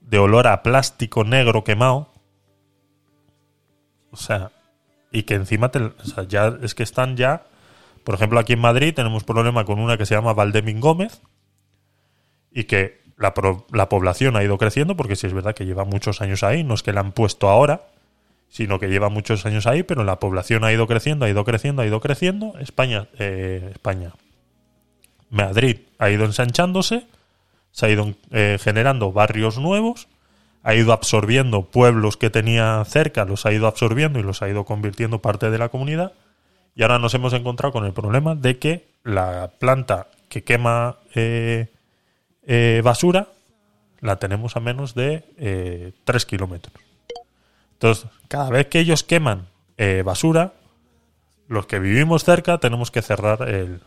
de 0.00 0.18
olor 0.18 0.46
a 0.46 0.62
plástico 0.62 1.24
negro 1.24 1.64
quemado. 1.64 2.12
O 4.10 4.16
sea, 4.16 4.52
y 5.10 5.24
que 5.24 5.34
encima 5.34 5.70
te, 5.70 5.78
o 5.80 6.04
sea, 6.04 6.24
ya 6.24 6.56
es 6.62 6.74
que 6.74 6.82
están 6.82 7.16
ya, 7.16 7.46
por 8.04 8.14
ejemplo, 8.14 8.38
aquí 8.38 8.52
en 8.52 8.60
Madrid 8.60 8.94
tenemos 8.94 9.24
problema 9.24 9.64
con 9.64 9.80
una 9.80 9.98
que 9.98 10.06
se 10.06 10.14
llama 10.14 10.32
Valdemín 10.32 10.80
Gómez 10.80 11.22
y 12.52 12.64
que 12.64 13.02
la, 13.16 13.34
la 13.72 13.88
población 13.88 14.36
ha 14.36 14.44
ido 14.44 14.58
creciendo 14.58 14.96
porque 14.96 15.16
sí 15.16 15.26
es 15.26 15.34
verdad 15.34 15.54
que 15.54 15.66
lleva 15.66 15.84
muchos 15.84 16.20
años 16.20 16.42
ahí, 16.42 16.64
no 16.64 16.74
es 16.74 16.82
que 16.82 16.92
la 16.92 17.00
han 17.00 17.12
puesto 17.12 17.48
ahora, 17.48 17.86
sino 18.48 18.78
que 18.78 18.88
lleva 18.88 19.08
muchos 19.08 19.44
años 19.46 19.66
ahí, 19.66 19.82
pero 19.82 20.04
la 20.04 20.18
población 20.18 20.64
ha 20.64 20.72
ido 20.72 20.86
creciendo, 20.86 21.24
ha 21.24 21.28
ido 21.28 21.44
creciendo, 21.44 21.82
ha 21.82 21.86
ido 21.86 22.00
creciendo. 22.00 22.54
España, 22.58 23.08
eh, 23.18 23.70
España, 23.72 24.12
Madrid 25.30 25.78
ha 25.98 26.10
ido 26.10 26.24
ensanchándose, 26.24 27.06
se 27.72 27.86
ha 27.86 27.90
ido 27.90 28.14
eh, 28.30 28.58
generando 28.60 29.12
barrios 29.12 29.58
nuevos, 29.58 30.08
ha 30.62 30.74
ido 30.74 30.92
absorbiendo 30.92 31.62
pueblos 31.62 32.16
que 32.16 32.30
tenía 32.30 32.82
cerca, 32.86 33.24
los 33.24 33.46
ha 33.46 33.52
ido 33.52 33.66
absorbiendo 33.66 34.18
y 34.18 34.22
los 34.22 34.42
ha 34.42 34.48
ido 34.48 34.64
convirtiendo 34.64 35.20
parte 35.20 35.50
de 35.50 35.58
la 35.58 35.68
comunidad. 35.68 36.12
Y 36.74 36.82
ahora 36.82 36.98
nos 36.98 37.14
hemos 37.14 37.32
encontrado 37.32 37.72
con 37.72 37.84
el 37.84 37.92
problema 37.92 38.34
de 38.34 38.58
que 38.58 38.88
la 39.04 39.52
planta 39.58 40.08
que 40.28 40.42
quema 40.42 40.96
eh, 41.14 41.68
eh, 42.46 42.80
basura 42.84 43.28
la 44.00 44.16
tenemos 44.16 44.56
a 44.56 44.60
menos 44.60 44.94
de 44.94 45.92
3 46.04 46.26
kilómetros. 46.26 46.85
Entonces, 47.76 48.06
cada 48.28 48.50
vez 48.50 48.66
que 48.66 48.80
ellos 48.80 49.02
queman 49.04 49.48
eh, 49.78 50.02
basura, 50.04 50.54
los 51.48 51.66
que 51.66 51.78
vivimos 51.78 52.24
cerca 52.24 52.58
tenemos 52.58 52.90
que 52.90 53.02
cerrar 53.02 53.48
el- 53.48 53.80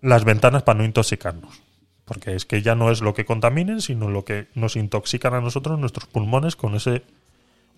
las 0.00 0.24
ventanas 0.24 0.62
para 0.64 0.78
no 0.78 0.84
intoxicarnos. 0.84 1.62
Porque 2.04 2.34
es 2.34 2.44
que 2.44 2.60
ya 2.62 2.74
no 2.74 2.90
es 2.90 3.00
lo 3.02 3.14
que 3.14 3.24
contaminen, 3.24 3.80
sino 3.80 4.10
lo 4.10 4.24
que 4.24 4.48
nos 4.54 4.74
intoxican 4.74 5.34
a 5.34 5.40
nosotros, 5.40 5.78
nuestros 5.78 6.06
pulmones, 6.06 6.56
con 6.56 6.74
ese 6.74 7.02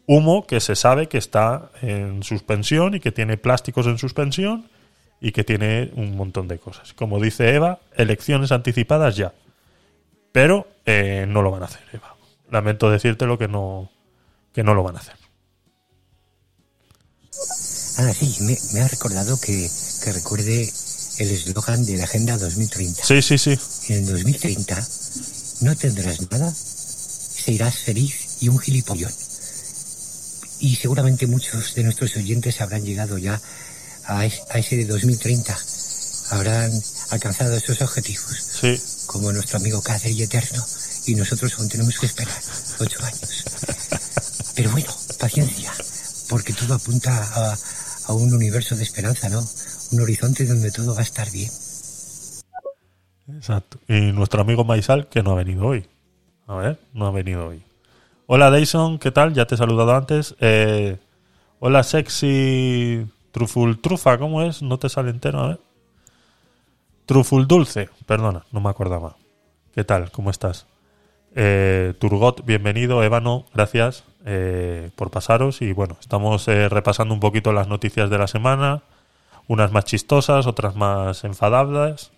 humo 0.06 0.46
que 0.46 0.60
se 0.60 0.74
sabe 0.74 1.08
que 1.08 1.18
está 1.18 1.70
en 1.82 2.22
suspensión 2.22 2.94
y 2.94 3.00
que 3.00 3.12
tiene 3.12 3.36
plásticos 3.36 3.86
en 3.86 3.98
suspensión 3.98 4.68
y 5.20 5.32
que 5.32 5.44
tiene 5.44 5.90
un 5.94 6.16
montón 6.16 6.48
de 6.48 6.58
cosas. 6.58 6.94
Como 6.94 7.20
dice 7.20 7.54
Eva, 7.54 7.80
elecciones 7.94 8.50
anticipadas 8.52 9.16
ya. 9.16 9.34
Pero 10.32 10.66
eh, 10.86 11.26
no 11.28 11.42
lo 11.42 11.50
van 11.50 11.62
a 11.62 11.66
hacer, 11.66 11.82
Eva. 11.92 12.14
Lamento 12.50 12.90
decirte 12.90 13.26
lo 13.26 13.36
que 13.38 13.48
no, 13.48 13.90
que 14.52 14.62
no 14.62 14.74
lo 14.74 14.82
van 14.82 14.96
a 14.96 15.00
hacer. 15.00 15.14
Ah, 17.98 18.12
sí, 18.18 18.36
me, 18.40 18.58
me 18.72 18.80
ha 18.80 18.88
recordado 18.88 19.38
que, 19.40 19.70
que 20.02 20.12
recuerde 20.12 20.72
el 21.18 21.30
eslogan 21.30 21.84
de 21.84 21.96
la 21.98 22.04
Agenda 22.04 22.36
2030. 22.38 23.04
Sí, 23.04 23.22
sí, 23.22 23.38
sí. 23.38 23.58
En 23.92 23.98
el 23.98 24.06
2030 24.06 24.86
no 25.62 25.76
tendrás 25.76 26.20
nada, 26.30 26.52
serás 26.54 27.76
feliz 27.78 28.14
y 28.40 28.48
un 28.48 28.58
gilipollón. 28.58 29.12
Y 30.58 30.76
seguramente 30.76 31.26
muchos 31.26 31.74
de 31.74 31.82
nuestros 31.84 32.16
oyentes 32.16 32.60
habrán 32.60 32.84
llegado 32.84 33.18
ya 33.18 33.40
a, 34.04 34.24
es- 34.26 34.42
a 34.50 34.58
ese 34.58 34.76
de 34.76 34.84
2030. 34.86 35.56
Habrán 36.30 36.72
alcanzado 37.10 37.56
esos 37.56 37.80
objetivos. 37.82 38.38
Sí. 38.60 38.80
Como 39.06 39.32
nuestro 39.32 39.58
amigo 39.58 39.82
Cáceres 39.82 40.16
y 40.16 40.22
Eterno. 40.22 40.64
Y 41.06 41.14
nosotros 41.14 41.52
aún 41.58 41.68
tenemos 41.68 41.98
que 41.98 42.06
esperar 42.06 42.40
ocho 42.78 43.04
años. 43.04 43.44
Pero 44.54 44.70
bueno, 44.70 44.88
paciencia. 45.18 45.72
Porque 46.28 46.52
todo 46.52 46.74
apunta 46.74 47.10
a, 47.12 47.56
a 48.08 48.12
un 48.12 48.32
universo 48.34 48.76
de 48.76 48.82
esperanza, 48.82 49.28
¿no? 49.28 49.42
Un 49.92 50.00
horizonte 50.00 50.46
donde 50.46 50.70
todo 50.70 50.94
va 50.94 51.00
a 51.00 51.04
estar 51.04 51.30
bien. 51.30 51.50
Exacto. 53.36 53.78
Y 53.88 54.12
nuestro 54.12 54.40
amigo 54.40 54.64
Maisal, 54.64 55.08
que 55.08 55.22
no 55.22 55.32
ha 55.32 55.36
venido 55.36 55.66
hoy. 55.66 55.86
A 56.46 56.56
ver, 56.56 56.78
no 56.92 57.06
ha 57.06 57.10
venido 57.10 57.48
hoy. 57.48 57.62
Hola 58.26 58.50
Dyson, 58.50 58.98
¿qué 58.98 59.10
tal? 59.10 59.34
Ya 59.34 59.46
te 59.46 59.54
he 59.54 59.58
saludado 59.58 59.94
antes. 59.94 60.34
Eh, 60.40 60.98
hola 61.60 61.82
sexy 61.82 63.06
truful 63.30 63.80
trufa, 63.80 64.18
¿cómo 64.18 64.42
es? 64.42 64.62
No 64.62 64.78
te 64.78 64.88
sale 64.88 65.10
entero, 65.10 65.40
a 65.40 65.48
ver. 65.48 65.60
Truful 67.06 67.46
dulce, 67.46 67.90
perdona, 68.06 68.44
no 68.52 68.60
me 68.60 68.70
acordaba. 68.70 69.16
¿Qué 69.74 69.84
tal? 69.84 70.10
¿Cómo 70.10 70.30
estás? 70.30 70.66
Eh, 71.34 71.94
Turgot, 71.98 72.44
bienvenido. 72.44 73.02
Ébano, 73.02 73.46
gracias 73.54 74.04
eh, 74.24 74.90
por 74.96 75.10
pasaros. 75.10 75.62
Y 75.62 75.72
bueno, 75.72 75.96
estamos 76.00 76.46
eh, 76.48 76.68
repasando 76.68 77.14
un 77.14 77.20
poquito 77.20 77.52
las 77.52 77.68
noticias 77.68 78.10
de 78.10 78.18
la 78.18 78.26
semana. 78.26 78.82
Unas 79.48 79.72
más 79.72 79.84
chistosas, 79.84 80.46
otras 80.46 80.76
más 80.76 81.24
enfadables 81.24 82.12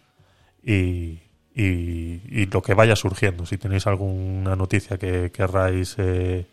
y, 0.63 1.21
y- 1.55 2.47
lo 2.53 2.63
que 2.63 2.75
vaya 2.75 2.97
surgiendo. 2.97 3.47
Si 3.47 3.57
tenéis 3.59 3.87
alguna 3.87 4.55
noticia 4.57 4.99
que 4.99 5.33
querráis 5.33 5.95
eh, 5.99 6.47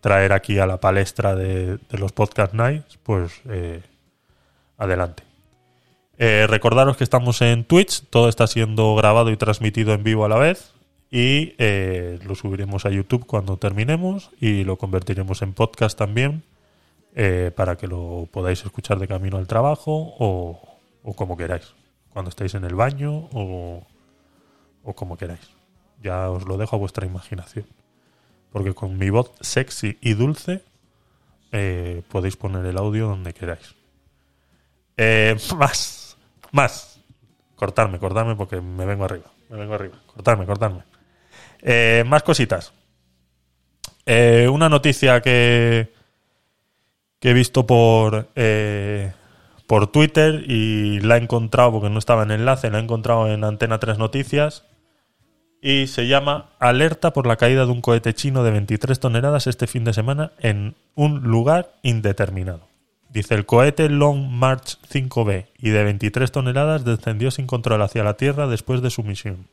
traer 0.00 0.32
aquí 0.32 0.58
a 0.58 0.66
la 0.66 0.78
palestra 0.78 1.34
de, 1.34 1.78
de 1.78 1.98
los 1.98 2.12
podcast 2.12 2.52
nights, 2.54 2.98
pues 3.02 3.40
adelante. 4.76 5.24
Recordaros 6.18 6.96
que 6.96 7.04
estamos 7.04 7.40
en 7.42 7.64
Twitch, 7.64 8.02
todo 8.10 8.28
está 8.28 8.46
siendo 8.46 8.94
grabado 8.94 9.30
y 9.30 9.36
transmitido 9.36 9.92
en 9.94 10.04
vivo 10.04 10.24
a 10.24 10.28
la 10.28 10.36
vez 10.38 10.72
y 11.10 11.54
eh, 11.58 12.18
lo 12.24 12.34
subiremos 12.34 12.84
a 12.84 12.90
YouTube 12.90 13.26
cuando 13.26 13.56
terminemos 13.56 14.30
y 14.40 14.64
lo 14.64 14.76
convertiremos 14.76 15.42
en 15.42 15.54
podcast 15.54 15.98
también 15.98 16.44
eh, 17.14 17.50
para 17.56 17.76
que 17.76 17.86
lo 17.86 18.28
podáis 18.30 18.64
escuchar 18.64 18.98
de 18.98 19.08
camino 19.08 19.38
al 19.38 19.46
trabajo 19.46 20.14
o, 20.18 20.60
o 21.02 21.14
como 21.14 21.36
queráis, 21.36 21.74
cuando 22.10 22.28
estéis 22.28 22.54
en 22.54 22.64
el 22.64 22.74
baño 22.74 23.28
o, 23.32 23.86
o 24.82 24.92
como 24.94 25.16
queráis. 25.16 25.50
Ya 26.02 26.30
os 26.30 26.46
lo 26.46 26.56
dejo 26.56 26.76
a 26.76 26.78
vuestra 26.78 27.06
imaginación. 27.06 27.66
Porque 28.52 28.74
con 28.74 28.96
mi 28.96 29.10
voz 29.10 29.32
sexy 29.40 29.98
y 30.00 30.14
dulce 30.14 30.62
eh, 31.52 32.02
podéis 32.08 32.36
poner 32.36 32.64
el 32.64 32.78
audio 32.78 33.08
donde 33.08 33.34
queráis. 33.34 33.74
Eh, 34.96 35.36
más, 35.56 36.16
más. 36.52 37.00
Cortarme, 37.56 37.98
cortarme 37.98 38.36
porque 38.36 38.60
me 38.60 38.86
vengo 38.86 39.04
arriba. 39.04 39.26
Me 39.48 39.56
vengo 39.56 39.74
arriba. 39.74 39.98
Cortarme, 40.06 40.46
cortarme. 40.46 40.82
Eh, 41.62 42.04
más 42.06 42.22
cositas. 42.22 42.72
Eh, 44.06 44.48
una 44.50 44.68
noticia 44.68 45.20
que, 45.20 45.92
que 47.20 47.30
he 47.30 47.34
visto 47.34 47.66
por, 47.66 48.30
eh, 48.36 49.12
por 49.66 49.88
Twitter 49.88 50.44
y 50.46 51.00
la 51.00 51.16
he 51.16 51.22
encontrado 51.22 51.72
porque 51.72 51.90
no 51.90 51.98
estaba 51.98 52.22
en 52.22 52.30
enlace, 52.30 52.70
la 52.70 52.78
he 52.78 52.82
encontrado 52.82 53.32
en 53.32 53.44
Antena 53.44 53.78
3 53.78 53.98
Noticias 53.98 54.64
y 55.60 55.88
se 55.88 56.06
llama 56.06 56.50
Alerta 56.58 57.12
por 57.12 57.26
la 57.26 57.36
caída 57.36 57.66
de 57.66 57.72
un 57.72 57.80
cohete 57.80 58.14
chino 58.14 58.44
de 58.44 58.52
23 58.52 58.98
toneladas 58.98 59.46
este 59.46 59.66
fin 59.66 59.84
de 59.84 59.92
semana 59.92 60.32
en 60.38 60.76
un 60.94 61.22
lugar 61.24 61.74
indeterminado. 61.82 62.68
Dice, 63.10 63.34
el 63.34 63.46
cohete 63.46 63.88
Long 63.88 64.28
March 64.28 64.78
5B 64.90 65.46
y 65.58 65.70
de 65.70 65.84
23 65.84 66.30
toneladas 66.30 66.84
descendió 66.84 67.30
sin 67.30 67.46
control 67.46 67.82
hacia 67.82 68.04
la 68.04 68.14
Tierra 68.14 68.46
después 68.46 68.82
de 68.82 68.90
su 68.90 69.02
misión. 69.02 69.48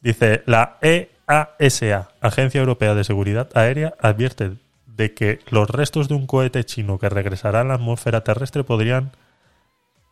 Dice, 0.00 0.42
la 0.46 0.78
EASA, 0.80 2.10
Agencia 2.20 2.60
Europea 2.60 2.94
de 2.94 3.04
Seguridad 3.04 3.48
Aérea, 3.54 3.94
advierte 4.00 4.52
de 4.86 5.14
que 5.14 5.40
los 5.50 5.68
restos 5.68 6.08
de 6.08 6.14
un 6.14 6.26
cohete 6.26 6.64
chino 6.64 6.98
que 6.98 7.08
regresará 7.08 7.60
a 7.60 7.64
la 7.64 7.74
atmósfera 7.74 8.22
terrestre 8.22 8.64
podrían 8.64 9.12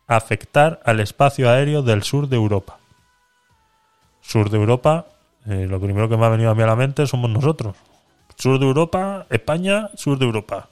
afectar 0.07 0.79
al 0.85 0.99
espacio 0.99 1.49
aéreo 1.49 1.81
del 1.81 2.03
sur 2.03 2.29
de 2.29 2.35
Europa. 2.35 2.77
Sur 4.21 4.49
de 4.49 4.57
Europa, 4.57 5.07
eh, 5.47 5.67
lo 5.67 5.79
primero 5.79 6.09
que 6.09 6.17
me 6.17 6.25
ha 6.25 6.29
venido 6.29 6.51
a 6.51 6.55
mí 6.55 6.63
a 6.63 6.67
la 6.67 6.75
mente 6.75 7.07
somos 7.07 7.29
nosotros. 7.29 7.75
Sur 8.37 8.59
de 8.59 8.65
Europa, 8.65 9.25
España, 9.29 9.89
sur 9.95 10.19
de 10.19 10.25
Europa. 10.25 10.69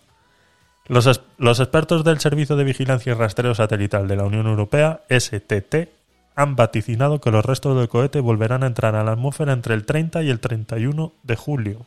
Los, 0.88 1.22
los 1.38 1.60
expertos 1.60 2.03
del 2.03 2.19
Servicio 2.19 2.56
de 2.56 2.65
Vigilancia 2.65 3.14
y 3.14 3.15
Rastreo 3.15 3.56
Satelital 3.56 4.07
de 4.07 4.18
la 4.18 4.26
Unión 4.26 4.48
Europea, 4.48 5.02
STT, 5.10 5.90
han 6.35 6.55
vaticinado 6.55 7.22
que 7.22 7.31
los 7.31 7.45
restos 7.45 7.77
del 7.77 7.89
cohete 7.89 8.19
volverán 8.19 8.64
a 8.64 8.68
entrar 8.68 8.95
a 8.95 9.03
la 9.03 9.11
atmósfera 9.14 9.53
entre 9.53 9.73
el 9.76 9.85
30 9.85 10.23
y 10.23 10.30
el 10.30 10.39
31 10.39 11.14
de 11.23 11.35
julio. 11.35 11.85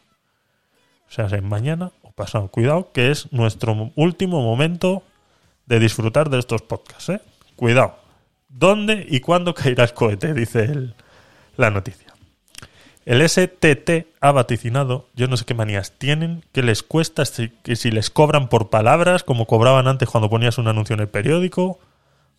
O 1.09 1.13
sea, 1.13 1.27
es 1.27 1.43
mañana 1.43 1.93
o 2.03 2.11
pasado. 2.13 2.49
Cuidado, 2.49 2.91
que 2.93 3.11
es 3.11 3.33
nuestro 3.33 3.75
mo- 3.75 3.93
último 3.97 4.43
momento 4.43 5.03
de 5.67 5.79
disfrutar 5.81 6.31
de 6.31 6.39
estos 6.39 6.63
podcasts. 6.63 7.09
¿eh? 7.09 7.21
Cuidado. 7.57 7.97
¿Dónde 8.49 9.07
y 9.09 9.21
cuándo 9.21 9.55
caerá 9.55 9.85
el 9.85 9.93
cohete? 9.95 10.33
Dice 10.35 10.93
la 11.57 11.71
noticia. 11.71 12.07
El 13.05 13.23
STT 13.29 14.09
ha 14.21 14.33
vaticinado, 14.33 15.07
yo 15.15 15.29
no 15.29 15.37
sé 15.37 15.45
qué 15.45 15.55
manías 15.55 15.93
tienen, 15.93 16.45
que 16.53 16.63
les 16.63 16.83
cuesta 16.83 17.25
si, 17.25 17.51
que 17.63 17.77
si 17.77 17.93
les 17.93 18.11
cobran 18.11 18.49
por 18.49 18.69
palabras, 18.69 19.23
como 19.23 19.47
cobraban 19.47 19.87
antes 19.87 20.09
cuando 20.09 20.29
ponías 20.29 20.59
un 20.59 20.67
anuncio 20.67 20.95
en 20.95 21.01
el 21.01 21.09
periódico, 21.09 21.79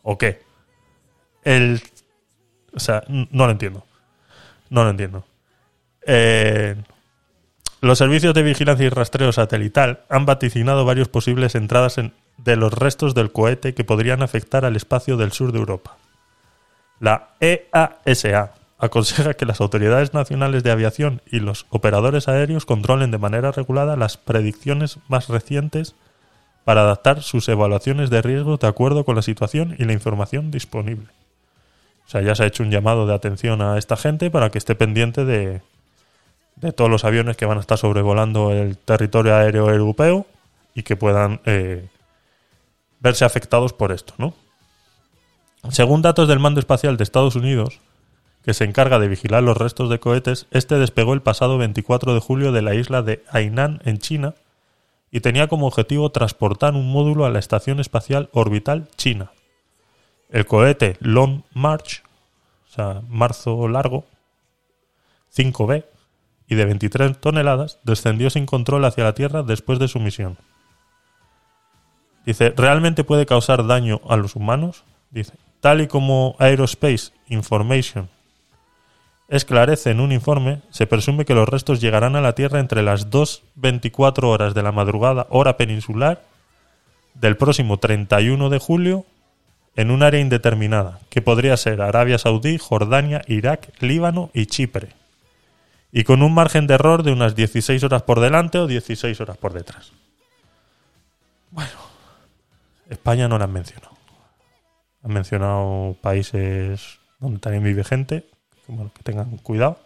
o 0.03 0.17
qué. 0.17 0.41
El, 1.45 1.81
o 2.77 2.79
sea, 2.79 3.03
no 3.07 3.45
lo 3.45 3.51
entiendo. 3.51 3.83
No 4.69 4.83
lo 4.83 4.89
entiendo. 4.89 5.25
Eh, 6.05 6.75
los 7.81 7.97
servicios 7.97 8.33
de 8.33 8.43
vigilancia 8.43 8.85
y 8.85 8.89
rastreo 8.89 9.31
satelital 9.31 10.01
han 10.09 10.25
vaticinado 10.25 10.85
varios 10.85 11.09
posibles 11.09 11.55
entradas 11.55 11.97
en- 11.97 12.13
de 12.37 12.55
los 12.55 12.71
restos 12.73 13.13
del 13.15 13.31
cohete 13.31 13.73
que 13.73 13.83
podrían 13.83 14.21
afectar 14.23 14.63
al 14.65 14.75
espacio 14.75 15.17
del 15.17 15.31
sur 15.31 15.51
de 15.51 15.59
Europa. 15.59 15.97
La 16.99 17.29
EASA 17.39 18.53
aconseja 18.79 19.33
que 19.33 19.45
las 19.45 19.59
autoridades 19.59 20.13
nacionales 20.13 20.63
de 20.63 20.71
aviación 20.71 21.21
y 21.25 21.39
los 21.39 21.65
operadores 21.69 22.27
aéreos 22.27 22.65
controlen 22.65 23.11
de 23.11 23.17
manera 23.17 23.51
regulada 23.51 23.95
las 23.95 24.17
predicciones 24.17 24.99
más 25.07 25.29
recientes 25.29 25.95
para 26.63 26.81
adaptar 26.81 27.21
sus 27.23 27.47
evaluaciones 27.49 28.09
de 28.09 28.21
riesgo 28.21 28.57
de 28.57 28.67
acuerdo 28.67 29.03
con 29.05 29.15
la 29.15 29.21
situación 29.21 29.75
y 29.79 29.85
la 29.85 29.93
información 29.93 30.51
disponible. 30.51 31.07
O 32.07 32.09
sea, 32.09 32.21
ya 32.21 32.35
se 32.35 32.43
ha 32.43 32.47
hecho 32.47 32.63
un 32.63 32.71
llamado 32.71 33.05
de 33.05 33.13
atención 33.13 33.61
a 33.61 33.77
esta 33.77 33.97
gente 33.97 34.31
para 34.31 34.49
que 34.49 34.57
esté 34.57 34.75
pendiente 34.75 35.25
de, 35.25 35.61
de 36.55 36.71
todos 36.71 36.89
los 36.89 37.03
aviones 37.03 37.35
que 37.35 37.45
van 37.45 37.57
a 37.57 37.61
estar 37.61 37.77
sobrevolando 37.77 38.51
el 38.51 38.77
territorio 38.77 39.35
aéreo 39.35 39.69
europeo 39.69 40.25
y 40.73 40.83
que 40.83 40.95
puedan 40.95 41.41
eh, 41.45 41.87
verse 42.99 43.25
afectados 43.25 43.73
por 43.73 43.91
esto, 43.91 44.13
¿no? 44.17 44.33
Según 45.69 46.01
datos 46.01 46.29
del 46.29 46.39
mando 46.39 46.61
espacial 46.61 46.95
de 46.95 47.03
Estados 47.03 47.35
Unidos, 47.35 47.81
que 48.45 48.53
se 48.53 48.63
encarga 48.63 48.99
de 48.99 49.09
vigilar 49.09 49.43
los 49.43 49.57
restos 49.57 49.89
de 49.89 49.99
cohetes, 49.99 50.47
este 50.51 50.75
despegó 50.75 51.13
el 51.13 51.21
pasado 51.21 51.57
24 51.57 52.13
de 52.13 52.21
julio 52.21 52.53
de 52.53 52.61
la 52.61 52.73
isla 52.73 53.01
de 53.01 53.23
Hainan, 53.29 53.81
en 53.83 53.97
China, 53.97 54.35
y 55.11 55.19
tenía 55.19 55.47
como 55.47 55.67
objetivo 55.67 56.11
transportar 56.11 56.73
un 56.73 56.89
módulo 56.91 57.25
a 57.25 57.29
la 57.29 57.39
Estación 57.39 57.81
Espacial 57.81 58.29
Orbital 58.31 58.87
China. 58.95 59.31
El 60.29 60.45
cohete 60.45 60.97
Long 60.99 61.43
March, 61.53 62.03
o 62.67 62.71
sea, 62.71 63.01
marzo 63.07 63.67
largo, 63.67 64.05
5B, 65.35 65.85
y 66.47 66.55
de 66.55 66.65
23 66.65 67.19
toneladas, 67.19 67.79
descendió 67.83 68.29
sin 68.29 68.45
control 68.45 68.85
hacia 68.85 69.03
la 69.03 69.13
Tierra 69.13 69.43
después 69.43 69.79
de 69.79 69.87
su 69.87 69.99
misión. 69.99 70.37
Dice, 72.25 72.53
¿realmente 72.55 73.03
puede 73.03 73.25
causar 73.25 73.65
daño 73.67 74.01
a 74.09 74.17
los 74.17 74.35
humanos? 74.35 74.83
Dice, 75.11 75.33
tal 75.61 75.81
y 75.81 75.87
como 75.87 76.35
Aerospace 76.39 77.11
Information 77.27 78.09
esclarece 79.27 79.91
en 79.91 79.99
un 79.99 80.11
informe, 80.11 80.61
se 80.69 80.87
presume 80.87 81.25
que 81.25 81.33
los 81.33 81.47
restos 81.47 81.81
llegarán 81.81 82.15
a 82.15 82.21
la 82.21 82.33
Tierra 82.33 82.59
entre 82.59 82.81
las 82.81 83.09
2.24 83.09 84.23
horas 84.23 84.53
de 84.53 84.63
la 84.63 84.71
madrugada, 84.71 85.27
hora 85.29 85.57
peninsular, 85.57 86.23
del 87.13 87.35
próximo 87.35 87.77
31 87.77 88.49
de 88.49 88.59
julio, 88.59 89.05
en 89.77 89.91
un 89.91 90.01
área 90.01 90.19
indeterminada, 90.19 90.99
que 91.11 91.21
podría 91.21 91.55
ser 91.55 91.81
Arabia 91.81 92.17
Saudí, 92.17 92.57
Jordania, 92.57 93.21
Irak, 93.27 93.69
Líbano 93.79 94.31
y 94.33 94.47
Chipre, 94.47 94.89
y 95.91 96.03
con 96.03 96.23
un 96.23 96.33
margen 96.33 96.65
de 96.65 96.73
error 96.73 97.03
de 97.03 97.11
unas 97.11 97.35
16 97.35 97.83
horas 97.83 98.01
por 98.01 98.19
delante 98.19 98.57
o 98.57 98.65
16 98.65 99.21
horas 99.21 99.37
por 99.37 99.53
detrás. 99.53 99.91
Bueno, 101.51 101.69
España 102.89 103.27
no 103.27 103.37
la 103.37 103.45
han 103.45 103.53
mencionado. 103.53 103.95
Han 105.03 105.13
mencionado 105.13 105.95
países 106.01 106.97
donde 107.19 107.39
también 107.39 107.63
vive 107.63 107.83
gente, 107.83 108.25
que, 108.65 108.73
que 108.73 109.03
tengan 109.03 109.37
cuidado. 109.37 109.79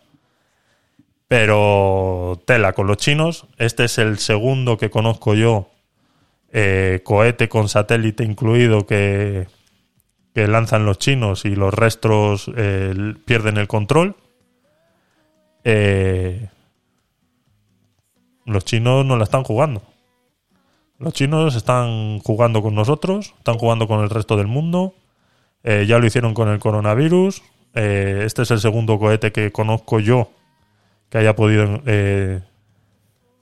Pero 1.27 2.41
tela 2.45 2.71
con 2.71 2.87
los 2.87 2.97
chinos. 2.97 3.45
Este 3.57 3.85
es 3.85 3.97
el 3.97 4.19
segundo 4.19 4.77
que 4.77 4.89
conozco 4.89 5.33
yo, 5.33 5.69
eh, 6.53 7.01
cohete 7.03 7.49
con 7.49 7.67
satélite 7.67 8.23
incluido, 8.23 8.87
que, 8.87 9.47
que 10.33 10.47
lanzan 10.47 10.85
los 10.85 10.97
chinos 10.97 11.45
y 11.45 11.55
los 11.55 11.73
restos 11.73 12.49
eh, 12.55 13.15
pierden 13.25 13.57
el 13.57 13.67
control. 13.67 14.15
Eh, 15.63 16.49
los 18.45 18.65
chinos 18.65 19.05
no 19.05 19.17
la 19.17 19.23
están 19.23 19.43
jugando. 19.43 19.83
Los 20.97 21.13
chinos 21.13 21.55
están 21.55 22.19
jugando 22.19 22.61
con 22.61 22.75
nosotros, 22.75 23.33
están 23.37 23.57
jugando 23.57 23.87
con 23.87 24.01
el 24.01 24.09
resto 24.09 24.37
del 24.37 24.47
mundo. 24.47 24.93
Eh, 25.63 25.85
ya 25.87 25.99
lo 25.99 26.05
hicieron 26.05 26.33
con 26.33 26.49
el 26.49 26.59
coronavirus. 26.59 27.41
Eh, 27.73 28.23
este 28.25 28.43
es 28.43 28.51
el 28.51 28.59
segundo 28.59 28.99
cohete 28.99 29.31
que 29.31 29.51
conozco 29.51 29.99
yo 29.99 30.31
que 31.09 31.17
haya 31.17 31.35
podido 31.35 31.81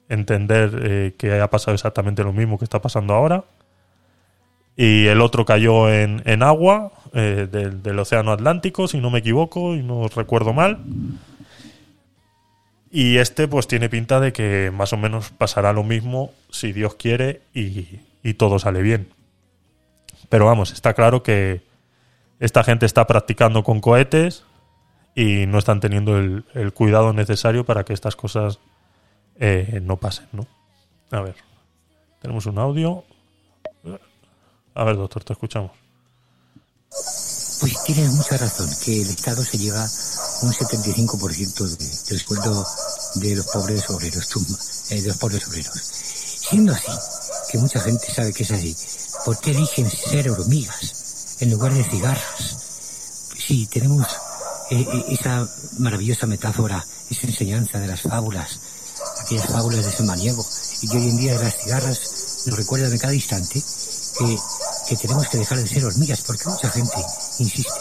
entender 0.10 1.14
que 1.18 1.32
haya 1.32 1.52
pasado 1.52 1.76
exactamente 1.76 2.24
lo 2.24 2.34
mismo 2.34 2.58
que 2.58 2.64
está 2.66 2.82
pasando 2.82 3.14
ahora. 3.14 3.44
Y 4.82 5.08
el 5.08 5.20
otro 5.20 5.44
cayó 5.44 5.92
en, 5.92 6.22
en 6.24 6.42
agua 6.42 6.94
eh, 7.12 7.50
del, 7.52 7.84
del 7.84 8.00
Océano 8.00 8.32
Atlántico, 8.32 8.88
si 8.88 9.02
no 9.02 9.10
me 9.10 9.20
equivoco 9.20 9.76
y 9.76 9.84
no 9.84 10.08
recuerdo 10.08 10.54
mal. 10.54 10.80
Y 12.90 13.18
este 13.18 13.50
pues 13.50 13.68
tiene 13.68 13.90
pinta 13.90 14.22
de 14.22 14.32
que 14.32 14.72
más 14.74 14.94
o 14.94 14.98
menos 14.98 15.32
pasará 15.32 15.74
lo 15.74 15.84
mismo 15.84 16.32
si 16.50 16.72
Dios 16.72 16.96
quiere 16.96 17.42
y, 17.54 18.00
y 18.24 18.36
todo 18.36 18.58
sale 18.58 18.82
bien. 18.82 19.10
Pero 20.30 20.46
vamos, 20.46 20.72
está 20.72 20.94
claro 20.94 21.24
que 21.24 21.62
esta 22.40 22.64
gente 22.64 22.86
está 22.86 23.06
practicando 23.06 23.66
con 23.66 23.82
cohetes 23.82 24.46
y 25.14 25.46
no 25.46 25.58
están 25.58 25.82
teniendo 25.82 26.18
el, 26.18 26.46
el 26.54 26.72
cuidado 26.72 27.12
necesario 27.12 27.66
para 27.66 27.84
que 27.84 27.92
estas 27.92 28.16
cosas 28.16 28.60
eh, 29.42 29.82
no 29.84 29.98
pasen, 29.98 30.28
¿no? 30.32 30.48
A 31.12 31.20
ver, 31.20 31.36
tenemos 32.22 32.46
un 32.46 32.60
audio. 32.60 33.04
A 34.80 34.86
ver, 34.86 34.96
doctor, 34.96 35.22
te 35.26 35.34
escuchamos. 35.34 35.72
Pues 37.60 37.84
tienes 37.84 38.14
mucha 38.14 38.38
razón, 38.38 38.70
que 38.86 39.02
el 39.02 39.10
Estado 39.10 39.44
se 39.44 39.58
lleva 39.58 39.82
un 40.42 40.54
75% 40.54 41.68
de, 41.68 41.86
del 42.08 42.20
sueldo 42.22 42.66
de 43.16 43.36
los 43.36 43.46
pobres 43.48 43.90
obreros, 43.90 44.92
eh, 44.92 45.02
de 45.02 45.08
los 45.10 45.18
pobres 45.18 45.46
obreros. 45.50 45.76
Siendo 45.76 46.72
así, 46.72 46.94
que 47.52 47.58
mucha 47.58 47.82
gente 47.82 48.10
sabe 48.10 48.32
que 48.32 48.44
es 48.44 48.52
así, 48.52 48.74
¿por 49.26 49.38
qué 49.40 49.52
eligen 49.52 49.92
ser 49.92 50.32
hormigas 50.32 51.36
en 51.42 51.52
lugar 51.52 51.74
de 51.74 51.84
cigarras? 51.84 53.28
Sí, 53.38 53.68
tenemos 53.68 54.08
eh, 54.72 54.80
eh, 54.80 55.06
esa 55.10 55.46
maravillosa 55.78 56.26
metáfora, 56.26 56.86
esa 57.10 57.28
enseñanza 57.28 57.82
de 57.82 57.88
las 57.88 58.00
fábulas, 58.04 58.62
aquellas 59.26 59.48
fábulas 59.48 59.86
de 59.86 59.92
Samaniego, 59.92 60.46
y 60.84 60.88
que 60.88 60.96
hoy 60.96 61.10
en 61.10 61.18
día 61.18 61.36
las 61.38 61.58
cigarras 61.58 62.46
nos 62.46 62.58
recuerdan 62.58 62.94
en 62.94 62.98
cada 62.98 63.14
instante 63.14 63.62
que, 64.20 64.38
que 64.90 64.98
tenemos 64.98 65.28
que 65.28 65.38
dejar 65.38 65.60
de 65.60 65.68
ser 65.68 65.86
hormigas, 65.86 66.24
porque 66.24 66.50
mucha 66.50 66.68
gente 66.70 66.98
insiste 67.38 67.80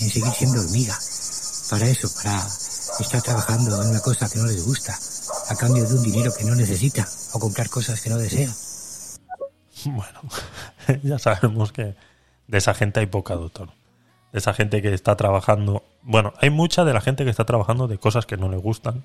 en 0.00 0.10
seguir 0.10 0.32
siendo 0.32 0.60
hormiga. 0.60 0.98
Para 1.70 1.86
eso, 1.86 2.10
para 2.20 2.44
estar 2.98 3.22
trabajando 3.22 3.80
en 3.80 3.90
una 3.90 4.00
cosa 4.00 4.28
que 4.28 4.40
no 4.40 4.46
les 4.46 4.64
gusta, 4.64 4.98
a 5.48 5.54
cambio 5.54 5.86
de 5.86 5.94
un 5.94 6.02
dinero 6.02 6.32
que 6.36 6.44
no 6.44 6.56
necesita, 6.56 7.06
o 7.32 7.38
comprar 7.38 7.70
cosas 7.70 8.00
que 8.00 8.10
no 8.10 8.18
desea. 8.18 8.52
Bueno, 9.84 10.20
ya 11.04 11.20
sabemos 11.20 11.70
que 11.70 11.94
de 12.48 12.58
esa 12.58 12.74
gente 12.74 12.98
hay 12.98 13.06
poca, 13.06 13.34
doctor. 13.36 13.68
De 14.32 14.40
esa 14.40 14.52
gente 14.52 14.82
que 14.82 14.92
está 14.92 15.16
trabajando. 15.16 15.84
Bueno, 16.02 16.34
hay 16.40 16.50
mucha 16.50 16.84
de 16.84 16.92
la 16.92 17.00
gente 17.00 17.24
que 17.24 17.30
está 17.30 17.44
trabajando 17.44 17.86
de 17.86 17.98
cosas 17.98 18.26
que 18.26 18.36
no 18.36 18.48
le 18.48 18.56
gustan. 18.56 19.04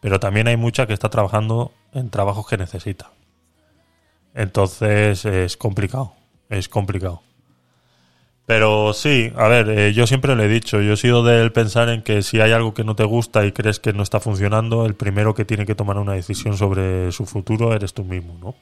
Pero 0.00 0.20
también 0.20 0.48
hay 0.48 0.56
mucha 0.56 0.86
que 0.86 0.94
está 0.94 1.10
trabajando 1.10 1.72
en 1.92 2.08
trabajos 2.10 2.46
que 2.46 2.56
necesita. 2.56 3.10
Entonces 4.34 5.24
es 5.24 5.56
complicado. 5.56 6.12
Es 6.48 6.68
complicado. 6.68 7.22
Pero 8.46 8.92
sí, 8.92 9.32
a 9.36 9.48
ver, 9.48 9.68
eh, 9.70 9.92
yo 9.92 10.06
siempre 10.06 10.36
le 10.36 10.44
he 10.44 10.48
dicho, 10.48 10.80
yo 10.80 10.92
he 10.92 10.96
sido 10.96 11.24
del 11.24 11.50
pensar 11.52 11.88
en 11.88 12.02
que 12.02 12.22
si 12.22 12.40
hay 12.40 12.52
algo 12.52 12.74
que 12.74 12.84
no 12.84 12.94
te 12.94 13.02
gusta 13.02 13.44
y 13.44 13.50
crees 13.50 13.80
que 13.80 13.92
no 13.92 14.04
está 14.04 14.20
funcionando, 14.20 14.86
el 14.86 14.94
primero 14.94 15.34
que 15.34 15.44
tiene 15.44 15.66
que 15.66 15.74
tomar 15.74 15.98
una 15.98 16.12
decisión 16.12 16.56
sobre 16.56 17.10
su 17.10 17.26
futuro 17.26 17.74
eres 17.74 17.92
tú 17.92 18.04
mismo, 18.04 18.38
¿no? 18.40 18.54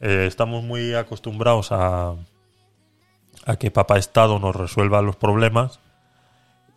Eh, 0.00 0.26
estamos 0.28 0.62
muy 0.62 0.94
acostumbrados 0.94 1.72
a, 1.72 2.14
a 3.44 3.56
que 3.56 3.72
papá 3.72 3.98
Estado 3.98 4.38
nos 4.38 4.54
resuelva 4.54 5.02
los 5.02 5.16
problemas 5.16 5.80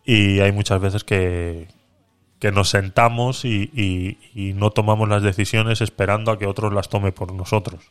y 0.04 0.40
hay 0.40 0.50
muchas 0.50 0.80
veces 0.80 1.04
que, 1.04 1.68
que 2.40 2.50
nos 2.50 2.70
sentamos 2.70 3.44
y, 3.44 3.70
y- 3.72 4.18
y 4.34 4.52
no 4.54 4.70
tomamos 4.70 5.08
las 5.08 5.22
decisiones 5.22 5.80
esperando 5.80 6.32
a 6.32 6.38
que 6.40 6.46
otros 6.46 6.72
las 6.72 6.88
tome 6.88 7.12
por 7.12 7.32
nosotros. 7.32 7.84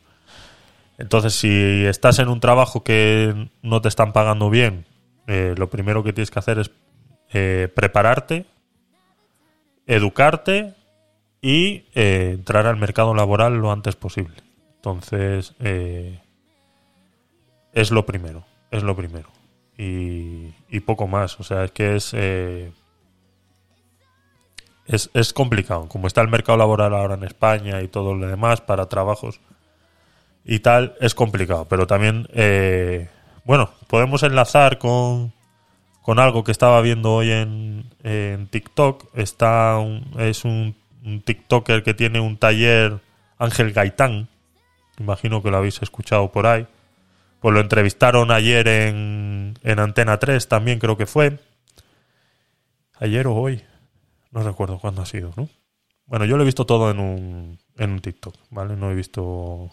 Entonces, 1.02 1.34
si 1.34 1.84
estás 1.86 2.20
en 2.20 2.30
un 2.30 2.40
trabajo 2.40 2.84
que 2.84 3.50
no 3.64 3.82
te 3.82 3.88
están 3.88 4.14
pagando 4.14 4.52
bien, 4.52 4.86
eh, 5.26 5.56
lo 5.58 5.68
primero 5.68 6.04
que 6.04 6.14
tienes 6.14 6.30
que 6.30 6.38
hacer 6.38 6.60
es 6.60 6.70
eh, 7.34 7.70
prepararte, 7.74 8.46
educarte 9.88 10.76
y 11.42 11.86
eh, 11.96 12.34
entrar 12.36 12.68
al 12.68 12.78
mercado 12.78 13.16
laboral 13.16 13.56
lo 13.56 13.72
antes 13.72 13.96
posible. 13.96 14.36
Entonces, 14.76 15.56
es 17.74 17.90
lo 17.90 18.06
primero, 18.06 18.46
es 18.70 18.84
lo 18.84 18.96
primero. 18.96 19.30
Y, 19.80 20.54
y 20.70 20.82
poco 20.82 21.08
más, 21.08 21.40
o 21.40 21.44
sea, 21.44 21.64
es 21.64 21.72
que 21.72 21.96
es, 21.96 22.14
es... 22.14 22.70
Es 25.14 25.34
complicado, 25.34 25.88
como 25.88 26.06
está 26.06 26.22
el 26.22 26.28
mercado 26.28 26.60
laboral 26.60 26.94
ahora 26.94 27.16
en 27.16 27.24
España 27.24 27.82
y 27.82 27.88
todo 27.88 28.14
lo 28.14 28.28
demás 28.28 28.62
para 28.62 28.88
trabajos 28.88 29.40
y 30.46 30.60
tal, 30.60 30.96
es 31.00 31.16
complicado. 31.16 31.68
Pero 31.68 31.88
también, 31.88 32.28
eh, 32.34 33.10
bueno, 33.46 33.72
podemos 33.88 34.24
enlazar 34.24 34.78
con, 34.78 35.34
con 36.02 36.20
algo 36.20 36.44
que 36.44 36.52
estaba 36.52 36.82
viendo 36.82 37.14
hoy 37.14 37.32
en, 37.32 37.86
en 38.04 38.48
TikTok. 38.48 39.18
Está 39.18 39.78
un- 39.78 40.14
es 40.20 40.44
un, 40.46 40.76
un 41.06 41.22
TikToker 41.22 41.84
que 41.84 41.94
tiene 41.94 42.20
un 42.20 42.38
taller, 42.38 43.00
Ángel 43.38 43.72
Gaitán. 43.74 44.28
Imagino 45.00 45.42
que 45.42 45.52
lo 45.52 45.58
habéis 45.58 45.82
escuchado 45.82 46.32
por 46.32 46.46
ahí. 46.48 46.68
Pues 47.40 47.54
lo 47.56 47.60
entrevistaron 47.60 48.30
ayer 48.32 48.68
en, 48.68 49.58
en 49.64 49.80
Antena 49.80 50.20
3, 50.20 50.48
también 50.48 50.78
creo 50.80 50.96
que 50.98 51.08
fue. 51.08 51.40
Ayer 53.00 53.26
o 53.28 53.36
hoy. 53.36 53.64
No 54.32 54.44
recuerdo 54.44 54.78
cuándo 54.80 55.02
ha 55.02 55.06
sido, 55.06 55.34
¿no? 55.36 55.50
Bueno, 56.06 56.26
yo 56.26 56.38
lo 56.38 56.44
he 56.44 56.46
visto 56.46 56.66
todo 56.66 56.92
en 56.92 57.00
un, 57.00 57.60
en 57.78 57.92
un 57.92 58.00
TikTok, 58.00 58.36
¿vale? 58.50 58.76
No 58.76 58.92
he 58.92 58.96
visto 58.96 59.72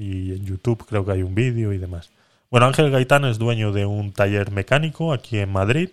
y 0.00 0.32
en 0.32 0.44
YouTube 0.46 0.86
creo 0.86 1.04
que 1.04 1.12
hay 1.12 1.22
un 1.22 1.34
vídeo 1.34 1.72
y 1.72 1.78
demás. 1.78 2.10
Bueno, 2.50 2.66
Ángel 2.66 2.90
Gaitán 2.90 3.24
es 3.24 3.38
dueño 3.38 3.70
de 3.72 3.84
un 3.86 4.12
taller 4.12 4.50
mecánico 4.50 5.12
aquí 5.12 5.38
en 5.38 5.52
Madrid, 5.52 5.90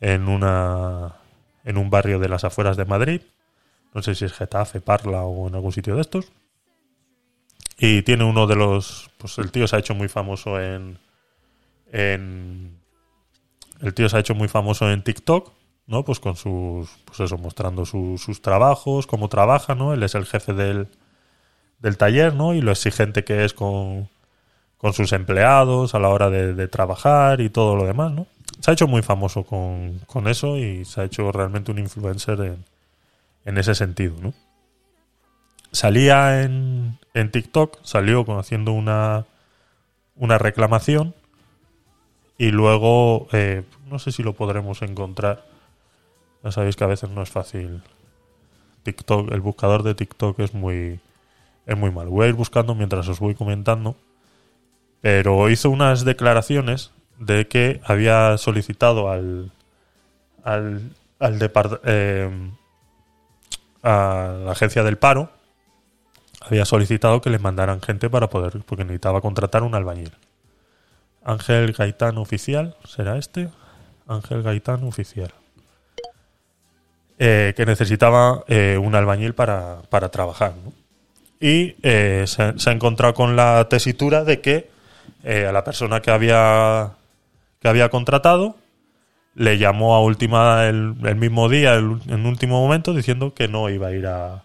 en 0.00 0.28
una 0.28 1.16
en 1.64 1.76
un 1.76 1.90
barrio 1.90 2.18
de 2.18 2.28
las 2.28 2.44
afueras 2.44 2.76
de 2.76 2.84
Madrid. 2.84 3.20
No 3.94 4.02
sé 4.02 4.14
si 4.14 4.24
es 4.24 4.32
Getafe, 4.32 4.80
Parla 4.80 5.22
o 5.22 5.48
en 5.48 5.54
algún 5.54 5.72
sitio 5.72 5.94
de 5.96 6.00
estos. 6.00 6.32
Y 7.78 8.02
tiene 8.02 8.24
uno 8.24 8.46
de 8.46 8.56
los, 8.56 9.10
pues 9.18 9.36
el 9.38 9.50
tío 9.52 9.66
se 9.68 9.76
ha 9.76 9.78
hecho 9.80 9.94
muy 9.94 10.08
famoso 10.08 10.60
en 10.60 10.98
en 11.92 12.78
el 13.80 13.94
tío 13.94 14.08
se 14.08 14.16
ha 14.16 14.20
hecho 14.20 14.34
muy 14.34 14.48
famoso 14.48 14.90
en 14.90 15.02
TikTok, 15.02 15.52
¿no? 15.86 16.04
Pues 16.04 16.18
con 16.20 16.36
sus, 16.36 16.88
pues 17.04 17.20
eso, 17.20 17.36
mostrando 17.38 17.84
su- 17.84 18.18
sus 18.18 18.40
trabajos, 18.42 19.06
cómo 19.06 19.28
trabaja, 19.28 19.74
¿no? 19.74 19.92
Él 19.92 20.02
es 20.02 20.14
el 20.14 20.24
jefe 20.26 20.52
del, 20.54 20.88
del 21.78 21.96
taller, 21.96 22.34
¿no? 22.34 22.54
Y 22.54 22.60
lo 22.60 22.72
exigente 22.72 23.24
que 23.24 23.44
es 23.44 23.54
con, 23.54 24.08
con 24.78 24.92
sus 24.92 25.12
empleados 25.12 25.94
a 25.94 25.98
la 25.98 26.08
hora 26.08 26.30
de, 26.30 26.54
de 26.54 26.68
trabajar 26.68 27.40
y 27.40 27.50
todo 27.50 27.76
lo 27.76 27.84
demás, 27.84 28.12
¿no? 28.12 28.26
Se 28.60 28.70
ha 28.70 28.74
hecho 28.74 28.86
muy 28.86 29.02
famoso 29.02 29.44
con, 29.44 30.00
con 30.06 30.28
eso 30.28 30.56
y 30.56 30.84
se 30.84 31.00
ha 31.00 31.04
hecho 31.04 31.30
realmente 31.30 31.70
un 31.70 31.78
influencer 31.78 32.40
en, 32.40 32.64
en 33.44 33.58
ese 33.58 33.74
sentido, 33.74 34.16
¿no? 34.20 34.34
Salía 35.72 36.42
en, 36.42 36.98
en 37.12 37.30
TikTok, 37.30 37.78
salió 37.82 38.24
haciendo 38.38 38.72
una, 38.72 39.26
una 40.16 40.38
reclamación 40.38 41.14
y 42.38 42.50
luego, 42.50 43.28
eh, 43.32 43.62
no 43.86 43.98
sé 43.98 44.12
si 44.12 44.22
lo 44.22 44.34
podremos 44.34 44.82
encontrar. 44.82 45.44
Ya 46.44 46.52
sabéis 46.52 46.76
que 46.76 46.84
a 46.84 46.88
veces 46.88 47.10
no 47.10 47.22
es 47.22 47.30
fácil. 47.30 47.82
TikTok, 48.82 49.32
el 49.32 49.40
buscador 49.40 49.82
de 49.82 49.94
TikTok 49.94 50.38
es 50.40 50.54
muy, 50.54 51.00
es 51.66 51.76
muy 51.76 51.90
malo. 51.90 52.10
Voy 52.10 52.26
a 52.26 52.28
ir 52.28 52.34
buscando 52.34 52.74
mientras 52.74 53.06
os 53.08 53.18
voy 53.18 53.34
comentando. 53.34 53.96
Pero 55.00 55.50
hizo 55.50 55.70
unas 55.70 56.04
declaraciones 56.04 56.92
de 57.18 57.46
que 57.48 57.80
había 57.84 58.38
solicitado 58.38 59.10
al, 59.10 59.52
al, 60.42 60.80
al 61.18 61.50
eh, 61.84 62.50
a 63.82 64.36
la 64.44 64.52
agencia 64.52 64.82
del 64.82 64.98
paro, 64.98 65.30
había 66.40 66.64
solicitado 66.64 67.20
que 67.20 67.30
le 67.30 67.38
mandaran 67.38 67.80
gente 67.80 68.08
para 68.10 68.28
poder, 68.28 68.62
porque 68.64 68.84
necesitaba 68.84 69.20
contratar 69.20 69.62
un 69.62 69.74
albañil. 69.74 70.12
Ángel 71.24 71.72
Gaitán 71.72 72.18
Oficial, 72.18 72.76
¿será 72.84 73.16
este? 73.16 73.48
Ángel 74.06 74.42
Gaitán 74.42 74.84
Oficial. 74.84 75.32
Eh, 77.18 77.54
que 77.56 77.64
necesitaba 77.64 78.44
eh, 78.46 78.78
un 78.80 78.94
albañil 78.94 79.34
para, 79.34 79.82
para 79.88 80.10
trabajar. 80.10 80.52
¿no? 80.64 80.72
Y 81.40 81.76
eh, 81.82 82.24
se, 82.26 82.58
se 82.58 82.70
ha 82.70 82.72
encontrado 82.72 83.14
con 83.14 83.36
la 83.36 83.68
tesitura 83.68 84.24
de 84.24 84.40
que 84.40 84.70
eh, 85.24 85.46
a 85.46 85.52
la 85.52 85.64
persona 85.64 86.00
que 86.00 86.10
había, 86.10 86.92
que 87.60 87.68
había 87.68 87.88
contratado 87.88 88.56
le 89.34 89.58
llamó 89.58 89.94
a 89.94 90.00
última 90.00 90.66
el, 90.66 90.94
el 91.04 91.16
mismo 91.16 91.48
día, 91.48 91.74
en 91.74 92.26
último 92.26 92.60
momento, 92.60 92.94
diciendo 92.94 93.34
que 93.34 93.48
no 93.48 93.68
iba 93.68 93.88
a 93.88 93.92
ir 93.92 94.06
a 94.06 94.42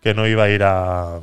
que 0.00 0.14
no 0.14 0.26
iba 0.26 0.44
a 0.44 0.48
ir 0.48 0.62
a, 0.62 1.16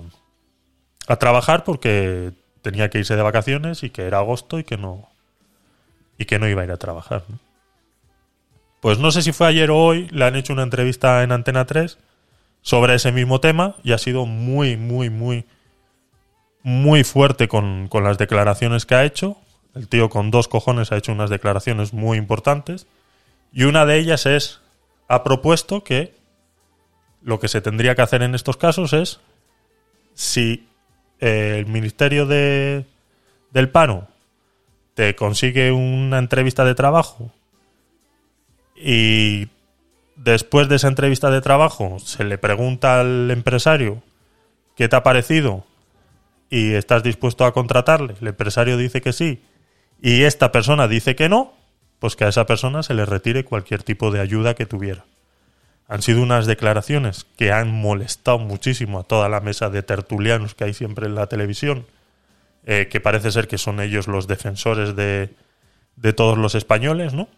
a 1.07 1.15
trabajar 1.15 1.63
porque 1.63 2.33
tenía 2.61 2.89
que 2.89 2.99
irse 2.99 3.15
de 3.15 3.21
vacaciones 3.21 3.83
y 3.83 3.89
que 3.89 4.03
era 4.03 4.19
agosto 4.19 4.59
y 4.59 4.63
que 4.63 4.77
no 4.77 5.07
y 6.17 6.25
que 6.25 6.39
no 6.39 6.47
iba 6.47 6.61
a 6.61 6.65
ir 6.65 6.71
a 6.71 6.77
trabajar. 6.77 7.23
Pues 8.81 8.99
no 8.99 9.11
sé 9.11 9.21
si 9.21 9.31
fue 9.31 9.47
ayer 9.47 9.71
o 9.71 9.77
hoy, 9.77 10.07
le 10.09 10.25
han 10.25 10.35
hecho 10.35 10.51
una 10.51 10.63
entrevista 10.63 11.23
en 11.23 11.31
Antena 11.31 11.65
3 11.65 11.97
sobre 12.67 12.95
ese 12.95 13.13
mismo 13.13 13.39
tema 13.39 13.75
y 13.81 13.93
ha 13.93 13.97
sido 13.97 14.25
muy, 14.25 14.75
muy, 14.75 15.09
muy, 15.09 15.45
muy 16.63 17.05
fuerte 17.05 17.47
con, 17.47 17.87
con 17.87 18.03
las 18.03 18.17
declaraciones 18.17 18.85
que 18.85 18.93
ha 18.93 19.05
hecho. 19.05 19.37
El 19.73 19.87
tío 19.87 20.09
con 20.09 20.31
dos 20.31 20.49
cojones 20.49 20.91
ha 20.91 20.97
hecho 20.97 21.13
unas 21.13 21.29
declaraciones 21.29 21.93
muy 21.93 22.17
importantes 22.17 22.85
y 23.53 23.63
una 23.63 23.85
de 23.85 23.97
ellas 23.97 24.25
es, 24.25 24.59
ha 25.07 25.23
propuesto 25.23 25.85
que 25.85 26.13
lo 27.21 27.39
que 27.39 27.47
se 27.47 27.61
tendría 27.61 27.95
que 27.95 28.01
hacer 28.01 28.21
en 28.21 28.35
estos 28.35 28.57
casos 28.57 28.91
es, 28.91 29.21
si 30.13 30.67
eh, 31.21 31.55
el 31.59 31.67
Ministerio 31.67 32.25
de, 32.25 32.83
del 33.51 33.69
Paro 33.69 34.09
te 34.93 35.15
consigue 35.15 35.71
una 35.71 36.17
entrevista 36.17 36.65
de 36.65 36.75
trabajo 36.75 37.31
y 38.75 39.47
después 40.17 40.67
de 40.67 40.75
esa 40.75 40.89
entrevista 40.89 41.29
de 41.29 41.41
trabajo 41.41 41.97
se 41.99 42.23
le 42.23 42.37
pregunta 42.37 42.99
al 42.99 43.31
empresario 43.31 44.03
qué 44.75 44.89
te 44.89 44.95
ha 44.95 45.03
parecido 45.03 45.65
y 46.49 46.73
estás 46.73 47.03
dispuesto 47.03 47.45
a 47.45 47.53
contratarle, 47.53 48.15
el 48.19 48.27
empresario 48.27 48.77
dice 48.77 49.01
que 49.01 49.13
sí 49.13 49.41
y 50.01 50.23
esta 50.23 50.51
persona 50.51 50.87
dice 50.87 51.15
que 51.15 51.29
no, 51.29 51.53
pues 51.99 52.15
que 52.15 52.25
a 52.25 52.29
esa 52.29 52.45
persona 52.45 52.83
se 52.83 52.93
le 52.93 53.05
retire 53.05 53.43
cualquier 53.43 53.83
tipo 53.83 54.11
de 54.11 54.19
ayuda 54.19 54.53
que 54.53 54.65
tuviera. 54.65 55.05
Han 55.87 56.01
sido 56.01 56.21
unas 56.21 56.45
declaraciones 56.45 57.25
que 57.37 57.51
han 57.51 57.71
molestado 57.71 58.39
muchísimo 58.39 58.99
a 58.99 59.03
toda 59.03 59.29
la 59.29 59.39
mesa 59.39 59.69
de 59.69 59.83
tertulianos 59.83 60.53
que 60.53 60.65
hay 60.65 60.73
siempre 60.73 61.07
en 61.07 61.15
la 61.15 61.27
televisión, 61.27 61.85
eh, 62.65 62.87
que 62.91 62.99
parece 62.99 63.31
ser 63.31 63.47
que 63.47 63.57
son 63.57 63.79
ellos 63.79 64.07
los 64.07 64.27
defensores 64.27 64.95
de, 64.95 65.33
de 65.95 66.13
todos 66.13 66.37
los 66.37 66.55
españoles, 66.55 67.13
¿no? 67.13 67.29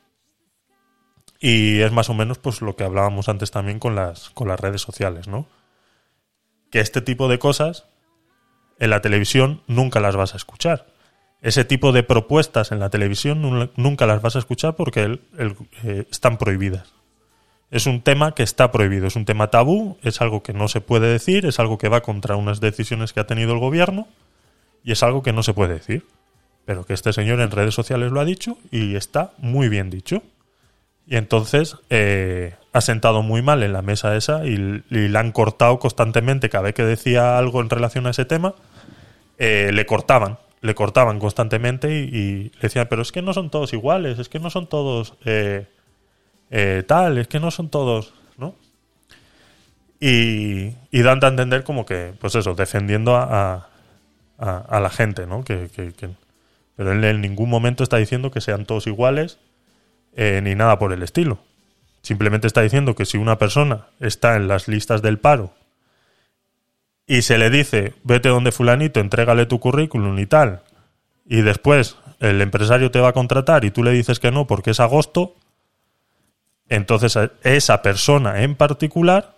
Y 1.40 1.80
es 1.80 1.92
más 1.92 2.10
o 2.10 2.14
menos 2.14 2.38
pues 2.38 2.62
lo 2.62 2.76
que 2.76 2.84
hablábamos 2.84 3.30
antes 3.30 3.52
también 3.52 3.80
con 3.80 3.96
las, 3.96 4.30
con 4.32 4.48
las 4.50 4.60
redes 4.60 4.82
sociales, 4.82 5.28
¿no? 5.28 5.48
Que 6.70 6.82
este 6.82 7.02
tipo 7.02 7.28
de 7.30 7.40
cosas 7.40 7.86
en 8.78 8.90
la 8.90 9.02
televisión 9.02 9.62
nunca 9.68 10.00
las 10.00 10.16
vas 10.16 10.34
a 10.34 10.38
escuchar. 10.38 10.88
Ese 11.42 11.64
tipo 11.64 11.94
de 11.94 12.04
propuestas 12.04 12.72
en 12.74 12.80
la 12.80 12.90
televisión 12.90 13.42
nun- 13.42 13.72
nunca 13.78 14.06
las 14.06 14.22
vas 14.22 14.36
a 14.36 14.40
escuchar 14.40 14.76
porque 14.76 15.20
eh, 15.38 16.06
están 16.12 16.38
prohibidas. 16.38 16.94
Es 17.72 17.86
un 17.86 18.02
tema 18.02 18.34
que 18.36 18.44
está 18.44 18.72
prohibido, 18.72 19.08
es 19.08 19.16
un 19.16 19.26
tema 19.26 19.50
tabú, 19.50 19.98
es 20.02 20.22
algo 20.22 20.44
que 20.44 20.54
no 20.54 20.68
se 20.68 20.82
puede 20.82 21.08
decir, 21.08 21.46
es 21.46 21.60
algo 21.60 21.78
que 21.78 21.88
va 21.88 22.02
contra 22.02 22.36
unas 22.36 22.60
decisiones 22.60 23.14
que 23.14 23.20
ha 23.22 23.28
tenido 23.28 23.54
el 23.54 23.60
gobierno 23.60 24.08
y 24.84 24.92
es 24.92 25.04
algo 25.04 25.24
que 25.24 25.32
no 25.34 25.44
se 25.44 25.54
puede 25.54 25.76
decir. 25.76 26.06
Pero 26.66 26.86
que 26.86 26.94
este 26.94 27.14
señor 27.14 27.40
en 27.40 27.52
redes 27.52 27.74
sociales 27.74 28.12
lo 28.12 28.20
ha 28.20 28.26
dicho 28.26 28.58
y 28.72 28.96
está 28.96 29.32
muy 29.38 29.70
bien 29.70 29.90
dicho. 29.90 30.22
Y 31.10 31.16
entonces 31.18 31.76
eh, 31.90 32.54
ha 32.72 32.82
sentado 32.82 33.24
muy 33.24 33.42
mal 33.42 33.64
en 33.64 33.74
la 33.74 33.82
mesa 33.82 34.16
esa 34.16 34.46
y, 34.46 34.84
y 34.92 35.08
la 35.08 35.22
han 35.22 35.32
cortado 35.32 35.80
constantemente. 35.80 36.50
Cada 36.50 36.66
vez 36.66 36.76
que 36.76 36.84
decía 36.86 37.38
algo 37.40 37.62
en 37.62 37.70
relación 37.72 38.06
a 38.06 38.12
ese 38.12 38.26
tema, 38.26 38.54
eh, 39.40 39.72
le 39.74 39.86
cortaban, 39.88 40.38
le 40.62 40.76
cortaban 40.76 41.18
constantemente 41.20 41.90
y, 42.00 42.04
y 42.16 42.44
le 42.50 42.60
decían, 42.62 42.86
pero 42.90 43.02
es 43.02 43.12
que 43.12 43.24
no 43.24 43.34
son 43.34 43.50
todos 43.50 43.74
iguales, 43.74 44.20
es 44.20 44.30
que 44.30 44.40
no 44.40 44.52
son 44.52 44.68
todos 44.68 45.16
eh, 45.26 45.66
eh, 46.52 46.84
tal, 46.88 47.18
es 47.18 47.28
que 47.28 47.40
no 47.40 47.50
son 47.50 47.70
todos, 47.70 48.14
¿no? 48.38 48.54
Y, 50.00 50.76
y 50.92 51.02
dan 51.02 51.24
a 51.24 51.28
entender 51.28 51.64
como 51.64 51.86
que, 51.86 52.14
pues 52.20 52.36
eso, 52.36 52.54
defendiendo 52.54 53.16
a- 53.16 53.66
a 54.38 54.80
la 54.80 54.90
gente, 54.90 55.28
¿no? 55.28 55.44
Que, 55.44 55.70
que- 55.76 55.92
que- 55.92 56.10
pero 56.78 56.94
él 56.94 57.04
en 57.04 57.20
ningún 57.20 57.50
momento 57.50 57.84
está 57.84 57.98
diciendo 57.98 58.32
que 58.32 58.40
sean 58.40 58.66
todos 58.66 58.88
iguales 58.88 59.38
eh, 60.16 60.42
ni 60.44 60.56
nada 60.56 60.80
por 60.80 60.94
el 60.94 61.04
estilo. 61.04 61.40
Simplemente 62.02 62.48
está 62.48 62.62
diciendo 62.62 62.96
que 62.96 63.06
si 63.06 63.18
una 63.18 63.38
persona 63.38 63.88
está 64.00 64.36
en 64.36 64.48
las 64.48 64.68
listas 64.68 65.02
del 65.02 65.20
paro 65.20 65.54
y 67.06 67.24
se 67.24 67.38
le 67.38 67.50
dice, 67.50 67.94
vete 68.04 68.30
donde 68.30 68.52
fulanito, 68.52 69.00
entrégale 69.00 69.46
tu 69.46 69.60
currículum 69.60 70.18
y 70.20 70.26
tal, 70.26 70.62
y 71.26 71.42
después 71.42 71.98
el 72.20 72.42
empresario 72.42 72.92
te 72.92 73.00
va 73.00 73.10
a 73.10 73.14
contratar 73.14 73.66
y 73.66 73.72
tú 73.72 73.84
le 73.84 73.92
dices 73.92 74.20
que 74.20 74.32
no 74.32 74.48
porque 74.48 74.72
es 74.72 74.80
agosto, 74.80 75.36
entonces 76.68 77.18
a 77.18 77.32
esa 77.44 77.82
persona 77.82 78.44
en 78.44 78.56
particular 78.56 79.36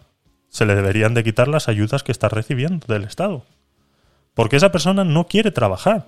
se 0.50 0.66
le 0.66 0.76
deberían 0.76 1.14
de 1.14 1.24
quitar 1.24 1.48
las 1.48 1.70
ayudas 1.70 2.04
que 2.04 2.12
está 2.12 2.28
recibiendo 2.28 2.86
del 2.88 3.06
Estado. 3.06 3.46
Porque 4.34 4.58
esa 4.58 4.72
persona 4.72 5.04
no 5.04 5.28
quiere 5.28 5.52
trabajar. 5.52 6.08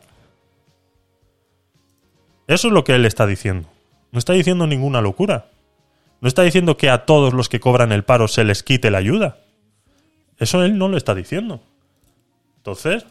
Eso 2.47 2.67
es 2.67 2.73
lo 2.73 2.83
que 2.83 2.95
él 2.95 3.05
está 3.05 3.25
diciendo. 3.25 3.69
No 4.13 4.19
está 4.19 4.31
diciendo 4.33 4.65
ninguna 4.67 5.01
locura. 5.01 5.47
No 6.21 6.27
está 6.29 6.43
diciendo 6.43 6.77
que 6.77 6.89
a 6.89 7.05
todos 7.05 7.33
los 7.33 7.49
que 7.49 7.59
cobran 7.59 7.91
el 7.91 8.03
paro 8.05 8.29
se 8.29 8.45
les 8.45 8.63
quite 8.63 8.89
la 8.91 8.99
ayuda. 8.99 9.39
Eso 10.37 10.63
él 10.63 10.77
no 10.77 10.87
lo 10.87 10.95
está 10.95 11.13
diciendo. 11.15 11.61
Entonces, 12.57 13.05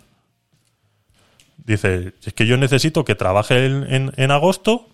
dice, 1.64 2.14
es 2.24 2.32
que 2.32 2.46
yo 2.46 2.56
necesito 2.56 3.04
que 3.04 3.14
trabaje 3.14 3.66
en, 3.66 4.12
en- 4.16 4.30
agosto. 4.30 4.88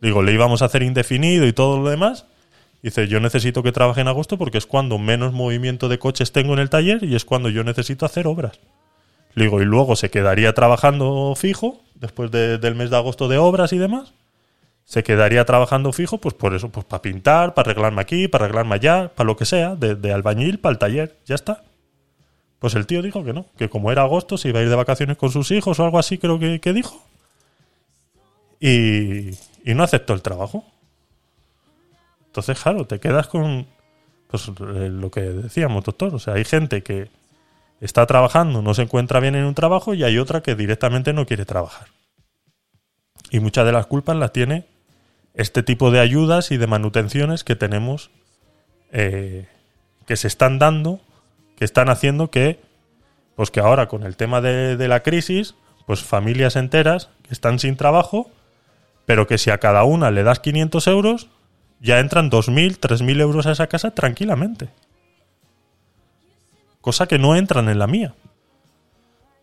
Digo, 0.00 0.22
le 0.22 0.32
íbamos 0.32 0.62
a 0.62 0.66
hacer 0.66 0.82
indefinido 0.82 1.46
y 1.46 1.52
todo 1.52 1.80
lo 1.80 1.88
demás. 1.88 2.26
Dice, 2.82 3.08
yo 3.08 3.18
necesito 3.18 3.62
que 3.62 3.72
trabaje 3.72 4.02
en 4.02 4.08
agosto 4.08 4.36
porque 4.36 4.58
es 4.58 4.66
cuando 4.66 4.98
menos 4.98 5.32
movimiento 5.32 5.88
de 5.88 5.98
coches 5.98 6.30
tengo 6.32 6.52
en 6.52 6.58
el 6.58 6.68
taller 6.70 7.02
y 7.04 7.14
es 7.14 7.24
cuando 7.24 7.48
yo 7.48 7.64
necesito 7.64 8.04
hacer 8.04 8.26
obras. 8.26 8.60
Le 9.34 9.44
digo, 9.44 9.62
y 9.62 9.64
luego 9.64 9.96
se 9.96 10.10
quedaría 10.10 10.52
trabajando 10.52 11.34
fijo, 11.36 11.80
después 11.94 12.30
de- 12.30 12.58
del 12.58 12.74
mes 12.74 12.90
de 12.90 12.96
agosto 12.96 13.28
de 13.28 13.38
obras 13.38 13.72
y 13.72 13.78
demás. 13.78 14.12
Se 14.84 15.02
quedaría 15.02 15.44
trabajando 15.44 15.92
fijo, 15.92 16.18
pues 16.18 16.34
por 16.34 16.54
eso, 16.54 16.68
pues 16.68 16.84
para 16.84 17.02
pintar, 17.02 17.54
para 17.54 17.70
arreglarme 17.70 18.02
aquí, 18.02 18.28
para 18.28 18.44
arreglarme 18.44 18.74
allá, 18.74 19.10
para 19.14 19.26
lo 19.26 19.36
que 19.36 19.46
sea, 19.46 19.76
de, 19.76 20.12
albañil 20.12 20.60
para 20.60 20.72
el 20.72 20.78
taller, 20.78 21.18
ya 21.24 21.34
está. 21.34 21.64
Pues 22.58 22.74
el 22.74 22.86
tío 22.86 23.02
dijo 23.02 23.24
que 23.24 23.32
no, 23.32 23.46
que 23.56 23.68
como 23.68 23.90
era 23.90 24.02
agosto 24.02 24.36
se 24.38 24.48
iba 24.50 24.60
a 24.60 24.62
ir 24.62 24.68
de 24.68 24.76
vacaciones 24.76 25.16
con 25.16 25.30
sus 25.30 25.50
hijos 25.50 25.80
o 25.80 25.84
algo 25.84 25.98
así, 25.98 26.18
creo 26.18 26.38
que, 26.38 26.60
que 26.60 26.72
dijo. 26.72 27.02
Y, 28.60 29.30
y 29.64 29.74
no 29.74 29.82
aceptó 29.82 30.12
el 30.12 30.22
trabajo. 30.22 30.64
Entonces, 32.26 32.60
claro, 32.60 32.86
te 32.86 33.00
quedas 33.00 33.26
con 33.28 33.66
pues, 34.28 34.48
eh, 34.48 34.88
lo 34.90 35.10
que 35.10 35.20
decíamos, 35.20 35.84
doctor. 35.84 36.14
O 36.14 36.18
sea, 36.18 36.34
hay 36.34 36.44
gente 36.44 36.82
que 36.82 37.08
está 37.80 38.04
trabajando, 38.06 38.62
no 38.62 38.74
se 38.74 38.82
encuentra 38.82 39.20
bien 39.20 39.34
en 39.34 39.44
un 39.44 39.54
trabajo 39.54 39.94
y 39.94 40.02
hay 40.02 40.18
otra 40.18 40.42
que 40.42 40.54
directamente 40.54 41.12
no 41.12 41.26
quiere 41.26 41.44
trabajar. 41.44 41.88
Y 43.30 43.40
muchas 43.40 43.64
de 43.64 43.72
las 43.72 43.86
culpas 43.86 44.16
las 44.16 44.32
tiene 44.32 44.66
este 45.34 45.62
tipo 45.62 45.90
de 45.90 46.00
ayudas 46.00 46.50
y 46.50 46.56
de 46.56 46.66
manutenciones 46.66 47.44
que 47.44 47.56
tenemos, 47.56 48.10
eh, 48.92 49.48
que 50.06 50.16
se 50.16 50.28
están 50.28 50.58
dando, 50.58 51.00
que 51.56 51.64
están 51.64 51.88
haciendo 51.88 52.30
que, 52.30 52.60
pues 53.34 53.50
que 53.50 53.60
ahora 53.60 53.88
con 53.88 54.04
el 54.04 54.16
tema 54.16 54.40
de, 54.40 54.76
de 54.76 54.88
la 54.88 55.02
crisis, 55.02 55.54
pues 55.86 56.02
familias 56.02 56.56
enteras 56.56 57.10
que 57.26 57.34
están 57.34 57.58
sin 57.58 57.76
trabajo, 57.76 58.30
pero 59.06 59.26
que 59.26 59.38
si 59.38 59.50
a 59.50 59.58
cada 59.58 59.84
una 59.84 60.10
le 60.10 60.22
das 60.22 60.40
500 60.40 60.86
euros, 60.86 61.28
ya 61.80 61.98
entran 61.98 62.30
2.000, 62.30 62.78
3.000 62.78 63.20
euros 63.20 63.46
a 63.46 63.52
esa 63.52 63.66
casa 63.66 63.90
tranquilamente. 63.90 64.70
Cosa 66.80 67.06
que 67.06 67.18
no 67.18 67.36
entran 67.36 67.68
en 67.68 67.78
la 67.78 67.86
mía. 67.86 68.14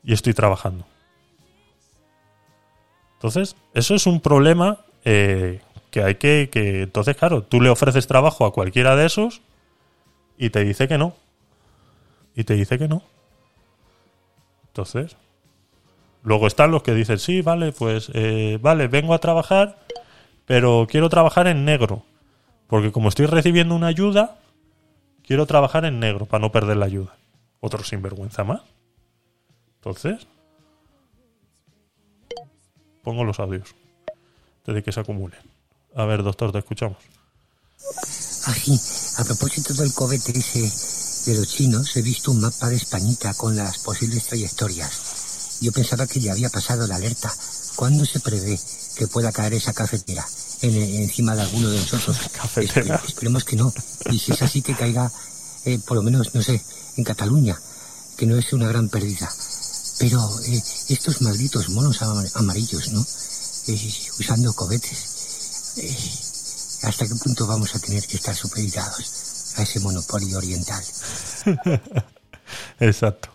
Y 0.03 0.13
estoy 0.13 0.33
trabajando. 0.33 0.85
Entonces, 3.15 3.55
eso 3.73 3.93
es 3.93 4.07
un 4.07 4.19
problema 4.19 4.79
eh, 5.05 5.61
que 5.91 6.01
hay 6.01 6.15
que, 6.15 6.49
que... 6.51 6.83
Entonces, 6.83 7.15
claro, 7.15 7.43
tú 7.43 7.61
le 7.61 7.69
ofreces 7.69 8.07
trabajo 8.07 8.45
a 8.45 8.53
cualquiera 8.53 8.95
de 8.95 9.05
esos 9.05 9.41
y 10.37 10.49
te 10.49 10.63
dice 10.63 10.87
que 10.87 10.97
no. 10.97 11.13
Y 12.35 12.45
te 12.45 12.55
dice 12.55 12.79
que 12.79 12.87
no. 12.87 13.03
Entonces, 14.67 15.17
luego 16.23 16.47
están 16.47 16.71
los 16.71 16.81
que 16.81 16.93
dicen, 16.93 17.19
sí, 17.19 17.41
vale, 17.41 17.73
pues, 17.73 18.09
eh, 18.13 18.57
vale, 18.61 18.87
vengo 18.87 19.13
a 19.13 19.19
trabajar, 19.19 19.79
pero 20.45 20.87
quiero 20.89 21.09
trabajar 21.09 21.47
en 21.47 21.65
negro. 21.65 22.03
Porque 22.67 22.93
como 22.93 23.09
estoy 23.09 23.25
recibiendo 23.25 23.75
una 23.75 23.87
ayuda, 23.87 24.39
quiero 25.23 25.45
trabajar 25.45 25.83
en 25.83 25.99
negro 25.99 26.25
para 26.25 26.41
no 26.41 26.53
perder 26.53 26.77
la 26.77 26.85
ayuda. 26.85 27.17
Otro 27.59 27.83
sinvergüenza 27.83 28.45
más. 28.45 28.61
Entonces, 29.75 30.25
pongo 33.03 33.25
los 33.25 33.41
audios. 33.41 33.75
Desde 34.65 34.83
que 34.83 34.91
se 34.93 35.01
acumulen. 35.01 35.50
A 35.95 36.05
ver, 36.05 36.23
doctor, 36.23 36.51
te 36.51 36.59
escuchamos. 36.59 36.97
Ah, 38.45 38.55
sí. 38.55 38.79
A 39.17 39.23
propósito 39.23 39.73
del 39.73 39.93
ese 40.35 40.71
de 41.25 41.37
los 41.37 41.47
chinos, 41.47 41.95
he 41.95 42.01
visto 42.01 42.31
un 42.31 42.39
mapa 42.41 42.69
de 42.69 42.75
Españita 42.77 43.33
con 43.35 43.55
las 43.55 43.79
posibles 43.79 44.25
trayectorias. 44.25 45.57
Yo 45.61 45.71
pensaba 45.71 46.07
que 46.07 46.19
ya 46.19 46.31
había 46.31 46.49
pasado 46.49 46.87
la 46.87 46.95
alerta. 46.95 47.31
¿Cuándo 47.75 48.05
se 48.05 48.19
prevé 48.19 48.59
que 48.95 49.07
pueda 49.07 49.31
caer 49.31 49.53
esa 49.53 49.73
cafetera 49.73 50.25
en, 50.61 50.75
encima 50.75 51.35
de 51.35 51.41
alguno 51.43 51.69
de 51.69 51.77
nosotros? 51.79 52.17
Cafetera. 52.33 52.99
Espe- 53.01 53.07
esperemos 53.07 53.43
que 53.43 53.55
no. 53.55 53.71
Y 54.09 54.17
si 54.19 54.31
es 54.31 54.41
así, 54.41 54.61
que 54.61 54.75
caiga, 54.75 55.11
eh, 55.65 55.79
por 55.85 55.97
lo 55.97 56.03
menos, 56.03 56.33
no 56.33 56.41
sé, 56.41 56.63
en 56.97 57.03
Cataluña, 57.03 57.59
que 58.17 58.25
no 58.25 58.37
es 58.37 58.51
una 58.53 58.67
gran 58.67 58.89
pérdida. 58.89 59.31
Pero 59.99 60.19
eh, 60.47 60.63
estos 60.89 61.21
malditos 61.21 61.69
monos 61.69 62.01
ama- 62.01 62.25
amarillos, 62.35 62.91
¿no? 62.91 63.05
Eh, 63.67 63.93
usando 64.19 64.53
cohetes. 64.53 65.10
Eh, 65.81 65.89
¿Hasta 66.83 67.07
qué 67.07 67.15
punto 67.23 67.47
vamos 67.47 67.75
a 67.75 67.79
tener 67.79 68.05
que 68.05 68.17
estar 68.17 68.35
supeditados 68.35 69.55
a 69.57 69.63
ese 69.63 69.79
monopolio 69.79 70.37
oriental? 70.37 70.83
Exacto. 72.79 73.29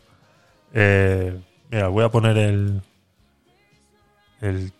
Eh, 0.72 1.36
mira, 1.70 1.88
voy 1.88 2.04
a 2.04 2.08
poner 2.08 2.36
el. 2.36 2.82
El. 4.40 4.72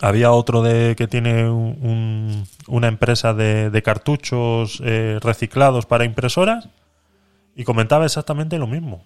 Había 0.00 0.30
otro 0.32 0.62
de 0.62 0.94
que 0.96 1.08
tiene 1.08 1.48
un- 1.50 1.78
un- 1.82 2.46
una 2.68 2.88
empresa 2.88 3.34
de, 3.34 3.70
de 3.70 3.82
cartuchos 3.82 4.80
eh, 4.84 5.18
reciclados 5.22 5.86
para 5.86 6.04
impresoras 6.04 6.68
y 7.56 7.64
comentaba 7.64 8.04
exactamente 8.04 8.58
lo 8.58 8.66
mismo. 8.66 9.02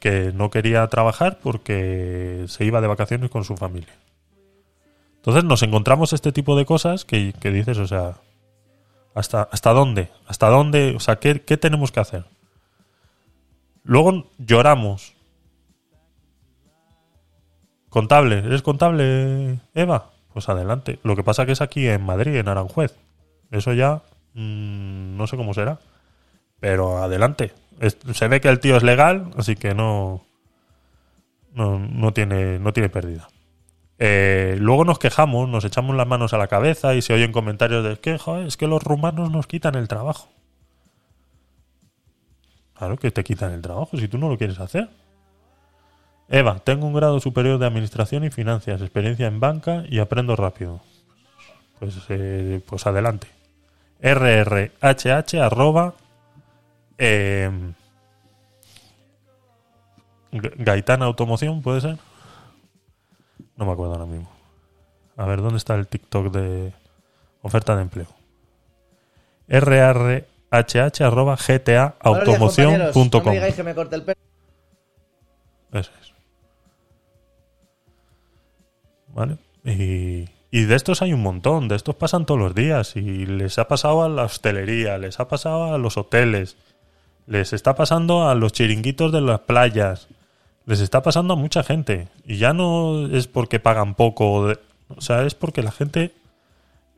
Que 0.00 0.32
no 0.34 0.50
quería 0.50 0.86
trabajar 0.88 1.38
porque 1.42 2.44
se 2.48 2.64
iba 2.64 2.80
de 2.80 2.86
vacaciones 2.88 3.30
con 3.30 3.44
su 3.44 3.56
familia. 3.56 3.94
Entonces 5.16 5.44
nos 5.44 5.62
encontramos 5.62 6.12
este 6.12 6.32
tipo 6.32 6.56
de 6.56 6.66
cosas 6.66 7.04
que, 7.04 7.32
que 7.40 7.50
dices, 7.50 7.78
o 7.78 7.86
sea, 7.86 8.14
¿Hasta, 9.14 9.42
¿Hasta 9.52 9.72
dónde? 9.72 10.10
¿Hasta 10.26 10.48
dónde? 10.48 10.94
O 10.96 11.00
sea, 11.00 11.16
¿qué, 11.20 11.40
qué 11.40 11.56
tenemos 11.56 11.92
que 11.92 12.00
hacer? 12.00 12.24
Luego 13.84 14.26
lloramos. 14.38 15.13
Contable, 17.94 18.38
¿eres 18.38 18.62
contable, 18.62 19.60
Eva? 19.72 20.10
Pues 20.32 20.48
adelante. 20.48 20.98
Lo 21.04 21.14
que 21.14 21.22
pasa 21.22 21.46
que 21.46 21.52
es 21.52 21.60
aquí 21.60 21.86
en 21.86 22.04
Madrid, 22.04 22.34
en 22.34 22.48
Aranjuez. 22.48 22.98
Eso 23.52 23.72
ya 23.72 24.02
mm, 24.32 25.16
no 25.16 25.28
sé 25.28 25.36
cómo 25.36 25.54
será. 25.54 25.78
Pero 26.58 26.98
adelante. 26.98 27.52
Se 28.12 28.26
ve 28.26 28.40
que 28.40 28.48
el 28.48 28.58
tío 28.58 28.76
es 28.76 28.82
legal, 28.82 29.30
así 29.36 29.54
que 29.54 29.74
no, 29.74 30.26
no, 31.52 31.78
no 31.78 32.12
tiene, 32.12 32.58
no 32.58 32.72
tiene 32.72 32.88
pérdida. 32.88 33.28
Eh, 34.00 34.56
luego 34.58 34.84
nos 34.84 34.98
quejamos, 34.98 35.48
nos 35.48 35.64
echamos 35.64 35.94
las 35.94 36.08
manos 36.08 36.32
a 36.32 36.38
la 36.38 36.48
cabeza 36.48 36.96
y 36.96 37.00
se 37.00 37.14
oyen 37.14 37.30
comentarios 37.30 37.84
de 37.84 37.96
que 37.98 38.18
joder, 38.18 38.48
es 38.48 38.56
que 38.56 38.66
los 38.66 38.82
rumanos 38.82 39.30
nos 39.30 39.46
quitan 39.46 39.76
el 39.76 39.86
trabajo. 39.86 40.30
Claro 42.76 42.96
que 42.96 43.12
te 43.12 43.22
quitan 43.22 43.52
el 43.52 43.62
trabajo 43.62 43.96
si 43.96 44.08
tú 44.08 44.18
no 44.18 44.28
lo 44.28 44.36
quieres 44.36 44.58
hacer. 44.58 44.88
Eva, 46.28 46.58
tengo 46.60 46.86
un 46.86 46.94
grado 46.94 47.20
superior 47.20 47.58
de 47.58 47.66
administración 47.66 48.24
y 48.24 48.30
finanzas, 48.30 48.80
experiencia 48.80 49.26
en 49.26 49.40
banca 49.40 49.84
y 49.88 49.98
aprendo 49.98 50.36
rápido. 50.36 50.80
Pues, 51.78 51.96
eh, 52.08 52.60
pues 52.66 52.86
adelante. 52.86 53.28
rrhh 54.00 54.70
arroba 55.40 55.94
eh, 56.98 57.50
Gaitana 60.32 61.04
Automoción, 61.04 61.62
¿puede 61.62 61.80
ser? 61.80 61.98
No 63.56 63.66
me 63.66 63.72
acuerdo 63.72 63.94
ahora 63.94 64.06
mismo. 64.06 64.30
A 65.16 65.26
ver, 65.26 65.42
¿dónde 65.42 65.58
está 65.58 65.74
el 65.74 65.86
TikTok 65.86 66.32
de 66.32 66.72
oferta 67.42 67.76
de 67.76 67.82
empleo? 67.82 68.08
rrhh 69.48 70.24
arroba 71.00 71.36
días, 71.36 71.92
compañeros. 72.02 72.96
No 72.96 73.24
me 73.24 73.32
digáis 73.32 73.54
que 73.54 73.62
me 73.62 73.74
corte 73.74 73.96
el 73.96 74.02
pelo. 74.02 74.18
Eso 75.72 75.90
es. 76.00 76.13
¿Vale? 79.14 79.38
Y, 79.64 80.26
de 80.50 80.74
estos 80.74 81.02
hay 81.02 81.12
un 81.12 81.22
montón, 81.22 81.68
de 81.68 81.76
estos 81.76 81.94
pasan 81.96 82.26
todos 82.26 82.40
los 82.40 82.54
días 82.54 82.96
y 82.96 83.26
les 83.26 83.58
ha 83.58 83.66
pasado 83.66 84.04
a 84.04 84.08
la 84.08 84.24
hostelería, 84.24 84.98
les 84.98 85.18
ha 85.18 85.26
pasado 85.26 85.74
a 85.74 85.78
los 85.78 85.96
hoteles, 85.96 86.56
les 87.26 87.52
está 87.52 87.74
pasando 87.74 88.28
a 88.28 88.34
los 88.34 88.52
chiringuitos 88.52 89.10
de 89.10 89.20
las 89.20 89.40
playas, 89.40 90.08
les 90.66 90.80
está 90.80 91.02
pasando 91.02 91.34
a 91.34 91.36
mucha 91.36 91.64
gente 91.64 92.08
y 92.24 92.36
ya 92.36 92.52
no 92.52 93.06
es 93.06 93.26
porque 93.26 93.58
pagan 93.58 93.94
poco, 93.94 94.54
o 94.88 95.00
sea, 95.00 95.24
es 95.24 95.34
porque 95.34 95.62
la 95.62 95.72
gente 95.72 96.12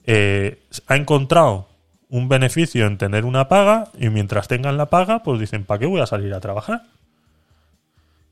eh, 0.05 0.59
ha 0.87 0.97
encontrado 0.97 1.69
un 2.09 2.29
beneficio 2.29 2.87
en 2.87 2.99
tener 2.99 3.25
una 3.25 3.49
paga 3.49 3.89
y 3.99 4.11
mientras 4.11 4.49
tengan 4.49 4.77
la 4.77 4.87
paga, 4.87 5.23
pues 5.23 5.41
dicen, 5.41 5.65
¿para 5.65 5.81
qué 5.81 5.87
voy 5.87 6.01
a 6.01 6.07
salir 6.07 6.35
a 6.35 6.41
trabajar? 6.41 6.83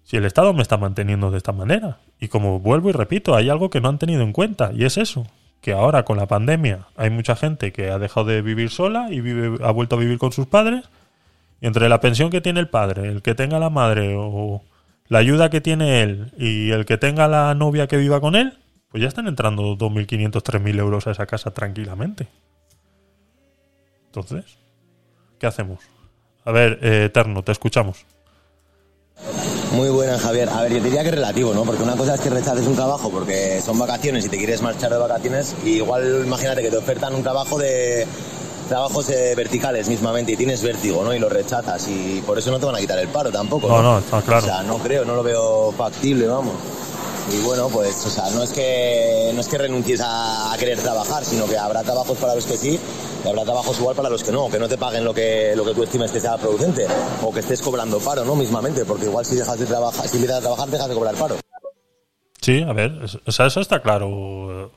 Si 0.05 0.17
el 0.17 0.25
Estado 0.25 0.53
me 0.53 0.63
está 0.63 0.77
manteniendo 0.77 1.31
de 1.31 1.39
esta 1.39 1.53
manera. 1.53 1.99
Y 2.21 2.29
como 2.29 2.61
vuelvo 2.61 2.91
y 2.91 2.93
repito, 2.93 3.35
hay 3.35 3.49
algo 3.49 3.71
que 3.71 3.81
no 3.81 3.89
han 3.89 3.99
tenido 3.99 4.23
en 4.23 4.33
cuenta, 4.33 4.71
y 4.73 4.85
es 4.85 4.99
eso, 4.99 5.27
que 5.61 5.73
ahora 5.73 6.05
con 6.05 6.19
la 6.19 6.27
pandemia 6.27 6.87
hay 6.97 7.11
mucha 7.11 7.37
gente 7.37 7.73
que 7.73 7.91
ha 7.91 7.99
dejado 7.99 8.27
de 8.27 8.43
vivir 8.43 8.71
sola 8.71 9.09
y 9.11 9.21
vive, 9.21 9.59
ha 9.65 9.71
vuelto 9.71 9.97
a 9.97 9.99
vivir 9.99 10.19
con 10.19 10.31
sus 10.31 10.47
padres, 10.47 10.85
y 11.61 11.67
entre 11.67 11.89
la 11.89 12.01
pensión 12.01 12.31
que 12.31 12.43
tiene 12.43 12.61
el 12.61 12.69
padre, 12.69 13.09
el 13.09 13.23
que 13.23 13.35
tenga 13.35 13.59
la 13.59 13.71
madre, 13.71 14.15
o 14.17 14.63
la 15.09 15.19
ayuda 15.19 15.49
que 15.49 15.61
tiene 15.61 16.03
él, 16.03 16.33
y 16.39 16.71
el 16.71 16.85
que 16.85 16.99
tenga 16.99 17.27
la 17.29 17.55
novia 17.55 17.87
que 17.87 17.97
viva 17.97 18.21
con 18.21 18.37
él, 18.37 18.59
pues 18.91 19.03
ya 19.03 19.09
están 19.09 19.27
entrando 19.27 19.77
2.500, 19.77 20.31
3.000 20.43 20.79
euros 20.79 21.07
a 21.07 21.13
esa 21.13 21.27
casa 21.27 21.53
tranquilamente. 21.53 22.29
Entonces, 24.07 24.59
¿qué 25.41 25.47
hacemos? 25.47 25.81
A 26.45 26.53
ver, 26.53 26.79
eh, 26.83 27.07
Eterno, 27.07 27.43
te 27.43 27.53
escuchamos. 27.53 28.07
Muy 29.75 29.89
buena, 29.89 30.19
Javier. 30.19 30.49
A 30.49 30.63
ver, 30.63 30.73
yo 30.75 30.81
diría 30.83 31.03
que 31.03 31.09
es 31.09 31.15
relativo, 31.15 31.53
¿no? 31.53 31.65
Porque 31.65 31.83
una 31.83 31.97
cosa 31.97 32.15
es 32.15 32.21
que 32.21 32.31
rechaces 32.31 32.67
un 32.67 32.75
trabajo 32.75 33.11
porque 33.11 33.61
son 33.65 33.79
vacaciones 33.79 34.25
y 34.25 34.29
te 34.29 34.39
quieres 34.39 34.63
marchar 34.63 34.91
de 34.91 34.99
vacaciones. 34.99 35.55
Y 35.65 35.77
igual 35.77 36.23
imagínate 36.25 36.63
que 36.63 36.71
te 36.71 36.77
ofertan 36.77 37.15
un 37.15 37.23
trabajo 37.23 37.59
de 37.59 38.07
trabajos 38.69 39.11
eh, 39.11 39.35
verticales 39.37 39.89
mismamente 39.89 40.33
y 40.33 40.37
tienes 40.37 40.63
vértigo, 40.63 41.05
¿no? 41.05 41.15
Y 41.15 41.19
lo 41.19 41.29
rechazas 41.29 41.87
y 41.89 42.23
por 42.27 42.39
eso 42.39 42.51
no 42.51 42.59
te 42.59 42.67
van 42.67 42.77
a 42.77 42.79
quitar 42.79 42.99
el 42.99 43.09
paro 43.09 43.31
tampoco. 43.31 43.69
No, 43.69 43.83
no, 43.83 43.99
está 43.99 44.23
claro. 44.23 44.43
O 44.43 44.47
sea, 44.47 44.63
no 44.63 44.79
creo, 44.79 45.05
no 45.05 45.15
lo 45.15 45.23
veo 45.23 45.73
factible, 45.73 46.27
vamos. 46.27 46.55
Y 47.33 47.41
bueno, 47.41 47.69
pues, 47.69 48.05
o 48.05 48.11
sea, 48.11 48.31
no 48.31 48.43
es 48.43 48.51
que 48.51 49.31
no 49.35 49.41
es 49.41 49.49
que 49.49 49.57
renuncies 49.57 50.01
a, 50.05 50.55
querer 50.59 50.79
trabajar, 50.79 51.25
sino 51.25 51.47
que 51.47 51.57
habrá 51.57 51.83
trabajos 51.83 52.17
para 52.19 52.35
los 52.35 52.45
que 52.45 52.57
sí 52.57 52.79
y 53.25 53.29
habrá 53.29 53.45
trabajos 53.45 53.79
igual 53.79 53.97
para 53.97 54.11
los 54.11 54.23
que 54.23 54.31
no, 54.31 54.51
que 54.51 54.59
no 54.59 54.69
te 54.69 54.77
paguen 54.77 55.05
lo 55.05 55.15
que 55.15 55.55
lo 55.57 55.65
que 55.65 55.75
tú 55.75 55.83
estimes 55.83 56.13
que 56.13 56.21
sea 56.21 56.37
producente 56.37 56.87
o 57.23 57.33
que 57.33 57.41
estés 57.41 57.63
cobrando 57.63 57.99
paro, 57.99 58.25
¿no? 58.25 58.37
Mismamente, 58.37 58.85
porque 58.85 59.07
igual 59.07 59.25
si 59.25 59.37
dejas 59.37 59.59
de 59.59 59.67
trabajar, 59.67 60.07
si 60.07 60.17
empiezas 60.17 60.39
a 60.39 60.41
trabajar 60.43 60.69
dejas 60.69 60.89
de 60.89 60.95
cobrar 60.95 61.15
paro. 61.15 61.37
Sí, 62.41 62.63
a 62.63 62.73
ver, 62.73 62.93
o 63.27 63.33
sea, 63.33 63.47
eso 63.47 63.61
está 63.61 63.81
claro. 63.81 64.71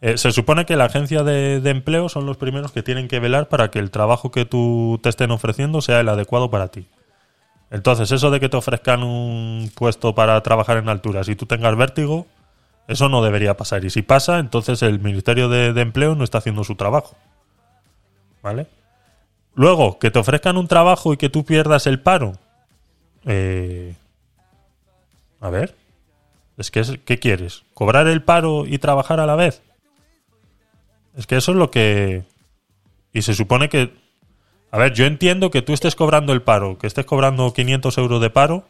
Eh, 0.00 0.16
se 0.16 0.32
supone 0.32 0.64
que 0.64 0.76
la 0.76 0.84
agencia 0.84 1.22
de, 1.22 1.60
de 1.60 1.70
empleo 1.70 2.08
son 2.08 2.24
los 2.24 2.38
primeros 2.38 2.72
que 2.72 2.82
tienen 2.82 3.08
que 3.08 3.20
velar 3.20 3.48
para 3.48 3.70
que 3.70 3.78
el 3.78 3.90
trabajo 3.90 4.30
que 4.30 4.46
tú 4.46 4.98
te 5.02 5.10
estén 5.10 5.30
ofreciendo 5.32 5.82
sea 5.82 6.00
el 6.00 6.08
adecuado 6.08 6.50
para 6.50 6.68
ti. 6.68 6.86
Entonces, 7.70 8.10
eso 8.12 8.30
de 8.30 8.40
que 8.40 8.48
te 8.48 8.56
ofrezcan 8.56 9.02
un 9.02 9.70
puesto 9.74 10.14
para 10.14 10.42
trabajar 10.42 10.78
en 10.78 10.88
alturas 10.88 11.28
y 11.28 11.36
tú 11.36 11.46
tengas 11.46 11.76
vértigo, 11.76 12.26
eso 12.86 13.08
no 13.10 13.22
debería 13.22 13.56
pasar. 13.56 13.84
Y 13.84 13.90
si 13.90 14.00
pasa, 14.02 14.38
entonces 14.38 14.80
el 14.82 15.00
Ministerio 15.00 15.48
de, 15.50 15.68
Empleo 15.80 16.14
no 16.14 16.24
está 16.24 16.38
haciendo 16.38 16.64
su 16.64 16.74
trabajo. 16.76 17.16
¿Vale? 18.42 18.66
Luego, 19.54 19.98
que 19.98 20.10
te 20.10 20.18
ofrezcan 20.18 20.56
un 20.56 20.68
trabajo 20.68 21.12
y 21.12 21.18
que 21.18 21.28
tú 21.28 21.44
pierdas 21.44 21.86
el 21.86 22.00
paro. 22.00 22.32
Eh, 23.26 23.94
a 25.40 25.50
ver. 25.50 25.74
Es 26.56 26.70
que, 26.70 26.80
es- 26.80 26.98
¿qué 27.04 27.18
quieres? 27.18 27.64
¿Cobrar 27.74 28.06
el 28.08 28.22
paro 28.22 28.64
y 28.66 28.78
trabajar 28.78 29.20
a 29.20 29.26
la 29.26 29.36
vez? 29.36 29.62
Es 31.16 31.26
que 31.26 31.36
eso 31.36 31.52
es 31.52 31.58
lo 31.58 31.70
que... 31.70 32.22
Y 33.12 33.22
se 33.22 33.34
supone 33.34 33.68
que... 33.68 33.92
A 34.70 34.78
ver, 34.78 34.92
yo 34.92 35.06
entiendo 35.06 35.50
que 35.50 35.62
tú 35.62 35.72
estés 35.72 35.94
cobrando 35.94 36.32
el 36.32 36.42
paro, 36.42 36.78
que 36.78 36.86
estés 36.86 37.06
cobrando 37.06 37.52
500 37.52 37.96
euros 37.98 38.20
de 38.20 38.30
paro 38.30 38.64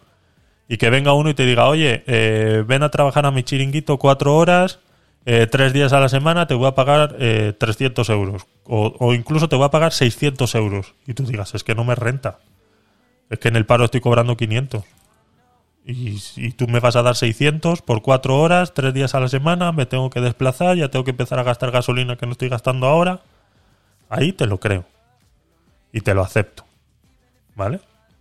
y 0.69 0.77
que 0.77 0.91
venga 0.91 1.12
uno 1.12 1.31
y 1.31 1.35
te 1.35 1.45
diga, 1.45 1.66
oye, 1.66 2.05
eh, 2.07 2.62
ven 2.66 2.83
a 2.83 2.91
trabajar 2.91 3.27
a 3.27 3.31
mi 3.31 3.43
chiringuito 3.43 3.99
cuatro 3.99 4.37
horas, 4.37 4.79
eh, 5.25 5.47
tres 5.51 5.73
días 5.73 5.93
a 5.93 6.01
la 6.01 6.09
semana, 6.09 6.47
te 6.47 6.55
voy 6.55 6.69
a 6.69 6.75
pagar 6.75 7.16
eh, 7.19 7.53
300 7.59 8.09
euros. 8.11 8.47
O, 8.65 9.15
incluso 9.15 9.49
te 9.49 9.57
voy 9.57 9.65
a 9.65 9.70
pagar 9.70 9.93
600 9.93 10.55
euros. 10.55 10.95
Y 11.07 11.15
tú 11.15 11.25
digas, 11.25 11.55
es 11.55 11.65
que 11.65 11.75
no 11.75 11.85
me 11.85 11.95
renta. 11.95 12.39
Es 13.31 13.39
que 13.39 13.49
en 13.49 13.57
el 13.57 13.66
paro 13.66 13.85
estoy 13.85 14.01
cobrando 14.01 14.37
500. 14.37 14.85
Y, 15.85 16.19
y 16.37 16.53
tú 16.53 16.69
me 16.69 16.81
vas 16.81 16.97
a 16.97 17.03
dar 17.03 17.16
600 17.16 17.83
por 17.83 18.03
cuatro 18.03 18.39
horas, 18.39 18.75
tres 18.75 18.93
días 18.93 19.15
a 19.15 19.20
la 19.20 19.29
semana, 19.29 19.73
me 19.73 19.87
tengo 19.87 20.11
que 20.11 20.20
desplazar, 20.20 20.77
ya 20.77 20.91
tengo 20.91 21.05
que 21.05 21.12
empezar 21.12 21.39
a 21.39 21.43
gastar 21.43 21.70
gasolina 21.70 22.16
que 22.16 22.27
no 22.27 22.33
estoy 22.33 22.51
gastando 22.51 22.87
ahora. 22.87 23.20
Ahí 24.11 24.33
te 24.33 24.47
lo 24.47 24.61
creo. 24.61 24.85
Y 25.93 26.01
te 26.02 26.15
lo 26.15 26.23
acepto. 26.23 26.65
¿Vale? 27.55 27.81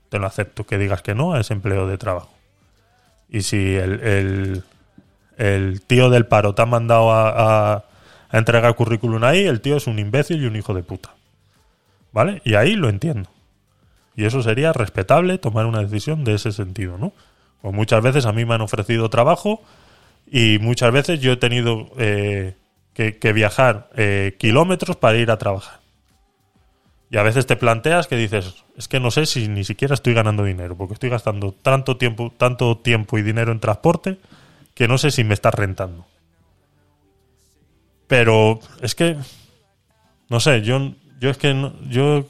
Te 0.09 0.19
lo 0.19 0.25
acepto 0.27 0.65
que 0.65 0.77
digas 0.77 1.01
que 1.01 1.15
no 1.15 1.33
a 1.33 1.39
ese 1.41 1.53
empleo 1.53 1.87
de 1.87 1.97
trabajo. 1.97 2.31
Y 3.29 3.41
si 3.41 3.75
el, 3.75 4.63
el, 5.37 5.81
tío 5.81 6.09
del 6.09 6.25
paro 6.25 6.55
te 6.55 6.61
ha 6.61 6.65
mandado 6.65 7.11
a, 7.11 7.29
a- 7.75 7.83
a 8.29 8.37
entregar 8.37 8.75
currículum 8.75 9.23
ahí, 9.23 9.45
el 9.45 9.61
tío 9.61 9.77
es 9.77 9.87
un 9.87 9.99
imbécil 9.99 10.41
y 10.43 10.45
un 10.47 10.55
hijo 10.55 10.73
de 10.73 10.83
puta. 10.83 11.11
¿Vale? 12.11 12.41
Y 12.45 12.55
ahí 12.55 12.75
lo 12.75 12.89
entiendo. 12.89 13.29
Y 14.15 14.25
eso 14.25 14.41
sería 14.41 14.73
respetable 14.73 15.37
tomar 15.37 15.65
una 15.65 15.81
decisión 15.81 16.23
de 16.23 16.33
ese 16.33 16.51
sentido, 16.51 16.97
¿no? 16.97 17.13
Pues 17.61 17.73
muchas 17.73 18.01
veces 18.01 18.25
a 18.25 18.31
mí 18.33 18.45
me 18.45 18.55
han 18.55 18.61
ofrecido 18.61 19.09
trabajo 19.09 19.61
y 20.25 20.57
muchas 20.59 20.91
veces 20.91 21.19
yo 21.21 21.33
he 21.33 21.37
tenido 21.37 21.89
eh, 21.97 22.55
que, 22.93 23.17
que 23.17 23.33
viajar 23.33 23.89
eh, 23.95 24.35
kilómetros 24.39 24.95
para 24.97 25.17
ir 25.17 25.29
a 25.31 25.37
trabajar. 25.37 25.79
Y 27.09 27.17
a 27.17 27.23
veces 27.23 27.45
te 27.45 27.55
planteas 27.55 28.07
que 28.07 28.17
dices, 28.17 28.63
es 28.75 28.87
que 28.87 28.99
no 28.99 29.11
sé 29.11 29.25
si 29.25 29.47
ni 29.47 29.63
siquiera 29.63 29.93
estoy 29.93 30.13
ganando 30.13 30.43
dinero, 30.43 30.75
porque 30.75 30.93
estoy 30.93 31.09
gastando 31.09 31.53
tanto 31.53 31.95
tiempo, 31.95 32.33
tanto 32.37 32.77
tiempo 32.77 33.17
y 33.17 33.21
dinero 33.21 33.51
en 33.51 33.59
transporte 33.59 34.17
que 34.73 34.87
no 34.87 34.97
sé 34.97 35.11
si 35.11 35.23
me 35.23 35.33
está 35.33 35.49
rentando. 35.49 36.05
Pero 38.07 38.59
es 38.81 38.93
que, 38.93 39.17
no 40.29 40.39
sé, 40.39 40.61
yo, 40.61 40.93
yo 41.19 41.29
es 41.29 41.37
que 41.37 41.53
no, 41.53 41.73
yo 41.89 42.25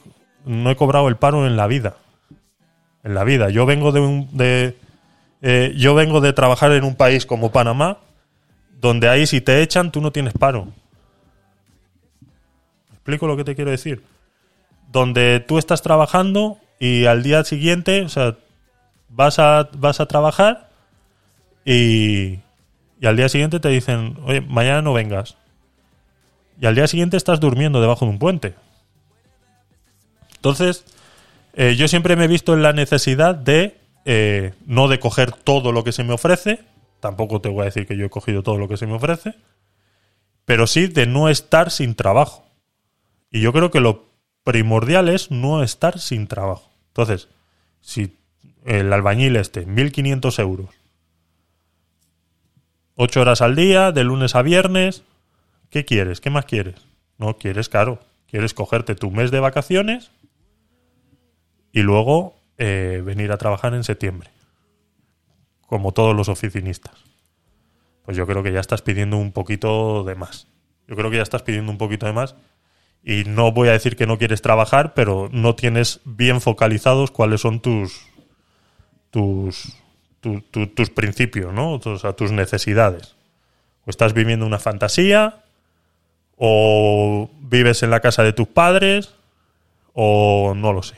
no 0.46 0.70
he 0.70 0.76
cobrado 0.76 1.08
el 1.08 1.18
paro 1.18 1.48
en 1.48 1.58
la 1.58 1.68
vida. 1.68 1.98
En 3.04 3.16
la 3.16 3.24
vida. 3.24 3.50
Yo 3.50 3.66
vengo 3.66 3.92
de 3.92 4.00
un, 4.00 4.30
de, 4.38 4.78
eh, 5.42 5.74
yo 5.76 5.96
vengo 5.96 6.22
de 6.22 6.34
trabajar 6.34 6.72
en 6.72 6.84
un 6.84 6.96
país 6.96 7.26
como 7.26 7.52
Panamá, 7.52 7.98
donde 8.80 9.10
ahí 9.10 9.26
si 9.28 9.42
te 9.42 9.62
echan 9.62 9.92
tú 9.92 10.02
no 10.02 10.12
tienes 10.12 10.34
paro. 10.34 10.66
¿Me 12.90 12.96
explico 12.96 13.28
lo 13.28 13.38
que 13.38 13.44
te 13.44 13.56
quiero 13.56 13.72
decir? 13.72 14.04
Donde 14.98 15.40
tú 15.40 15.60
estás 15.60 15.84
trabajando 15.84 16.58
y 16.80 17.06
al 17.06 17.22
día 17.22 17.44
siguiente, 17.44 18.02
o 18.02 18.10
sea, 18.10 18.36
vas 19.10 19.38
a, 19.38 19.70
vas 19.78 20.00
a 20.00 20.08
trabajar 20.08 20.72
y, 21.64 22.40
y 23.00 23.06
al 23.06 23.16
día 23.16 23.30
siguiente 23.30 23.60
te 23.60 23.70
dicen, 23.70 24.18
oye, 24.24 24.42
mañana 24.42 24.82
no 24.82 24.94
vengas. 24.94 25.38
Y 26.60 26.66
al 26.66 26.74
día 26.74 26.88
siguiente 26.88 27.16
estás 27.16 27.40
durmiendo 27.40 27.80
debajo 27.80 28.06
de 28.06 28.12
un 28.12 28.18
puente. 28.18 28.56
Entonces, 30.38 30.84
eh, 31.54 31.76
yo 31.76 31.88
siempre 31.88 32.16
me 32.16 32.26
he 32.26 32.28
visto 32.28 32.56
en 32.56 32.64
la 32.64 32.74
necesidad 32.74 33.36
de 33.36 33.78
eh, 34.04 34.56
no 34.66 34.88
de 34.88 34.98
coger 34.98 35.32
todo 35.32 35.72
lo 35.72 35.84
que 35.84 35.92
se 35.92 36.04
me 36.04 36.14
ofrece, 36.14 36.62
tampoco 37.02 37.40
te 37.40 37.50
voy 37.50 37.62
a 37.62 37.66
decir 37.66 37.86
que 37.86 37.98
yo 37.98 38.08
he 38.08 38.10
cogido 38.10 38.42
todo 38.42 38.58
lo 38.58 38.68
que 38.68 38.78
se 38.78 38.88
me 38.88 38.94
ofrece, 38.94 39.36
pero 40.44 40.66
sí 40.66 40.88
de 40.88 41.06
no 41.06 41.30
estar 41.30 41.70
sin 41.70 41.94
trabajo. 41.94 42.48
Y 43.30 43.42
yo 43.42 43.54
creo 43.54 43.70
que 43.70 43.80
lo 43.80 44.07
primordial 44.48 45.10
es 45.10 45.30
no 45.30 45.62
estar 45.62 46.00
sin 46.00 46.26
trabajo. 46.26 46.72
Entonces, 46.88 47.28
si 47.82 48.16
el 48.64 48.94
albañil 48.94 49.36
este, 49.36 49.68
1.500 49.68 50.40
euros, 50.40 50.70
8 52.96 53.20
horas 53.20 53.42
al 53.42 53.58
día, 53.58 53.92
de 53.92 54.06
lunes 54.06 54.36
a 54.36 54.44
viernes, 54.44 55.04
¿qué 55.70 55.84
quieres? 55.84 56.22
¿Qué 56.22 56.30
más 56.30 56.46
quieres? 56.46 56.76
No 57.18 57.38
quieres, 57.38 57.68
claro, 57.68 58.00
quieres 58.26 58.54
cogerte 58.54 58.96
tu 58.96 59.12
mes 59.12 59.32
de 59.32 59.42
vacaciones 59.42 60.12
y 61.74 61.82
luego 61.82 62.40
eh, 62.58 63.04
venir 63.04 63.34
a 63.34 63.38
trabajar 63.38 63.74
en 63.74 63.84
septiembre, 63.84 64.30
como 65.66 65.92
todos 65.92 66.16
los 66.16 66.30
oficinistas. 66.30 66.96
Pues 68.06 68.16
yo 68.16 68.26
creo 68.26 68.44
que 68.44 68.54
ya 68.54 68.62
estás 68.62 68.82
pidiendo 68.82 69.18
un 69.18 69.34
poquito 69.34 70.06
de 70.06 70.16
más. 70.16 70.48
Yo 70.88 70.96
creo 70.96 71.12
que 71.12 71.18
ya 71.18 71.24
estás 71.24 71.44
pidiendo 71.44 71.70
un 71.70 71.78
poquito 71.78 72.06
de 72.06 72.14
más. 72.14 72.38
Y 73.10 73.24
no 73.24 73.54
voy 73.54 73.70
a 73.70 73.72
decir 73.72 73.96
que 73.96 74.06
no 74.06 74.18
quieres 74.18 74.42
trabajar, 74.42 74.94
pero 74.94 75.30
no 75.32 75.56
tienes 75.56 76.02
bien 76.04 76.42
focalizados 76.42 77.10
cuáles 77.10 77.40
son 77.40 77.62
tus 77.62 78.02
tus 79.12 79.78
tu- 80.20 80.42
tu- 80.42 80.68
tus 80.68 80.90
principios, 80.90 81.54
¿no? 81.54 81.76
O 81.76 81.98
sea, 81.98 82.12
tus 82.12 82.34
necesidades. 82.34 83.16
O 83.86 83.90
estás 83.92 84.12
viviendo 84.14 84.46
una 84.46 84.60
fantasía, 84.60 85.46
o 86.36 87.30
vives 87.40 87.82
en 87.82 87.92
la 87.92 88.02
casa 88.02 88.24
de 88.24 88.34
tus 88.34 88.50
padres, 88.50 89.16
o 89.94 90.54
no 90.54 90.74
lo 90.74 90.84
sé. 90.84 90.98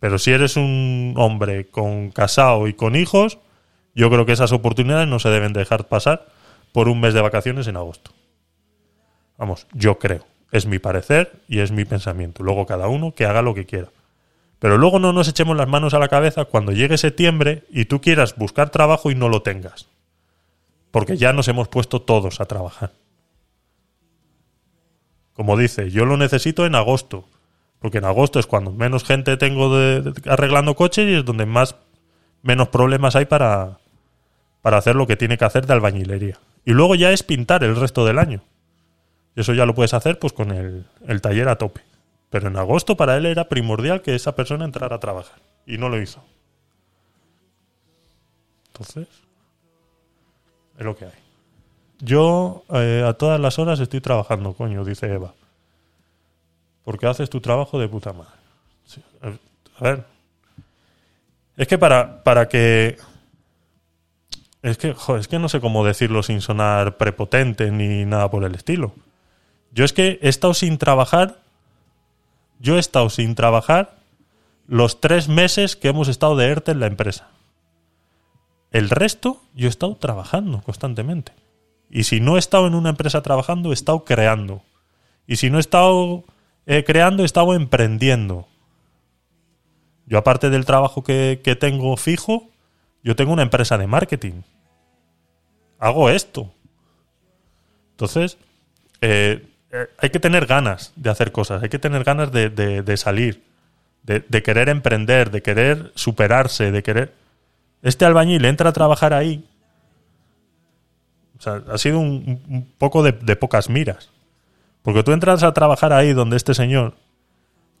Pero 0.00 0.18
si 0.18 0.32
eres 0.32 0.56
un 0.56 1.14
hombre 1.16 1.68
con 1.68 2.10
casado 2.10 2.66
y 2.66 2.74
con 2.74 2.96
hijos, 2.96 3.38
yo 3.94 4.10
creo 4.10 4.26
que 4.26 4.32
esas 4.32 4.50
oportunidades 4.50 5.06
no 5.06 5.20
se 5.20 5.28
deben 5.28 5.52
dejar 5.52 5.86
pasar 5.86 6.26
por 6.72 6.88
un 6.88 7.00
mes 7.00 7.14
de 7.14 7.20
vacaciones 7.20 7.68
en 7.68 7.76
agosto. 7.76 8.10
Vamos, 9.38 9.68
yo 9.72 9.98
creo. 10.00 10.24
Es 10.52 10.66
mi 10.66 10.78
parecer 10.78 11.32
y 11.48 11.60
es 11.60 11.70
mi 11.70 11.84
pensamiento. 11.84 12.42
Luego 12.42 12.66
cada 12.66 12.88
uno 12.88 13.14
que 13.14 13.24
haga 13.26 13.42
lo 13.42 13.54
que 13.54 13.66
quiera. 13.66 13.88
Pero 14.58 14.76
luego 14.78 14.98
no 14.98 15.12
nos 15.12 15.28
echemos 15.28 15.56
las 15.56 15.68
manos 15.68 15.94
a 15.94 15.98
la 15.98 16.08
cabeza 16.08 16.44
cuando 16.44 16.72
llegue 16.72 16.98
septiembre 16.98 17.64
y 17.70 17.86
tú 17.86 18.00
quieras 18.00 18.36
buscar 18.36 18.70
trabajo 18.70 19.10
y 19.10 19.14
no 19.14 19.28
lo 19.28 19.42
tengas. 19.42 19.86
Porque 20.90 21.16
ya 21.16 21.32
nos 21.32 21.48
hemos 21.48 21.68
puesto 21.68 22.02
todos 22.02 22.40
a 22.40 22.46
trabajar. 22.46 22.90
Como 25.34 25.56
dice, 25.56 25.90
yo 25.90 26.04
lo 26.04 26.16
necesito 26.16 26.66
en 26.66 26.74
agosto. 26.74 27.24
Porque 27.78 27.98
en 27.98 28.04
agosto 28.04 28.38
es 28.38 28.46
cuando 28.46 28.72
menos 28.72 29.04
gente 29.04 29.36
tengo 29.36 29.74
de- 29.78 30.12
arreglando 30.26 30.74
coches 30.76 31.08
y 31.08 31.14
es 31.14 31.24
donde 31.24 31.46
más 31.46 31.76
menos 32.42 32.68
problemas 32.68 33.16
hay 33.16 33.24
para, 33.26 33.78
para 34.62 34.78
hacer 34.78 34.96
lo 34.96 35.06
que 35.06 35.16
tiene 35.16 35.38
que 35.38 35.44
hacer 35.44 35.66
de 35.66 35.72
albañilería. 35.72 36.38
Y 36.66 36.72
luego 36.72 36.94
ya 36.94 37.10
es 37.12 37.22
pintar 37.22 37.64
el 37.64 37.76
resto 37.76 38.04
del 38.04 38.18
año. 38.18 38.42
Eso 39.36 39.54
ya 39.54 39.66
lo 39.66 39.74
puedes 39.74 39.94
hacer 39.94 40.18
pues 40.18 40.32
con 40.32 40.50
el, 40.50 40.84
el 41.06 41.20
taller 41.20 41.48
a 41.48 41.56
tope. 41.56 41.82
Pero 42.30 42.48
en 42.48 42.56
agosto 42.56 42.96
para 42.96 43.16
él 43.16 43.26
era 43.26 43.48
primordial 43.48 44.02
que 44.02 44.14
esa 44.14 44.34
persona 44.34 44.64
entrara 44.64 44.96
a 44.96 45.00
trabajar. 45.00 45.40
Y 45.66 45.78
no 45.78 45.88
lo 45.88 46.00
hizo. 46.00 46.22
Entonces, 48.68 49.08
es 50.78 50.84
lo 50.84 50.96
que 50.96 51.04
hay. 51.04 51.12
Yo 51.98 52.64
eh, 52.70 53.04
a 53.06 53.12
todas 53.12 53.38
las 53.38 53.58
horas 53.58 53.78
estoy 53.80 54.00
trabajando, 54.00 54.54
coño, 54.54 54.84
dice 54.84 55.12
Eva. 55.12 55.34
Porque 56.84 57.06
haces 57.06 57.28
tu 57.28 57.40
trabajo 57.40 57.78
de 57.78 57.88
puta 57.88 58.12
madre. 58.12 58.30
Eh, 59.22 59.38
a 59.78 59.84
ver. 59.84 60.04
Es 61.56 61.68
que 61.68 61.76
para, 61.76 62.22
para 62.22 62.48
que. 62.48 62.96
Es 64.62 64.78
que, 64.78 64.94
es 65.18 65.28
que 65.28 65.38
no 65.38 65.48
sé 65.48 65.60
cómo 65.60 65.84
decirlo 65.84 66.22
sin 66.22 66.40
sonar 66.40 66.96
prepotente 66.96 67.70
ni 67.70 68.04
nada 68.06 68.30
por 68.30 68.44
el 68.44 68.54
estilo. 68.54 68.94
Yo 69.72 69.84
es 69.84 69.92
que 69.92 70.18
he 70.22 70.28
estado 70.28 70.54
sin 70.54 70.78
trabajar. 70.78 71.40
Yo 72.58 72.76
he 72.76 72.80
estado 72.80 73.10
sin 73.10 73.34
trabajar 73.34 73.96
los 74.66 75.00
tres 75.00 75.28
meses 75.28 75.76
que 75.76 75.88
hemos 75.88 76.08
estado 76.08 76.36
de 76.36 76.46
ERTE 76.46 76.72
en 76.72 76.80
la 76.80 76.86
empresa. 76.86 77.28
El 78.70 78.88
resto, 78.88 79.42
yo 79.54 79.66
he 79.66 79.70
estado 79.70 79.96
trabajando 79.96 80.62
constantemente. 80.62 81.32
Y 81.90 82.04
si 82.04 82.20
no 82.20 82.36
he 82.36 82.38
estado 82.38 82.68
en 82.68 82.76
una 82.76 82.90
empresa 82.90 83.20
trabajando, 83.20 83.70
he 83.70 83.74
estado 83.74 84.04
creando. 84.04 84.62
Y 85.26 85.36
si 85.36 85.50
no 85.50 85.58
he 85.58 85.60
estado 85.60 86.24
eh, 86.66 86.84
creando, 86.84 87.24
he 87.24 87.26
estado 87.26 87.54
emprendiendo. 87.54 88.46
Yo 90.06 90.18
aparte 90.18 90.50
del 90.50 90.64
trabajo 90.64 91.02
que, 91.02 91.40
que 91.42 91.56
tengo 91.56 91.96
fijo, 91.96 92.50
yo 93.02 93.16
tengo 93.16 93.32
una 93.32 93.42
empresa 93.42 93.76
de 93.76 93.88
marketing. 93.88 94.42
Hago 95.80 96.10
esto. 96.10 96.52
Entonces, 97.92 98.38
eh, 99.00 99.49
hay 99.98 100.10
que 100.10 100.20
tener 100.20 100.46
ganas 100.46 100.92
de 100.96 101.10
hacer 101.10 101.32
cosas, 101.32 101.62
hay 101.62 101.68
que 101.68 101.78
tener 101.78 102.04
ganas 102.04 102.32
de, 102.32 102.96
salir, 102.96 103.42
de, 104.02 104.42
querer 104.42 104.68
emprender, 104.68 105.30
de 105.30 105.42
querer 105.42 105.92
superarse, 105.94 106.70
de 106.72 106.82
querer... 106.82 107.14
Este 107.82 108.04
albañil 108.04 108.44
entra 108.44 108.70
a 108.70 108.72
trabajar 108.72 109.14
ahí. 109.14 109.48
O 111.38 111.42
sea, 111.42 111.62
ha 111.72 111.78
sido 111.78 111.98
un, 111.98 112.72
poco 112.78 113.02
de 113.02 113.36
pocas 113.36 113.70
miras. 113.70 114.10
Porque 114.82 115.02
tú 115.02 115.12
entras 115.12 115.42
a 115.42 115.52
trabajar 115.52 115.92
ahí 115.92 116.12
donde 116.12 116.36
este 116.36 116.54
señor, 116.54 116.94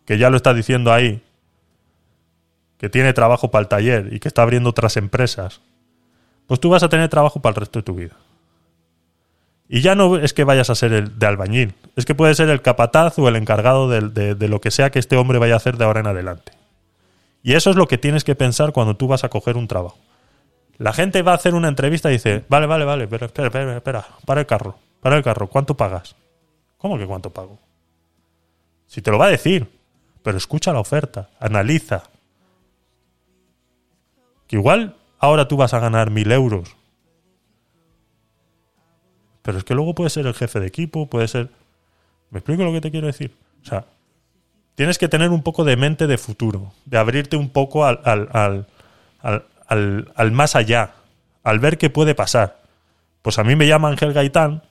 que 0.04 0.18
ya 0.18 0.30
lo 0.30 0.36
está 0.36 0.54
diciendo 0.54 0.92
ahí, 0.92 1.22
que 2.78 2.88
tiene 2.88 3.12
trabajo 3.12 3.50
para 3.50 3.62
el 3.62 3.68
taller 3.68 4.12
y 4.12 4.20
que 4.20 4.28
está 4.28 4.42
abriendo 4.42 4.70
otras 4.70 4.96
empresas, 4.96 5.60
pues 6.46 6.60
tú 6.60 6.70
vas 6.70 6.82
a 6.82 6.88
tener 6.88 7.08
trabajo 7.08 7.40
para 7.40 7.50
el 7.50 7.60
resto 7.60 7.78
de 7.78 7.82
tu 7.82 7.94
vida. 7.94 8.16
Y 9.72 9.82
ya 9.82 9.94
no 9.94 10.16
es 10.16 10.34
que 10.34 10.42
vayas 10.42 10.68
a 10.68 10.74
ser 10.74 10.92
el 10.92 11.16
de 11.20 11.26
albañil, 11.26 11.74
es 11.94 12.04
que 12.04 12.16
puede 12.16 12.34
ser 12.34 12.48
el 12.48 12.60
capataz 12.60 13.16
o 13.20 13.28
el 13.28 13.36
encargado 13.36 13.88
de, 13.88 14.34
de 14.34 14.48
lo 14.48 14.60
que 14.60 14.72
sea 14.72 14.90
que 14.90 14.98
este 14.98 15.16
hombre 15.16 15.38
vaya 15.38 15.54
a 15.54 15.58
hacer 15.58 15.76
de 15.76 15.84
ahora 15.84 16.00
en 16.00 16.08
adelante. 16.08 16.50
Y 17.44 17.52
eso 17.52 17.70
es 17.70 17.76
lo 17.76 17.86
que 17.86 17.96
tienes 17.96 18.24
que 18.24 18.34
pensar 18.34 18.72
cuando 18.72 18.96
tú 18.96 19.06
vas 19.06 19.22
a 19.22 19.28
coger 19.28 19.56
un 19.56 19.68
trabajo. 19.68 19.96
La 20.76 20.92
gente 20.92 21.22
va 21.22 21.30
a 21.30 21.36
hacer 21.36 21.54
una 21.54 21.68
entrevista 21.68 22.10
y 22.10 22.14
dice, 22.14 22.44
vale, 22.48 22.66
vale, 22.66 22.84
vale, 22.84 23.06
pero 23.06 23.26
espera, 23.26 23.46
espera, 23.46 23.76
espera, 23.76 24.08
para 24.26 24.40
el 24.40 24.46
carro, 24.48 24.76
para 25.00 25.16
el 25.16 25.22
carro, 25.22 25.46
¿cuánto 25.46 25.76
pagas? 25.76 26.16
¿Cómo 26.76 26.98
que 26.98 27.06
cuánto 27.06 27.30
pago? 27.30 27.56
Si 28.88 29.02
te 29.02 29.12
lo 29.12 29.18
va 29.18 29.26
a 29.26 29.30
decir, 29.30 29.70
pero 30.24 30.36
escucha 30.36 30.72
la 30.72 30.80
oferta, 30.80 31.28
analiza. 31.38 32.02
Que 34.48 34.56
igual 34.56 34.96
ahora 35.20 35.46
tú 35.46 35.56
vas 35.56 35.74
a 35.74 35.78
ganar 35.78 36.10
mil 36.10 36.32
euros. 36.32 36.74
Pero 39.42 39.58
es 39.58 39.64
que 39.64 39.74
luego 39.74 39.94
puede 39.94 40.10
ser 40.10 40.26
el 40.26 40.34
jefe 40.34 40.60
de 40.60 40.66
equipo, 40.66 41.06
puede 41.06 41.28
ser... 41.28 41.48
¿Me 42.30 42.38
explico 42.38 42.62
lo 42.62 42.72
que 42.72 42.80
te 42.80 42.90
quiero 42.90 43.06
decir? 43.06 43.32
O 43.62 43.66
sea, 43.66 43.84
tienes 44.74 44.98
que 44.98 45.08
tener 45.08 45.30
un 45.30 45.42
poco 45.42 45.64
de 45.64 45.76
mente 45.76 46.06
de 46.06 46.18
futuro, 46.18 46.72
de 46.84 46.98
abrirte 46.98 47.36
un 47.36 47.50
poco 47.50 47.84
al, 47.84 48.00
al, 48.04 48.66
al, 49.20 50.12
al, 50.14 50.30
más 50.32 50.56
allá, 50.56 50.94
al 51.42 51.58
ver 51.58 51.78
qué 51.78 51.90
puede 51.90 52.14
pasar. 52.14 52.60
Pues 53.22 53.38
a 53.38 53.44
mí 53.44 53.56
me 53.56 53.66
llama 53.66 53.88
Ángel 53.88 54.12
Gaitán, 54.12 54.62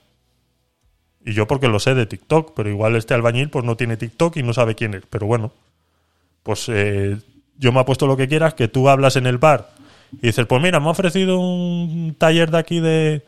y 1.24 1.34
yo 1.34 1.46
porque 1.46 1.68
lo 1.68 1.78
sé 1.80 1.94
de 1.94 2.06
TikTok, 2.06 2.54
pero 2.56 2.70
igual 2.70 2.96
este 2.96 3.14
albañil 3.14 3.50
pues 3.50 3.64
no 3.64 3.76
tiene 3.76 3.96
TikTok 3.96 4.36
y 4.38 4.42
no 4.42 4.54
sabe 4.54 4.74
quién 4.74 4.94
es. 4.94 5.02
Pero 5.10 5.26
bueno, 5.26 5.52
pues 6.42 6.68
eh, 6.68 7.18
yo 7.58 7.72
me 7.72 7.80
ha 7.80 7.84
puesto 7.84 8.06
lo 8.06 8.16
que 8.16 8.26
quieras, 8.26 8.54
que 8.54 8.68
tú 8.68 8.88
hablas 8.88 9.16
en 9.16 9.26
el 9.26 9.38
bar 9.38 9.70
y 10.12 10.28
dices, 10.28 10.46
pues 10.46 10.62
mira, 10.62 10.80
me 10.80 10.86
ha 10.86 10.90
ofrecido 10.90 11.38
un 11.38 12.16
taller 12.18 12.50
de 12.50 12.58
aquí 12.58 12.80
de, 12.80 13.22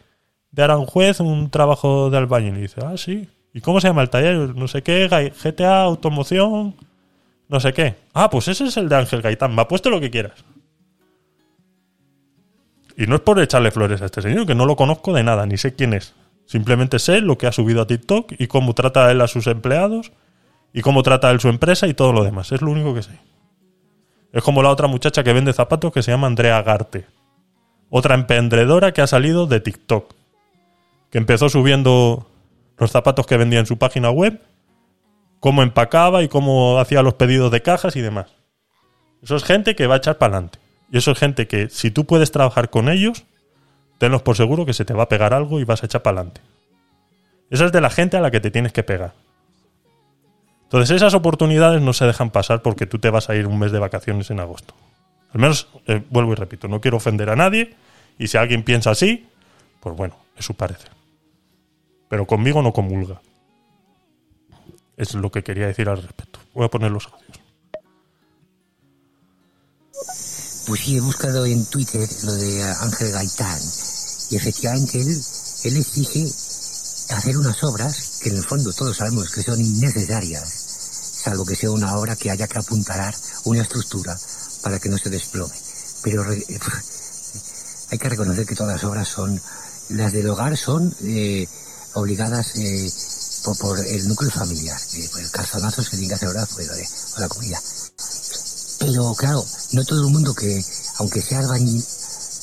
de 0.52 0.62
Aranjuez, 0.62 1.20
un 1.20 1.50
trabajo 1.50 2.10
de 2.10 2.18
albañil. 2.18 2.56
Y 2.58 2.62
dice, 2.62 2.80
ah, 2.84 2.96
sí. 2.96 3.28
¿Y 3.52 3.60
cómo 3.60 3.80
se 3.80 3.88
llama 3.88 4.02
el 4.02 4.10
taller? 4.10 4.54
No 4.54 4.68
sé 4.68 4.82
qué, 4.82 5.08
GTA, 5.08 5.82
automoción, 5.82 6.74
no 7.48 7.60
sé 7.60 7.72
qué. 7.72 7.96
Ah, 8.14 8.30
pues 8.30 8.48
ese 8.48 8.64
es 8.64 8.76
el 8.76 8.88
de 8.88 8.96
Ángel 8.96 9.20
Gaitán. 9.20 9.54
Me 9.54 9.62
ha 9.62 9.68
puesto 9.68 9.90
lo 9.90 10.00
que 10.00 10.10
quieras. 10.10 10.44
Y 12.96 13.06
no 13.06 13.16
es 13.16 13.20
por 13.22 13.40
echarle 13.40 13.70
flores 13.70 14.02
a 14.02 14.06
este 14.06 14.22
señor, 14.22 14.46
que 14.46 14.54
no 14.54 14.66
lo 14.66 14.76
conozco 14.76 15.12
de 15.12 15.22
nada, 15.22 15.46
ni 15.46 15.56
sé 15.56 15.74
quién 15.74 15.94
es. 15.94 16.14
Simplemente 16.46 16.98
sé 16.98 17.20
lo 17.20 17.38
que 17.38 17.46
ha 17.46 17.52
subido 17.52 17.82
a 17.82 17.86
TikTok 17.86 18.32
y 18.38 18.46
cómo 18.46 18.74
trata 18.74 19.10
él 19.10 19.20
a 19.22 19.28
sus 19.28 19.46
empleados 19.46 20.12
y 20.72 20.82
cómo 20.82 21.02
trata 21.02 21.30
él 21.30 21.40
su 21.40 21.48
empresa 21.48 21.86
y 21.86 21.94
todo 21.94 22.12
lo 22.12 22.24
demás. 22.24 22.52
Es 22.52 22.60
lo 22.60 22.70
único 22.70 22.94
que 22.94 23.02
sé. 23.02 23.18
Es 24.32 24.42
como 24.42 24.62
la 24.62 24.70
otra 24.70 24.86
muchacha 24.86 25.22
que 25.22 25.32
vende 25.32 25.52
zapatos 25.52 25.92
que 25.92 26.02
se 26.02 26.10
llama 26.10 26.26
Andrea 26.26 26.62
Garte. 26.62 27.06
Otra 27.90 28.14
emprendedora 28.14 28.92
que 28.92 29.02
ha 29.02 29.06
salido 29.06 29.46
de 29.46 29.60
TikTok. 29.60 30.14
Que 31.12 31.18
empezó 31.18 31.48
subiendo 31.48 32.28
los 32.78 32.90
zapatos 32.90 33.26
que 33.28 33.36
vendía 33.36 33.60
en 33.60 33.66
su 33.66 33.78
página 33.78 34.10
web, 34.10 34.42
cómo 35.38 35.62
empacaba 35.62 36.24
y 36.24 36.28
cómo 36.28 36.80
hacía 36.80 37.02
los 37.02 37.14
pedidos 37.14 37.52
de 37.52 37.62
cajas 37.62 37.94
y 37.94 38.00
demás. 38.00 38.26
Eso 39.22 39.36
es 39.36 39.44
gente 39.44 39.76
que 39.76 39.86
va 39.86 39.94
a 39.94 39.98
echar 39.98 40.18
para 40.18 40.34
adelante. 40.34 40.58
Y 40.90 40.98
eso 40.98 41.12
es 41.12 41.18
gente 41.18 41.46
que, 41.46 41.68
si 41.68 41.90
tú 41.90 42.06
puedes 42.06 42.32
trabajar 42.32 42.70
con 42.70 42.88
ellos, 42.88 43.24
tenlos 43.98 44.22
por 44.22 44.36
seguro 44.36 44.66
que 44.66 44.74
se 44.74 44.84
te 44.84 44.94
va 44.94 45.04
a 45.04 45.08
pegar 45.08 45.32
algo 45.32 45.60
y 45.60 45.64
vas 45.64 45.82
a 45.82 45.86
echar 45.86 46.02
para 46.02 46.18
adelante. 46.18 46.40
Esa 47.50 47.66
es 47.66 47.72
de 47.72 47.80
la 47.80 47.90
gente 47.90 48.16
a 48.16 48.20
la 48.20 48.30
que 48.30 48.40
te 48.40 48.50
tienes 48.50 48.72
que 48.72 48.82
pegar. 48.82 49.12
Entonces 50.64 50.96
esas 50.96 51.14
oportunidades 51.14 51.82
no 51.82 51.92
se 51.92 52.06
dejan 52.06 52.30
pasar 52.30 52.62
porque 52.62 52.86
tú 52.86 52.98
te 52.98 53.10
vas 53.10 53.28
a 53.28 53.36
ir 53.36 53.46
un 53.46 53.58
mes 53.58 53.72
de 53.72 53.78
vacaciones 53.78 54.30
en 54.30 54.40
agosto. 54.40 54.74
Al 55.32 55.40
menos, 55.40 55.68
eh, 55.86 56.02
vuelvo 56.08 56.32
y 56.32 56.36
repito, 56.36 56.66
no 56.68 56.80
quiero 56.80 56.96
ofender 56.96 57.28
a 57.30 57.36
nadie 57.36 57.74
y 58.18 58.28
si 58.28 58.38
alguien 58.38 58.62
piensa 58.62 58.90
así, 58.90 59.28
pues 59.80 59.94
bueno, 59.94 60.16
es 60.36 60.44
su 60.44 60.54
parecer. 60.54 61.01
Pero 62.12 62.26
conmigo 62.26 62.60
no 62.60 62.74
comulga. 62.74 63.22
Es 64.98 65.14
lo 65.14 65.30
que 65.30 65.42
quería 65.42 65.66
decir 65.68 65.88
al 65.88 66.02
respecto. 66.02 66.40
Voy 66.52 66.66
a 66.66 66.68
poner 66.68 66.90
los 66.90 67.06
audios. 67.06 67.40
Pues 70.66 70.80
sí, 70.82 70.98
he 70.98 71.00
buscado 71.00 71.46
en 71.46 71.64
Twitter 71.64 72.06
lo 72.24 72.34
de 72.34 72.62
Ángel 72.82 73.12
Gaitán 73.12 73.58
y 74.28 74.36
efectivamente 74.36 75.00
él, 75.00 75.08
él 75.08 75.76
exige 75.78 76.26
hacer 77.16 77.38
unas 77.38 77.64
obras 77.64 78.20
que 78.22 78.28
en 78.28 78.36
el 78.36 78.44
fondo 78.44 78.74
todos 78.74 78.94
sabemos 78.98 79.30
que 79.30 79.42
son 79.42 79.58
innecesarias, 79.58 80.46
salvo 81.24 81.46
que 81.46 81.56
sea 81.56 81.70
una 81.70 81.96
obra 81.96 82.14
que 82.14 82.30
haya 82.30 82.46
que 82.46 82.58
apuntalar 82.58 83.14
una 83.46 83.62
estructura 83.62 84.18
para 84.62 84.78
que 84.78 84.90
no 84.90 84.98
se 84.98 85.08
desplome. 85.08 85.54
Pero 86.02 86.24
re- 86.24 86.44
hay 87.90 87.98
que 87.98 88.08
reconocer 88.10 88.44
que 88.44 88.54
todas 88.54 88.74
las 88.74 88.84
obras 88.84 89.08
son, 89.08 89.40
las 89.88 90.12
del 90.12 90.28
hogar 90.28 90.58
son 90.58 90.94
eh, 91.04 91.48
obligadas 91.94 92.54
eh, 92.56 92.90
por, 93.44 93.56
por 93.58 93.78
el 93.86 94.08
núcleo 94.08 94.30
familiar, 94.30 94.80
eh, 94.94 95.08
por 95.12 95.20
el 95.20 95.30
calzonazos 95.30 95.88
que 95.88 95.96
tiene 95.96 96.08
que 96.08 96.14
hacer 96.14 96.28
ahora 96.28 96.46
pues, 96.54 96.66
lo 96.66 96.74
de- 96.74 96.88
la 97.18 97.28
comida. 97.28 97.60
Pero 98.78 99.14
claro, 99.14 99.44
no 99.72 99.84
todo 99.84 100.06
el 100.06 100.12
mundo 100.12 100.34
que, 100.34 100.64
aunque 100.98 101.22
sea 101.22 101.38
albañil, 101.38 101.84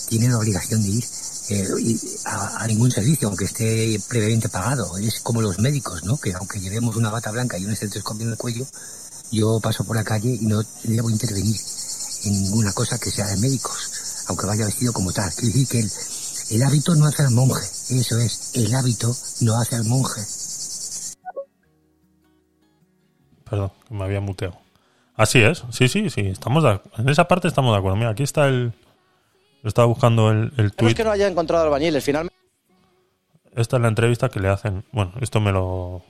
tiene 0.08 0.30
la 0.30 0.38
obligación 0.38 0.82
de 0.82 0.90
ir 0.90 1.06
eh, 1.50 1.68
a, 2.26 2.64
a 2.64 2.68
ningún 2.68 2.92
servicio, 2.92 3.28
aunque 3.28 3.46
esté 3.46 4.00
previamente 4.08 4.50
pagado. 4.50 4.98
Es 4.98 5.20
como 5.22 5.42
los 5.42 5.60
médicos, 5.60 6.04
¿no? 6.04 6.18
Que 6.18 6.34
aunque 6.34 6.60
llevemos 6.60 6.96
una 6.96 7.10
bata 7.10 7.32
blanca 7.32 7.58
y 7.58 7.66
un 7.66 7.72
estetoscopio 7.72 8.26
en 8.26 8.32
el 8.32 8.38
cuello, 8.38 8.66
yo 9.32 9.60
paso 9.60 9.84
por 9.84 9.96
la 9.96 10.04
calle 10.04 10.38
y 10.42 10.46
no 10.46 10.64
debo 10.84 11.10
intervenir 11.10 11.60
en 12.24 12.44
ninguna 12.44 12.72
cosa 12.74 12.98
que 12.98 13.12
sea 13.12 13.28
de 13.28 13.38
médicos, 13.38 13.92
aunque 14.28 14.46
vaya 14.46 14.66
vestido 14.66 14.94
como 14.94 15.12
tal. 15.12 15.32
Quiere 15.34 15.48
decir 15.54 15.68
que 15.68 15.80
el, 15.80 15.92
el 16.52 16.64
hábito 16.64 16.96
no 16.96 17.06
hace 17.06 17.24
al 17.24 17.32
monje. 17.32 17.62
Eso 17.90 18.18
es, 18.20 18.56
el 18.56 18.74
hábito 18.74 19.16
no 19.42 19.56
hace 19.60 19.76
al 19.76 19.86
monje. 19.86 20.22
Perdón, 23.50 23.72
que 23.88 23.94
me 23.94 24.04
había 24.04 24.22
muteado. 24.22 24.58
Así 25.16 25.40
es, 25.40 25.64
sí, 25.72 25.88
sí, 25.90 26.10
sí, 26.10 26.22
estamos 26.22 26.64
de 26.64 26.70
ac- 26.70 26.82
en 26.98 27.10
esa 27.10 27.28
parte 27.28 27.48
estamos 27.48 27.74
de 27.74 27.80
acuerdo. 27.80 27.98
Mira, 27.98 28.12
aquí 28.12 28.24
está 28.24 28.48
el... 28.48 28.74
Estaba 29.64 29.88
buscando 29.88 30.32
el, 30.32 30.54
el 30.58 30.72
No 30.80 30.88
es 30.88 30.96
que 30.96 31.04
no 31.04 31.12
haya 31.12 31.28
encontrado 31.28 31.66
albañiles, 31.66 32.02
finalmente. 32.04 32.34
Esta 33.56 33.76
es 33.76 33.82
la 33.82 33.90
entrevista 33.90 34.30
que 34.30 34.40
le 34.40 34.48
hacen. 34.48 34.86
Bueno, 34.94 35.12
esto 35.20 35.42
me 35.42 35.52
lo. 35.52 36.02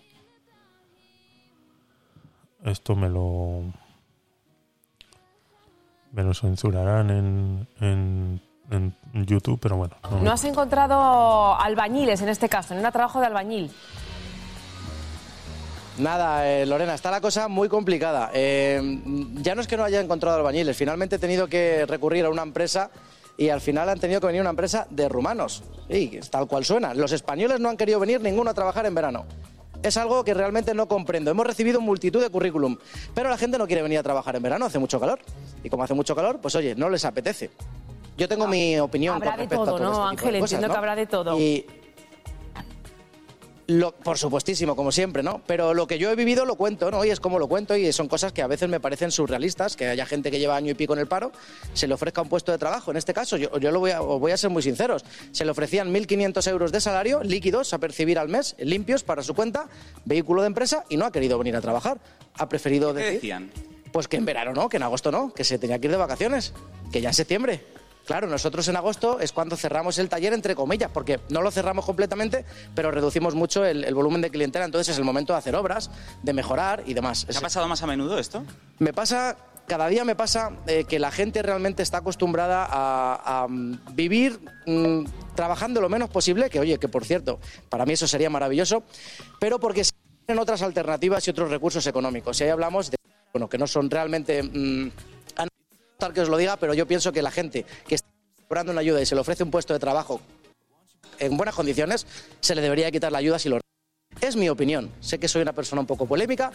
Esto 2.64 2.95
me 2.95 3.10
lo. 3.10 3.64
Me 6.11 6.24
lo 6.24 6.34
censurarán 6.36 7.10
en, 7.10 7.68
en, 7.80 8.41
en 8.72 8.94
YouTube, 9.14 9.60
pero 9.62 9.78
bueno. 9.78 9.96
no 10.22 10.32
has 10.32 10.44
encontrado 10.44 11.56
albañiles 11.60 12.22
en 12.22 12.30
este 12.30 12.50
caso, 12.50 12.74
no 12.74 12.80
era 12.80 12.91
trabajo 12.91 13.20
de 13.20 13.26
albañil. 13.26 13.72
Nada, 15.98 16.50
eh, 16.50 16.66
Lorena, 16.66 16.94
está 16.94 17.12
la 17.12 17.20
cosa 17.20 17.50
muy 17.50 17.68
complicada. 17.68 18.32
Eh, 18.34 19.02
ya 19.41 19.54
no 19.54 19.62
es 19.62 19.68
que 19.68 19.76
no 19.76 19.84
haya 19.84 20.00
encontrado 20.00 20.38
albañiles, 20.38 20.78
finalmente 20.78 21.18
he 21.18 21.20
tenido 21.20 21.48
que 21.48 21.86
recurrir 21.86 22.26
a 22.26 22.30
una 22.30 22.44
empresa 22.44 22.90
y 23.38 23.50
al 23.50 23.62
final 23.62 23.90
han 23.90 24.00
tenido 24.00 24.22
que 24.22 24.28
venir 24.28 24.41
una 24.41 24.50
empresa 24.50 24.88
de 24.90 25.10
rumanos. 25.10 25.64
Sí, 25.90 26.12
es 26.14 26.30
tal 26.30 26.48
cual 26.48 26.66
suena. 26.66 26.94
Los 26.94 27.12
españoles 27.12 27.60
no 27.60 27.70
han 27.70 27.78
querido 27.78 28.00
venir 28.00 28.22
ninguno 28.22 28.50
a 28.50 28.54
trabajar 28.54 28.86
en 28.86 28.96
verano. 28.96 29.26
Es 29.82 29.96
algo 29.96 30.26
que 30.26 30.34
realmente 30.34 30.74
no 30.74 30.88
comprendo. 30.90 31.32
Hemos 31.32 31.48
recibido 31.48 31.80
multitud 31.80 32.22
de 32.22 32.30
currículum, 32.30 32.78
pero 33.14 33.30
la 33.30 33.38
gente 33.38 33.58
no 33.58 33.66
quiere 33.66 33.82
venir 33.82 34.00
a 34.00 34.04
trabajar 34.04 34.36
en 34.36 34.44
verano, 34.44 34.66
hace 34.66 34.78
mucho 34.78 35.00
calor. 35.00 35.20
Y 35.64 35.70
como 35.70 35.84
hace 35.84 35.94
mucho 35.94 36.16
calor, 36.16 36.40
pues 36.41 36.54
oye, 36.56 36.76
no 36.76 36.90
les 36.90 37.06
apetece. 37.06 37.50
Yo 38.20 38.28
tengo 38.28 38.48
mi 38.48 38.78
opinión 38.78 39.16
Habrá 39.16 39.32
con 39.32 39.38
de 39.38 39.44
respecto 39.44 39.64
a 39.64 39.66
todo, 39.66 39.78
todo 39.78 39.84
¿no, 39.86 40.12
este 40.12 40.26
Ángel? 40.26 40.41
cosas, 40.41 40.52
Entiendo 40.52 40.68
¿no? 40.68 40.74
que 40.74 40.78
habrá 40.78 40.96
de 40.96 41.06
todo. 41.06 41.40
Y 41.40 41.66
lo, 43.68 43.91
por 43.94 44.18
supuestísimo, 44.18 44.76
como 44.76 44.91
siempre, 44.91 45.22
¿no? 45.22 45.41
Pero 45.46 45.74
lo 45.76 45.86
que 45.86 46.00
yo 46.00 46.10
he 46.10 46.16
vivido 46.16 46.44
lo 46.44 46.56
cuento, 46.56 46.90
¿no? 46.90 47.06
Y 47.06 47.12
es 47.12 47.20
como 47.20 47.38
lo 47.38 47.48
cuento 47.48 47.76
y 47.78 47.94
son 47.94 48.08
cosas 48.08 48.34
que 48.34 48.41
a 48.41 48.48
veces 48.48 48.68
me 48.68 48.80
parecen 48.80 49.12
surrealistas, 49.12 49.76
que 49.76 49.88
haya 49.88 50.06
gente 50.08 50.32
que 50.32 50.40
lleva 50.40 50.56
año 50.56 50.72
y 50.72 50.74
pico 50.74 50.94
en 50.94 51.00
el 51.00 51.08
paro, 51.08 51.32
se 51.74 51.88
le 51.88 51.94
ofrezca 51.94 52.22
un 52.22 52.30
puesto 52.30 52.52
de 52.52 52.58
trabajo. 52.58 52.90
En 52.91 52.98
este 52.98 53.14
caso, 53.14 53.38
yo, 53.38 53.58
yo 53.60 53.72
lo 53.72 53.80
voy 53.80 53.91
a, 53.91 54.02
os 54.02 54.20
voy 54.20 54.32
a 54.32 54.38
ser 54.38 54.50
muy 54.50 54.64
sinceros, 54.64 55.06
se 55.32 55.46
le 55.46 55.52
ofrecían 55.52 55.94
1.500 55.94 56.50
euros 56.50 56.72
de 56.72 56.82
salario 56.82 57.22
líquidos 57.24 57.72
a 57.74 57.78
percibir 57.78 58.18
al 58.18 58.28
mes, 58.28 58.56
limpios 58.58 59.04
para 59.04 59.22
su 59.22 59.36
cuenta, 59.36 59.70
vehículo 60.04 60.41
de 60.41 60.48
empresa 60.48 60.84
y 60.90 60.98
no 60.98 61.06
ha 61.06 61.12
querido 61.12 61.38
venir 61.38 61.56
a 61.56 61.62
trabajar. 61.62 62.00
Ha 62.40 62.50
preferido 62.50 62.91
¿Qué 62.94 63.02
decir... 63.02 63.14
decían? 63.22 63.52
Pues 63.91 64.08
que 64.08 64.18
en 64.18 64.26
verano 64.26 64.54
no, 64.54 64.70
que 64.70 64.78
en 64.78 64.84
agosto 64.84 65.12
no, 65.12 65.34
que 65.34 65.44
se 65.44 65.58
tenía 65.58 65.80
que 65.80 65.88
ir 65.88 65.91
de 65.91 65.98
vacaciones, 65.98 66.54
que 66.91 67.02
ya 67.02 67.10
en 67.10 67.16
septiembre. 67.16 67.64
Claro, 68.10 68.26
nosotros 68.26 68.68
en 68.68 68.76
agosto 68.76 69.19
es 69.19 69.31
cuando 69.31 69.56
cerramos 69.56 69.99
el 69.99 70.10
taller, 70.10 70.34
entre 70.34 70.56
comillas, 70.56 70.90
porque 70.91 71.19
no 71.30 71.44
lo 71.44 71.52
cerramos 71.52 71.86
completamente, 71.86 72.44
pero 72.73 72.90
reducimos 72.90 73.36
mucho 73.36 73.64
el, 73.64 73.84
el 73.84 73.94
volumen 73.94 74.19
de 74.19 74.31
clientela, 74.31 74.65
entonces 74.65 74.91
es 74.95 74.98
el 74.98 75.03
momento 75.03 75.34
de 75.34 75.38
hacer 75.38 75.56
obras, 75.56 75.91
de 76.23 76.34
mejorar 76.34 76.81
y 76.88 76.95
demás. 76.95 77.27
¿Te 77.30 77.38
ha 77.38 77.41
pasado 77.41 77.68
más 77.68 77.84
a 77.84 77.86
menudo 77.86 78.18
esto? 78.18 78.44
Me 78.80 78.94
pasa, 78.94 79.38
cada 79.68 79.88
día 79.90 80.06
me 80.06 80.15
pasa 80.15 80.53
eh, 80.65 80.86
que 80.86 80.98
la 80.98 81.11
gente 81.11 81.44
realmente 81.44 81.84
está 81.84 81.99
acostumbrada 81.99 82.65
a, 82.68 83.44
a, 83.44 83.48
mm, 83.48 83.80
vivir 83.94 84.40
mm, 84.65 85.03
trabajando 85.36 85.80
lo 85.80 85.88
menos 85.88 86.10
posible, 86.10 86.49
que 86.49 86.60
oye, 86.60 86.80
que 86.80 86.88
por 86.88 87.06
cierto, 87.06 87.40
para 87.69 87.86
mí 87.86 87.94
eso 87.94 88.07
sería 88.07 88.31
maravilloso, 88.31 88.81
pero 89.40 89.60
porque 89.60 89.84
se 89.84 89.91
tienen 90.26 90.41
otras 90.41 90.64
alternativas 90.64 91.27
y 91.27 91.30
otros 91.30 91.52
recursos 91.52 91.86
económicos. 91.86 92.41
Y 92.41 92.45
ahí 92.45 92.49
hablamos 92.49 92.90
de, 92.90 92.98
bueno, 93.34 93.48
que 93.48 93.60
no 93.60 93.68
son 93.68 93.88
realmente... 93.88 94.41
mm, 94.41 94.91
gustar 96.00 96.14
que 96.14 96.22
os 96.22 96.30
lo 96.30 96.38
diga, 96.38 96.56
pero 96.56 96.74
yo 96.74 96.88
pienso 96.88 97.12
que 97.12 97.22
la 97.22 97.30
gente 97.30 97.66
que 97.86 97.96
está 97.96 98.08
cobrando 98.48 98.72
una 98.72 98.80
ayuda 98.80 99.02
y 99.02 99.06
se 99.06 99.16
le 99.16 99.22
ofrece 99.22 99.44
un 99.44 99.52
puesto 99.52 99.74
de 99.74 99.80
trabajo 99.80 100.22
en 101.20 101.36
buenas 101.36 101.54
condiciones, 101.54 102.08
se 102.40 102.56
le 102.56 102.62
debería 102.62 102.90
quitar 102.90 103.12
la 103.12 103.18
ayuda 103.18 103.38
si 103.38 103.50
lo... 103.50 103.60
Es 104.22 104.38
mi 104.38 104.48
opinión. 104.48 104.90
Sé 105.02 105.20
que 105.20 105.28
soy 105.28 105.42
una 105.42 105.52
persona 105.52 105.82
un 105.82 105.88
poco 105.88 106.06
polémica, 106.06 106.54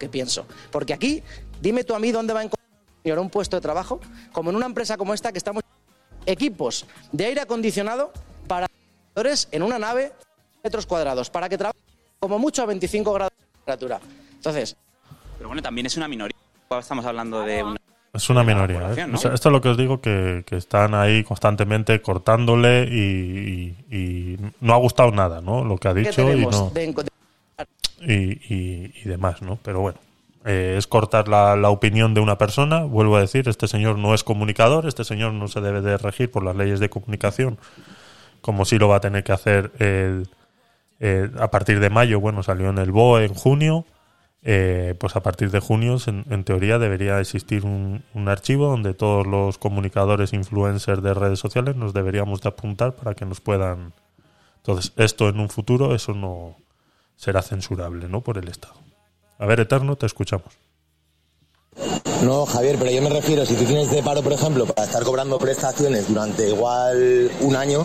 que 0.00 0.08
pienso. 0.08 0.46
Porque 0.72 0.92
aquí, 0.92 1.22
dime 1.60 1.84
tú 1.84 1.94
a 1.94 2.00
mí 2.00 2.10
dónde 2.10 2.32
va 2.32 2.40
a 2.40 2.42
encontrar 2.42 3.18
un 3.20 3.30
puesto 3.30 3.56
de 3.56 3.60
trabajo, 3.60 4.00
como 4.32 4.50
en 4.50 4.56
una 4.56 4.66
empresa 4.66 4.96
como 4.96 5.14
esta 5.14 5.30
que 5.30 5.38
estamos 5.38 5.62
equipos 6.26 6.84
de 7.12 7.26
aire 7.26 7.40
acondicionado 7.40 8.12
para 8.48 8.66
trabajadores 8.66 9.46
en 9.52 9.62
una 9.62 9.78
nave 9.78 10.12
metros 10.64 10.86
cuadrados, 10.86 11.30
para 11.30 11.48
que 11.48 11.56
trabajen 11.56 11.82
como 12.18 12.40
mucho 12.40 12.62
a 12.62 12.66
25 12.66 13.12
grados 13.12 13.32
de 13.38 13.46
temperatura. 13.52 14.00
Entonces, 14.34 14.76
Pero 15.38 15.50
bueno, 15.50 15.62
también 15.62 15.86
es 15.86 15.96
una 15.96 16.08
minoría. 16.08 16.36
Estamos 16.80 17.04
hablando 17.04 17.42
de 17.42 17.62
una... 17.62 17.78
Es 18.12 18.28
una 18.28 18.42
minoría. 18.44 18.76
¿eh? 18.76 18.80
población, 18.80 19.10
¿no? 19.12 19.16
O 19.16 19.20
sea, 19.20 19.32
esto 19.32 19.48
es 19.48 19.52
lo 19.52 19.60
que 19.62 19.68
os 19.70 19.76
digo, 19.78 20.00
que, 20.02 20.44
que 20.46 20.56
están 20.56 20.94
ahí 20.94 21.24
constantemente 21.24 22.02
cortándole 22.02 22.84
y, 22.90 23.74
y- 23.90 23.96
y 23.96 24.38
no 24.60 24.74
ha 24.74 24.76
gustado 24.76 25.10
nada, 25.12 25.40
¿no? 25.40 25.64
Lo 25.64 25.78
que 25.78 25.88
ha 25.88 25.94
¿qué 25.94 26.00
dicho 26.00 26.22
y, 26.22 26.26
tenemos 26.26 26.54
no, 26.60 26.70
de 26.70 26.92
enco- 26.92 27.06
y, 28.02 28.12
y- 28.54 28.92
y 29.02 29.08
demás, 29.08 29.40
¿no? 29.40 29.58
Pero 29.62 29.80
bueno, 29.80 29.98
eh, 30.44 30.74
es 30.76 30.86
cortar 30.86 31.28
la, 31.28 31.56
la 31.56 31.70
opinión 31.70 32.12
de 32.12 32.20
una 32.20 32.36
persona. 32.36 32.82
Vuelvo 32.84 33.16
a 33.16 33.20
decir, 33.20 33.48
este 33.48 33.66
señor 33.66 33.96
no 33.96 34.12
es 34.12 34.24
comunicador, 34.24 34.86
este 34.86 35.04
señor 35.04 35.32
no 35.32 35.48
se 35.48 35.62
debe 35.62 35.80
de 35.80 35.96
regir 35.96 36.30
por 36.30 36.44
las 36.44 36.54
leyes 36.54 36.80
de 36.80 36.90
comunicación, 36.90 37.56
como 38.42 38.66
sí 38.66 38.78
lo 38.78 38.88
va 38.88 38.96
a 38.96 39.00
tener 39.00 39.24
que 39.24 39.32
hacer 39.32 39.72
el- 39.78 40.28
eh, 41.00 41.30
a 41.38 41.50
partir 41.50 41.80
de 41.80 41.88
mayo. 41.88 42.20
Bueno, 42.20 42.42
salió 42.42 42.68
en 42.68 42.76
el 42.78 42.92
BOE 42.92 43.24
en 43.24 43.32
junio. 43.34 43.86
Eh, 44.44 44.94
pues 44.98 45.14
a 45.14 45.22
partir 45.22 45.50
de 45.50 45.60
junio, 45.60 45.96
en, 46.06 46.44
teoría, 46.44 46.78
debería 46.78 47.20
existir 47.20 47.64
un, 47.64 48.02
un 48.12 48.28
archivo 48.28 48.66
donde 48.66 48.92
todos 48.92 49.26
los 49.26 49.58
comunicadores 49.58 50.32
influencers 50.32 51.02
de 51.02 51.14
redes 51.14 51.38
sociales 51.38 51.76
nos 51.76 51.94
deberíamos 51.94 52.40
de 52.40 52.48
apuntar 52.48 52.94
para 52.94 53.14
que 53.14 53.24
nos 53.24 53.40
puedan... 53.40 53.92
Entonces, 54.56 54.92
esto 54.96 55.28
en 55.28 55.40
un 55.40 55.48
futuro, 55.48 55.94
eso 55.94 56.12
no 56.12 56.56
será 57.16 57.42
censurable, 57.42 58.08
¿no? 58.08 58.20
Por 58.20 58.38
el 58.38 58.48
Estado. 58.48 58.74
A 59.38 59.46
ver, 59.46 59.60
Eterno, 59.60 59.96
te 59.96 60.06
escuchamos. 60.06 60.58
No, 62.22 62.46
Javier, 62.46 62.76
pero 62.78 62.90
yo 62.90 63.02
me 63.02 63.10
refiero, 63.10 63.44
si 63.44 63.54
tú 63.54 63.64
tienes 63.64 63.90
de 63.90 64.02
paro, 64.02 64.22
por 64.22 64.32
ejemplo, 64.32 64.66
para 64.66 64.84
estar 64.86 65.02
cobrando 65.02 65.38
prestaciones 65.38 66.08
durante 66.08 66.48
igual 66.48 67.30
un 67.40 67.56
año, 67.56 67.84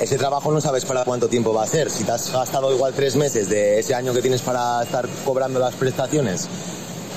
ese 0.00 0.16
trabajo 0.16 0.52
no 0.52 0.60
sabes 0.60 0.84
para 0.84 1.04
cuánto 1.04 1.28
tiempo 1.28 1.52
va 1.52 1.64
a 1.64 1.66
ser. 1.66 1.90
Si 1.90 2.04
te 2.04 2.12
has 2.12 2.32
gastado 2.32 2.72
igual 2.72 2.92
tres 2.94 3.16
meses 3.16 3.48
de 3.48 3.80
ese 3.80 3.94
año 3.94 4.12
que 4.12 4.22
tienes 4.22 4.42
para 4.42 4.82
estar 4.82 5.08
cobrando 5.24 5.58
las 5.58 5.74
prestaciones 5.74 6.48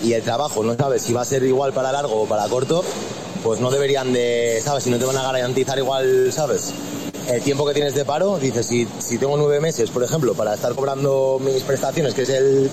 y 0.04 0.14
el 0.14 0.24
trabajo 0.24 0.64
no 0.64 0.76
sabes 0.76 1.04
si 1.04 1.14
va 1.14 1.22
a 1.22 1.26
ser 1.26 1.44
igual 1.44 1.74
para 1.74 1.92
largo 1.92 2.24
o 2.24 2.26
para 2.26 2.48
corto, 2.48 2.84
pues 3.44 3.60
no 3.60 3.70
deberían 3.70 4.14
de, 4.14 4.60
¿sabes? 4.64 4.84
Si 4.84 4.90
no 4.90 4.98
te 4.98 5.06
van 5.06 5.18
a 5.18 5.24
garantizar 5.24 5.78
igual, 5.78 6.32
¿sabes? 6.34 6.74
El 7.30 7.42
tiempo 7.42 7.66
que 7.66 7.74
tienes 7.74 7.94
de 7.96 8.04
paro, 8.04 8.38
dices, 8.40 8.66
si, 8.66 8.88
si 9.00 9.18
tengo 9.18 9.38
nueve 9.38 9.60
meses, 9.62 9.90
por 9.90 10.04
ejemplo, 10.04 10.34
para 10.34 10.54
estar 10.56 10.74
cobrando 10.74 11.40
mis 11.40 11.64
prestaciones, 11.64 12.14
que 12.14 12.24
es 12.24 12.30
el 12.30 12.70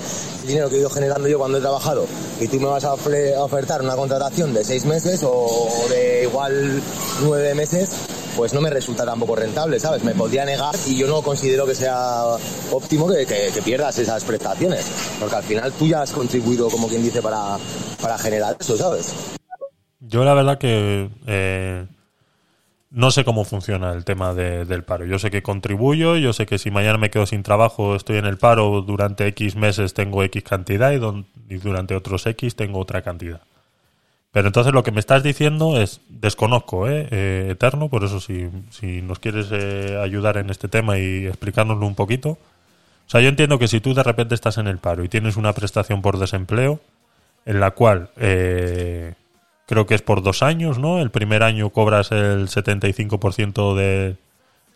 dinero 0.46 0.68
que 0.68 0.76
he 0.76 0.78
ido 0.80 0.90
generando 0.90 1.28
yo 1.28 1.38
cuando 1.38 1.58
he 1.58 1.60
trabajado, 1.60 2.06
y 2.40 2.48
tú 2.48 2.58
me 2.58 2.66
vas 2.66 2.82
a 2.84 2.94
ofertar 2.94 3.82
una 3.82 3.94
contratación 3.94 4.52
de 4.54 4.64
seis 4.64 4.84
meses 4.84 5.20
o 5.24 5.68
de 5.90 6.24
igual 6.24 6.82
nueve 7.22 7.54
meses, 7.54 7.90
pues 8.36 8.52
no 8.54 8.60
me 8.60 8.70
resulta 8.70 9.04
tampoco 9.04 9.36
rentable, 9.36 9.78
¿sabes? 9.80 10.02
Me 10.02 10.12
podría 10.14 10.44
negar 10.44 10.74
y 10.86 10.96
yo 10.96 11.06
no 11.06 11.22
considero 11.22 11.66
que 11.66 11.74
sea 11.74 12.24
óptimo 12.72 13.06
que, 13.08 13.26
que- 13.26 13.50
que 13.52 13.62
pierdas 13.62 13.98
esas 13.98 14.24
prestaciones, 14.24 14.84
porque 15.20 15.36
al 15.36 15.42
final 15.44 15.72
tú 15.72 15.86
ya 15.86 16.02
has 16.02 16.12
contribuido, 16.12 16.68
como 16.68 16.88
quien 16.88 17.02
dice, 17.02 17.20
para, 17.22 17.58
para 18.00 18.16
generar 18.18 18.56
eso, 18.58 18.76
¿sabes? 18.76 19.12
Yo 20.00 20.24
la 20.24 20.34
verdad 20.34 20.58
que 20.58 21.10
eh, 21.26 21.86
no 22.90 23.10
sé 23.10 23.24
cómo 23.24 23.44
funciona 23.44 23.92
el 23.92 24.04
tema 24.04 24.32
de- 24.34 24.64
del 24.64 24.82
paro. 24.84 25.04
Yo 25.04 25.18
sé 25.18 25.30
que 25.30 25.42
contribuyo, 25.42 26.16
yo 26.16 26.32
sé 26.32 26.46
que 26.46 26.58
si 26.58 26.70
mañana 26.70 26.98
me 26.98 27.10
quedo 27.10 27.26
sin 27.26 27.42
trabajo, 27.42 27.94
estoy 27.96 28.16
en 28.16 28.24
el 28.26 28.38
paro, 28.38 28.80
durante 28.82 29.26
X 29.28 29.56
meses 29.56 29.94
tengo 29.94 30.22
X 30.22 30.42
cantidad 30.42 30.92
y, 30.92 30.98
don- 30.98 31.26
y 31.48 31.56
durante 31.56 31.94
otros 31.94 32.26
X 32.26 32.56
tengo 32.56 32.78
otra 32.78 33.02
cantidad. 33.02 33.40
Pero 34.32 34.48
entonces 34.48 34.72
lo 34.74 34.82
que 34.82 34.92
me 34.92 35.00
estás 35.00 35.22
diciendo 35.22 35.80
es, 35.80 36.00
desconozco, 36.08 36.88
¿eh? 36.88 37.08
Eh, 37.10 37.48
Eterno, 37.52 37.88
por 37.88 38.04
eso 38.04 38.20
si, 38.20 38.48
si 38.70 39.00
nos 39.02 39.18
quieres 39.18 39.48
eh, 39.52 39.98
ayudar 40.02 40.36
en 40.36 40.50
este 40.50 40.68
tema 40.68 40.98
y 40.98 41.26
explicárnoslo 41.26 41.86
un 41.86 41.94
poquito. 41.94 42.30
O 42.30 43.10
sea, 43.10 43.20
yo 43.22 43.28
entiendo 43.30 43.58
que 43.58 43.68
si 43.68 43.80
tú 43.80 43.94
de 43.94 44.02
repente 44.02 44.34
estás 44.34 44.58
en 44.58 44.66
el 44.66 44.78
paro 44.78 45.02
y 45.02 45.08
tienes 45.08 45.36
una 45.36 45.54
prestación 45.54 46.02
por 46.02 46.18
desempleo, 46.18 46.80
en 47.46 47.58
la 47.60 47.70
cual 47.70 48.10
eh, 48.16 49.14
creo 49.68 49.86
que 49.86 49.94
es 49.94 50.00
por 50.00 50.22
dos 50.22 50.42
años, 50.42 50.78
¿no? 50.78 50.98
El 50.98 51.10
primer 51.10 51.42
año 51.42 51.68
cobras 51.68 52.10
el 52.10 52.48
75% 52.48 53.76
de, 53.76 54.16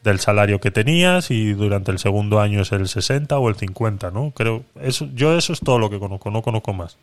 del 0.04 0.20
salario 0.20 0.60
que 0.60 0.70
tenías 0.70 1.30
y 1.30 1.54
durante 1.54 1.90
el 1.90 1.98
segundo 1.98 2.40
año 2.40 2.60
es 2.60 2.72
el 2.72 2.86
60 2.86 3.38
o 3.38 3.48
el 3.48 3.56
50, 3.56 4.10
¿no? 4.10 4.32
Creo, 4.32 4.64
eso, 4.82 5.08
yo 5.14 5.36
eso 5.36 5.54
es 5.54 5.60
todo 5.60 5.78
lo 5.78 5.88
que 5.88 5.98
conozco, 5.98 6.30
no 6.30 6.42
conozco 6.42 6.74
más. 6.74 6.98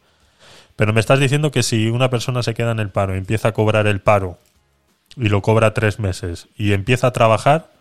Pero 0.76 0.94
me 0.94 1.00
estás 1.00 1.20
diciendo 1.20 1.50
que 1.50 1.64
si 1.64 1.90
una 1.90 2.12
persona 2.12 2.44
se 2.44 2.54
queda 2.54 2.72
en 2.72 2.80
el 2.80 2.92
paro, 2.92 3.16
empieza 3.16 3.50
a 3.50 3.54
cobrar 3.54 3.88
el 3.88 4.02
paro 4.02 4.38
y 5.18 5.28
lo 5.30 5.42
cobra 5.42 5.74
tres 5.74 5.98
meses 5.98 6.48
y 6.56 6.74
empieza 6.74 7.08
a 7.08 7.12
trabajar 7.12 7.72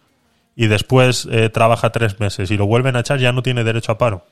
y 0.56 0.68
después 0.68 1.28
eh, 1.30 1.50
trabaja 1.50 1.92
tres 1.92 2.18
meses 2.18 2.50
y 2.50 2.56
lo 2.56 2.66
vuelven 2.66 2.96
a 2.96 3.00
echar, 3.00 3.18
ya 3.18 3.32
no 3.32 3.42
tiene 3.42 3.62
derecho 3.62 3.92
a 3.92 3.98
paro. 3.98 4.24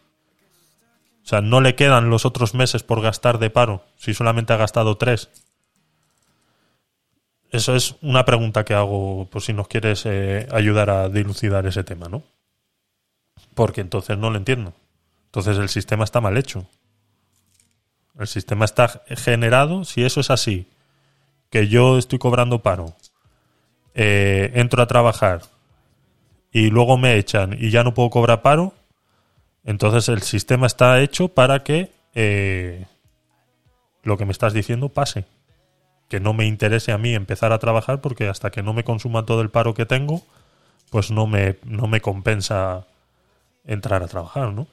O 1.22 1.28
sea, 1.28 1.42
no 1.42 1.60
le 1.60 1.74
quedan 1.74 2.08
los 2.08 2.24
otros 2.24 2.54
meses 2.54 2.82
por 2.82 3.02
gastar 3.02 3.38
de 3.38 3.50
paro 3.50 3.84
si 3.98 4.14
solamente 4.14 4.54
ha 4.54 4.56
gastado 4.56 4.96
tres. 4.96 5.28
Eso 7.56 7.74
es 7.74 7.94
una 8.02 8.26
pregunta 8.26 8.66
que 8.66 8.74
hago 8.74 9.26
por 9.30 9.40
si 9.40 9.54
nos 9.54 9.66
quieres 9.66 10.04
eh, 10.04 10.46
ayudar 10.52 10.90
a 10.90 11.08
dilucidar 11.08 11.66
ese 11.66 11.84
tema, 11.84 12.06
¿no? 12.06 12.22
Porque 13.54 13.80
entonces 13.80 14.18
no 14.18 14.28
lo 14.28 14.36
entiendo. 14.36 14.74
Entonces 15.24 15.56
el 15.56 15.70
sistema 15.70 16.04
está 16.04 16.20
mal 16.20 16.36
hecho. 16.36 16.66
El 18.18 18.26
sistema 18.26 18.66
está 18.66 19.02
generado, 19.08 19.84
si 19.84 20.04
eso 20.04 20.20
es 20.20 20.30
así, 20.30 20.68
que 21.48 21.66
yo 21.66 21.96
estoy 21.96 22.18
cobrando 22.18 22.60
paro, 22.60 22.94
eh, 23.94 24.50
entro 24.54 24.82
a 24.82 24.86
trabajar 24.86 25.40
y 26.52 26.68
luego 26.68 26.98
me 26.98 27.16
echan 27.16 27.56
y 27.58 27.70
ya 27.70 27.84
no 27.84 27.94
puedo 27.94 28.10
cobrar 28.10 28.42
paro, 28.42 28.74
entonces 29.64 30.10
el 30.10 30.20
sistema 30.20 30.66
está 30.66 31.00
hecho 31.00 31.28
para 31.28 31.64
que 31.64 31.90
eh, 32.14 32.84
lo 34.02 34.18
que 34.18 34.26
me 34.26 34.32
estás 34.32 34.52
diciendo 34.52 34.90
pase. 34.90 35.24
Que 36.08 36.20
no 36.20 36.34
me 36.34 36.46
interese 36.46 36.92
a 36.92 36.98
mí 36.98 37.14
empezar 37.14 37.52
a 37.52 37.58
trabajar 37.58 38.00
porque 38.00 38.28
hasta 38.28 38.50
que 38.50 38.62
no 38.62 38.72
me 38.72 38.84
consuma 38.84 39.26
todo 39.26 39.40
el 39.40 39.50
paro 39.50 39.74
que 39.74 39.86
tengo, 39.86 40.22
pues 40.90 41.10
no 41.10 41.26
me, 41.26 41.56
no 41.64 41.86
me 41.86 42.00
compensa 42.00 42.86
entrar 43.64 44.02
a 44.02 44.08
trabajar, 44.08 44.52
¿no? 44.52 44.68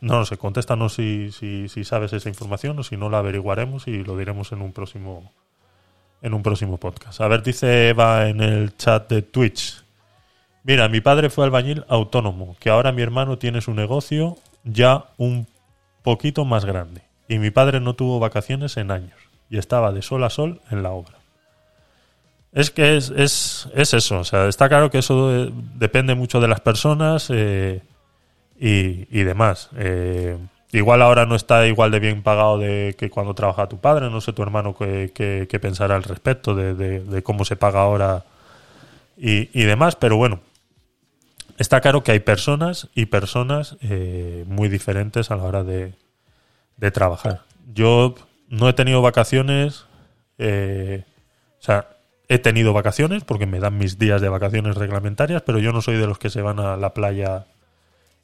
No 0.00 0.18
lo 0.18 0.26
sé, 0.26 0.36
contéstanos 0.36 0.94
si, 0.94 1.32
si, 1.32 1.68
si 1.68 1.84
sabes 1.84 2.12
esa 2.12 2.28
información 2.28 2.78
o 2.78 2.82
si 2.82 2.96
no 2.96 3.08
la 3.08 3.18
averiguaremos 3.18 3.88
y 3.88 4.04
lo 4.04 4.16
diremos 4.16 4.52
en 4.52 4.60
un 4.60 4.72
próximo 4.72 5.32
en 6.20 6.32
un 6.32 6.42
próximo 6.42 6.78
podcast. 6.78 7.20
A 7.20 7.28
ver, 7.28 7.42
dice 7.42 7.90
Eva 7.90 8.28
en 8.28 8.40
el 8.40 8.76
chat 8.76 9.10
de 9.10 9.20
Twitch. 9.22 9.84
Mira, 10.62 10.88
mi 10.88 11.02
padre 11.02 11.28
fue 11.28 11.44
albañil 11.44 11.84
autónomo, 11.88 12.56
que 12.60 12.70
ahora 12.70 12.92
mi 12.92 13.02
hermano 13.02 13.36
tiene 13.36 13.60
su 13.60 13.74
negocio 13.74 14.38
ya 14.64 15.04
un 15.18 15.46
poquito 16.02 16.46
más 16.46 16.64
grande. 16.64 17.02
Y 17.28 17.38
mi 17.38 17.50
padre 17.50 17.80
no 17.80 17.94
tuvo 17.94 18.20
vacaciones 18.20 18.78
en 18.78 18.90
años 18.90 19.23
y 19.50 19.58
estaba 19.58 19.92
de 19.92 20.02
sol 20.02 20.24
a 20.24 20.30
sol 20.30 20.60
en 20.70 20.82
la 20.82 20.90
obra. 20.90 21.18
Es 22.54 22.70
que 22.70 22.96
es, 22.96 23.10
es, 23.10 23.68
es 23.74 23.94
eso, 23.94 24.20
o 24.20 24.24
sea, 24.24 24.46
está 24.46 24.68
claro 24.68 24.88
que 24.88 24.98
eso 24.98 25.34
eh, 25.34 25.50
depende 25.74 26.14
mucho 26.14 26.40
de 26.40 26.46
las 26.46 26.60
personas 26.60 27.28
eh, 27.30 27.82
y, 28.58 29.08
y 29.10 29.24
demás. 29.24 29.70
Eh, 29.76 30.38
igual 30.70 31.02
ahora 31.02 31.26
no 31.26 31.34
está 31.34 31.66
igual 31.66 31.90
de 31.90 31.98
bien 31.98 32.22
pagado 32.22 32.58
de 32.58 32.94
que 32.96 33.10
cuando 33.10 33.34
trabaja 33.34 33.68
tu 33.68 33.80
padre, 33.80 34.08
no 34.08 34.20
sé 34.20 34.32
tu 34.32 34.42
hermano 34.42 34.76
qué, 34.76 35.58
pensará 35.60 35.96
al 35.96 36.04
respecto 36.04 36.54
de, 36.54 37.22
cómo 37.24 37.44
se 37.44 37.56
paga 37.56 37.80
ahora 37.80 38.24
y, 39.16 39.50
y 39.52 39.64
demás, 39.64 39.96
pero 39.96 40.16
bueno, 40.16 40.38
está 41.58 41.80
claro 41.80 42.04
que 42.04 42.12
hay 42.12 42.20
personas 42.20 42.88
y 42.94 43.06
personas 43.06 43.76
muy 44.46 44.68
diferentes 44.68 45.32
a 45.32 45.36
la 45.36 45.42
hora 45.42 45.64
de, 45.64 45.94
de 46.76 46.90
trabajar. 46.90 47.42
Yo 47.72 48.14
no 48.54 48.68
he 48.68 48.72
tenido 48.72 49.02
vacaciones, 49.02 49.86
eh, 50.38 51.04
o 51.58 51.62
sea, 51.62 51.88
he 52.28 52.38
tenido 52.38 52.72
vacaciones 52.72 53.24
porque 53.24 53.46
me 53.46 53.60
dan 53.60 53.76
mis 53.78 53.98
días 53.98 54.20
de 54.20 54.28
vacaciones 54.28 54.76
reglamentarias, 54.76 55.42
pero 55.42 55.58
yo 55.58 55.72
no 55.72 55.82
soy 55.82 55.96
de 55.96 56.06
los 56.06 56.18
que 56.18 56.30
se 56.30 56.40
van 56.40 56.60
a 56.60 56.76
la 56.76 56.94
playa 56.94 57.46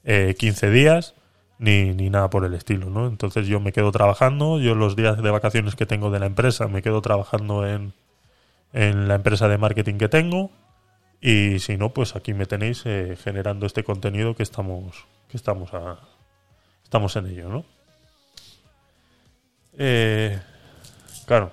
eh, 0.04 0.34
15 0.38 0.70
días 0.70 1.14
ni, 1.58 1.92
ni 1.94 2.10
nada 2.10 2.30
por 2.30 2.44
el 2.44 2.54
estilo, 2.54 2.90
¿no? 2.90 3.06
Entonces 3.06 3.46
yo 3.46 3.60
me 3.60 3.72
quedo 3.72 3.92
trabajando, 3.92 4.60
yo 4.60 4.74
los 4.74 4.96
días 4.96 5.20
de 5.22 5.30
vacaciones 5.30 5.76
que 5.76 5.86
tengo 5.86 6.10
de 6.10 6.20
la 6.20 6.26
empresa 6.26 6.68
me 6.68 6.80
quedo 6.80 7.02
trabajando 7.02 7.66
en, 7.66 7.92
en 8.72 9.08
la 9.08 9.16
empresa 9.16 9.48
de 9.48 9.58
marketing 9.58 9.98
que 9.98 10.08
tengo 10.08 10.50
y 11.20 11.58
si 11.58 11.76
no, 11.76 11.90
pues 11.90 12.16
aquí 12.16 12.34
me 12.34 12.46
tenéis 12.46 12.82
eh, 12.86 13.16
generando 13.22 13.66
este 13.66 13.84
contenido 13.84 14.34
que 14.34 14.42
estamos 14.42 15.06
que 15.28 15.36
estamos 15.36 15.74
a, 15.74 15.98
estamos 16.82 17.14
en 17.16 17.26
ello, 17.26 17.48
¿no? 17.48 17.64
Eh, 19.82 20.38
claro, 21.24 21.50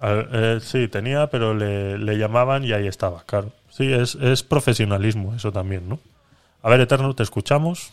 Al- 0.00 0.28
eh, 0.32 0.58
sí 0.60 0.88
tenía, 0.88 1.28
pero 1.28 1.54
le, 1.54 1.96
le 1.96 2.18
llamaban 2.18 2.64
y 2.64 2.72
ahí 2.72 2.88
estaba, 2.88 3.22
claro. 3.24 3.52
Sí, 3.70 3.92
es, 3.92 4.16
es 4.16 4.42
profesionalismo 4.42 5.32
eso 5.34 5.52
también, 5.52 5.88
¿no? 5.88 6.00
A 6.62 6.70
ver, 6.70 6.80
Eterno, 6.80 7.14
te 7.14 7.22
escuchamos. 7.22 7.92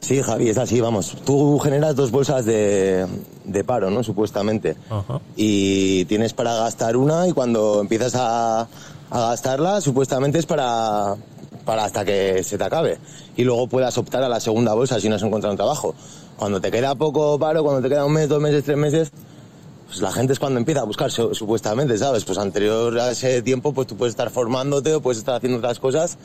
Sí, 0.00 0.20
Javi, 0.20 0.48
es 0.50 0.58
así, 0.58 0.80
vamos. 0.80 1.16
Tú 1.24 1.58
generas 1.60 1.94
dos 1.96 2.10
bolsas 2.10 2.44
de, 2.44 3.06
de 3.44 3.64
paro, 3.64 3.90
¿no? 3.90 4.02
Supuestamente. 4.02 4.76
Ajá. 4.90 5.20
Y 5.36 6.04
tienes 6.06 6.34
para 6.34 6.54
gastar 6.56 6.96
una 6.96 7.26
y 7.28 7.32
cuando 7.32 7.80
empiezas 7.80 8.14
a, 8.16 8.62
a 9.10 9.20
gastarla, 9.30 9.80
supuestamente 9.80 10.38
es 10.38 10.46
para, 10.46 11.14
para 11.64 11.84
hasta 11.84 12.04
que 12.04 12.42
se 12.42 12.58
te 12.58 12.64
acabe. 12.64 12.98
Y 13.36 13.44
luego 13.44 13.68
puedas 13.68 13.96
optar 13.96 14.22
a 14.24 14.28
la 14.28 14.40
segunda 14.40 14.74
bolsa 14.74 15.00
si 15.00 15.08
no 15.08 15.14
has 15.14 15.22
encontrado 15.22 15.52
un 15.52 15.56
trabajo. 15.58 15.94
Cuando 16.42 16.60
te 16.60 16.72
queda 16.72 16.96
poco 16.96 17.38
paro, 17.38 17.62
cuando 17.62 17.80
te 17.82 17.88
queda 17.88 18.04
un 18.04 18.14
mes, 18.14 18.28
dos 18.28 18.40
meses, 18.42 18.64
tres 18.64 18.76
meses, 18.76 19.12
pues 19.86 20.00
la 20.00 20.10
gente 20.10 20.32
es 20.32 20.40
cuando 20.40 20.58
empieza 20.58 20.80
a 20.80 20.84
buscar, 20.84 21.08
su- 21.08 21.32
supuestamente, 21.36 21.96
¿sabes? 21.96 22.24
Pues 22.24 22.36
anterior 22.36 22.98
a 22.98 23.12
ese 23.12 23.42
tiempo, 23.42 23.72
pues 23.72 23.86
tú 23.86 23.96
puedes 23.96 24.10
estar 24.14 24.28
formándote 24.28 24.92
o 24.92 25.00
puedes 25.00 25.18
estar 25.18 25.36
haciendo 25.36 25.58
otras 25.58 25.78
cosas 25.78 26.18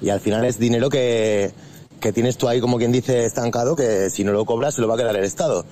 y 0.00 0.08
al 0.08 0.20
final 0.20 0.46
es 0.46 0.58
dinero 0.58 0.88
que, 0.88 1.52
que 2.00 2.14
tienes 2.14 2.38
tú 2.38 2.48
ahí, 2.48 2.62
como 2.62 2.78
quien 2.78 2.92
dice, 2.92 3.26
estancado, 3.26 3.76
que 3.76 4.08
si 4.08 4.24
no 4.24 4.32
lo 4.32 4.46
cobras 4.46 4.74
se 4.76 4.80
lo 4.80 4.88
va 4.88 4.94
a 4.94 4.96
quedar 4.96 5.16
el 5.16 5.24
Estado. 5.24 5.66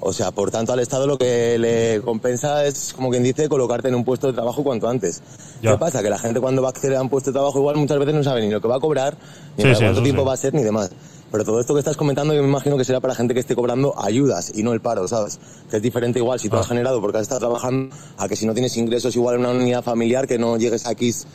O 0.00 0.12
sea, 0.12 0.32
por 0.32 0.50
tanto, 0.50 0.72
al 0.72 0.80
Estado 0.80 1.06
lo 1.06 1.16
que 1.16 1.56
le 1.56 2.00
compensa 2.02 2.64
es, 2.64 2.92
como 2.94 3.10
quien 3.10 3.22
dice, 3.22 3.48
colocarte 3.48 3.86
en 3.86 3.94
un 3.94 4.02
puesto 4.04 4.26
de 4.26 4.32
trabajo 4.32 4.64
cuanto 4.64 4.88
antes. 4.88 5.22
Ya. 5.62 5.70
¿Qué 5.72 5.78
pasa? 5.78 6.02
Que 6.02 6.10
la 6.10 6.18
gente 6.18 6.40
cuando 6.40 6.62
va 6.62 6.68
a 6.68 6.70
acceder 6.70 6.96
a 6.96 7.02
un 7.02 7.08
puesto 7.10 7.30
de 7.30 7.34
trabajo 7.34 7.60
igual 7.60 7.76
muchas 7.76 7.98
veces 8.00 8.12
no 8.14 8.24
sabe 8.24 8.40
ni 8.40 8.50
lo 8.50 8.60
que 8.60 8.66
va 8.66 8.74
a 8.76 8.80
cobrar, 8.80 9.14
ni 9.56 9.62
Sí, 9.62 9.68
para 9.68 9.74
sí, 9.76 9.84
cuánto 9.84 10.02
tiempo 10.02 10.22
sí. 10.22 10.26
va 10.26 10.32
a 10.32 10.36
ser, 10.36 10.52
ni 10.54 10.64
demás. 10.64 10.90
Pero 11.30 11.44
todo 11.44 11.60
esto 11.60 11.74
que 11.74 11.78
estás 11.80 11.96
comentando 11.96 12.34
yo 12.34 12.42
me 12.42 12.48
imagino 12.48 12.76
que 12.76 12.84
será 12.84 13.00
para 13.00 13.14
gente 13.14 13.34
que 13.34 13.40
esté 13.40 13.54
cobrando 13.54 13.94
ayudas 14.00 14.50
y 14.54 14.62
no 14.62 14.72
el 14.72 14.80
paro, 14.80 15.06
¿sabes? 15.06 15.38
Que 15.70 15.76
es 15.76 15.82
diferente 15.82 16.18
igual 16.18 16.40
si 16.40 16.48
tú 16.48 16.56
Ah. 16.56 16.60
has 16.60 16.68
generado 16.68 17.00
porque 17.00 17.18
has 17.18 17.22
estado 17.22 17.40
trabajando 17.40 17.94
a 18.18 18.28
que 18.28 18.34
si 18.36 18.46
no 18.46 18.52
tienes 18.52 18.76
ingresos 18.76 19.14
igual 19.14 19.36
en 19.36 19.40
una 19.42 19.50
unidad 19.50 19.82
familiar 19.84 20.26
que 20.26 20.38
no 20.38 20.56
llegues 20.56 20.86
a 20.86 20.92
X 20.92 21.26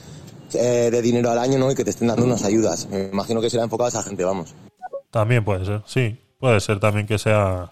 eh, 0.54 0.90
de 0.92 1.02
dinero 1.02 1.32
al 1.32 1.40
año, 1.40 1.58
¿no? 1.58 1.72
Y 1.72 1.76
que 1.76 1.84
te 1.84 1.90
estén 1.90 2.08
dando 2.08 2.24
unas 2.26 2.44
ayudas. 2.44 2.88
Me 2.90 3.06
imagino 3.08 3.42
que 3.42 3.50
será 3.50 3.64
enfocado 3.64 3.86
a 3.86 3.90
esa 3.90 4.04
gente, 4.04 4.24
vamos. 4.24 4.54
También 5.12 5.44
puede 5.44 5.66
ser, 5.66 5.82
sí. 5.86 6.18
Puede 6.40 6.60
ser 6.60 6.80
también 6.80 7.08
que 7.08 7.18
sea. 7.18 7.72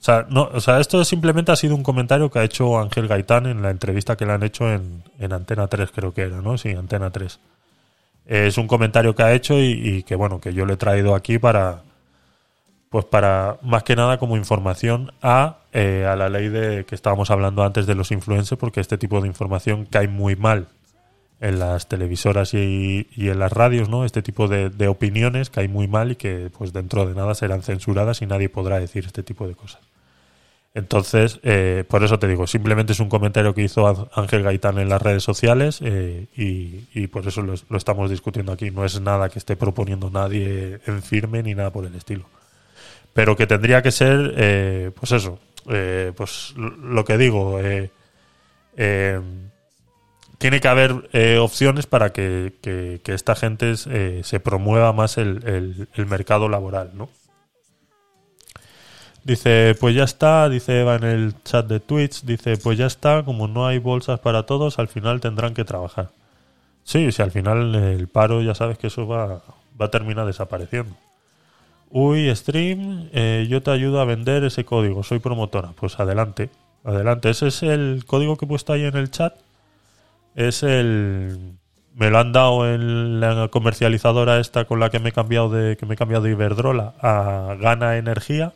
O 0.00 0.02
sea, 0.04 0.26
no, 0.30 0.48
o 0.54 0.60
sea, 0.60 0.78
esto 0.80 1.04
simplemente 1.04 1.50
ha 1.50 1.56
sido 1.56 1.74
un 1.74 1.82
comentario 1.82 2.30
que 2.30 2.38
ha 2.38 2.44
hecho 2.44 2.78
Ángel 2.78 3.08
Gaitán 3.08 3.46
en 3.46 3.62
la 3.62 3.70
entrevista 3.70 4.16
que 4.16 4.26
le 4.26 4.32
han 4.32 4.42
hecho 4.44 4.70
en, 4.72 5.02
en 5.18 5.32
Antena 5.32 5.66
3, 5.66 5.90
creo 5.92 6.14
que 6.14 6.22
era, 6.22 6.40
¿no? 6.40 6.56
Sí, 6.56 6.68
Antena 6.70 7.10
3. 7.10 7.40
Es 8.28 8.58
un 8.58 8.68
comentario 8.68 9.14
que 9.14 9.22
ha 9.22 9.32
hecho 9.32 9.58
y, 9.58 10.02
que, 10.02 10.14
bueno, 10.14 10.38
que 10.38 10.52
yo 10.52 10.66
le 10.66 10.74
he 10.74 10.76
traído 10.76 11.14
aquí 11.14 11.38
para. 11.38 11.82
Pues 12.90 13.04
para, 13.04 13.58
más 13.62 13.82
que 13.82 13.96
nada, 13.96 14.18
como 14.18 14.36
información 14.36 15.12
a, 15.20 15.58
eh, 15.72 16.06
a 16.08 16.16
la 16.16 16.28
ley 16.30 16.48
de 16.48 16.86
que 16.86 16.94
estábamos 16.94 17.30
hablando 17.30 17.62
antes 17.62 17.86
de 17.86 17.94
los 17.94 18.12
influencers, 18.12 18.58
porque 18.58 18.80
este 18.80 18.96
tipo 18.96 19.20
de 19.20 19.28
información 19.28 19.84
cae 19.84 20.08
muy 20.08 20.36
mal 20.36 20.68
en 21.40 21.58
las 21.58 21.88
televisoras 21.88 22.54
y, 22.54 23.06
en 23.16 23.38
las 23.38 23.52
radios, 23.52 23.88
¿no? 23.90 24.04
Este 24.04 24.22
tipo 24.22 24.48
de, 24.48 24.70
de 24.70 24.88
opiniones 24.88 25.50
hay 25.56 25.68
muy 25.68 25.86
mal 25.86 26.12
y 26.12 26.16
que 26.16 26.50
pues 26.56 26.72
dentro 26.72 27.06
de 27.06 27.14
nada 27.14 27.34
serán 27.34 27.62
censuradas 27.62 28.22
y 28.22 28.26
nadie 28.26 28.48
podrá 28.48 28.80
decir 28.80 29.04
este 29.04 29.22
tipo 29.22 29.46
de 29.46 29.54
cosas. 29.54 29.80
Entonces, 30.74 31.40
eh, 31.42 31.84
por 31.88 32.04
eso 32.04 32.18
te 32.18 32.28
digo, 32.28 32.46
simplemente 32.46 32.92
es 32.92 33.00
un 33.00 33.08
comentario 33.08 33.54
que 33.54 33.62
hizo 33.62 34.08
Ángel 34.14 34.42
Gaitán 34.44 34.78
en 34.78 34.88
las 34.88 35.02
redes 35.02 35.24
sociales 35.24 35.80
eh, 35.82 36.26
y, 36.36 36.84
y 36.94 37.06
por 37.08 37.26
eso 37.26 37.42
lo, 37.42 37.54
estamos 37.76 38.10
discutiendo 38.10 38.52
aquí. 38.52 38.70
No 38.70 38.84
es 38.84 39.00
nada 39.00 39.28
que 39.28 39.38
esté 39.38 39.56
proponiendo 39.56 40.10
nadie 40.10 40.78
en 40.86 41.02
firme 41.02 41.42
ni 41.42 41.54
nada 41.54 41.72
por 41.72 41.84
el 41.86 41.94
estilo. 41.94 42.26
Pero 43.14 43.36
que 43.36 43.46
tendría 43.46 43.82
que 43.82 43.90
ser, 43.90 44.34
eh, 44.36 44.90
pues 44.98 45.12
eso, 45.12 45.40
eh, 45.68 46.12
pues 46.16 46.54
lo- 46.56 47.04
que 47.04 47.18
digo, 47.18 47.58
tiene 50.38 50.60
que 50.60 50.68
haber 50.68 50.92
opciones 51.40 51.86
para 51.86 52.12
que, 52.12 52.52
esta 53.06 53.34
gente 53.34 53.76
se 53.76 54.40
promueva 54.40 54.92
más 54.92 55.18
el 55.18 55.88
mercado 56.08 56.48
laboral, 56.48 56.92
¿no? 56.94 57.08
Dice, 59.28 59.76
pues 59.78 59.94
ya 59.94 60.04
está, 60.04 60.48
dice 60.48 60.80
Eva 60.80 60.96
en 60.96 61.04
el 61.04 61.34
chat 61.44 61.66
de 61.66 61.80
Twitch, 61.80 62.22
dice, 62.22 62.56
pues 62.56 62.78
ya 62.78 62.86
está, 62.86 63.26
como 63.26 63.46
no 63.46 63.66
hay 63.66 63.76
bolsas 63.78 64.20
para 64.20 64.44
todos, 64.44 64.78
al 64.78 64.88
final 64.88 65.20
tendrán 65.20 65.52
que 65.52 65.66
trabajar. 65.66 66.08
Sí, 66.82 67.12
si 67.12 67.20
al 67.20 67.30
final 67.30 67.74
el 67.74 68.08
paro 68.08 68.40
ya 68.40 68.54
sabes 68.54 68.78
que 68.78 68.86
eso 68.86 69.06
va, 69.06 69.42
va 69.78 69.84
a 69.84 69.90
terminar 69.90 70.24
desapareciendo. 70.24 70.96
Uy, 71.90 72.34
stream, 72.34 73.10
eh, 73.12 73.46
yo 73.50 73.62
te 73.62 73.70
ayudo 73.70 74.00
a 74.00 74.06
vender 74.06 74.44
ese 74.44 74.64
código, 74.64 75.02
soy 75.02 75.18
promotora. 75.18 75.72
Pues 75.78 76.00
adelante, 76.00 76.48
adelante. 76.82 77.28
Ese 77.28 77.48
es 77.48 77.62
el 77.62 78.04
código 78.06 78.38
que 78.38 78.46
he 78.46 78.48
puesto 78.48 78.72
ahí 78.72 78.84
en 78.84 78.96
el 78.96 79.10
chat. 79.10 79.34
Es 80.36 80.62
el... 80.62 81.58
Me 81.94 82.08
lo 82.08 82.18
han 82.18 82.32
dado 82.32 82.66
en 82.66 83.20
la 83.20 83.48
comercializadora 83.48 84.40
esta 84.40 84.64
con 84.64 84.80
la 84.80 84.88
que 84.88 85.00
me 85.00 85.10
he 85.10 85.12
cambiado 85.12 85.50
de, 85.50 85.76
que 85.76 85.84
me 85.84 85.94
he 85.94 85.96
cambiado 85.98 86.24
de 86.24 86.30
Iberdrola 86.30 86.94
a 87.02 87.56
Gana 87.60 87.98
Energía, 87.98 88.54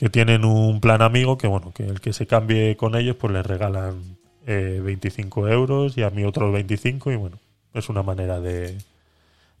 que 0.00 0.10
tienen 0.10 0.46
un 0.46 0.80
plan 0.82 1.02
amigo 1.02 1.38
que, 1.38 1.48
bueno, 1.48 1.72
que 1.74 1.84
el 1.86 2.02
que 2.02 2.14
se 2.14 2.26
cambie 2.26 2.76
con 2.76 2.96
ellos, 2.96 3.16
pues 3.18 3.34
les 3.34 3.46
regalan 3.46 4.18
eh, 4.46 4.82
25 4.84 5.48
euros 5.48 5.98
y 5.98 6.04
a 6.04 6.10
mí 6.10 6.24
otros 6.24 6.52
25 6.52 7.12
y 7.12 7.16
bueno, 7.16 7.38
es 7.74 7.90
una 7.90 8.02
manera 8.04 8.40
de, 8.40 8.78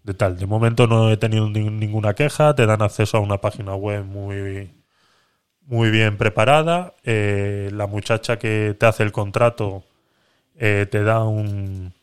de 0.04 0.14
tal. 0.14 0.38
De 0.38 0.46
momento 0.46 0.86
no 0.86 1.10
he 1.10 1.16
tenido 1.18 1.48
ni- 1.50 1.70
ninguna 1.70 2.14
queja, 2.14 2.54
te 2.54 2.66
dan 2.66 2.82
acceso 2.82 3.18
a 3.18 3.20
una 3.20 3.38
página 3.40 3.74
web 3.76 4.04
muy, 4.04 4.70
muy 5.66 5.90
bien 5.90 6.16
preparada. 6.18 6.94
eh, 7.04 7.70
la 7.72 7.86
muchacha 7.86 8.38
que 8.38 8.76
te 8.78 8.86
hace 8.86 9.02
el 9.04 9.12
contrato 9.12 9.84
eh, 10.56 10.86
te 10.90 11.04
da 11.04 11.24
un 11.24 11.94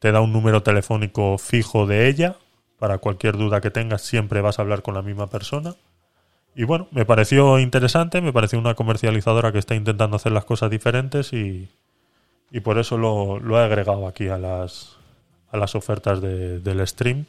te 0.00 0.12
da 0.12 0.20
un 0.20 0.32
número 0.32 0.62
telefónico 0.62 1.38
fijo 1.38 1.86
de 1.86 2.08
ella 2.08 2.36
para 2.78 2.98
cualquier 2.98 3.36
duda 3.38 3.60
que 3.60 3.70
tengas 3.70 4.02
siempre 4.02 4.40
vas 4.42 4.58
a 4.58 4.62
hablar 4.62 4.82
con 4.82 4.94
la 4.94 5.02
misma 5.02 5.28
persona 5.28 5.76
y 6.54 6.64
bueno 6.64 6.86
me 6.90 7.04
pareció 7.06 7.58
interesante 7.58 8.20
me 8.20 8.32
pareció 8.32 8.58
una 8.58 8.74
comercializadora 8.74 9.52
que 9.52 9.58
está 9.58 9.74
intentando 9.74 10.16
hacer 10.16 10.32
las 10.32 10.44
cosas 10.44 10.70
diferentes 10.70 11.32
y, 11.32 11.68
y 12.50 12.60
por 12.60 12.78
eso 12.78 12.98
lo, 12.98 13.38
lo 13.40 13.58
he 13.58 13.64
agregado 13.64 14.06
aquí 14.06 14.28
a 14.28 14.38
las 14.38 14.96
a 15.50 15.56
las 15.58 15.74
ofertas 15.74 16.20
de- 16.22 16.60
del 16.60 16.86
stream. 16.86 17.26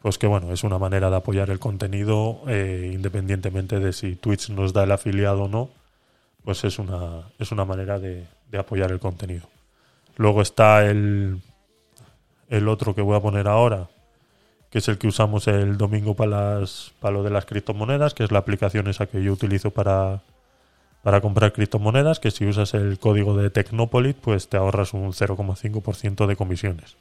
Pues 0.00 0.18
que 0.18 0.26
bueno 0.26 0.52
es 0.52 0.64
una 0.64 0.78
manera 0.78 1.08
de 1.10 1.16
apoyar 1.16 1.48
el 1.50 1.58
contenido 1.58 2.42
eh, 2.46 2.90
independientemente 2.94 3.80
de 3.80 3.92
si 3.94 4.16
Twitch 4.16 4.50
nos 4.50 4.72
da 4.74 4.84
el 4.84 4.92
afiliado 4.92 5.44
o 5.44 5.48
no 5.48 5.70
pues 6.44 6.64
es 6.64 6.78
una 6.78 7.22
es 7.38 7.52
una 7.52 7.64
manera 7.64 7.98
de, 7.98 8.26
de 8.50 8.58
apoyar 8.58 8.90
el 8.92 8.98
contenido. 9.00 9.48
Luego 10.16 10.42
está 10.42 10.84
el 10.86 11.40
el 12.50 12.68
otro 12.68 12.94
que 12.94 13.00
voy 13.00 13.16
a 13.16 13.20
poner 13.20 13.48
ahora 13.48 13.88
que 14.74 14.78
es 14.78 14.88
el 14.88 14.98
que 14.98 15.06
usamos 15.06 15.46
el 15.46 15.78
domingo 15.78 16.14
para 16.14 16.58
las 16.58 16.90
para 16.98 17.14
lo 17.14 17.22
de 17.22 17.30
las 17.30 17.44
criptomonedas 17.46 18.12
que 18.12 18.24
es 18.24 18.32
la 18.32 18.40
aplicación 18.40 18.88
esa 18.88 19.06
que 19.06 19.22
yo 19.22 19.32
utilizo 19.32 19.70
para 19.70 20.22
para 21.04 21.20
comprar 21.20 21.52
criptomonedas 21.52 22.18
que 22.18 22.32
si 22.32 22.44
usas 22.44 22.74
el 22.74 22.98
código 22.98 23.36
de 23.36 23.50
Tecnopolit 23.50 24.16
pues 24.16 24.48
te 24.48 24.56
ahorras 24.56 24.92
un 24.92 25.12
0,5% 25.12 26.26
de 26.26 26.34
comisiones. 26.34 26.96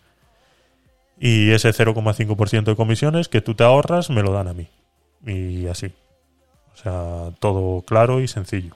Y 1.20 1.50
ese 1.50 1.70
0,5% 1.70 2.64
de 2.64 2.76
comisiones 2.76 3.28
que 3.28 3.42
tú 3.42 3.56
te 3.56 3.64
ahorras 3.64 4.12
me 4.12 4.22
lo 4.22 4.34
dan 4.34 4.50
a 4.50 4.54
mí. 4.54 4.68
Y 5.26 5.66
así. 5.66 5.94
O 6.76 6.78
sea 6.78 7.32
todo 7.40 7.82
claro 7.82 8.22
y 8.22 8.28
sencillo. 8.28 8.76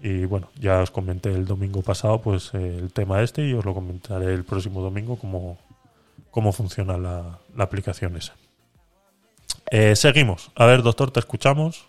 Y 0.00 0.24
bueno 0.24 0.48
ya 0.58 0.80
os 0.80 0.90
comenté 0.90 1.30
el 1.30 1.46
domingo 1.46 1.82
pasado 1.82 2.20
pues 2.20 2.54
el 2.54 2.92
tema 2.92 3.22
este 3.22 3.46
y 3.46 3.52
os 3.52 3.64
lo 3.64 3.72
comentaré 3.72 4.34
el 4.34 4.42
próximo 4.42 4.80
domingo 4.82 5.14
cómo 5.14 5.58
cómo 6.34 6.52
funciona 6.52 6.98
la, 6.98 7.38
la 7.56 7.64
aplicación 7.64 8.16
esa 8.16 8.34
Eh, 9.70 9.94
seguimos 9.94 10.50
a 10.56 10.66
ver 10.66 10.82
doctor 10.82 11.12
te 11.12 11.20
escuchamos 11.20 11.86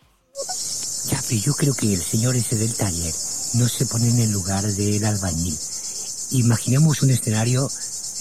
pero 1.30 1.42
yo 1.42 1.54
creo 1.54 1.74
que 1.74 1.94
el 1.94 2.02
señor 2.02 2.36
ese 2.36 2.56
del 2.56 2.76
taller 2.76 3.14
no 3.56 3.68
se 3.68 3.86
pone 3.86 4.10
en 4.10 4.20
el 4.20 4.32
lugar 4.32 4.64
del 4.64 5.06
albañil. 5.06 5.58
Imaginemos 6.32 7.02
un 7.02 7.10
escenario 7.10 7.70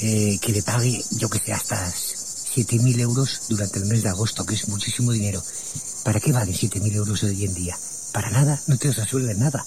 eh, 0.01 0.39
que 0.41 0.53
le 0.53 0.63
pague, 0.63 1.03
yo 1.19 1.29
que 1.29 1.39
sé, 1.39 1.53
hasta 1.53 1.87
7.000 1.87 3.01
euros 3.01 3.43
durante 3.49 3.79
el 3.79 3.87
mes 3.87 4.03
de 4.03 4.11
agosto, 4.11 4.45
que 4.45 4.55
es 4.55 4.69
muchísimo 4.69 5.13
dinero. 5.13 5.43
¿Para 6.05 6.21
qué 6.21 6.33
valen 6.33 6.55
7.000 6.55 6.95
euros 6.95 7.23
hoy 7.25 7.45
en 7.45 7.55
día? 7.55 7.77
Para 8.13 8.31
nada, 8.31 8.61
no 8.67 8.77
te 8.77 8.93
resuelven 8.93 9.39
nada. 9.39 9.65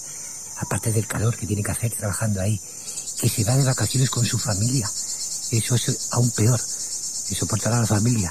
aparte 0.60 0.90
del 0.90 1.06
calor 1.06 1.36
que 1.36 1.46
tiene 1.46 1.62
que 1.62 1.70
hacer 1.70 1.92
trabajando 1.92 2.40
ahí, 2.40 2.60
que 3.20 3.28
se 3.28 3.44
va 3.44 3.56
de 3.56 3.64
vacaciones 3.64 4.10
con 4.10 4.24
su 4.24 4.38
familia. 4.38 4.90
Eso 5.50 5.74
es 5.74 6.08
aún 6.12 6.30
peor. 6.30 6.58
Soportar 6.60 7.72
a 7.74 7.80
la 7.80 7.86
familia. 7.86 8.30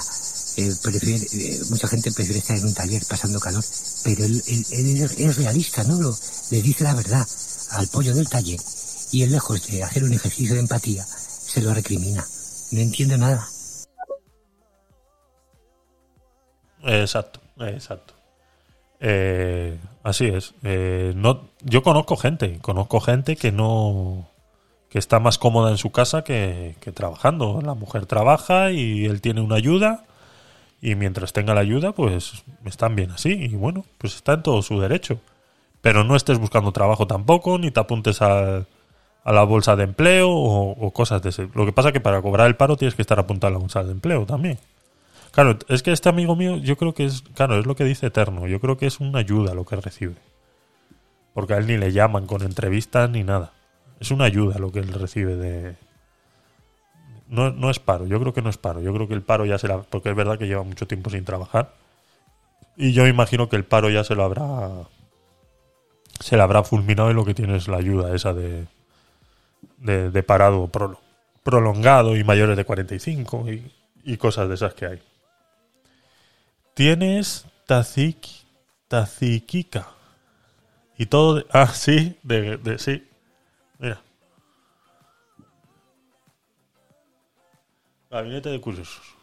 Eh, 0.56 0.74
eh, 1.32 1.60
mucha 1.70 1.86
gente 1.86 2.10
prefiere 2.10 2.40
estar 2.40 2.56
en 2.56 2.66
un 2.66 2.74
taller 2.74 3.02
pasando 3.08 3.38
calor, 3.38 3.62
pero 4.02 4.24
él, 4.24 4.42
es, 4.46 5.36
realista, 5.36 5.84
¿no? 5.84 6.00
Lo- 6.00 6.16
le 6.50 6.62
dice 6.62 6.82
la 6.82 6.94
verdad 6.94 7.26
al 7.70 7.86
pollo 7.88 8.14
del 8.14 8.28
taller 8.28 8.58
y 9.12 9.22
él, 9.22 9.30
lejos 9.32 9.66
de 9.68 9.82
hacer 9.84 10.02
un 10.04 10.12
ejercicio 10.12 10.54
de 10.54 10.60
empatía, 10.60 11.04
se 11.04 11.60
lo 11.62 11.72
recrimina. 11.72 12.26
No 12.72 12.80
entiendo 12.80 13.16
nada. 13.16 13.48
Exacto, 16.84 17.40
exacto. 17.60 18.14
Eh, 19.00 19.78
así 20.02 20.26
es. 20.26 20.54
Eh, 20.62 21.12
no, 21.14 21.50
yo 21.62 21.82
conozco 21.82 22.16
gente, 22.16 22.58
conozco 22.60 23.00
gente 23.00 23.36
que 23.36 23.52
no 23.52 24.28
que 24.90 24.98
está 24.98 25.20
más 25.20 25.38
cómoda 25.38 25.70
en 25.70 25.78
su 25.78 25.90
casa 25.92 26.24
que, 26.24 26.76
que 26.80 26.92
trabajando. 26.92 27.60
La 27.62 27.74
mujer 27.74 28.06
trabaja 28.06 28.72
y 28.72 29.04
él 29.04 29.20
tiene 29.20 29.40
una 29.40 29.56
ayuda 29.56 30.04
y 30.80 30.94
mientras 30.94 31.32
tenga 31.32 31.54
la 31.54 31.60
ayuda, 31.60 31.92
pues 31.92 32.44
están 32.64 32.96
bien 32.96 33.10
así 33.10 33.30
y 33.30 33.54
bueno, 33.56 33.84
pues 33.98 34.14
está 34.14 34.34
en 34.34 34.42
todo 34.42 34.62
su 34.62 34.80
derecho. 34.80 35.20
Pero 35.80 36.04
no 36.04 36.16
estés 36.16 36.38
buscando 36.38 36.72
trabajo 36.72 37.06
tampoco, 37.06 37.58
ni 37.58 37.70
te 37.70 37.80
apuntes 37.80 38.20
a, 38.22 38.66
a 39.28 39.32
la 39.32 39.44
bolsa 39.44 39.76
de 39.76 39.84
empleo 39.84 40.30
o, 40.30 40.90
cosas 40.92 41.20
de 41.22 41.28
ese. 41.30 41.48
Lo 41.54 41.66
que 41.66 41.72
pasa 41.72 41.92
que 41.92 42.00
para 42.00 42.22
cobrar 42.22 42.46
el 42.46 42.56
paro 42.56 42.76
tienes 42.76 42.94
que 42.94 43.02
estar 43.02 43.18
apuntado 43.18 43.48
a 43.48 43.52
la 43.52 43.58
bolsa 43.58 43.84
de 43.84 43.92
empleo 43.92 44.24
también. 44.24 44.58
Claro, 45.32 45.58
es 45.68 45.82
que 45.82 45.92
este 45.92 46.08
amigo 46.08 46.34
mío, 46.34 46.56
yo 46.56 46.76
creo 46.76 46.94
que 46.94 47.04
es, 47.04 47.22
claro, 47.34 47.58
es 47.58 47.66
lo 47.66 47.76
que 47.76 47.84
dice 47.84 48.06
Eterno, 48.06 48.46
yo 48.46 48.58
creo 48.60 48.78
que 48.78 48.86
es 48.86 49.00
una 49.00 49.18
ayuda 49.18 49.54
lo 49.54 49.64
que 49.64 49.76
recibe. 49.76 50.16
Porque 51.34 51.54
a 51.54 51.58
él 51.58 51.66
ni 51.66 51.76
le 51.76 51.92
llaman 51.92 52.26
con 52.26 52.42
entrevistas 52.42 53.10
ni 53.10 53.22
nada. 53.22 53.52
Es 54.00 54.10
una 54.10 54.24
ayuda 54.24 54.58
lo 54.58 54.72
que 54.72 54.80
él 54.80 54.92
recibe 54.94 55.36
de... 55.36 55.76
No, 57.28 57.50
no 57.50 57.68
es 57.70 57.78
paro, 57.78 58.06
yo 58.06 58.18
creo 58.20 58.32
que 58.32 58.40
no 58.42 58.48
es 58.48 58.56
paro, 58.56 58.80
yo 58.80 58.92
creo 58.94 59.06
que 59.06 59.14
el 59.14 59.22
paro 59.22 59.44
ya 59.44 59.58
será, 59.58 59.82
porque 59.82 60.08
es 60.10 60.16
verdad 60.16 60.38
que 60.38 60.46
lleva 60.46 60.62
mucho 60.62 60.86
tiempo 60.86 61.10
sin 61.10 61.24
trabajar. 61.24 61.74
Y 62.76 62.92
yo 62.92 63.06
imagino 63.06 63.48
que 63.48 63.56
el 63.56 63.64
paro 63.64 63.90
ya 63.90 64.04
se 64.04 64.14
lo 64.14 64.24
habrá... 64.24 64.86
Se 66.20 66.36
le 66.36 66.42
habrá 66.42 66.62
fulminado 66.64 67.10
y 67.10 67.14
lo 67.14 67.24
que 67.24 67.34
tiene 67.34 67.56
es 67.56 67.66
la 67.68 67.76
ayuda 67.78 68.14
esa 68.14 68.32
de, 68.34 68.66
de, 69.78 70.10
de 70.10 70.22
parado 70.22 70.66
prolo- 70.68 70.98
prolongado 71.42 72.16
y 72.16 72.24
mayores 72.24 72.56
de 72.56 72.64
45 72.64 73.50
y, 73.50 73.70
y 74.04 74.16
cosas 74.16 74.48
de 74.48 74.54
esas 74.54 74.74
que 74.74 74.86
hay. 74.86 75.00
Tienes 76.74 77.46
tazik, 77.66 78.26
taziquica. 78.88 79.88
Y 80.98 81.06
todo 81.06 81.36
de, 81.36 81.46
Ah, 81.50 81.68
sí, 81.74 82.18
de, 82.22 82.56
de- 82.58 82.78
sí. 82.78 83.07
Mira. 83.78 84.00
Gabinete 88.10 88.48
de 88.48 88.60
curiosos. 88.60 89.18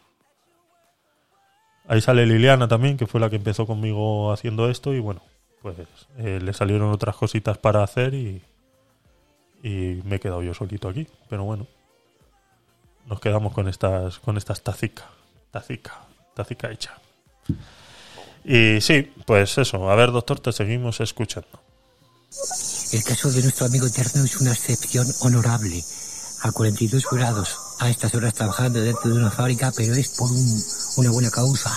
Ahí 1.88 2.00
sale 2.00 2.26
Liliana 2.26 2.66
también, 2.68 2.96
que 2.96 3.06
fue 3.06 3.20
la 3.20 3.30
que 3.30 3.36
empezó 3.36 3.66
conmigo 3.66 4.32
haciendo 4.32 4.68
esto 4.68 4.92
y 4.92 5.00
bueno, 5.00 5.22
pues 5.62 5.76
eh, 6.18 6.40
le 6.42 6.52
salieron 6.52 6.90
otras 6.90 7.16
cositas 7.16 7.58
para 7.58 7.82
hacer 7.82 8.14
y, 8.14 8.42
y 9.62 10.02
me 10.04 10.16
he 10.16 10.20
quedado 10.20 10.42
yo 10.42 10.54
solito 10.54 10.88
aquí. 10.88 11.06
Pero 11.28 11.44
bueno, 11.44 11.66
nos 13.06 13.20
quedamos 13.20 13.52
con 13.52 13.68
estas 13.68 14.18
con 14.18 14.36
estas 14.36 14.62
tacica, 14.62 15.08
tacica, 15.50 16.00
tacica 16.34 16.70
hecha. 16.70 16.98
Y 18.44 18.80
sí, 18.80 19.12
pues 19.24 19.58
eso. 19.58 19.90
A 19.90 19.94
ver, 19.96 20.12
doctor, 20.12 20.40
te 20.40 20.52
seguimos 20.52 21.00
escuchando. 21.00 21.60
El 22.92 23.02
caso 23.04 23.30
de 23.30 23.42
nuestro 23.42 23.66
amigo 23.66 23.86
Eterno 23.86 24.24
es 24.24 24.36
una 24.40 24.52
excepción 24.52 25.12
honorable. 25.20 25.84
A 26.42 26.52
42 26.52 27.04
grados, 27.10 27.56
a 27.78 27.88
estas 27.90 28.14
horas 28.14 28.34
trabajando 28.34 28.80
dentro 28.80 29.10
de 29.10 29.16
una 29.18 29.30
fábrica, 29.30 29.72
pero 29.74 29.94
es 29.94 30.08
por 30.10 30.30
un- 30.30 30.64
una 30.96 31.10
buena 31.10 31.30
causa. 31.30 31.76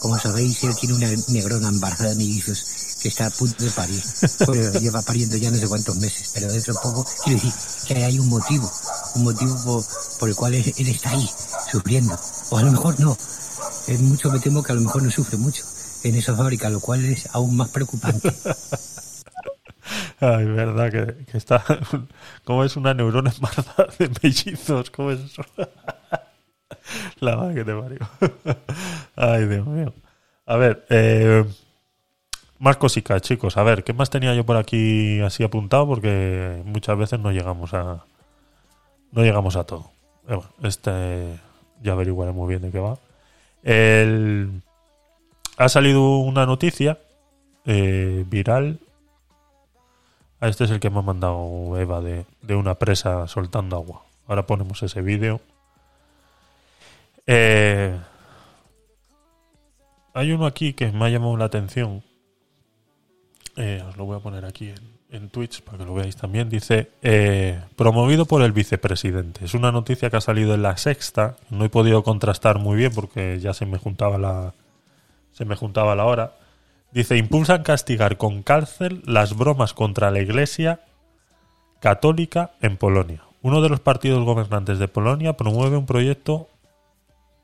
Como 0.00 0.18
sabéis, 0.18 0.62
él 0.64 0.74
tiene 0.76 0.94
una 0.96 1.08
negrona 1.28 1.68
embarazada 1.68 2.14
mellizos 2.14 2.64
que 3.00 3.08
está 3.08 3.26
a 3.26 3.30
punto 3.30 3.64
de 3.64 3.70
parir. 3.70 4.02
Lleva 4.80 5.02
pariendo 5.02 5.36
ya 5.36 5.50
no 5.50 5.56
sé 5.58 5.66
cuántos 5.68 5.96
meses, 5.96 6.30
pero 6.34 6.52
dentro 6.52 6.74
de 6.74 6.80
poco, 6.80 7.06
quiero 7.24 7.40
decir 7.40 7.52
que 7.86 8.04
hay 8.04 8.18
un 8.18 8.28
motivo, 8.28 8.70
un 9.14 9.24
motivo 9.24 9.56
por, 9.64 9.84
por 10.18 10.28
el 10.28 10.34
cual 10.36 10.54
él, 10.54 10.74
él 10.76 10.88
está 10.88 11.10
ahí, 11.10 11.28
sufriendo. 11.70 12.18
O 12.50 12.58
a 12.58 12.62
lo 12.62 12.72
mejor 12.72 12.98
no. 13.00 13.16
Es 13.86 14.00
mucho 14.00 14.30
me 14.30 14.38
temo 14.40 14.62
que 14.62 14.72
a 14.72 14.74
lo 14.74 14.80
mejor 14.82 15.02
no 15.02 15.10
sufre 15.10 15.36
mucho 15.36 15.64
en 16.02 16.14
esa 16.16 16.36
fábrica, 16.36 16.68
lo 16.68 16.80
cual 16.80 17.04
es 17.04 17.28
aún 17.32 17.56
más 17.56 17.68
preocupante. 17.70 18.34
Ay, 20.20 20.44
verdad 20.44 20.90
que, 20.90 21.36
está. 21.36 21.64
¿Cómo 22.44 22.64
es 22.64 22.76
una 22.76 22.94
neurona 22.94 23.32
embarazada 23.34 23.88
de 23.98 24.10
mellizos? 24.22 24.90
¿Cómo 24.90 25.10
es 25.10 25.20
eso? 25.20 25.42
La 27.20 27.36
madre 27.36 27.54
que 27.54 27.64
te 27.64 27.74
parió. 27.74 27.98
Ay, 29.16 29.46
Dios 29.46 29.66
mío. 29.66 29.92
A 30.46 30.56
ver, 30.56 30.84
eh, 30.90 31.44
más 32.58 32.76
cositas, 32.76 33.22
chicos. 33.22 33.56
A 33.56 33.62
ver, 33.62 33.84
¿qué 33.84 33.92
más 33.92 34.10
tenía 34.10 34.34
yo 34.34 34.44
por 34.44 34.56
aquí 34.56 35.20
así 35.20 35.44
apuntado? 35.44 35.86
Porque 35.86 36.62
muchas 36.64 36.96
veces 36.96 37.20
no 37.20 37.32
llegamos 37.32 37.74
a. 37.74 38.04
No 39.12 39.22
llegamos 39.22 39.56
a 39.56 39.64
todo. 39.64 39.90
Eh, 40.28 40.38
Este 40.62 41.38
ya 41.82 41.92
averiguaré 41.92 42.32
muy 42.32 42.48
bien 42.48 42.62
de 42.62 42.70
qué 42.70 42.78
va. 42.78 42.98
El, 43.62 44.62
ha 45.56 45.68
salido 45.68 46.18
una 46.18 46.46
noticia 46.46 46.98
eh, 47.64 48.24
viral. 48.28 48.78
Ah, 50.42 50.48
Este 50.48 50.64
es 50.64 50.72
el 50.72 50.80
que 50.80 50.90
me 50.90 50.98
ha 50.98 51.02
mandado 51.02 51.78
Eva 51.78 52.00
de, 52.00 52.26
una 52.56 52.74
presa 52.74 53.28
soltando 53.28 53.76
agua. 53.76 54.02
Ahora 54.26 54.44
ponemos 54.44 54.82
ese 54.82 55.00
vídeo. 55.00 55.40
Eh, 57.28 57.96
hay 60.12 60.32
uno 60.32 60.46
aquí 60.46 60.72
que 60.72 60.90
me 60.90 61.04
ha 61.04 61.10
llamado 61.10 61.36
la 61.36 61.44
atención. 61.44 62.02
Eh, 63.54 63.84
os 63.88 63.96
lo 63.96 64.04
voy 64.04 64.16
a 64.16 64.20
poner 64.20 64.44
aquí 64.44 64.70
en, 64.70 64.98
en 65.10 65.28
Twitch 65.28 65.62
para 65.62 65.78
que 65.78 65.84
lo 65.84 65.94
veáis 65.94 66.16
también. 66.16 66.48
Dice, 66.48 66.90
eh, 67.02 67.62
promovido 67.76 68.24
por 68.24 68.42
el 68.42 68.50
vicepresidente. 68.50 69.44
Es 69.44 69.54
una 69.54 69.70
noticia 69.70 70.10
que 70.10 70.16
ha 70.16 70.20
salido 70.20 70.54
en 70.54 70.62
la 70.62 70.76
sexta. 70.76 71.36
No 71.50 71.64
he 71.64 71.68
podido 71.68 72.02
contrastar 72.02 72.58
muy 72.58 72.76
bien 72.76 72.92
porque 72.92 73.38
ya 73.38 73.54
se 73.54 73.64
me 73.64 73.78
juntaba 73.78 74.18
la, 74.18 74.54
se 75.30 75.44
me 75.44 75.54
juntaba 75.54 75.94
la 75.94 76.04
hora. 76.04 76.32
Dice, 76.92 77.16
impulsan 77.16 77.62
castigar 77.62 78.18
con 78.18 78.42
cárcel 78.42 79.02
las 79.06 79.36
bromas 79.36 79.72
contra 79.72 80.10
la 80.10 80.20
Iglesia 80.20 80.80
católica 81.80 82.52
en 82.60 82.76
Polonia. 82.76 83.22
Uno 83.40 83.62
de 83.62 83.70
los 83.70 83.80
partidos 83.80 84.24
gobernantes 84.24 84.78
de 84.78 84.88
Polonia 84.88 85.36
promueve 85.36 85.76
un 85.76 85.86
proyecto 85.86 86.48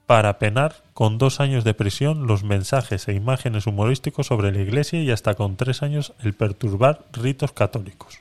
para 0.06 0.38
penar 0.38 0.76
con 0.94 1.18
dos 1.18 1.40
años 1.40 1.64
de 1.64 1.74
prisión 1.74 2.26
los 2.26 2.44
mensajes 2.44 3.08
e 3.08 3.14
imágenes 3.14 3.66
humorísticos 3.66 4.26
sobre 4.26 4.52
la 4.52 4.60
Iglesia 4.60 5.02
y 5.02 5.10
hasta 5.10 5.34
con 5.34 5.56
tres 5.56 5.82
años 5.82 6.14
el 6.20 6.34
perturbar 6.34 7.04
ritos 7.12 7.52
católicos. 7.52 8.20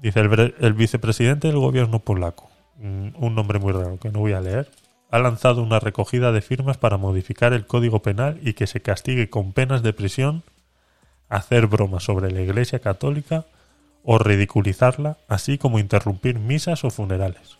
Dice 0.00 0.20
el, 0.20 0.72
vicepresidente 0.74 1.48
del 1.48 1.58
gobierno 1.58 2.00
polaco, 2.00 2.50
mm, 2.78 3.10
un 3.16 3.34
nombre 3.34 3.58
muy 3.58 3.72
raro 3.72 3.98
que 3.98 4.10
no 4.10 4.20
voy 4.20 4.32
a 4.32 4.40
leer, 4.40 4.68
ha 5.14 5.20
lanzado 5.20 5.62
una 5.62 5.78
recogida 5.78 6.32
de 6.32 6.42
firmas 6.42 6.76
para 6.76 6.96
modificar 6.96 7.52
el 7.52 7.68
código 7.68 8.02
penal 8.02 8.40
y 8.42 8.54
que 8.54 8.66
se 8.66 8.82
castigue 8.82 9.30
con 9.30 9.52
penas 9.52 9.80
de 9.84 9.92
prisión 9.92 10.42
hacer 11.28 11.68
bromas 11.68 12.02
sobre 12.02 12.32
la 12.32 12.40
Iglesia 12.40 12.80
católica 12.80 13.44
o 14.02 14.18
ridiculizarla, 14.18 15.18
así 15.28 15.56
como 15.56 15.78
interrumpir 15.78 16.40
misas 16.40 16.82
o 16.82 16.90
funerales. 16.90 17.58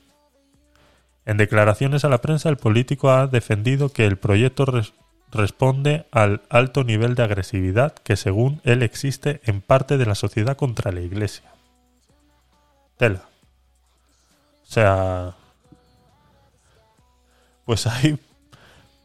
En 1.27 1.37
declaraciones 1.37 2.05
a 2.05 2.09
la 2.09 2.21
prensa, 2.21 2.49
el 2.49 2.57
político 2.57 3.11
ha 3.11 3.29
defendido 3.29 3.91
que 3.91 4.05
el 4.05 4.17
proyecto 4.17 4.65
res- 4.65 4.93
responde 5.31 6.07
al 6.11 6.43
alto 6.51 6.83
nivel 6.83 7.15
de 7.15 7.23
agresividad 7.23 7.95
que, 7.95 8.17
según 8.17 8.63
él, 8.65 8.83
existe 8.83 9.41
en 9.45 9.61
parte 9.61 9.97
de 9.97 10.07
la 10.07 10.17
sociedad 10.17 10.57
contra 10.57 10.91
la 10.91 11.03
Iglesia. 11.03 11.53
Tela. 12.97 13.23
O 14.65 14.67
sea, 14.67 15.37
pues 17.65 17.87
hay, 17.87 18.19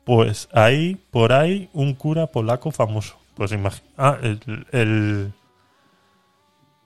pues 0.06 0.50
hay 0.52 0.96
por 1.12 1.34
ahí 1.34 1.70
un 1.74 1.94
cura 1.94 2.28
polaco 2.28 2.72
famoso. 2.72 3.18
Pues 3.36 3.52
imagina, 3.54 3.88
ah, 3.98 4.18
el, 4.22 5.32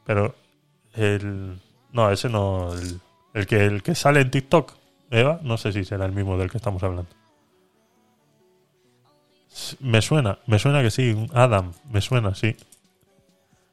pero 0.06 0.36
el, 0.94 1.60
no, 1.92 2.12
ese 2.12 2.30
no, 2.30 2.72
el, 3.34 3.48
que 3.48 3.66
el 3.66 3.82
que 3.82 3.96
sale 3.96 4.22
en 4.22 4.30
TikTok, 4.30 4.74
Eva, 5.10 5.40
no 5.42 5.58
sé 5.58 5.72
si 5.72 5.84
será 5.84 6.06
el 6.06 6.12
mismo 6.12 6.38
del 6.38 6.52
que 6.52 6.58
estamos 6.58 6.84
hablando. 6.84 7.10
Me 9.80 10.02
suena, 10.02 10.40
me 10.46 10.60
suena 10.60 10.82
que 10.82 10.92
sí, 10.92 11.28
Adam, 11.34 11.74
me 11.92 12.02
suena, 12.02 12.36
sí. 12.36 12.56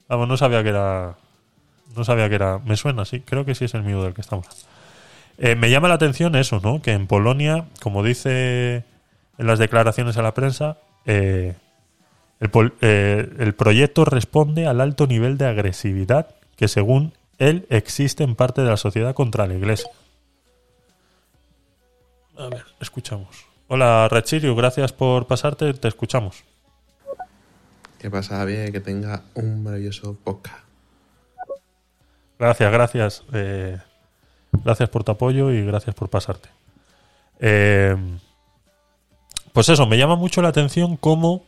Vamos, 0.08 0.28
no 0.28 0.36
sabía 0.36 0.62
que 0.62 0.70
era, 0.70 1.16
no 1.96 2.04
sabía 2.04 2.28
que 2.28 2.34
era, 2.34 2.58
me 2.60 2.76
suena, 2.76 3.04
sí, 3.04 3.20
creo 3.20 3.44
que 3.44 3.54
sí 3.54 3.66
es 3.66 3.74
el 3.74 3.82
mismo 3.82 4.02
del 4.02 4.14
que 4.14 4.20
estamos 4.22 4.46
hablando. 4.46 4.69
Eh, 5.42 5.54
me 5.56 5.70
llama 5.70 5.88
la 5.88 5.94
atención 5.94 6.36
eso, 6.36 6.60
¿no? 6.62 6.82
Que 6.82 6.92
en 6.92 7.06
Polonia, 7.06 7.64
como 7.82 8.02
dice 8.04 8.84
en 9.38 9.46
las 9.46 9.58
declaraciones 9.58 10.16
a 10.18 10.22
la 10.22 10.34
prensa, 10.34 10.76
eh, 11.06 11.54
El, 12.40 12.50
pol- 12.50 12.74
eh, 12.80 13.28
el 13.38 13.54
proyecto 13.54 14.04
responde 14.04 14.66
al 14.66 14.80
alto 14.80 15.06
nivel 15.06 15.36
de 15.38 15.46
agresividad 15.46 16.34
que 16.56 16.68
según 16.68 17.12
él 17.38 17.66
existe 17.70 18.22
en 18.24 18.34
parte 18.34 18.60
de 18.62 18.68
la 18.68 18.76
sociedad 18.78 19.14
contra 19.14 19.46
la 19.46 19.54
iglesia. 19.54 19.90
A 22.38 22.48
ver, 22.48 22.64
escuchamos. 22.80 23.44
Hola, 23.68 24.08
Rechirio, 24.10 24.54
gracias 24.54 24.92
por 24.92 25.26
pasarte, 25.26 25.72
te 25.74 25.88
escuchamos. 25.88 26.44
¿Qué 27.98 28.10
pasa, 28.10 28.38
Javier? 28.38 28.72
Que 28.72 28.80
tenga 28.80 29.22
un 29.34 29.62
maravilloso 29.62 30.16
podcast. 30.24 30.64
Gracias, 32.38 32.72
gracias. 32.72 33.24
eh, 33.34 33.78
gracias 34.52 34.88
por 34.88 35.04
tu 35.04 35.12
apoyo 35.12 35.52
y 35.52 35.64
gracias 35.64 35.94
por 35.94 36.08
pasarte. 36.08 36.48
Eh, 37.40 37.96
pues 39.52 39.68
eso, 39.68 39.86
me 39.86 39.98
llama 39.98 40.16
mucho 40.16 40.42
la 40.42 40.48
atención 40.48 40.96
cómo 40.96 41.44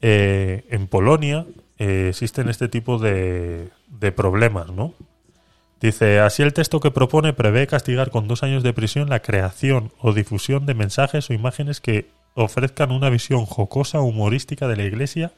eh, 0.00 0.64
en 0.70 0.86
Polonia 0.86 1.46
eh, 1.78 2.06
existen 2.08 2.48
este 2.48 2.68
tipo 2.68 2.98
de, 2.98 3.68
de 3.88 4.12
problemas, 4.12 4.70
¿no? 4.70 4.94
Dice, 5.80 6.20
así 6.20 6.42
el 6.42 6.52
texto 6.52 6.80
que 6.80 6.90
propone 6.90 7.32
prevé 7.32 7.66
castigar 7.66 8.10
con 8.10 8.28
dos 8.28 8.42
años 8.42 8.62
de 8.62 8.74
prisión 8.74 9.08
la 9.08 9.20
creación 9.20 9.92
o 9.98 10.12
difusión 10.12 10.66
de 10.66 10.74
mensajes 10.74 11.30
o 11.30 11.32
imágenes 11.32 11.80
que 11.80 12.08
ofrezcan 12.34 12.92
una 12.92 13.08
visión 13.08 13.46
jocosa 13.46 14.00
o 14.00 14.04
humorística 14.04 14.68
de 14.68 14.76
la 14.76 14.84
Iglesia 14.84 15.32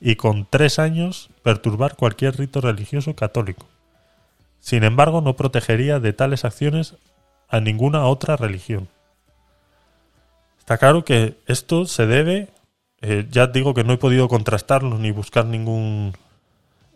y 0.00 0.16
con 0.16 0.46
tres 0.50 0.78
años 0.78 1.30
perturbar 1.42 1.96
cualquier 1.96 2.36
rito 2.36 2.60
religioso 2.60 3.14
católico. 3.14 3.66
Sin 4.62 4.84
embargo, 4.84 5.20
no 5.20 5.34
protegería 5.34 5.98
de 5.98 6.12
tales 6.12 6.44
acciones 6.44 6.94
a 7.48 7.58
ninguna 7.58 8.06
otra 8.06 8.36
religión. 8.36 8.88
Está 10.60 10.78
claro 10.78 11.04
que 11.04 11.34
esto 11.48 11.84
se 11.84 12.06
debe, 12.06 12.48
eh, 13.00 13.26
ya 13.28 13.48
digo 13.48 13.74
que 13.74 13.82
no 13.82 13.92
he 13.92 13.98
podido 13.98 14.28
contrastarlo 14.28 14.98
ni 14.98 15.10
buscar 15.10 15.46
ningún 15.46 16.12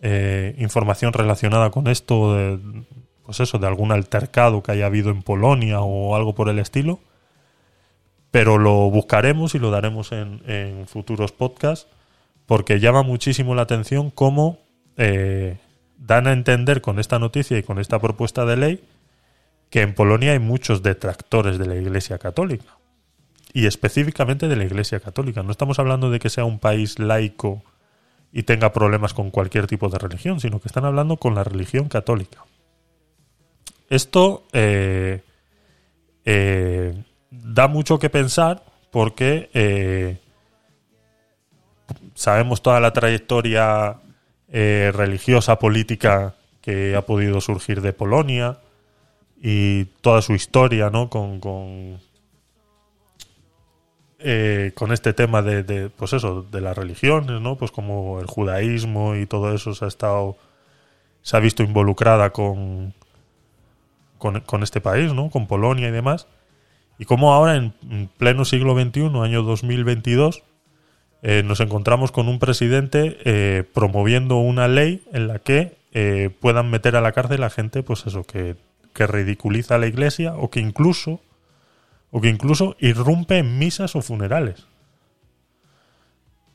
eh, 0.01 0.55
información 0.59 1.13
relacionada 1.13 1.71
con 1.71 1.89
esto, 1.89 2.37
de, 2.37 2.85
pues 3.25 3.41
eso, 3.41 3.59
de 3.59 3.67
algún 3.67 3.91
altercado 3.91 4.63
que 4.63 4.71
haya 4.71 4.87
habido 4.87 5.11
en 5.11 5.25
Polonia 5.25 5.81
o 5.81 6.15
algo 6.15 6.37
por 6.37 6.49
el 6.49 6.61
estilo, 6.61 7.01
pero 8.31 8.59
lo 8.59 8.89
buscaremos 8.91 9.57
y 9.57 9.59
lo 9.59 9.73
daremos 9.73 10.13
en, 10.13 10.41
en 10.47 10.87
futuros 10.87 11.33
podcasts 11.33 11.89
porque 12.47 12.79
llama 12.79 13.03
muchísimo 13.03 13.57
la 13.57 13.63
atención 13.63 14.11
cómo 14.11 14.59
eh, 14.97 15.59
dan 15.99 16.27
a 16.27 16.33
entender 16.33 16.81
con 16.81 16.99
esta 16.99 17.19
noticia 17.19 17.59
y 17.59 17.63
con 17.63 17.79
esta 17.79 17.99
propuesta 17.99 18.45
de 18.45 18.57
ley 18.57 18.85
que 19.71 19.83
en 19.83 19.95
Polonia 19.95 20.33
hay 20.33 20.39
muchos 20.39 20.83
detractores 20.83 21.59
de 21.59 21.67
la 21.67 21.77
Iglesia 21.77 22.19
Católica 22.19 22.77
y 23.53 23.67
específicamente 23.67 24.49
de 24.49 24.57
la 24.57 24.65
Iglesia 24.65 25.01
Católica. 25.01 25.43
No 25.43 25.51
estamos 25.51 25.79
hablando 25.79 26.11
de 26.11 26.19
que 26.19 26.31
sea 26.31 26.45
un 26.45 26.59
país 26.59 26.99
laico 26.99 27.63
y 28.33 28.43
tenga 28.43 28.73
problemas 28.73 29.15
con 29.15 29.31
cualquier 29.31 29.67
tipo 29.67 29.89
de 29.89 29.99
religión, 29.99 30.41
sino 30.41 30.61
que 30.61 30.69
están 30.69 30.85
hablando 30.85 31.17
con 31.17 31.35
la 31.35 31.43
religión 31.43 31.89
católica. 31.89 32.45
Esto 33.89 34.47
eh, 34.53 35.23
eh, 36.25 37.03
da 37.31 37.69
mucho 37.69 37.99
que 37.99 38.11
pensar 38.11 38.63
porque 38.91 39.49
eh, 39.55 40.19
sabemos 42.15 42.63
toda 42.63 42.81
la 42.81 42.93
trayectoria 42.93 43.97
eh, 44.49 44.93
religiosa, 44.95 45.59
política 45.59 46.35
que 46.61 46.97
ha 46.97 47.03
podido 47.03 47.41
surgir 47.41 47.81
de 47.81 47.93
Polonia 47.93 48.59
y 49.41 49.87
toda 50.01 50.23
su 50.23 50.35
historia, 50.35 50.91
¿no? 50.91 51.11
Con, 51.11 51.41
con, 51.41 52.01
eh, 54.19 54.73
con 54.75 54.93
este 54.93 55.13
tema 55.13 55.43
de, 55.43 55.63
de, 55.63 55.91
pues 55.91 56.13
eso, 56.13 56.43
de 56.43 56.61
las 56.61 56.77
religiones, 56.77 57.41
¿no? 57.41 57.57
Pues 57.57 57.71
como 57.71 58.21
el 58.21 58.27
judaísmo 58.27 59.15
y 59.17 59.27
todo 59.27 59.55
eso 59.55 59.75
se 59.75 59.85
ha 59.85 59.89
estado, 59.89 60.37
se 61.23 61.37
ha 61.37 61.41
visto 61.41 61.63
involucrada 61.63 62.31
con, 62.31 62.95
con, 64.19 64.41
con 64.41 64.63
este 64.63 64.81
país, 64.81 65.13
¿no? 65.13 65.31
Con 65.31 65.47
Polonia 65.47 65.89
y 65.89 65.93
demás. 65.93 66.27
Y 66.99 67.05
como 67.05 67.33
ahora, 67.35 67.57
en, 67.57 67.75
en 67.91 68.09
pleno 68.09 68.45
siglo 68.45 68.75
XXI, 68.75 69.11
año 69.21 69.43
2022, 69.43 70.43
eh, 71.23 71.43
nos 71.45 71.61
encontramos 71.61 72.13
con 72.13 72.29
un 72.29 72.39
presidente 72.39 73.19
eh, 73.25 73.65
promoviendo 73.75 74.37
una 74.37 74.69
ley 74.69 75.03
en 75.13 75.29
la 75.29 75.39
que 75.39 75.77
eh, 75.93 76.31
puedan 76.41 76.71
meter 76.71 76.95
a 76.97 77.01
la 77.01 77.13
cárcel 77.13 77.43
a 77.43 77.51
gente, 77.51 77.83
pues 77.83 78.07
eso, 78.07 78.25
que, 78.25 78.57
que 78.93 79.07
ridiculiza 79.07 79.77
a 79.77 79.79
la 79.79 79.87
iglesia 79.87 80.35
o 80.37 80.51
que 80.51 80.61
incluso 80.61 81.21
o 82.11 82.21
que 82.21 82.29
incluso 82.29 82.77
irrumpe 82.79 83.39
en 83.39 83.59
misas 83.59 83.97
o 83.97 84.01
funerales. 84.03 84.67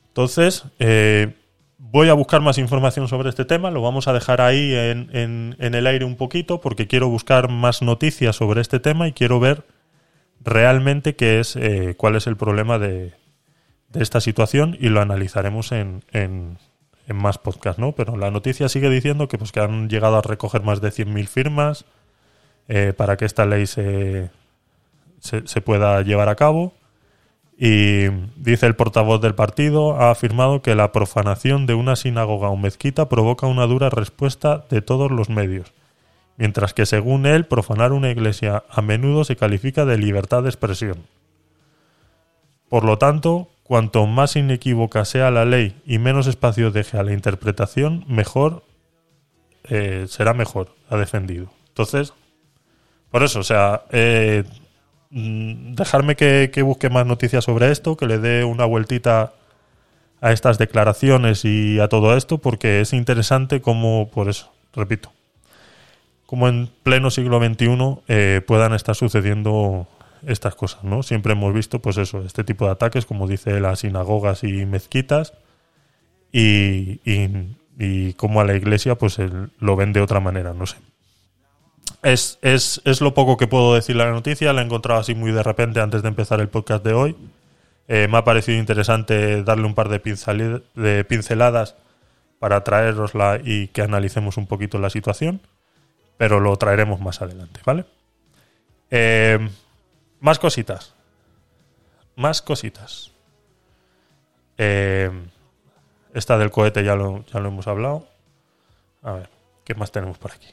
Entonces, 0.08 0.64
voy 1.78 2.08
a 2.08 2.14
buscar 2.14 2.40
más 2.40 2.58
información 2.58 3.06
sobre 3.08 3.28
este 3.28 3.44
tema, 3.44 3.70
lo 3.70 3.82
vamos 3.82 4.08
a 4.08 4.12
dejar 4.12 4.40
ahí 4.40 4.74
en, 4.74 5.08
en- 5.12 5.56
en 5.58 5.74
el 5.74 5.86
aire 5.86 6.04
un 6.04 6.16
poquito 6.16 6.60
porque 6.60 6.86
quiero 6.86 7.08
buscar 7.08 7.48
más 7.50 7.82
noticias 7.82 8.36
sobre 8.36 8.60
este 8.60 8.80
tema 8.80 9.08
y 9.08 9.12
quiero 9.12 9.40
ver 9.40 9.64
realmente 10.44 11.14
qué 11.16 11.38
es, 11.40 11.56
cuál 11.96 12.16
es 12.16 12.26
el 12.26 12.36
problema 12.36 12.78
de, 12.78 13.12
de 13.92 14.02
esta 14.02 14.20
situación 14.20 14.76
y 14.80 14.88
lo 14.88 15.00
analizaremos 15.00 15.72
en, 15.72 16.02
en, 16.12 16.58
en 17.06 17.16
más 17.16 17.38
podcast, 17.38 17.78
¿no? 17.78 17.92
Pero 17.92 18.16
la 18.16 18.30
noticia 18.30 18.68
sigue 18.68 18.90
diciendo 18.90 19.28
que, 19.28 19.38
pues, 19.38 19.52
que 19.52 19.60
han 19.60 19.88
llegado 19.88 20.16
a 20.16 20.22
recoger 20.22 20.62
más 20.62 20.80
de 20.80 20.88
100.000 20.88 21.26
firmas 21.26 21.84
eh, 22.68 22.94
para 22.96 23.16
que 23.16 23.24
esta 23.24 23.44
ley 23.44 23.66
se, 23.66 24.30
se, 25.20 25.46
se 25.46 25.60
pueda 25.60 26.00
llevar 26.02 26.28
a 26.28 26.36
cabo. 26.36 26.72
Y 27.58 28.08
dice 28.36 28.66
el 28.66 28.74
portavoz 28.74 29.20
del 29.20 29.34
partido, 29.34 29.94
ha 29.94 30.10
afirmado 30.10 30.62
que 30.62 30.74
la 30.74 30.90
profanación 30.90 31.66
de 31.66 31.74
una 31.74 31.96
sinagoga 31.96 32.48
o 32.48 32.56
mezquita 32.56 33.08
provoca 33.08 33.46
una 33.46 33.66
dura 33.66 33.90
respuesta 33.90 34.64
de 34.68 34.80
todos 34.80 35.12
los 35.12 35.28
medios, 35.28 35.72
mientras 36.38 36.74
que 36.74 36.86
según 36.86 37.24
él, 37.26 37.44
profanar 37.44 37.92
una 37.92 38.10
iglesia 38.10 38.64
a 38.68 38.82
menudo 38.82 39.22
se 39.24 39.36
califica 39.36 39.84
de 39.84 39.98
libertad 39.98 40.42
de 40.42 40.48
expresión. 40.48 41.06
Por 42.68 42.84
lo 42.84 42.96
tanto, 42.96 43.48
cuanto 43.62 44.06
más 44.06 44.36
inequívoca 44.36 45.04
sea 45.04 45.30
la 45.30 45.44
ley 45.44 45.80
y 45.86 45.98
menos 45.98 46.26
espacio 46.26 46.70
deje 46.70 46.98
a 46.98 47.02
la 47.02 47.12
interpretación, 47.12 48.04
mejor 48.08 48.64
eh, 49.64 50.06
será 50.08 50.34
mejor, 50.34 50.74
ha 50.90 50.96
defendido. 50.96 51.50
Entonces, 51.68 52.12
por 53.10 53.22
eso, 53.22 53.40
o 53.40 53.44
sea, 53.44 53.82
eh, 53.90 54.44
mm, 55.10 55.74
dejarme 55.74 56.16
que, 56.16 56.50
que 56.52 56.62
busque 56.62 56.90
más 56.90 57.06
noticias 57.06 57.44
sobre 57.44 57.70
esto, 57.70 57.96
que 57.96 58.06
le 58.06 58.18
dé 58.18 58.44
una 58.44 58.64
vueltita 58.64 59.32
a 60.20 60.32
estas 60.32 60.58
declaraciones 60.58 61.44
y 61.44 61.80
a 61.80 61.88
todo 61.88 62.16
esto, 62.16 62.38
porque 62.38 62.80
es 62.80 62.92
interesante 62.92 63.60
como, 63.60 64.10
por 64.10 64.28
eso, 64.28 64.52
repito, 64.72 65.12
como 66.26 66.48
en 66.48 66.70
pleno 66.82 67.10
siglo 67.10 67.38
XXI 67.44 67.98
eh, 68.08 68.40
puedan 68.46 68.72
estar 68.72 68.94
sucediendo 68.94 69.86
estas 70.26 70.54
cosas, 70.54 70.84
¿no? 70.84 71.02
Siempre 71.02 71.32
hemos 71.32 71.52
visto, 71.52 71.80
pues 71.80 71.96
eso, 71.96 72.22
este 72.22 72.44
tipo 72.44 72.66
de 72.66 72.72
ataques, 72.72 73.06
como 73.06 73.26
dice 73.26 73.60
las 73.60 73.80
sinagogas 73.80 74.44
y 74.44 74.66
mezquitas, 74.66 75.34
y, 76.32 77.00
y, 77.04 78.12
como 78.14 78.40
a 78.40 78.44
la 78.44 78.54
iglesia, 78.54 78.96
pues 78.96 79.18
lo 79.58 79.76
ven 79.76 79.92
de 79.92 80.00
otra 80.00 80.20
manera, 80.20 80.54
no 80.54 80.66
sé. 80.66 80.76
Es, 82.02 82.38
es, 82.42 82.80
es 82.84 83.00
lo 83.00 83.14
poco 83.14 83.36
que 83.36 83.46
puedo 83.46 83.74
decir 83.74 83.96
la 83.96 84.10
noticia, 84.10 84.52
la 84.52 84.62
he 84.62 84.64
encontrado 84.64 85.00
así 85.00 85.14
muy 85.14 85.30
de 85.30 85.42
repente 85.42 85.80
antes 85.80 86.02
de 86.02 86.08
empezar 86.08 86.40
el 86.40 86.48
podcast 86.48 86.84
de 86.84 86.94
hoy. 86.94 87.16
Eh, 87.88 88.08
me 88.08 88.18
ha 88.18 88.24
parecido 88.24 88.58
interesante 88.58 89.42
darle 89.42 89.66
un 89.66 89.74
par 89.74 89.88
de, 89.88 90.62
de 90.74 91.04
pinceladas 91.04 91.76
para 92.38 92.64
traerosla 92.64 93.40
y 93.44 93.68
que 93.68 93.82
analicemos 93.82 94.36
un 94.36 94.46
poquito 94.46 94.78
la 94.78 94.90
situación, 94.90 95.40
pero 96.16 96.40
lo 96.40 96.56
traeremos 96.56 97.00
más 97.00 97.20
adelante, 97.20 97.60
¿vale? 97.64 97.84
Eh, 98.90 99.48
más 100.22 100.38
cositas. 100.38 100.94
Más 102.14 102.40
cositas. 102.40 103.10
Eh, 104.56 105.10
esta 106.14 106.38
del 106.38 106.52
cohete 106.52 106.84
ya 106.84 106.94
lo, 106.94 107.24
ya 107.26 107.40
lo 107.40 107.48
hemos 107.48 107.66
hablado. 107.66 108.06
A 109.02 109.12
ver, 109.12 109.28
¿qué 109.64 109.74
más 109.74 109.90
tenemos 109.90 110.18
por 110.18 110.30
aquí? 110.30 110.46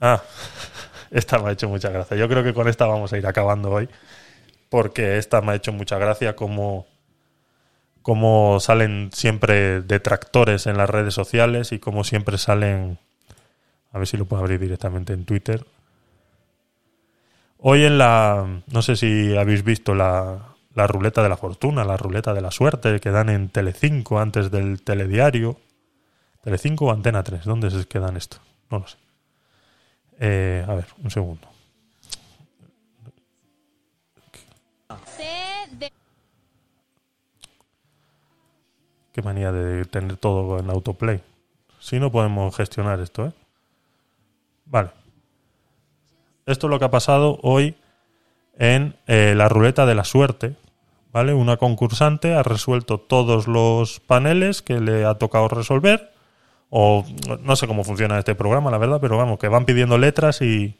Ah, 0.00 0.22
esta 1.10 1.38
me 1.40 1.48
ha 1.48 1.52
hecho 1.52 1.68
mucha 1.68 1.90
gracia. 1.90 2.16
Yo 2.16 2.28
creo 2.28 2.44
que 2.44 2.54
con 2.54 2.68
esta 2.68 2.86
vamos 2.86 3.12
a 3.12 3.18
ir 3.18 3.26
acabando 3.26 3.72
hoy. 3.72 3.88
Porque 4.68 5.18
esta 5.18 5.40
me 5.40 5.52
ha 5.52 5.54
hecho 5.56 5.72
mucha 5.72 5.98
gracia 5.98 6.36
como, 6.36 6.86
como 8.02 8.60
salen 8.60 9.10
siempre 9.12 9.82
detractores 9.82 10.68
en 10.68 10.76
las 10.76 10.88
redes 10.88 11.14
sociales 11.14 11.72
y 11.72 11.80
como 11.80 12.04
siempre 12.04 12.38
salen... 12.38 12.98
A 13.90 13.98
ver 13.98 14.06
si 14.06 14.16
lo 14.16 14.26
puedo 14.26 14.42
abrir 14.42 14.60
directamente 14.60 15.14
en 15.14 15.24
Twitter. 15.24 15.64
Hoy 17.58 17.84
en 17.84 17.98
la... 17.98 18.62
No 18.66 18.82
sé 18.82 18.96
si 18.96 19.36
habéis 19.36 19.64
visto 19.64 19.94
la, 19.94 20.56
la 20.74 20.86
ruleta 20.86 21.22
de 21.22 21.28
la 21.28 21.36
fortuna, 21.36 21.84
la 21.84 21.96
ruleta 21.96 22.34
de 22.34 22.42
la 22.42 22.50
suerte 22.50 23.00
que 23.00 23.10
dan 23.10 23.30
en 23.30 23.48
Telecinco 23.48 24.18
antes 24.20 24.50
del 24.50 24.82
telediario. 24.82 25.58
¿Telecinco 26.42 26.86
o 26.86 26.92
Antena 26.92 27.22
3? 27.22 27.44
¿Dónde 27.44 27.68
es 27.68 27.86
que 27.86 27.98
dan 27.98 28.16
esto? 28.16 28.36
No 28.70 28.80
lo 28.80 28.86
sé. 28.86 28.98
Eh, 30.18 30.64
a 30.68 30.74
ver, 30.74 30.86
un 31.02 31.10
segundo. 31.10 31.48
Qué 39.12 39.22
manía 39.22 39.50
de 39.50 39.86
tener 39.86 40.18
todo 40.18 40.58
en 40.58 40.68
autoplay. 40.68 41.22
Si 41.80 41.98
no 41.98 42.12
podemos 42.12 42.54
gestionar 42.54 43.00
esto, 43.00 43.26
¿eh? 43.26 43.32
Vale. 44.66 44.90
Esto 46.46 46.66
es 46.66 46.70
lo 46.70 46.78
que 46.78 46.84
ha 46.84 46.90
pasado 46.90 47.38
hoy 47.42 47.74
en 48.58 48.96
eh, 49.06 49.34
la 49.36 49.48
ruleta 49.48 49.84
de 49.84 49.94
la 49.94 50.04
suerte. 50.04 50.54
¿Vale? 51.12 51.32
Una 51.32 51.56
concursante 51.56 52.34
ha 52.34 52.42
resuelto 52.42 52.98
todos 52.98 53.48
los 53.48 54.00
paneles 54.00 54.60
que 54.60 54.80
le 54.80 55.04
ha 55.04 55.14
tocado 55.14 55.48
resolver. 55.48 56.12
O 56.68 57.06
no 57.42 57.56
sé 57.56 57.66
cómo 57.66 57.84
funciona 57.84 58.18
este 58.18 58.34
programa, 58.34 58.70
la 58.70 58.78
verdad, 58.78 58.98
pero 59.00 59.16
vamos, 59.16 59.38
que 59.38 59.48
van 59.48 59.64
pidiendo 59.64 59.98
letras 59.98 60.42
y, 60.42 60.76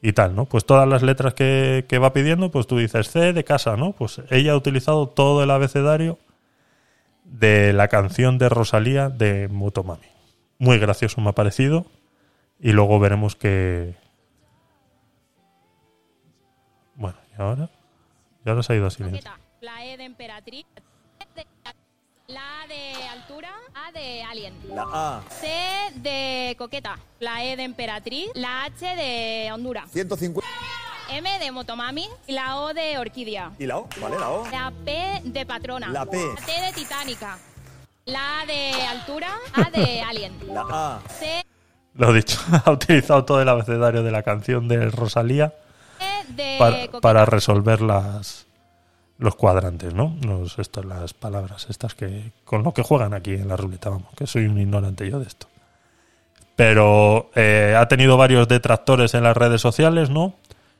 y 0.00 0.12
tal, 0.12 0.34
¿no? 0.34 0.46
Pues 0.46 0.64
todas 0.64 0.88
las 0.88 1.02
letras 1.02 1.34
que, 1.34 1.84
que 1.88 1.98
va 1.98 2.12
pidiendo, 2.12 2.50
pues 2.50 2.66
tú 2.66 2.78
dices 2.78 3.10
C 3.10 3.32
de 3.32 3.44
casa, 3.44 3.76
¿no? 3.76 3.92
Pues 3.92 4.22
ella 4.30 4.52
ha 4.52 4.56
utilizado 4.56 5.08
todo 5.08 5.42
el 5.42 5.50
abecedario 5.50 6.18
de 7.24 7.72
la 7.72 7.88
canción 7.88 8.38
de 8.38 8.48
Rosalía 8.48 9.10
de 9.10 9.48
Motomami. 9.48 10.06
Muy 10.58 10.78
gracioso 10.78 11.20
me 11.20 11.30
ha 11.30 11.34
parecido. 11.34 11.84
Y 12.58 12.72
luego 12.72 12.98
veremos 12.98 13.36
que. 13.36 13.94
Y 17.38 17.42
ahora. 17.42 17.68
Y 18.44 18.48
ahora 18.48 18.62
se 18.62 18.72
ha 18.72 18.76
ido 18.76 18.86
a 18.86 18.90
silencio. 18.90 19.30
La 19.60 19.84
E 19.84 19.96
de 19.96 20.04
emperatriz. 20.04 20.66
La 22.26 22.62
A 22.62 22.66
de 22.66 23.08
altura. 23.08 23.50
A 23.74 23.92
de 23.92 24.22
alien. 24.22 24.54
La 24.68 24.86
A. 24.92 25.22
C 25.30 25.48
de 25.96 26.54
coqueta. 26.58 26.98
La 27.20 27.44
E 27.44 27.56
de 27.56 27.64
emperatriz. 27.64 28.28
La 28.34 28.64
H 28.64 28.84
de 28.84 29.50
Honduras. 29.52 29.90
150. 29.90 30.46
M 31.10 31.38
de 31.38 31.50
motomami. 31.52 32.08
Y 32.26 32.32
la 32.32 32.60
O 32.60 32.74
de 32.74 32.98
orquídea. 32.98 33.52
¿Y 33.58 33.66
la 33.66 33.78
O? 33.78 33.88
¿Vale, 34.00 34.18
la 34.18 34.30
O? 34.30 34.50
La 34.50 34.72
P 34.84 35.22
de 35.24 35.46
patrona. 35.46 35.88
La 35.88 36.04
P. 36.04 36.18
La 36.18 36.44
T 36.44 36.60
de 36.60 36.72
titánica. 36.72 37.38
La 38.04 38.40
A 38.40 38.46
de 38.46 38.72
altura. 38.82 39.38
A 39.54 39.70
de 39.70 40.02
alien. 40.02 40.32
La 40.52 40.66
A. 40.68 41.00
C 41.08 41.44
Lo 41.94 42.12
dicho, 42.12 42.38
ha 42.64 42.70
utilizado 42.70 43.24
todo 43.24 43.40
el 43.40 43.48
abecedario 43.48 44.02
de 44.02 44.10
la 44.10 44.22
canción 44.22 44.68
de 44.68 44.90
Rosalía 44.90 45.54
de 46.36 46.90
para, 47.00 47.24
resolver 47.24 47.80
las 47.80 48.46
los 49.18 49.34
cuadrantes, 49.34 49.94
¿no? 49.94 50.16
Los, 50.24 50.56
las 50.84 51.12
palabras 51.12 51.66
estas 51.68 51.94
que 51.94 52.30
con 52.44 52.62
lo 52.62 52.72
que 52.72 52.82
juegan 52.82 53.14
aquí 53.14 53.34
en 53.34 53.48
la 53.48 53.56
ruleta, 53.56 53.90
vamos, 53.90 54.14
que 54.16 54.26
soy 54.26 54.46
un 54.46 54.60
ignorante 54.60 55.10
yo 55.10 55.18
de 55.18 55.26
esto. 55.26 55.48
Pero 56.54 57.30
eh, 57.34 57.76
ha 57.76 57.86
tenido 57.88 58.16
varios 58.16 58.48
detractores 58.48 59.14
en 59.14 59.24
las 59.24 59.36
redes 59.36 59.60
sociales, 59.60 60.10
¿no? 60.10 60.34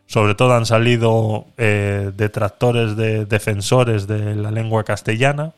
Sobre 0.06 0.34
todo 0.34 0.54
han 0.54 0.66
salido 0.66 1.46
eh, 1.56 2.12
detractores 2.16 2.96
de 2.96 3.26
defensores 3.26 4.06
de 4.06 4.34
la 4.34 4.50
lengua 4.50 4.84
castellana, 4.84 5.52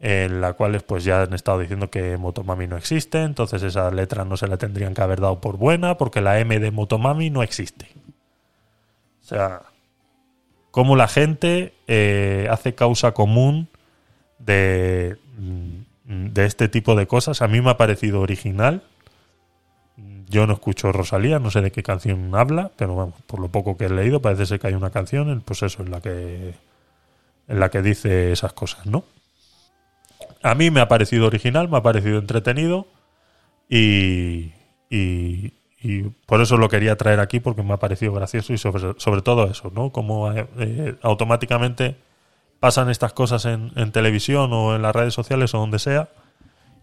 en 0.00 0.40
la 0.40 0.52
cuales 0.52 0.82
pues 0.82 1.04
ya 1.04 1.22
han 1.22 1.34
estado 1.34 1.58
diciendo 1.58 1.90
que 1.90 2.16
Motomami 2.16 2.68
no 2.68 2.76
existe, 2.76 3.22
entonces 3.22 3.62
esa 3.62 3.90
letra 3.90 4.24
no 4.24 4.36
se 4.36 4.46
la 4.46 4.56
tendrían 4.56 4.94
que 4.94 5.02
haber 5.02 5.20
dado 5.20 5.40
por 5.40 5.56
buena, 5.56 5.98
porque 5.98 6.20
la 6.20 6.38
M 6.38 6.58
de 6.58 6.70
Motomami 6.70 7.30
no 7.30 7.42
existe. 7.42 7.88
O 9.28 9.34
sea, 9.34 9.60
cómo 10.70 10.96
la 10.96 11.06
gente 11.06 11.74
eh, 11.86 12.48
hace 12.50 12.74
causa 12.74 13.12
común 13.12 13.68
de, 14.38 15.18
mm, 15.36 16.28
de 16.32 16.46
este 16.46 16.68
tipo 16.68 16.94
de 16.94 17.06
cosas. 17.06 17.42
A 17.42 17.48
mí 17.48 17.60
me 17.60 17.68
ha 17.68 17.76
parecido 17.76 18.22
original. 18.22 18.82
Yo 20.30 20.46
no 20.46 20.54
escucho 20.54 20.92
Rosalía, 20.92 21.38
no 21.38 21.50
sé 21.50 21.60
de 21.60 21.72
qué 21.72 21.82
canción 21.82 22.34
habla, 22.34 22.70
pero 22.76 22.96
vamos, 22.96 23.20
por 23.26 23.38
lo 23.38 23.48
poco 23.48 23.76
que 23.76 23.84
he 23.84 23.90
leído 23.90 24.22
parece 24.22 24.46
ser 24.46 24.60
que 24.60 24.68
hay 24.68 24.74
una 24.74 24.90
canción, 24.90 25.42
pues 25.44 25.62
eso, 25.62 25.82
en 25.82 25.90
la 25.90 26.00
que 26.00 26.54
en 27.48 27.60
la 27.60 27.70
que 27.70 27.82
dice 27.82 28.32
esas 28.32 28.54
cosas, 28.54 28.86
¿no? 28.86 29.04
A 30.42 30.54
mí 30.54 30.70
me 30.70 30.80
ha 30.80 30.88
parecido 30.88 31.26
original, 31.26 31.68
me 31.68 31.76
ha 31.76 31.82
parecido 31.82 32.18
entretenido 32.18 32.86
y, 33.68 34.52
y, 34.88 35.52
y 35.80 36.02
por 36.26 36.40
eso 36.40 36.56
lo 36.56 36.68
quería 36.68 36.96
traer 36.96 37.20
aquí 37.20 37.40
porque 37.40 37.62
me 37.62 37.74
ha 37.74 37.78
parecido 37.78 38.12
gracioso 38.12 38.52
y 38.52 38.58
sobre, 38.58 38.98
sobre 38.98 39.22
todo 39.22 39.46
eso, 39.46 39.70
¿no? 39.74 39.90
Como 39.90 40.32
eh, 40.32 40.46
eh, 40.58 40.96
automáticamente 41.02 41.96
pasan 42.60 42.90
estas 42.90 43.12
cosas 43.12 43.44
en, 43.44 43.72
en 43.76 43.92
televisión 43.92 44.52
o 44.52 44.74
en 44.74 44.82
las 44.82 44.94
redes 44.94 45.14
sociales 45.14 45.54
o 45.54 45.58
donde 45.58 45.78
sea 45.78 46.08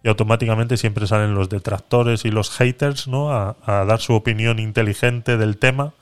y 0.04 0.08
automáticamente 0.08 0.78
siempre 0.78 1.08
salen 1.08 1.34
los 1.36 1.50
detractores 1.50 2.26
y 2.26 2.32
los 2.32 2.52
haters, 2.52 3.08
¿no? 3.08 3.32
A, 3.32 3.58
a 3.66 3.86
dar 3.86 4.00
su 4.00 4.14
opinión 4.14 4.60
inteligente 4.60 5.38
del 5.38 5.58
tema 5.58 5.94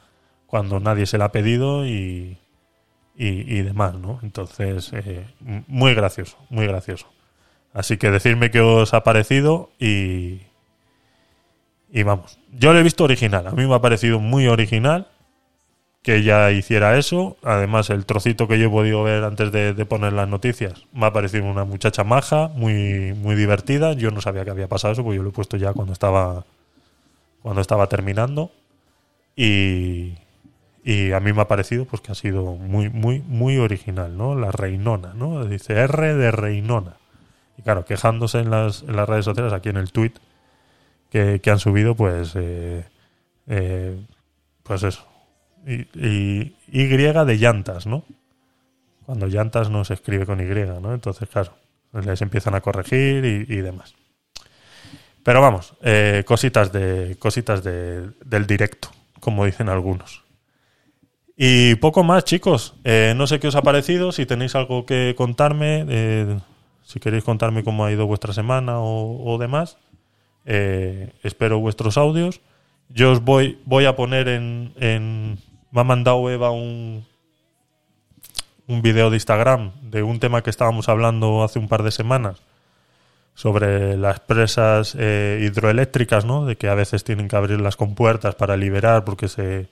cuando 0.45 0.79
nadie 0.79 1.07
se 1.07 1.17
la 1.17 1.25
ha 1.25 1.31
pedido 1.31 1.87
y, 1.87 2.37
y, 3.15 3.61
demás, 3.61 3.95
¿no? 3.95 4.19
Entonces, 4.23 4.91
eh, 4.93 5.25
muy 5.39 5.93
gracioso, 5.93 6.37
muy 6.49 6.67
gracioso. 6.67 7.07
Así 7.73 7.97
que 7.97 8.11
decirme 8.11 8.51
qué 8.51 8.61
os 8.61 8.93
ha 8.93 9.03
parecido 9.03 9.71
y, 9.79 10.41
y 11.91 12.03
vamos. 12.03 12.39
Yo 12.57 12.73
lo 12.73 12.79
he 12.79 12.83
visto 12.83 13.03
original, 13.03 13.47
a 13.47 13.51
mí 13.51 13.65
me 13.65 13.75
ha 13.75 13.81
parecido 13.81 14.19
muy 14.19 14.47
original 14.47 15.07
que 16.03 16.17
ella 16.17 16.51
hiciera 16.51 16.97
eso. 16.97 17.37
Además, 17.43 17.89
el 17.89 18.05
trocito 18.05 18.47
que 18.47 18.59
yo 18.59 18.67
he 18.67 18.69
podido 18.69 19.01
ver 19.03 19.23
antes 19.23 19.51
de, 19.51 19.73
poner 19.85 20.13
las 20.13 20.27
noticias 20.27 20.85
me 20.93 21.05
ha 21.07 21.13
parecido 21.13 21.45
una 21.45 21.63
muchacha 21.63 22.03
maja, 22.03 22.49
muy, 22.49 23.13
muy 23.13 23.35
divertida. 23.35 23.93
Yo 23.93 24.11
no 24.11 24.21
sabía 24.21 24.43
que 24.43 24.51
había 24.51 24.67
pasado 24.67 24.93
eso, 24.93 25.03
porque 25.03 25.17
yo 25.17 25.23
lo 25.23 25.29
he 25.29 25.33
puesto 25.33 25.57
ya 25.57 25.73
cuando 25.73 25.93
estaba, 25.93 26.45
cuando 27.41 27.61
estaba 27.61 27.87
terminando. 27.87 28.51
Y, 29.35 30.17
y 30.83 31.13
a 31.13 31.19
mí 31.21 31.31
me 31.33 31.41
ha 31.41 31.47
parecido 31.47 31.85
pues 31.85 32.01
que 32.01 32.11
ha 32.11 32.15
sido 32.15 32.55
muy, 32.55 32.89
muy, 32.89 33.21
muy 33.21 33.57
original, 33.57 34.15
¿no? 34.17 34.35
La 34.35 34.51
reinona, 34.51 35.13
¿no? 35.15 35.45
Dice 35.45 35.73
R 35.73 36.13
de 36.13 36.31
reinona. 36.31 36.97
Y 37.57 37.61
claro, 37.61 37.85
quejándose 37.85 38.39
en 38.39 38.51
las, 38.51 38.83
en 38.83 38.97
las 38.97 39.07
redes 39.07 39.25
sociales, 39.25 39.53
aquí 39.53 39.69
en 39.69 39.77
el 39.77 39.91
tweet 39.91 40.13
que, 41.13 41.51
han 41.51 41.59
subido, 41.59 41.95
pues, 41.95 42.33
eh, 42.35 42.85
eh, 43.47 43.95
pues 44.63 44.81
eso. 44.81 45.05
Y, 45.65 45.81
y, 45.93 46.55
y 46.71 46.87
de 46.87 47.37
llantas, 47.37 47.85
¿no? 47.85 48.03
Cuando 49.05 49.27
llantas 49.27 49.69
no 49.69 49.85
se 49.85 49.93
escribe 49.93 50.25
con 50.25 50.41
Y, 50.41 50.45
¿no? 50.81 50.93
Entonces, 50.93 51.29
claro, 51.29 51.53
les 51.93 52.21
empiezan 52.21 52.55
a 52.55 52.61
corregir 52.61 53.23
y, 53.25 53.55
demás. 53.57 53.93
Pero 55.21 55.39
vamos, 55.39 55.75
eh, 55.83 56.23
cositas 56.25 56.73
de 56.73 57.15
cositas 57.19 57.63
de, 57.63 58.09
del 58.25 58.47
directo, 58.47 58.89
como 59.19 59.45
dicen 59.45 59.69
algunos. 59.69 60.23
Y 61.37 61.75
poco 61.75 62.03
más, 62.03 62.25
chicos. 62.25 62.75
Eh, 62.83 63.13
no 63.15 63.27
sé 63.27 63.39
qué 63.39 63.47
os 63.47 63.55
ha 63.55 63.61
parecido, 63.61 64.11
si 64.11 64.25
tenéis 64.25 64.55
algo 64.55 64.85
que 64.85 65.13
contarme, 65.15 66.41
si 66.81 66.99
queréis 66.99 67.23
contarme 67.23 67.63
cómo 67.63 67.85
ha 67.85 67.91
ido 67.91 68.07
vuestra 68.07 68.33
semana 68.33 68.79
o 68.79 69.37
demás. 69.39 69.77
Eh, 70.45 71.13
espero 71.23 71.59
vuestros 71.59 71.97
audios. 71.97 72.41
Yo 72.89 73.11
os 73.11 73.23
voy, 73.23 73.59
voy 73.65 73.85
a 73.85 73.95
poner 73.95 74.27
en, 74.27 74.73
en... 74.79 75.37
Me 75.71 75.81
ha 75.81 75.83
mandado 75.83 76.29
Eva 76.29 76.51
un, 76.51 77.05
un 78.67 78.81
video 78.81 79.09
de 79.09 79.15
Instagram 79.17 79.71
de 79.81 80.03
un 80.03 80.19
tema 80.19 80.43
que 80.43 80.49
estábamos 80.49 80.89
hablando 80.89 81.43
hace 81.43 81.59
un 81.59 81.67
par 81.67 81.83
de 81.83 81.91
semanas 81.91 82.41
sobre 83.35 83.97
las 83.97 84.19
presas 84.19 84.95
eh, 84.99 85.39
hidroeléctricas, 85.41 86.23
¿no? 86.23 86.45
De 86.45 86.55
que 86.55 86.67
a 86.69 86.75
veces 86.75 87.03
tienen 87.03 87.27
que 87.27 87.35
abrir 87.35 87.59
las 87.59 87.75
compuertas 87.75 88.35
para 88.35 88.55
liberar 88.57 89.05
porque 89.05 89.27
se, 89.27 89.69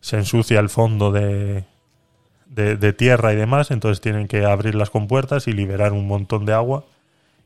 se 0.00 0.18
ensucia 0.18 0.60
el 0.60 0.68
fondo 0.68 1.10
de, 1.10 1.64
de, 2.44 2.76
de 2.76 2.92
tierra 2.92 3.32
y 3.32 3.36
demás, 3.36 3.70
entonces 3.70 4.02
tienen 4.02 4.28
que 4.28 4.44
abrir 4.44 4.74
las 4.74 4.90
compuertas 4.90 5.48
y 5.48 5.52
liberar 5.52 5.94
un 5.94 6.06
montón 6.06 6.44
de 6.44 6.52
agua. 6.52 6.84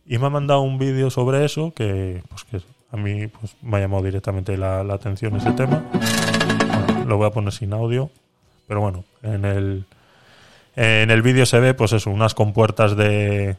Y 0.09 0.17
me 0.17 0.27
ha 0.27 0.31
mandado 0.31 0.63
un 0.63 0.79
vídeo 0.79 1.11
sobre 1.11 1.45
eso 1.45 1.73
que, 1.75 2.23
pues, 2.31 2.45
que 2.45 2.63
a 2.91 2.97
mí 2.97 3.27
pues, 3.27 3.55
me 3.61 3.77
ha 3.77 3.81
llamado 3.81 4.03
directamente 4.03 4.57
la, 4.57 4.81
atención 4.81 5.37
ese 5.37 5.53
tema. 5.53 5.85
Lo 7.07 7.19
voy 7.19 7.27
a 7.27 7.31
poner 7.31 7.53
sin 7.53 7.75
audio, 7.75 8.11
pero 8.67 8.81
bueno, 8.81 9.05
en 9.23 9.45
el, 9.45 9.85
en 10.77 11.11
el 11.11 11.21
vídeo 11.21 11.45
se 11.45 11.61
ve 11.61 11.75
pues 11.75 11.93
eso, 11.93 12.11
unas 12.11 12.35
compuertas 12.35 12.97
de, 12.97 13.57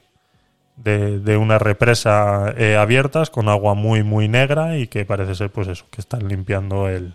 de, 0.77 1.19
de 1.19 1.37
una 1.37 1.59
represa 1.59 2.51
eh, 2.57 2.75
abiertas 2.77 3.29
con 3.29 3.47
agua 3.47 3.75
muy 3.75 4.03
muy 4.03 4.27
negra 4.27 4.77
y 4.77 4.87
que 4.87 5.05
parece 5.05 5.35
ser 5.35 5.51
pues 5.51 5.67
eso, 5.67 5.85
que 5.91 6.01
están 6.01 6.27
limpiando 6.27 6.89
el, 6.89 7.13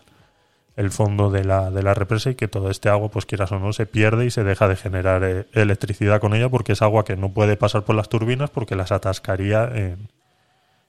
el 0.76 0.90
fondo 0.90 1.30
de 1.30 1.44
la, 1.44 1.70
de 1.70 1.82
la 1.82 1.94
represa 1.94 2.30
y 2.30 2.34
que 2.34 2.48
todo 2.48 2.70
este 2.70 2.88
agua, 2.88 3.08
pues 3.10 3.26
quieras 3.26 3.52
o 3.52 3.58
no, 3.60 3.72
se 3.72 3.86
pierde 3.86 4.26
y 4.26 4.30
se 4.30 4.42
deja 4.44 4.66
de 4.68 4.76
generar 4.76 5.22
eh, 5.24 5.46
electricidad 5.52 6.20
con 6.20 6.34
ella 6.34 6.48
porque 6.48 6.72
es 6.72 6.82
agua 6.82 7.04
que 7.04 7.16
no 7.16 7.30
puede 7.32 7.56
pasar 7.56 7.84
por 7.84 7.94
las 7.94 8.08
turbinas 8.08 8.50
porque 8.50 8.74
las 8.76 8.90
atascaría 8.92 9.64
en, 9.72 10.08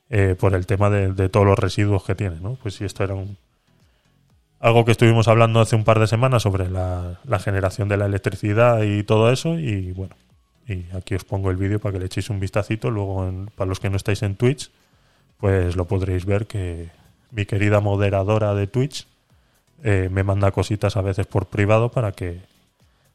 eh, 0.10 0.36
por 0.40 0.54
el 0.56 0.66
tema 0.66 0.90
de, 0.90 1.14
de 1.14 1.30
todos 1.30 1.46
los 1.46 1.58
residuos 1.60 2.04
que 2.04 2.16
tiene, 2.16 2.40
¿no? 2.40 2.56
Pues 2.62 2.76
si 2.76 2.86
esto 2.86 3.04
era 3.04 3.14
un, 3.16 3.38
algo 4.60 4.86
que 4.86 4.92
estuvimos 4.92 5.28
hablando 5.28 5.60
hace 5.60 5.76
un 5.76 5.84
par 5.84 6.00
de 6.00 6.08
semanas 6.08 6.44
sobre 6.44 6.70
la, 6.70 7.20
la 7.24 7.40
generación 7.40 7.88
de 7.88 7.98
la 7.98 8.06
electricidad 8.06 8.82
y 8.84 9.04
todo 9.04 9.32
eso 9.32 9.60
y 9.60 9.92
bueno, 9.92 10.16
y 10.68 10.86
aquí 10.96 11.14
os 11.16 11.24
pongo 11.24 11.52
el 11.52 11.58
vídeo 11.58 11.80
para 11.80 11.94
que 11.94 12.00
le 12.00 12.06
echéis 12.06 12.30
un 12.32 12.40
vistacito, 12.40 12.90
luego 12.90 13.28
en- 13.28 13.48
para 13.56 13.68
los 13.70 13.80
que 13.80 13.90
no 13.92 13.98
estáis 13.98 14.24
en 14.24 14.36
Twitch, 14.36 14.72
pues 15.38 15.76
lo 15.76 15.86
podréis 15.86 16.26
ver 16.26 16.48
que 16.48 16.90
mi 17.32 17.46
querida 17.46 17.82
moderadora 17.82 18.56
de 18.56 18.66
Twitch 18.68 19.08
eh, 19.84 20.10
me 20.12 20.24
manda 20.24 20.52
cositas 20.52 20.98
a 20.98 21.02
veces 21.02 21.28
por 21.28 21.48
privado 21.48 21.90
para 21.90 22.12
que 22.12 22.42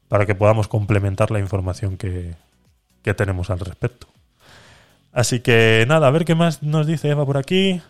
para 0.08 0.26
que 0.26 0.34
podamos 0.34 0.66
complementar 0.66 1.30
la 1.30 1.38
información 1.38 1.96
que, 1.96 2.34
que 3.04 3.14
tenemos 3.14 3.48
al 3.48 3.60
respecto. 3.60 4.08
Así 5.12 5.38
que 5.38 5.84
nada, 5.88 6.08
a 6.08 6.10
ver 6.10 6.24
qué 6.24 6.34
más 6.34 6.64
nos 6.64 6.86
dice 6.86 7.10
Eva 7.10 7.24
por 7.24 7.36
aquí. 7.36 7.80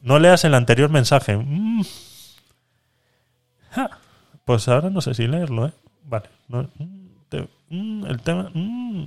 No 0.00 0.20
leas 0.20 0.44
el 0.44 0.54
anterior 0.54 0.90
mensaje. 0.90 1.36
Mm. 1.36 1.82
Ja. 3.70 3.90
Pues 4.44 4.68
ahora 4.68 4.90
no 4.90 5.00
sé 5.00 5.14
si 5.14 5.26
leerlo, 5.26 5.66
¿eh? 5.66 5.72
Vale. 6.04 6.26
No, 6.48 6.68
mm, 6.78 7.46
mm, 7.70 8.06
el 8.06 8.22
tema... 8.22 8.50
mm, 8.54 9.06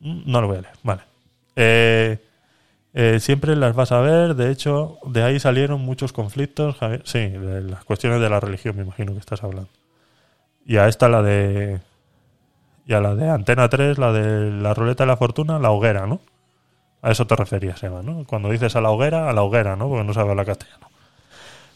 no 0.00 0.40
lo 0.40 0.46
voy 0.46 0.58
a 0.58 0.60
leer. 0.60 0.74
Vale. 0.84 1.02
Eh, 1.56 2.18
eh, 2.98 3.20
siempre 3.20 3.54
las 3.56 3.74
vas 3.74 3.92
a 3.92 4.00
ver. 4.00 4.34
De 4.36 4.50
hecho, 4.50 4.96
de 5.04 5.22
ahí 5.22 5.38
salieron 5.38 5.82
muchos 5.82 6.14
conflictos. 6.14 6.76
Javier. 6.76 7.02
Sí, 7.04 7.28
de 7.28 7.60
las 7.60 7.84
cuestiones 7.84 8.22
de 8.22 8.30
la 8.30 8.40
religión, 8.40 8.74
me 8.74 8.84
imagino 8.84 9.12
que 9.12 9.18
estás 9.18 9.44
hablando. 9.44 9.68
Y 10.64 10.78
a 10.78 10.88
esta 10.88 11.10
la 11.10 11.20
de... 11.22 11.80
Y 12.86 12.94
a 12.94 13.00
la 13.00 13.14
de 13.14 13.28
Antena 13.28 13.68
3, 13.68 13.98
la 13.98 14.12
de 14.12 14.50
la 14.50 14.72
ruleta 14.72 15.04
de 15.04 15.08
la 15.08 15.18
fortuna, 15.18 15.58
la 15.58 15.72
hoguera, 15.72 16.06
¿no? 16.06 16.20
A 17.02 17.10
eso 17.10 17.26
te 17.26 17.36
referías, 17.36 17.82
Eva, 17.82 18.02
¿no? 18.02 18.24
Cuando 18.24 18.48
dices 18.48 18.76
a 18.76 18.80
la 18.80 18.90
hoguera, 18.90 19.28
a 19.28 19.32
la 19.34 19.42
hoguera, 19.42 19.76
¿no? 19.76 19.88
Porque 19.88 20.04
no 20.04 20.14
sabe 20.14 20.30
hablar 20.30 20.46
castellano. 20.46 20.88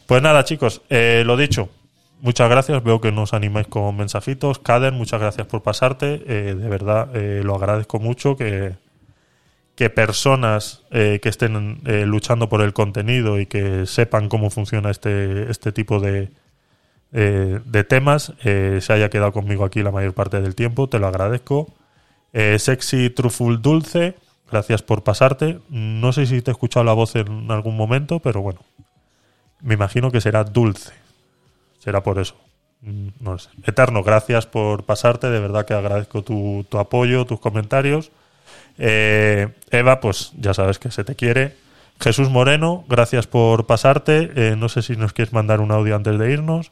Pues 0.07 0.23
nada, 0.23 0.43
chicos, 0.43 0.81
eh, 0.89 1.21
lo 1.23 1.37
dicho. 1.37 1.69
Muchas 2.21 2.49
gracias. 2.49 2.83
Veo 2.83 2.99
que 2.99 3.11
nos 3.11 3.33
animáis 3.33 3.67
con 3.67 3.95
mensajitos. 3.95 4.57
Kader, 4.57 4.93
muchas 4.93 5.21
gracias 5.21 5.45
por 5.45 5.61
pasarte. 5.61 6.23
Eh, 6.25 6.55
de 6.55 6.69
verdad, 6.69 7.15
eh, 7.15 7.41
lo 7.43 7.55
agradezco 7.55 7.99
mucho 7.99 8.35
que, 8.35 8.75
que 9.81 9.89
personas 9.89 10.83
eh, 10.91 11.19
que 11.23 11.29
estén 11.29 11.81
eh, 11.87 12.05
luchando 12.05 12.49
por 12.49 12.61
el 12.61 12.71
contenido 12.71 13.39
y 13.39 13.47
que 13.47 13.87
sepan 13.87 14.29
cómo 14.29 14.51
funciona 14.51 14.91
este, 14.91 15.49
este 15.49 15.71
tipo 15.71 15.99
de, 15.99 16.29
eh, 17.13 17.59
de 17.65 17.83
temas 17.83 18.31
se 18.43 18.93
haya 18.93 19.09
quedado 19.09 19.31
conmigo 19.31 19.65
aquí 19.65 19.81
la 19.81 19.89
mayor 19.89 20.13
parte 20.13 20.39
del 20.39 20.53
tiempo. 20.53 20.87
Te 20.87 20.99
lo 20.99 21.07
agradezco. 21.07 21.73
Sexy 22.31 23.09
Truful 23.09 23.63
Dulce, 23.63 24.13
gracias 24.51 24.83
por 24.83 25.03
pasarte. 25.03 25.57
No 25.69 26.13
sé 26.13 26.27
si 26.27 26.43
te 26.43 26.51
he 26.51 26.53
escuchado 26.53 26.83
la 26.83 26.93
voz 26.93 27.15
en 27.15 27.49
algún 27.49 27.75
momento, 27.75 28.19
pero 28.19 28.43
bueno, 28.43 28.59
me 29.61 29.73
imagino 29.73 30.11
que 30.11 30.21
será 30.21 30.43
dulce. 30.43 30.93
Será 31.79 32.03
por 32.03 32.19
eso. 32.19 32.35
Mm, 32.81 33.07
No 33.19 33.31
lo 33.31 33.39
sé. 33.39 33.49
Eterno, 33.65 34.03
gracias 34.03 34.45
por 34.45 34.83
pasarte. 34.83 35.31
De 35.31 35.39
verdad 35.39 35.65
que 35.65 35.73
agradezco 35.73 36.21
tu, 36.21 36.67
tu 36.69 36.77
apoyo, 36.77 37.25
tus 37.25 37.39
comentarios. 37.39 38.11
Eh, 38.83 39.47
Eva, 39.69 39.99
pues 39.99 40.31
ya 40.39 40.55
sabes 40.55 40.79
que 40.79 40.89
se 40.89 41.03
te 41.03 41.13
quiere. 41.13 41.55
Jesús 41.99 42.31
Moreno, 42.31 42.83
gracias 42.89 43.27
por 43.27 43.67
pasarte. 43.67 44.31
Eh, 44.35 44.55
no 44.57 44.69
sé 44.69 44.81
si 44.81 44.95
nos 44.95 45.13
quieres 45.13 45.33
mandar 45.33 45.59
un 45.59 45.71
audio 45.71 45.95
antes 45.95 46.17
de 46.17 46.31
irnos. 46.31 46.71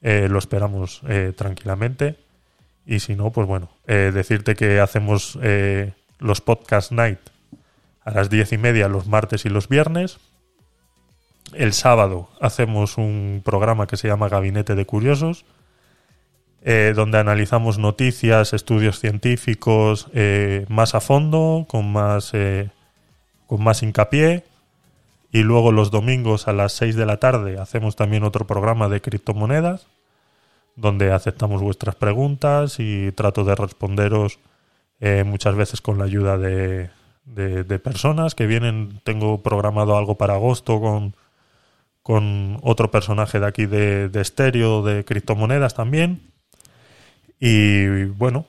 Eh, 0.00 0.28
lo 0.30 0.38
esperamos 0.38 1.02
tranquilamente. 1.36 2.16
Y 2.86 3.00
si 3.00 3.14
no, 3.14 3.30
pues 3.30 3.46
bueno, 3.46 3.70
decirte 3.86 4.54
que 4.54 4.80
hacemos 4.80 5.38
los 6.18 6.40
podcast 6.40 6.92
night 6.92 7.18
a 8.04 8.10
las 8.10 8.30
diez 8.30 8.52
y 8.52 8.58
media 8.58 8.88
los 8.88 9.06
martes 9.06 9.44
y 9.44 9.50
los 9.50 9.68
viernes. 9.68 10.18
El 11.52 11.74
sábado 11.74 12.30
hacemos 12.40 12.96
un 12.96 13.42
programa 13.44 13.86
que 13.86 13.96
se 13.96 14.08
llama 14.08 14.28
Gabinete 14.28 14.74
de 14.74 14.86
Curiosos, 14.86 15.44
eh, 16.64 16.92
donde 16.96 17.18
analizamos 17.18 17.78
noticias, 17.78 18.52
estudios 18.54 18.98
científicos 18.98 20.08
eh, 20.14 20.64
más 20.68 20.94
a 20.94 21.00
fondo, 21.00 21.66
con 21.68 21.92
más, 21.92 22.30
eh, 22.34 22.70
con 23.46 23.62
más 23.62 23.82
hincapié. 23.82 24.44
Y 25.30 25.42
luego 25.42 25.72
los 25.72 25.90
domingos 25.90 26.48
a 26.48 26.52
las 26.52 26.72
6 26.74 26.96
de 26.96 27.06
la 27.06 27.18
tarde 27.18 27.58
hacemos 27.60 27.96
también 27.96 28.22
otro 28.24 28.46
programa 28.46 28.88
de 28.88 29.00
criptomonedas, 29.00 29.88
donde 30.76 31.12
aceptamos 31.12 31.60
vuestras 31.62 31.96
preguntas 31.96 32.76
y 32.78 33.12
trato 33.12 33.44
de 33.44 33.54
responderos 33.56 34.38
eh, 35.00 35.24
muchas 35.24 35.54
veces 35.56 35.80
con 35.80 35.98
la 35.98 36.04
ayuda 36.04 36.38
de, 36.38 36.90
de- 37.24 37.64
de 37.64 37.78
personas 37.80 38.34
que 38.34 38.46
vienen. 38.46 39.00
Tengo 39.04 39.42
programado 39.42 39.96
algo 39.98 40.16
para 40.16 40.34
agosto 40.34 40.80
con, 40.80 41.14
con 42.02 42.58
otro 42.62 42.90
personaje 42.90 43.40
de 43.40 43.46
aquí 43.46 43.66
de, 43.66 44.08
de 44.08 44.20
estéreo, 44.20 44.82
de 44.82 45.04
criptomonedas 45.04 45.74
también. 45.74 46.32
Y 47.46 48.04
bueno, 48.04 48.46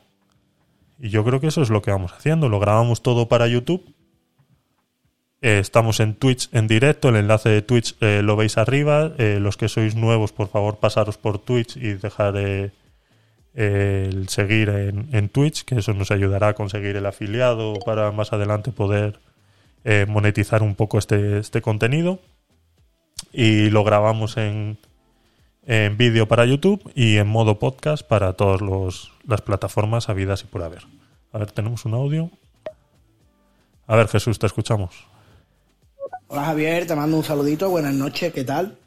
y 1.01 1.09
yo 1.09 1.25
creo 1.25 1.41
que 1.41 1.47
eso 1.47 1.61
es 1.61 1.69
lo 1.69 1.81
que 1.81 1.91
vamos 1.91 2.13
haciendo. 2.13 2.47
Lo 2.47 2.61
grabamos 2.61 3.01
todo 3.01 3.27
para 3.27 3.45
YouTube. 3.45 3.93
Eh, 5.41 5.59
estamos 5.59 5.99
en 5.99 6.15
Twitch 6.15 6.47
en 6.53 6.69
directo. 6.69 7.09
El 7.09 7.17
enlace 7.17 7.49
de 7.49 7.61
Twitch 7.61 7.97
eh, 7.99 8.21
lo 8.23 8.37
veis 8.37 8.57
arriba. 8.57 9.11
Eh, 9.17 9.39
los 9.41 9.57
que 9.57 9.67
sois 9.67 9.97
nuevos, 9.97 10.31
por 10.31 10.47
favor, 10.47 10.77
pasaros 10.77 11.17
por 11.17 11.39
Twitch 11.39 11.75
y 11.75 11.95
dejar 11.95 12.37
el 12.37 14.29
seguir 14.29 14.69
en, 14.69 15.09
en 15.11 15.27
Twitch, 15.27 15.65
que 15.65 15.75
eso 15.75 15.93
nos 15.93 16.11
ayudará 16.11 16.47
a 16.47 16.53
conseguir 16.53 16.95
el 16.95 17.05
afiliado 17.05 17.73
para 17.85 18.13
más 18.13 18.31
adelante 18.31 18.71
poder 18.71 19.19
monetizar 20.07 20.63
un 20.63 20.75
poco 20.75 20.99
este, 20.99 21.39
este 21.39 21.61
contenido. 21.61 22.19
Y 23.33 23.69
lo 23.71 23.83
grabamos 23.83 24.37
en, 24.37 24.77
en 25.65 25.97
vídeo 25.97 26.27
para 26.27 26.45
YouTube 26.45 26.91
y 26.95 27.17
en 27.17 27.27
modo 27.27 27.57
podcast 27.59 28.05
para 28.05 28.33
todas 28.33 28.61
los- 28.61 29.11
las 29.27 29.41
plataformas 29.41 30.09
habidas 30.09 30.43
y 30.43 30.47
por 30.47 30.61
haber. 30.63 30.83
A 31.31 31.37
ver, 31.39 31.51
tenemos 31.51 31.85
un 31.85 31.93
audio. 31.95 32.29
A 33.87 33.95
ver, 33.95 34.07
Jesús, 34.07 34.39
te 34.39 34.45
escuchamos. 34.47 34.95
Hola 36.27 36.45
Javier, 36.45 36.87
te 36.87 36.95
mando 36.95 37.17
un 37.17 37.23
saludito, 37.23 37.69
buenas 37.69 37.93
noches, 37.93 38.33
¿qué 38.33 38.43
tal? 38.43 38.77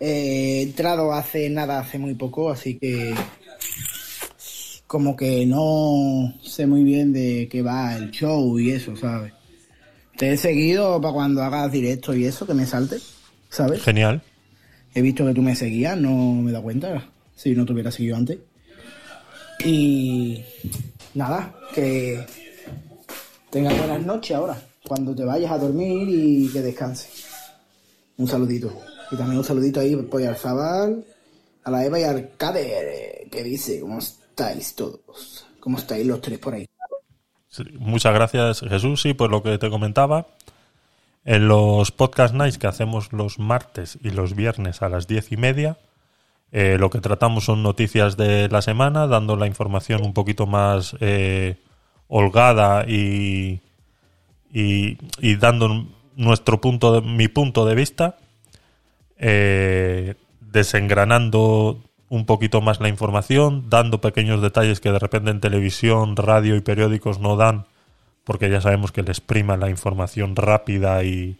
Eh, 0.00 0.58
he 0.58 0.62
entrado 0.62 1.12
hace 1.12 1.48
nada, 1.48 1.78
hace 1.78 1.98
muy 1.98 2.14
poco, 2.14 2.50
así 2.50 2.76
que 2.78 3.14
como 4.86 5.16
que 5.16 5.46
no 5.46 6.34
sé 6.42 6.66
muy 6.66 6.82
bien 6.82 7.12
de 7.12 7.48
qué 7.50 7.62
va 7.62 7.96
el 7.96 8.10
show 8.10 8.58
y 8.58 8.72
eso, 8.72 8.96
¿sabes? 8.96 9.32
Te 10.16 10.32
he 10.32 10.36
seguido 10.36 11.00
para 11.00 11.14
cuando 11.14 11.42
hagas 11.42 11.70
directo 11.72 12.14
y 12.14 12.24
eso, 12.26 12.46
que 12.46 12.54
me 12.54 12.66
salte, 12.66 12.96
¿sabes? 13.48 13.82
Genial. 13.82 14.20
He 14.94 15.02
visto 15.02 15.26
que 15.26 15.34
tú 15.34 15.42
me 15.42 15.56
seguías, 15.56 15.96
no 15.96 16.34
me 16.34 16.52
dado 16.52 16.64
cuenta, 16.64 17.08
si 17.34 17.54
no 17.54 17.64
te 17.64 17.72
hubiera 17.72 17.90
seguido 17.90 18.16
antes. 18.16 18.38
Y 19.64 20.42
nada, 21.14 21.54
que 21.74 22.24
tengas 23.50 23.76
buenas 23.78 24.04
noches 24.04 24.36
ahora, 24.36 24.60
cuando 24.86 25.14
te 25.14 25.24
vayas 25.24 25.52
a 25.52 25.58
dormir 25.58 26.08
y 26.08 26.48
que 26.52 26.60
descanses. 26.60 27.26
Un 28.16 28.28
saludito. 28.28 28.72
Y 29.10 29.16
también 29.16 29.38
un 29.38 29.44
saludito 29.44 29.80
ahí 29.80 29.96
por 29.96 30.22
Arzabal, 30.22 31.04
a 31.64 31.70
la 31.70 31.84
Eva 31.84 32.00
y 32.00 32.04
al 32.04 32.30
Kader, 32.36 32.88
eh, 32.88 33.28
que 33.30 33.42
dice, 33.42 33.80
¿cómo 33.80 33.98
estáis 33.98 34.74
todos? 34.74 35.46
¿Cómo 35.60 35.78
estáis 35.78 36.06
los 36.06 36.20
tres 36.20 36.38
por 36.38 36.54
ahí? 36.54 36.66
Muchas 37.78 38.14
gracias, 38.14 38.60
Jesús. 38.60 39.02
Sí, 39.02 39.14
pues 39.14 39.30
lo 39.30 39.42
que 39.42 39.58
te 39.58 39.70
comentaba. 39.70 40.26
En 41.24 41.46
los 41.46 41.92
podcast 41.92 42.34
nights 42.34 42.58
que 42.58 42.66
hacemos 42.66 43.12
los 43.12 43.38
martes 43.38 43.98
y 44.02 44.10
los 44.10 44.34
viernes 44.34 44.82
a 44.82 44.88
las 44.88 45.06
diez 45.06 45.30
y 45.30 45.36
media, 45.36 45.78
eh, 46.50 46.76
lo 46.78 46.90
que 46.90 47.00
tratamos 47.00 47.44
son 47.44 47.62
noticias 47.62 48.16
de 48.16 48.48
la 48.48 48.60
semana, 48.60 49.06
dando 49.06 49.36
la 49.36 49.46
información 49.46 50.04
un 50.04 50.14
poquito 50.14 50.46
más 50.46 50.96
eh, 51.00 51.56
holgada 52.08 52.84
y, 52.88 53.60
y, 54.52 55.36
dando 55.36 55.86
nuestro 56.16 56.60
punto, 56.60 57.00
de, 57.00 57.06
mi 57.06 57.28
punto 57.28 57.64
de 57.66 57.74
vista, 57.74 58.18
eh, 59.16 60.16
desengranando 60.40 61.80
un 62.08 62.26
poquito 62.26 62.60
más 62.60 62.80
la 62.80 62.88
información, 62.88 63.70
dando 63.70 64.00
pequeños 64.00 64.42
detalles 64.42 64.80
que 64.80 64.92
de 64.92 64.98
repente 64.98 65.30
en 65.30 65.40
televisión, 65.40 66.16
radio 66.16 66.56
y 66.56 66.60
periódicos 66.60 67.20
no 67.20 67.36
dan, 67.36 67.64
porque 68.24 68.50
ya 68.50 68.60
sabemos 68.60 68.92
que 68.92 69.02
les 69.02 69.20
prima 69.20 69.56
la 69.56 69.70
información 69.70 70.36
rápida 70.36 71.02
y, 71.04 71.36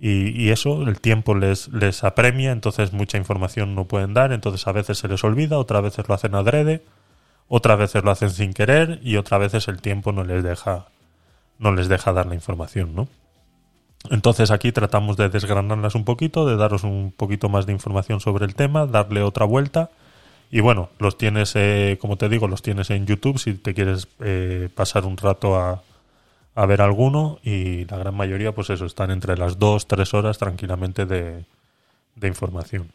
y, 0.00 0.50
eso, 0.50 0.82
el 0.82 1.00
tiempo 1.00 1.34
les, 1.34 1.68
les 1.68 2.04
apremia, 2.04 2.52
entonces 2.52 2.92
mucha 2.92 3.18
información 3.18 3.74
no 3.74 3.86
pueden 3.86 4.14
dar, 4.14 4.32
entonces 4.32 4.66
a 4.66 4.72
veces 4.72 4.98
se 4.98 5.08
les 5.08 5.24
olvida, 5.24 5.58
otras 5.58 5.82
veces 5.82 6.08
lo 6.08 6.14
hacen 6.14 6.34
adrede, 6.34 6.82
otras 7.48 7.78
veces 7.78 8.04
lo 8.04 8.10
hacen 8.10 8.30
sin 8.30 8.52
querer 8.52 9.00
y 9.02 9.16
otras 9.16 9.40
veces 9.40 9.68
el 9.68 9.80
tiempo 9.80 10.12
no 10.12 10.24
les 10.24 10.44
deja 10.44 10.86
no 11.58 11.72
les 11.72 11.88
deja 11.88 12.12
dar 12.12 12.26
la 12.26 12.36
información, 12.36 12.94
¿no? 12.94 13.08
Entonces 14.10 14.52
aquí 14.52 14.70
tratamos 14.70 15.16
de 15.16 15.28
desgranarlas 15.28 15.96
un 15.96 16.04
poquito, 16.04 16.46
de 16.46 16.56
daros 16.56 16.84
un 16.84 17.12
poquito 17.16 17.48
más 17.48 17.66
de 17.66 17.72
información 17.72 18.20
sobre 18.20 18.44
el 18.44 18.54
tema, 18.54 18.86
darle 18.86 19.22
otra 19.22 19.44
vuelta. 19.44 19.90
Y 20.50 20.60
bueno, 20.60 20.88
los 21.00 21.18
tienes, 21.18 21.52
eh, 21.56 21.98
como 22.00 22.16
te 22.16 22.28
digo, 22.28 22.46
los 22.46 22.62
tienes 22.62 22.90
en 22.90 23.06
YouTube 23.06 23.38
si 23.38 23.54
te 23.54 23.74
quieres 23.74 24.06
eh, 24.20 24.68
pasar 24.74 25.04
un 25.04 25.16
rato 25.16 25.56
a, 25.56 25.82
a 26.58 26.66
ver 26.66 26.82
alguno. 26.82 27.38
Y 27.42 27.84
la 27.84 27.98
gran 27.98 28.14
mayoría, 28.16 28.52
pues 28.52 28.70
eso, 28.70 28.84
están 28.84 29.12
entre 29.12 29.36
las 29.38 29.58
dos, 29.58 29.86
tres 29.86 30.12
horas 30.12 30.38
tranquilamente 30.38 31.06
de, 31.06 31.44
de 32.16 32.28
información. 32.28 32.90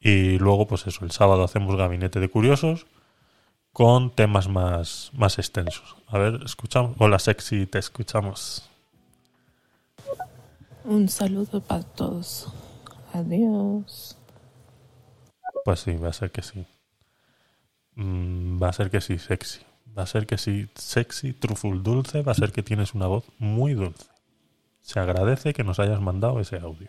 Y 0.00 0.38
luego, 0.38 0.68
pues 0.68 0.86
eso, 0.86 1.04
el 1.04 1.10
sábado 1.10 1.42
hacemos 1.42 1.76
Gabinete 1.76 2.20
de 2.20 2.28
Curiosos 2.28 2.86
con 3.72 4.10
temas 4.10 4.48
más, 4.48 5.10
más 5.12 5.40
extensos. 5.40 5.96
A 6.06 6.18
ver, 6.18 6.40
escuchamos. 6.44 6.94
Hola, 7.00 7.18
sexy, 7.18 7.66
te 7.66 7.80
escuchamos. 7.80 8.70
Un 10.84 11.08
saludo 11.08 11.60
para 11.60 11.82
todos. 11.82 12.52
Adiós. 13.12 14.16
Pues 15.64 15.80
sí, 15.80 15.96
va 15.96 16.10
a 16.10 16.12
ser 16.12 16.30
que 16.30 16.42
sí. 16.42 16.64
Mm, 17.96 18.62
va 18.62 18.68
a 18.68 18.72
ser 18.72 18.90
que 18.90 19.00
sí, 19.00 19.18
sexy. 19.18 19.62
Va 19.96 20.02
a 20.02 20.06
ser 20.06 20.26
que 20.26 20.38
sí, 20.38 20.66
sexy, 20.74 21.32
truful, 21.32 21.82
dulce, 21.82 22.22
va 22.22 22.32
a 22.32 22.34
ser 22.34 22.52
que 22.52 22.62
tienes 22.62 22.94
una 22.94 23.06
voz 23.06 23.24
muy 23.38 23.74
dulce. 23.74 24.06
Se 24.80 24.98
agradece 24.98 25.54
que 25.54 25.64
nos 25.64 25.78
hayas 25.78 26.00
mandado 26.00 26.40
ese 26.40 26.56
audio. 26.56 26.88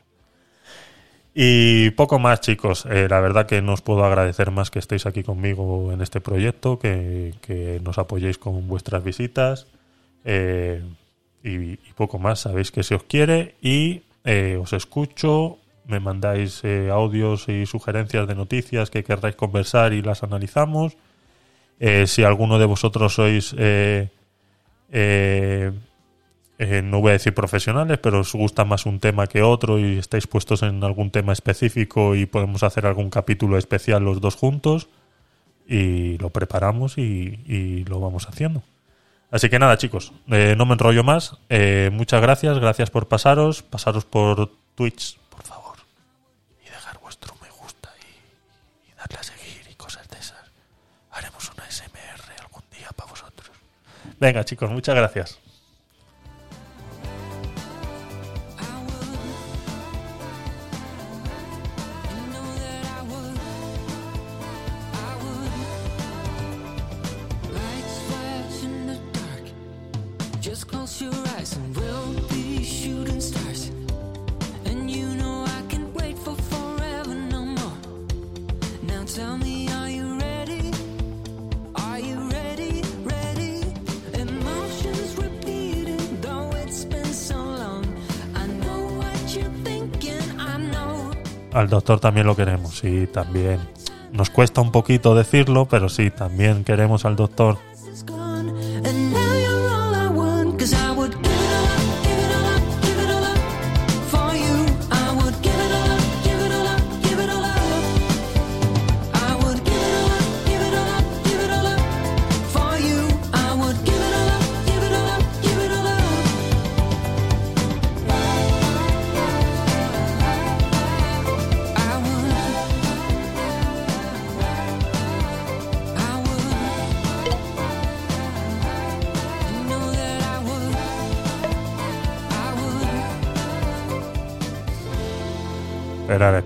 Y 1.37 1.89
poco 1.91 2.17
más, 2.17 2.39
chicos. 2.39 2.85
Eh, 2.89 3.07
la 3.09 3.19
verdad 3.19 3.45
que 3.45 3.61
no 3.61 3.73
os 3.73 3.81
puedo 3.81 4.05
agradecer 4.05 4.51
más 4.51 4.71
que 4.71 4.79
estéis 4.79 5.05
aquí 5.05 5.21
conmigo 5.21 5.91
en 5.91 6.01
este 6.01 6.21
proyecto, 6.21 6.79
que, 6.79 7.33
que 7.41 7.81
nos 7.83 7.97
apoyéis 7.97 8.37
con 8.37 8.67
vuestras 8.69 9.03
visitas. 9.03 9.67
eh, 10.23 10.81
y, 11.43 11.75
poco 11.95 12.17
más, 12.19 12.39
sabéis 12.39 12.71
que 12.71 12.83
se 12.83 12.95
os 12.95 13.03
quiere 13.03 13.55
y 13.61 14.03
eh, 14.23 14.57
os 14.59 14.73
escucho, 14.73 15.59
me 15.85 15.99
mandáis 15.99 16.63
audios 16.91 17.47
y 17.49 17.67
sugerencias 17.67 18.27
de 18.27 18.33
noticias 18.33 18.89
que 18.89 19.03
querráis 19.03 19.35
conversar 19.35 19.93
y 19.93 20.01
las 20.01 20.23
analizamos. 20.23 20.97
Eh, 21.79 22.07
si 22.07 22.23
alguno 22.23 22.57
de 22.57 22.65
vosotros 22.65 23.15
sois, 23.15 23.53
eh, 23.57 24.09
eh, 24.91 25.71
eh, 26.57 26.81
no 26.81 27.01
voy 27.01 27.09
a 27.09 27.13
decir 27.13 27.33
profesionales, 27.33 27.97
pero 27.97 28.21
os 28.21 28.31
gusta 28.33 28.63
más 28.63 28.85
un 28.85 28.99
tema 28.99 29.27
que 29.27 29.41
otro 29.41 29.77
y 29.77 29.97
estáis 29.97 30.25
puestos 30.25 30.63
en 30.63 30.83
algún 30.83 31.11
tema 31.11 31.33
específico 31.33 32.15
y 32.15 32.25
podemos 32.25 32.63
hacer 32.63 32.85
algún 32.85 33.09
capítulo 33.09 33.57
especial 33.57 34.03
los 34.03 34.21
dos 34.21 34.35
juntos 34.35 34.87
y 35.67 36.17
lo 36.19 36.29
preparamos 36.29 36.97
y, 36.97 37.41
y 37.45 37.83
lo 37.85 37.99
vamos 37.99 38.27
haciendo. 38.29 38.63
Así 39.31 39.49
que 39.49 39.59
nada, 39.59 39.77
chicos, 39.77 40.13
eh, 40.31 40.55
no 40.57 40.65
me 40.65 40.73
enrollo 40.73 41.03
más. 41.03 41.37
Muchas 41.91 42.21
gracias, 42.21 42.57
gracias 42.59 42.89
por 42.89 43.09
pasaros. 43.09 43.63
Pasaros 43.63 44.05
por 44.05 44.51
Twitch, 44.75 45.17
Venga, 54.19 54.43
chicos, 54.43 54.69
muchas 54.71 54.95
gracias. 54.95 55.44
Al 91.55 91.69
doctor 91.69 92.01
también 92.01 92.27
lo 92.27 92.35
queremos, 92.35 92.79
sí, 92.79 93.07
también. 93.07 93.61
Nos 94.11 94.29
cuesta 94.29 94.59
un 94.59 94.73
poquito 94.73 95.15
decirlo, 95.15 95.67
pero 95.67 95.87
sí, 95.87 96.09
también 96.09 96.65
queremos 96.65 97.05
al 97.05 97.15
doctor. 97.15 97.59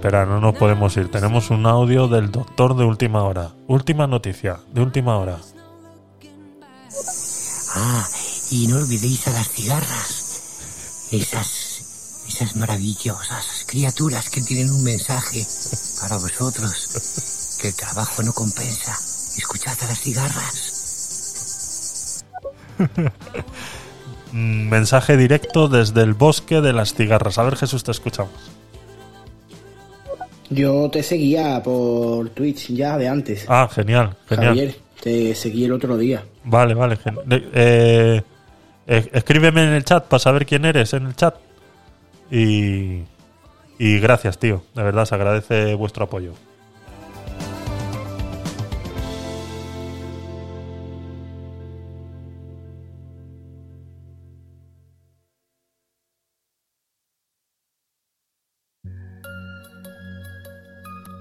Esperar, 0.10 0.28
no 0.28 0.40
nos 0.40 0.56
podemos 0.56 0.98
ir. 0.98 1.12
Tenemos 1.12 1.52
un 1.52 1.68
audio 1.68 2.08
del 2.08 2.32
doctor 2.32 2.76
de 2.76 2.84
última 2.84 3.22
hora. 3.22 3.54
Última 3.68 4.08
noticia, 4.08 4.60
de 4.74 4.82
última 4.82 5.20
hora. 5.20 5.38
Ah, 7.76 8.08
y 8.50 8.66
no 8.66 8.78
olvidéis 8.78 9.28
a 9.28 9.32
las 9.34 9.48
cigarras. 9.50 11.12
Esas, 11.12 12.26
esas 12.28 12.56
maravillosas 12.56 13.66
criaturas 13.68 14.32
que 14.32 14.42
tienen 14.42 14.72
un 14.72 14.84
mensaje 14.84 15.46
para 16.02 16.18
vosotros. 16.18 17.58
Que 17.62 17.68
el 17.68 17.76
trabajo 17.76 18.24
no 18.24 18.34
compensa. 18.34 18.94
Escuchad 19.38 19.78
a 19.80 19.86
las 19.90 20.00
cigarras. 20.00 20.66
Mensaje 24.34 25.18
directo 25.18 25.68
desde 25.68 26.02
el 26.02 26.16
bosque 26.16 26.62
de 26.62 26.74
las 26.74 26.96
cigarras. 26.96 27.38
A 27.38 27.44
ver, 27.44 27.58
Jesús, 27.58 27.84
te 27.84 27.92
escuchamos. 27.92 28.59
Yo 30.50 30.90
te 30.90 31.04
seguía 31.04 31.62
por 31.62 32.30
Twitch 32.30 32.74
ya 32.74 32.98
de 32.98 33.08
antes. 33.08 33.46
Ah, 33.48 33.70
genial, 33.72 34.16
genial. 34.28 34.48
Javier, 34.50 34.76
te 35.02 35.36
seguí 35.36 35.66
el 35.66 35.74
otro 35.74 35.98
día. 35.98 36.24
Vale, 36.44 36.74
vale. 36.74 36.98
eh, 37.54 38.22
escríbeme 38.88 39.64
en 39.64 39.70
el 39.74 39.84
chat 39.84 40.06
para 40.06 40.20
saber 40.20 40.46
quién 40.46 40.66
eres 40.66 40.94
en 40.94 41.06
el 41.06 41.16
chat. 41.16 41.36
Y, 42.32 43.04
y 43.78 44.00
gracias, 44.00 44.38
tío. 44.40 44.64
De 44.76 44.84
verdad, 44.84 45.06
se 45.06 45.16
agradece 45.16 45.76
vuestro 45.76 46.06
apoyo. 46.06 46.34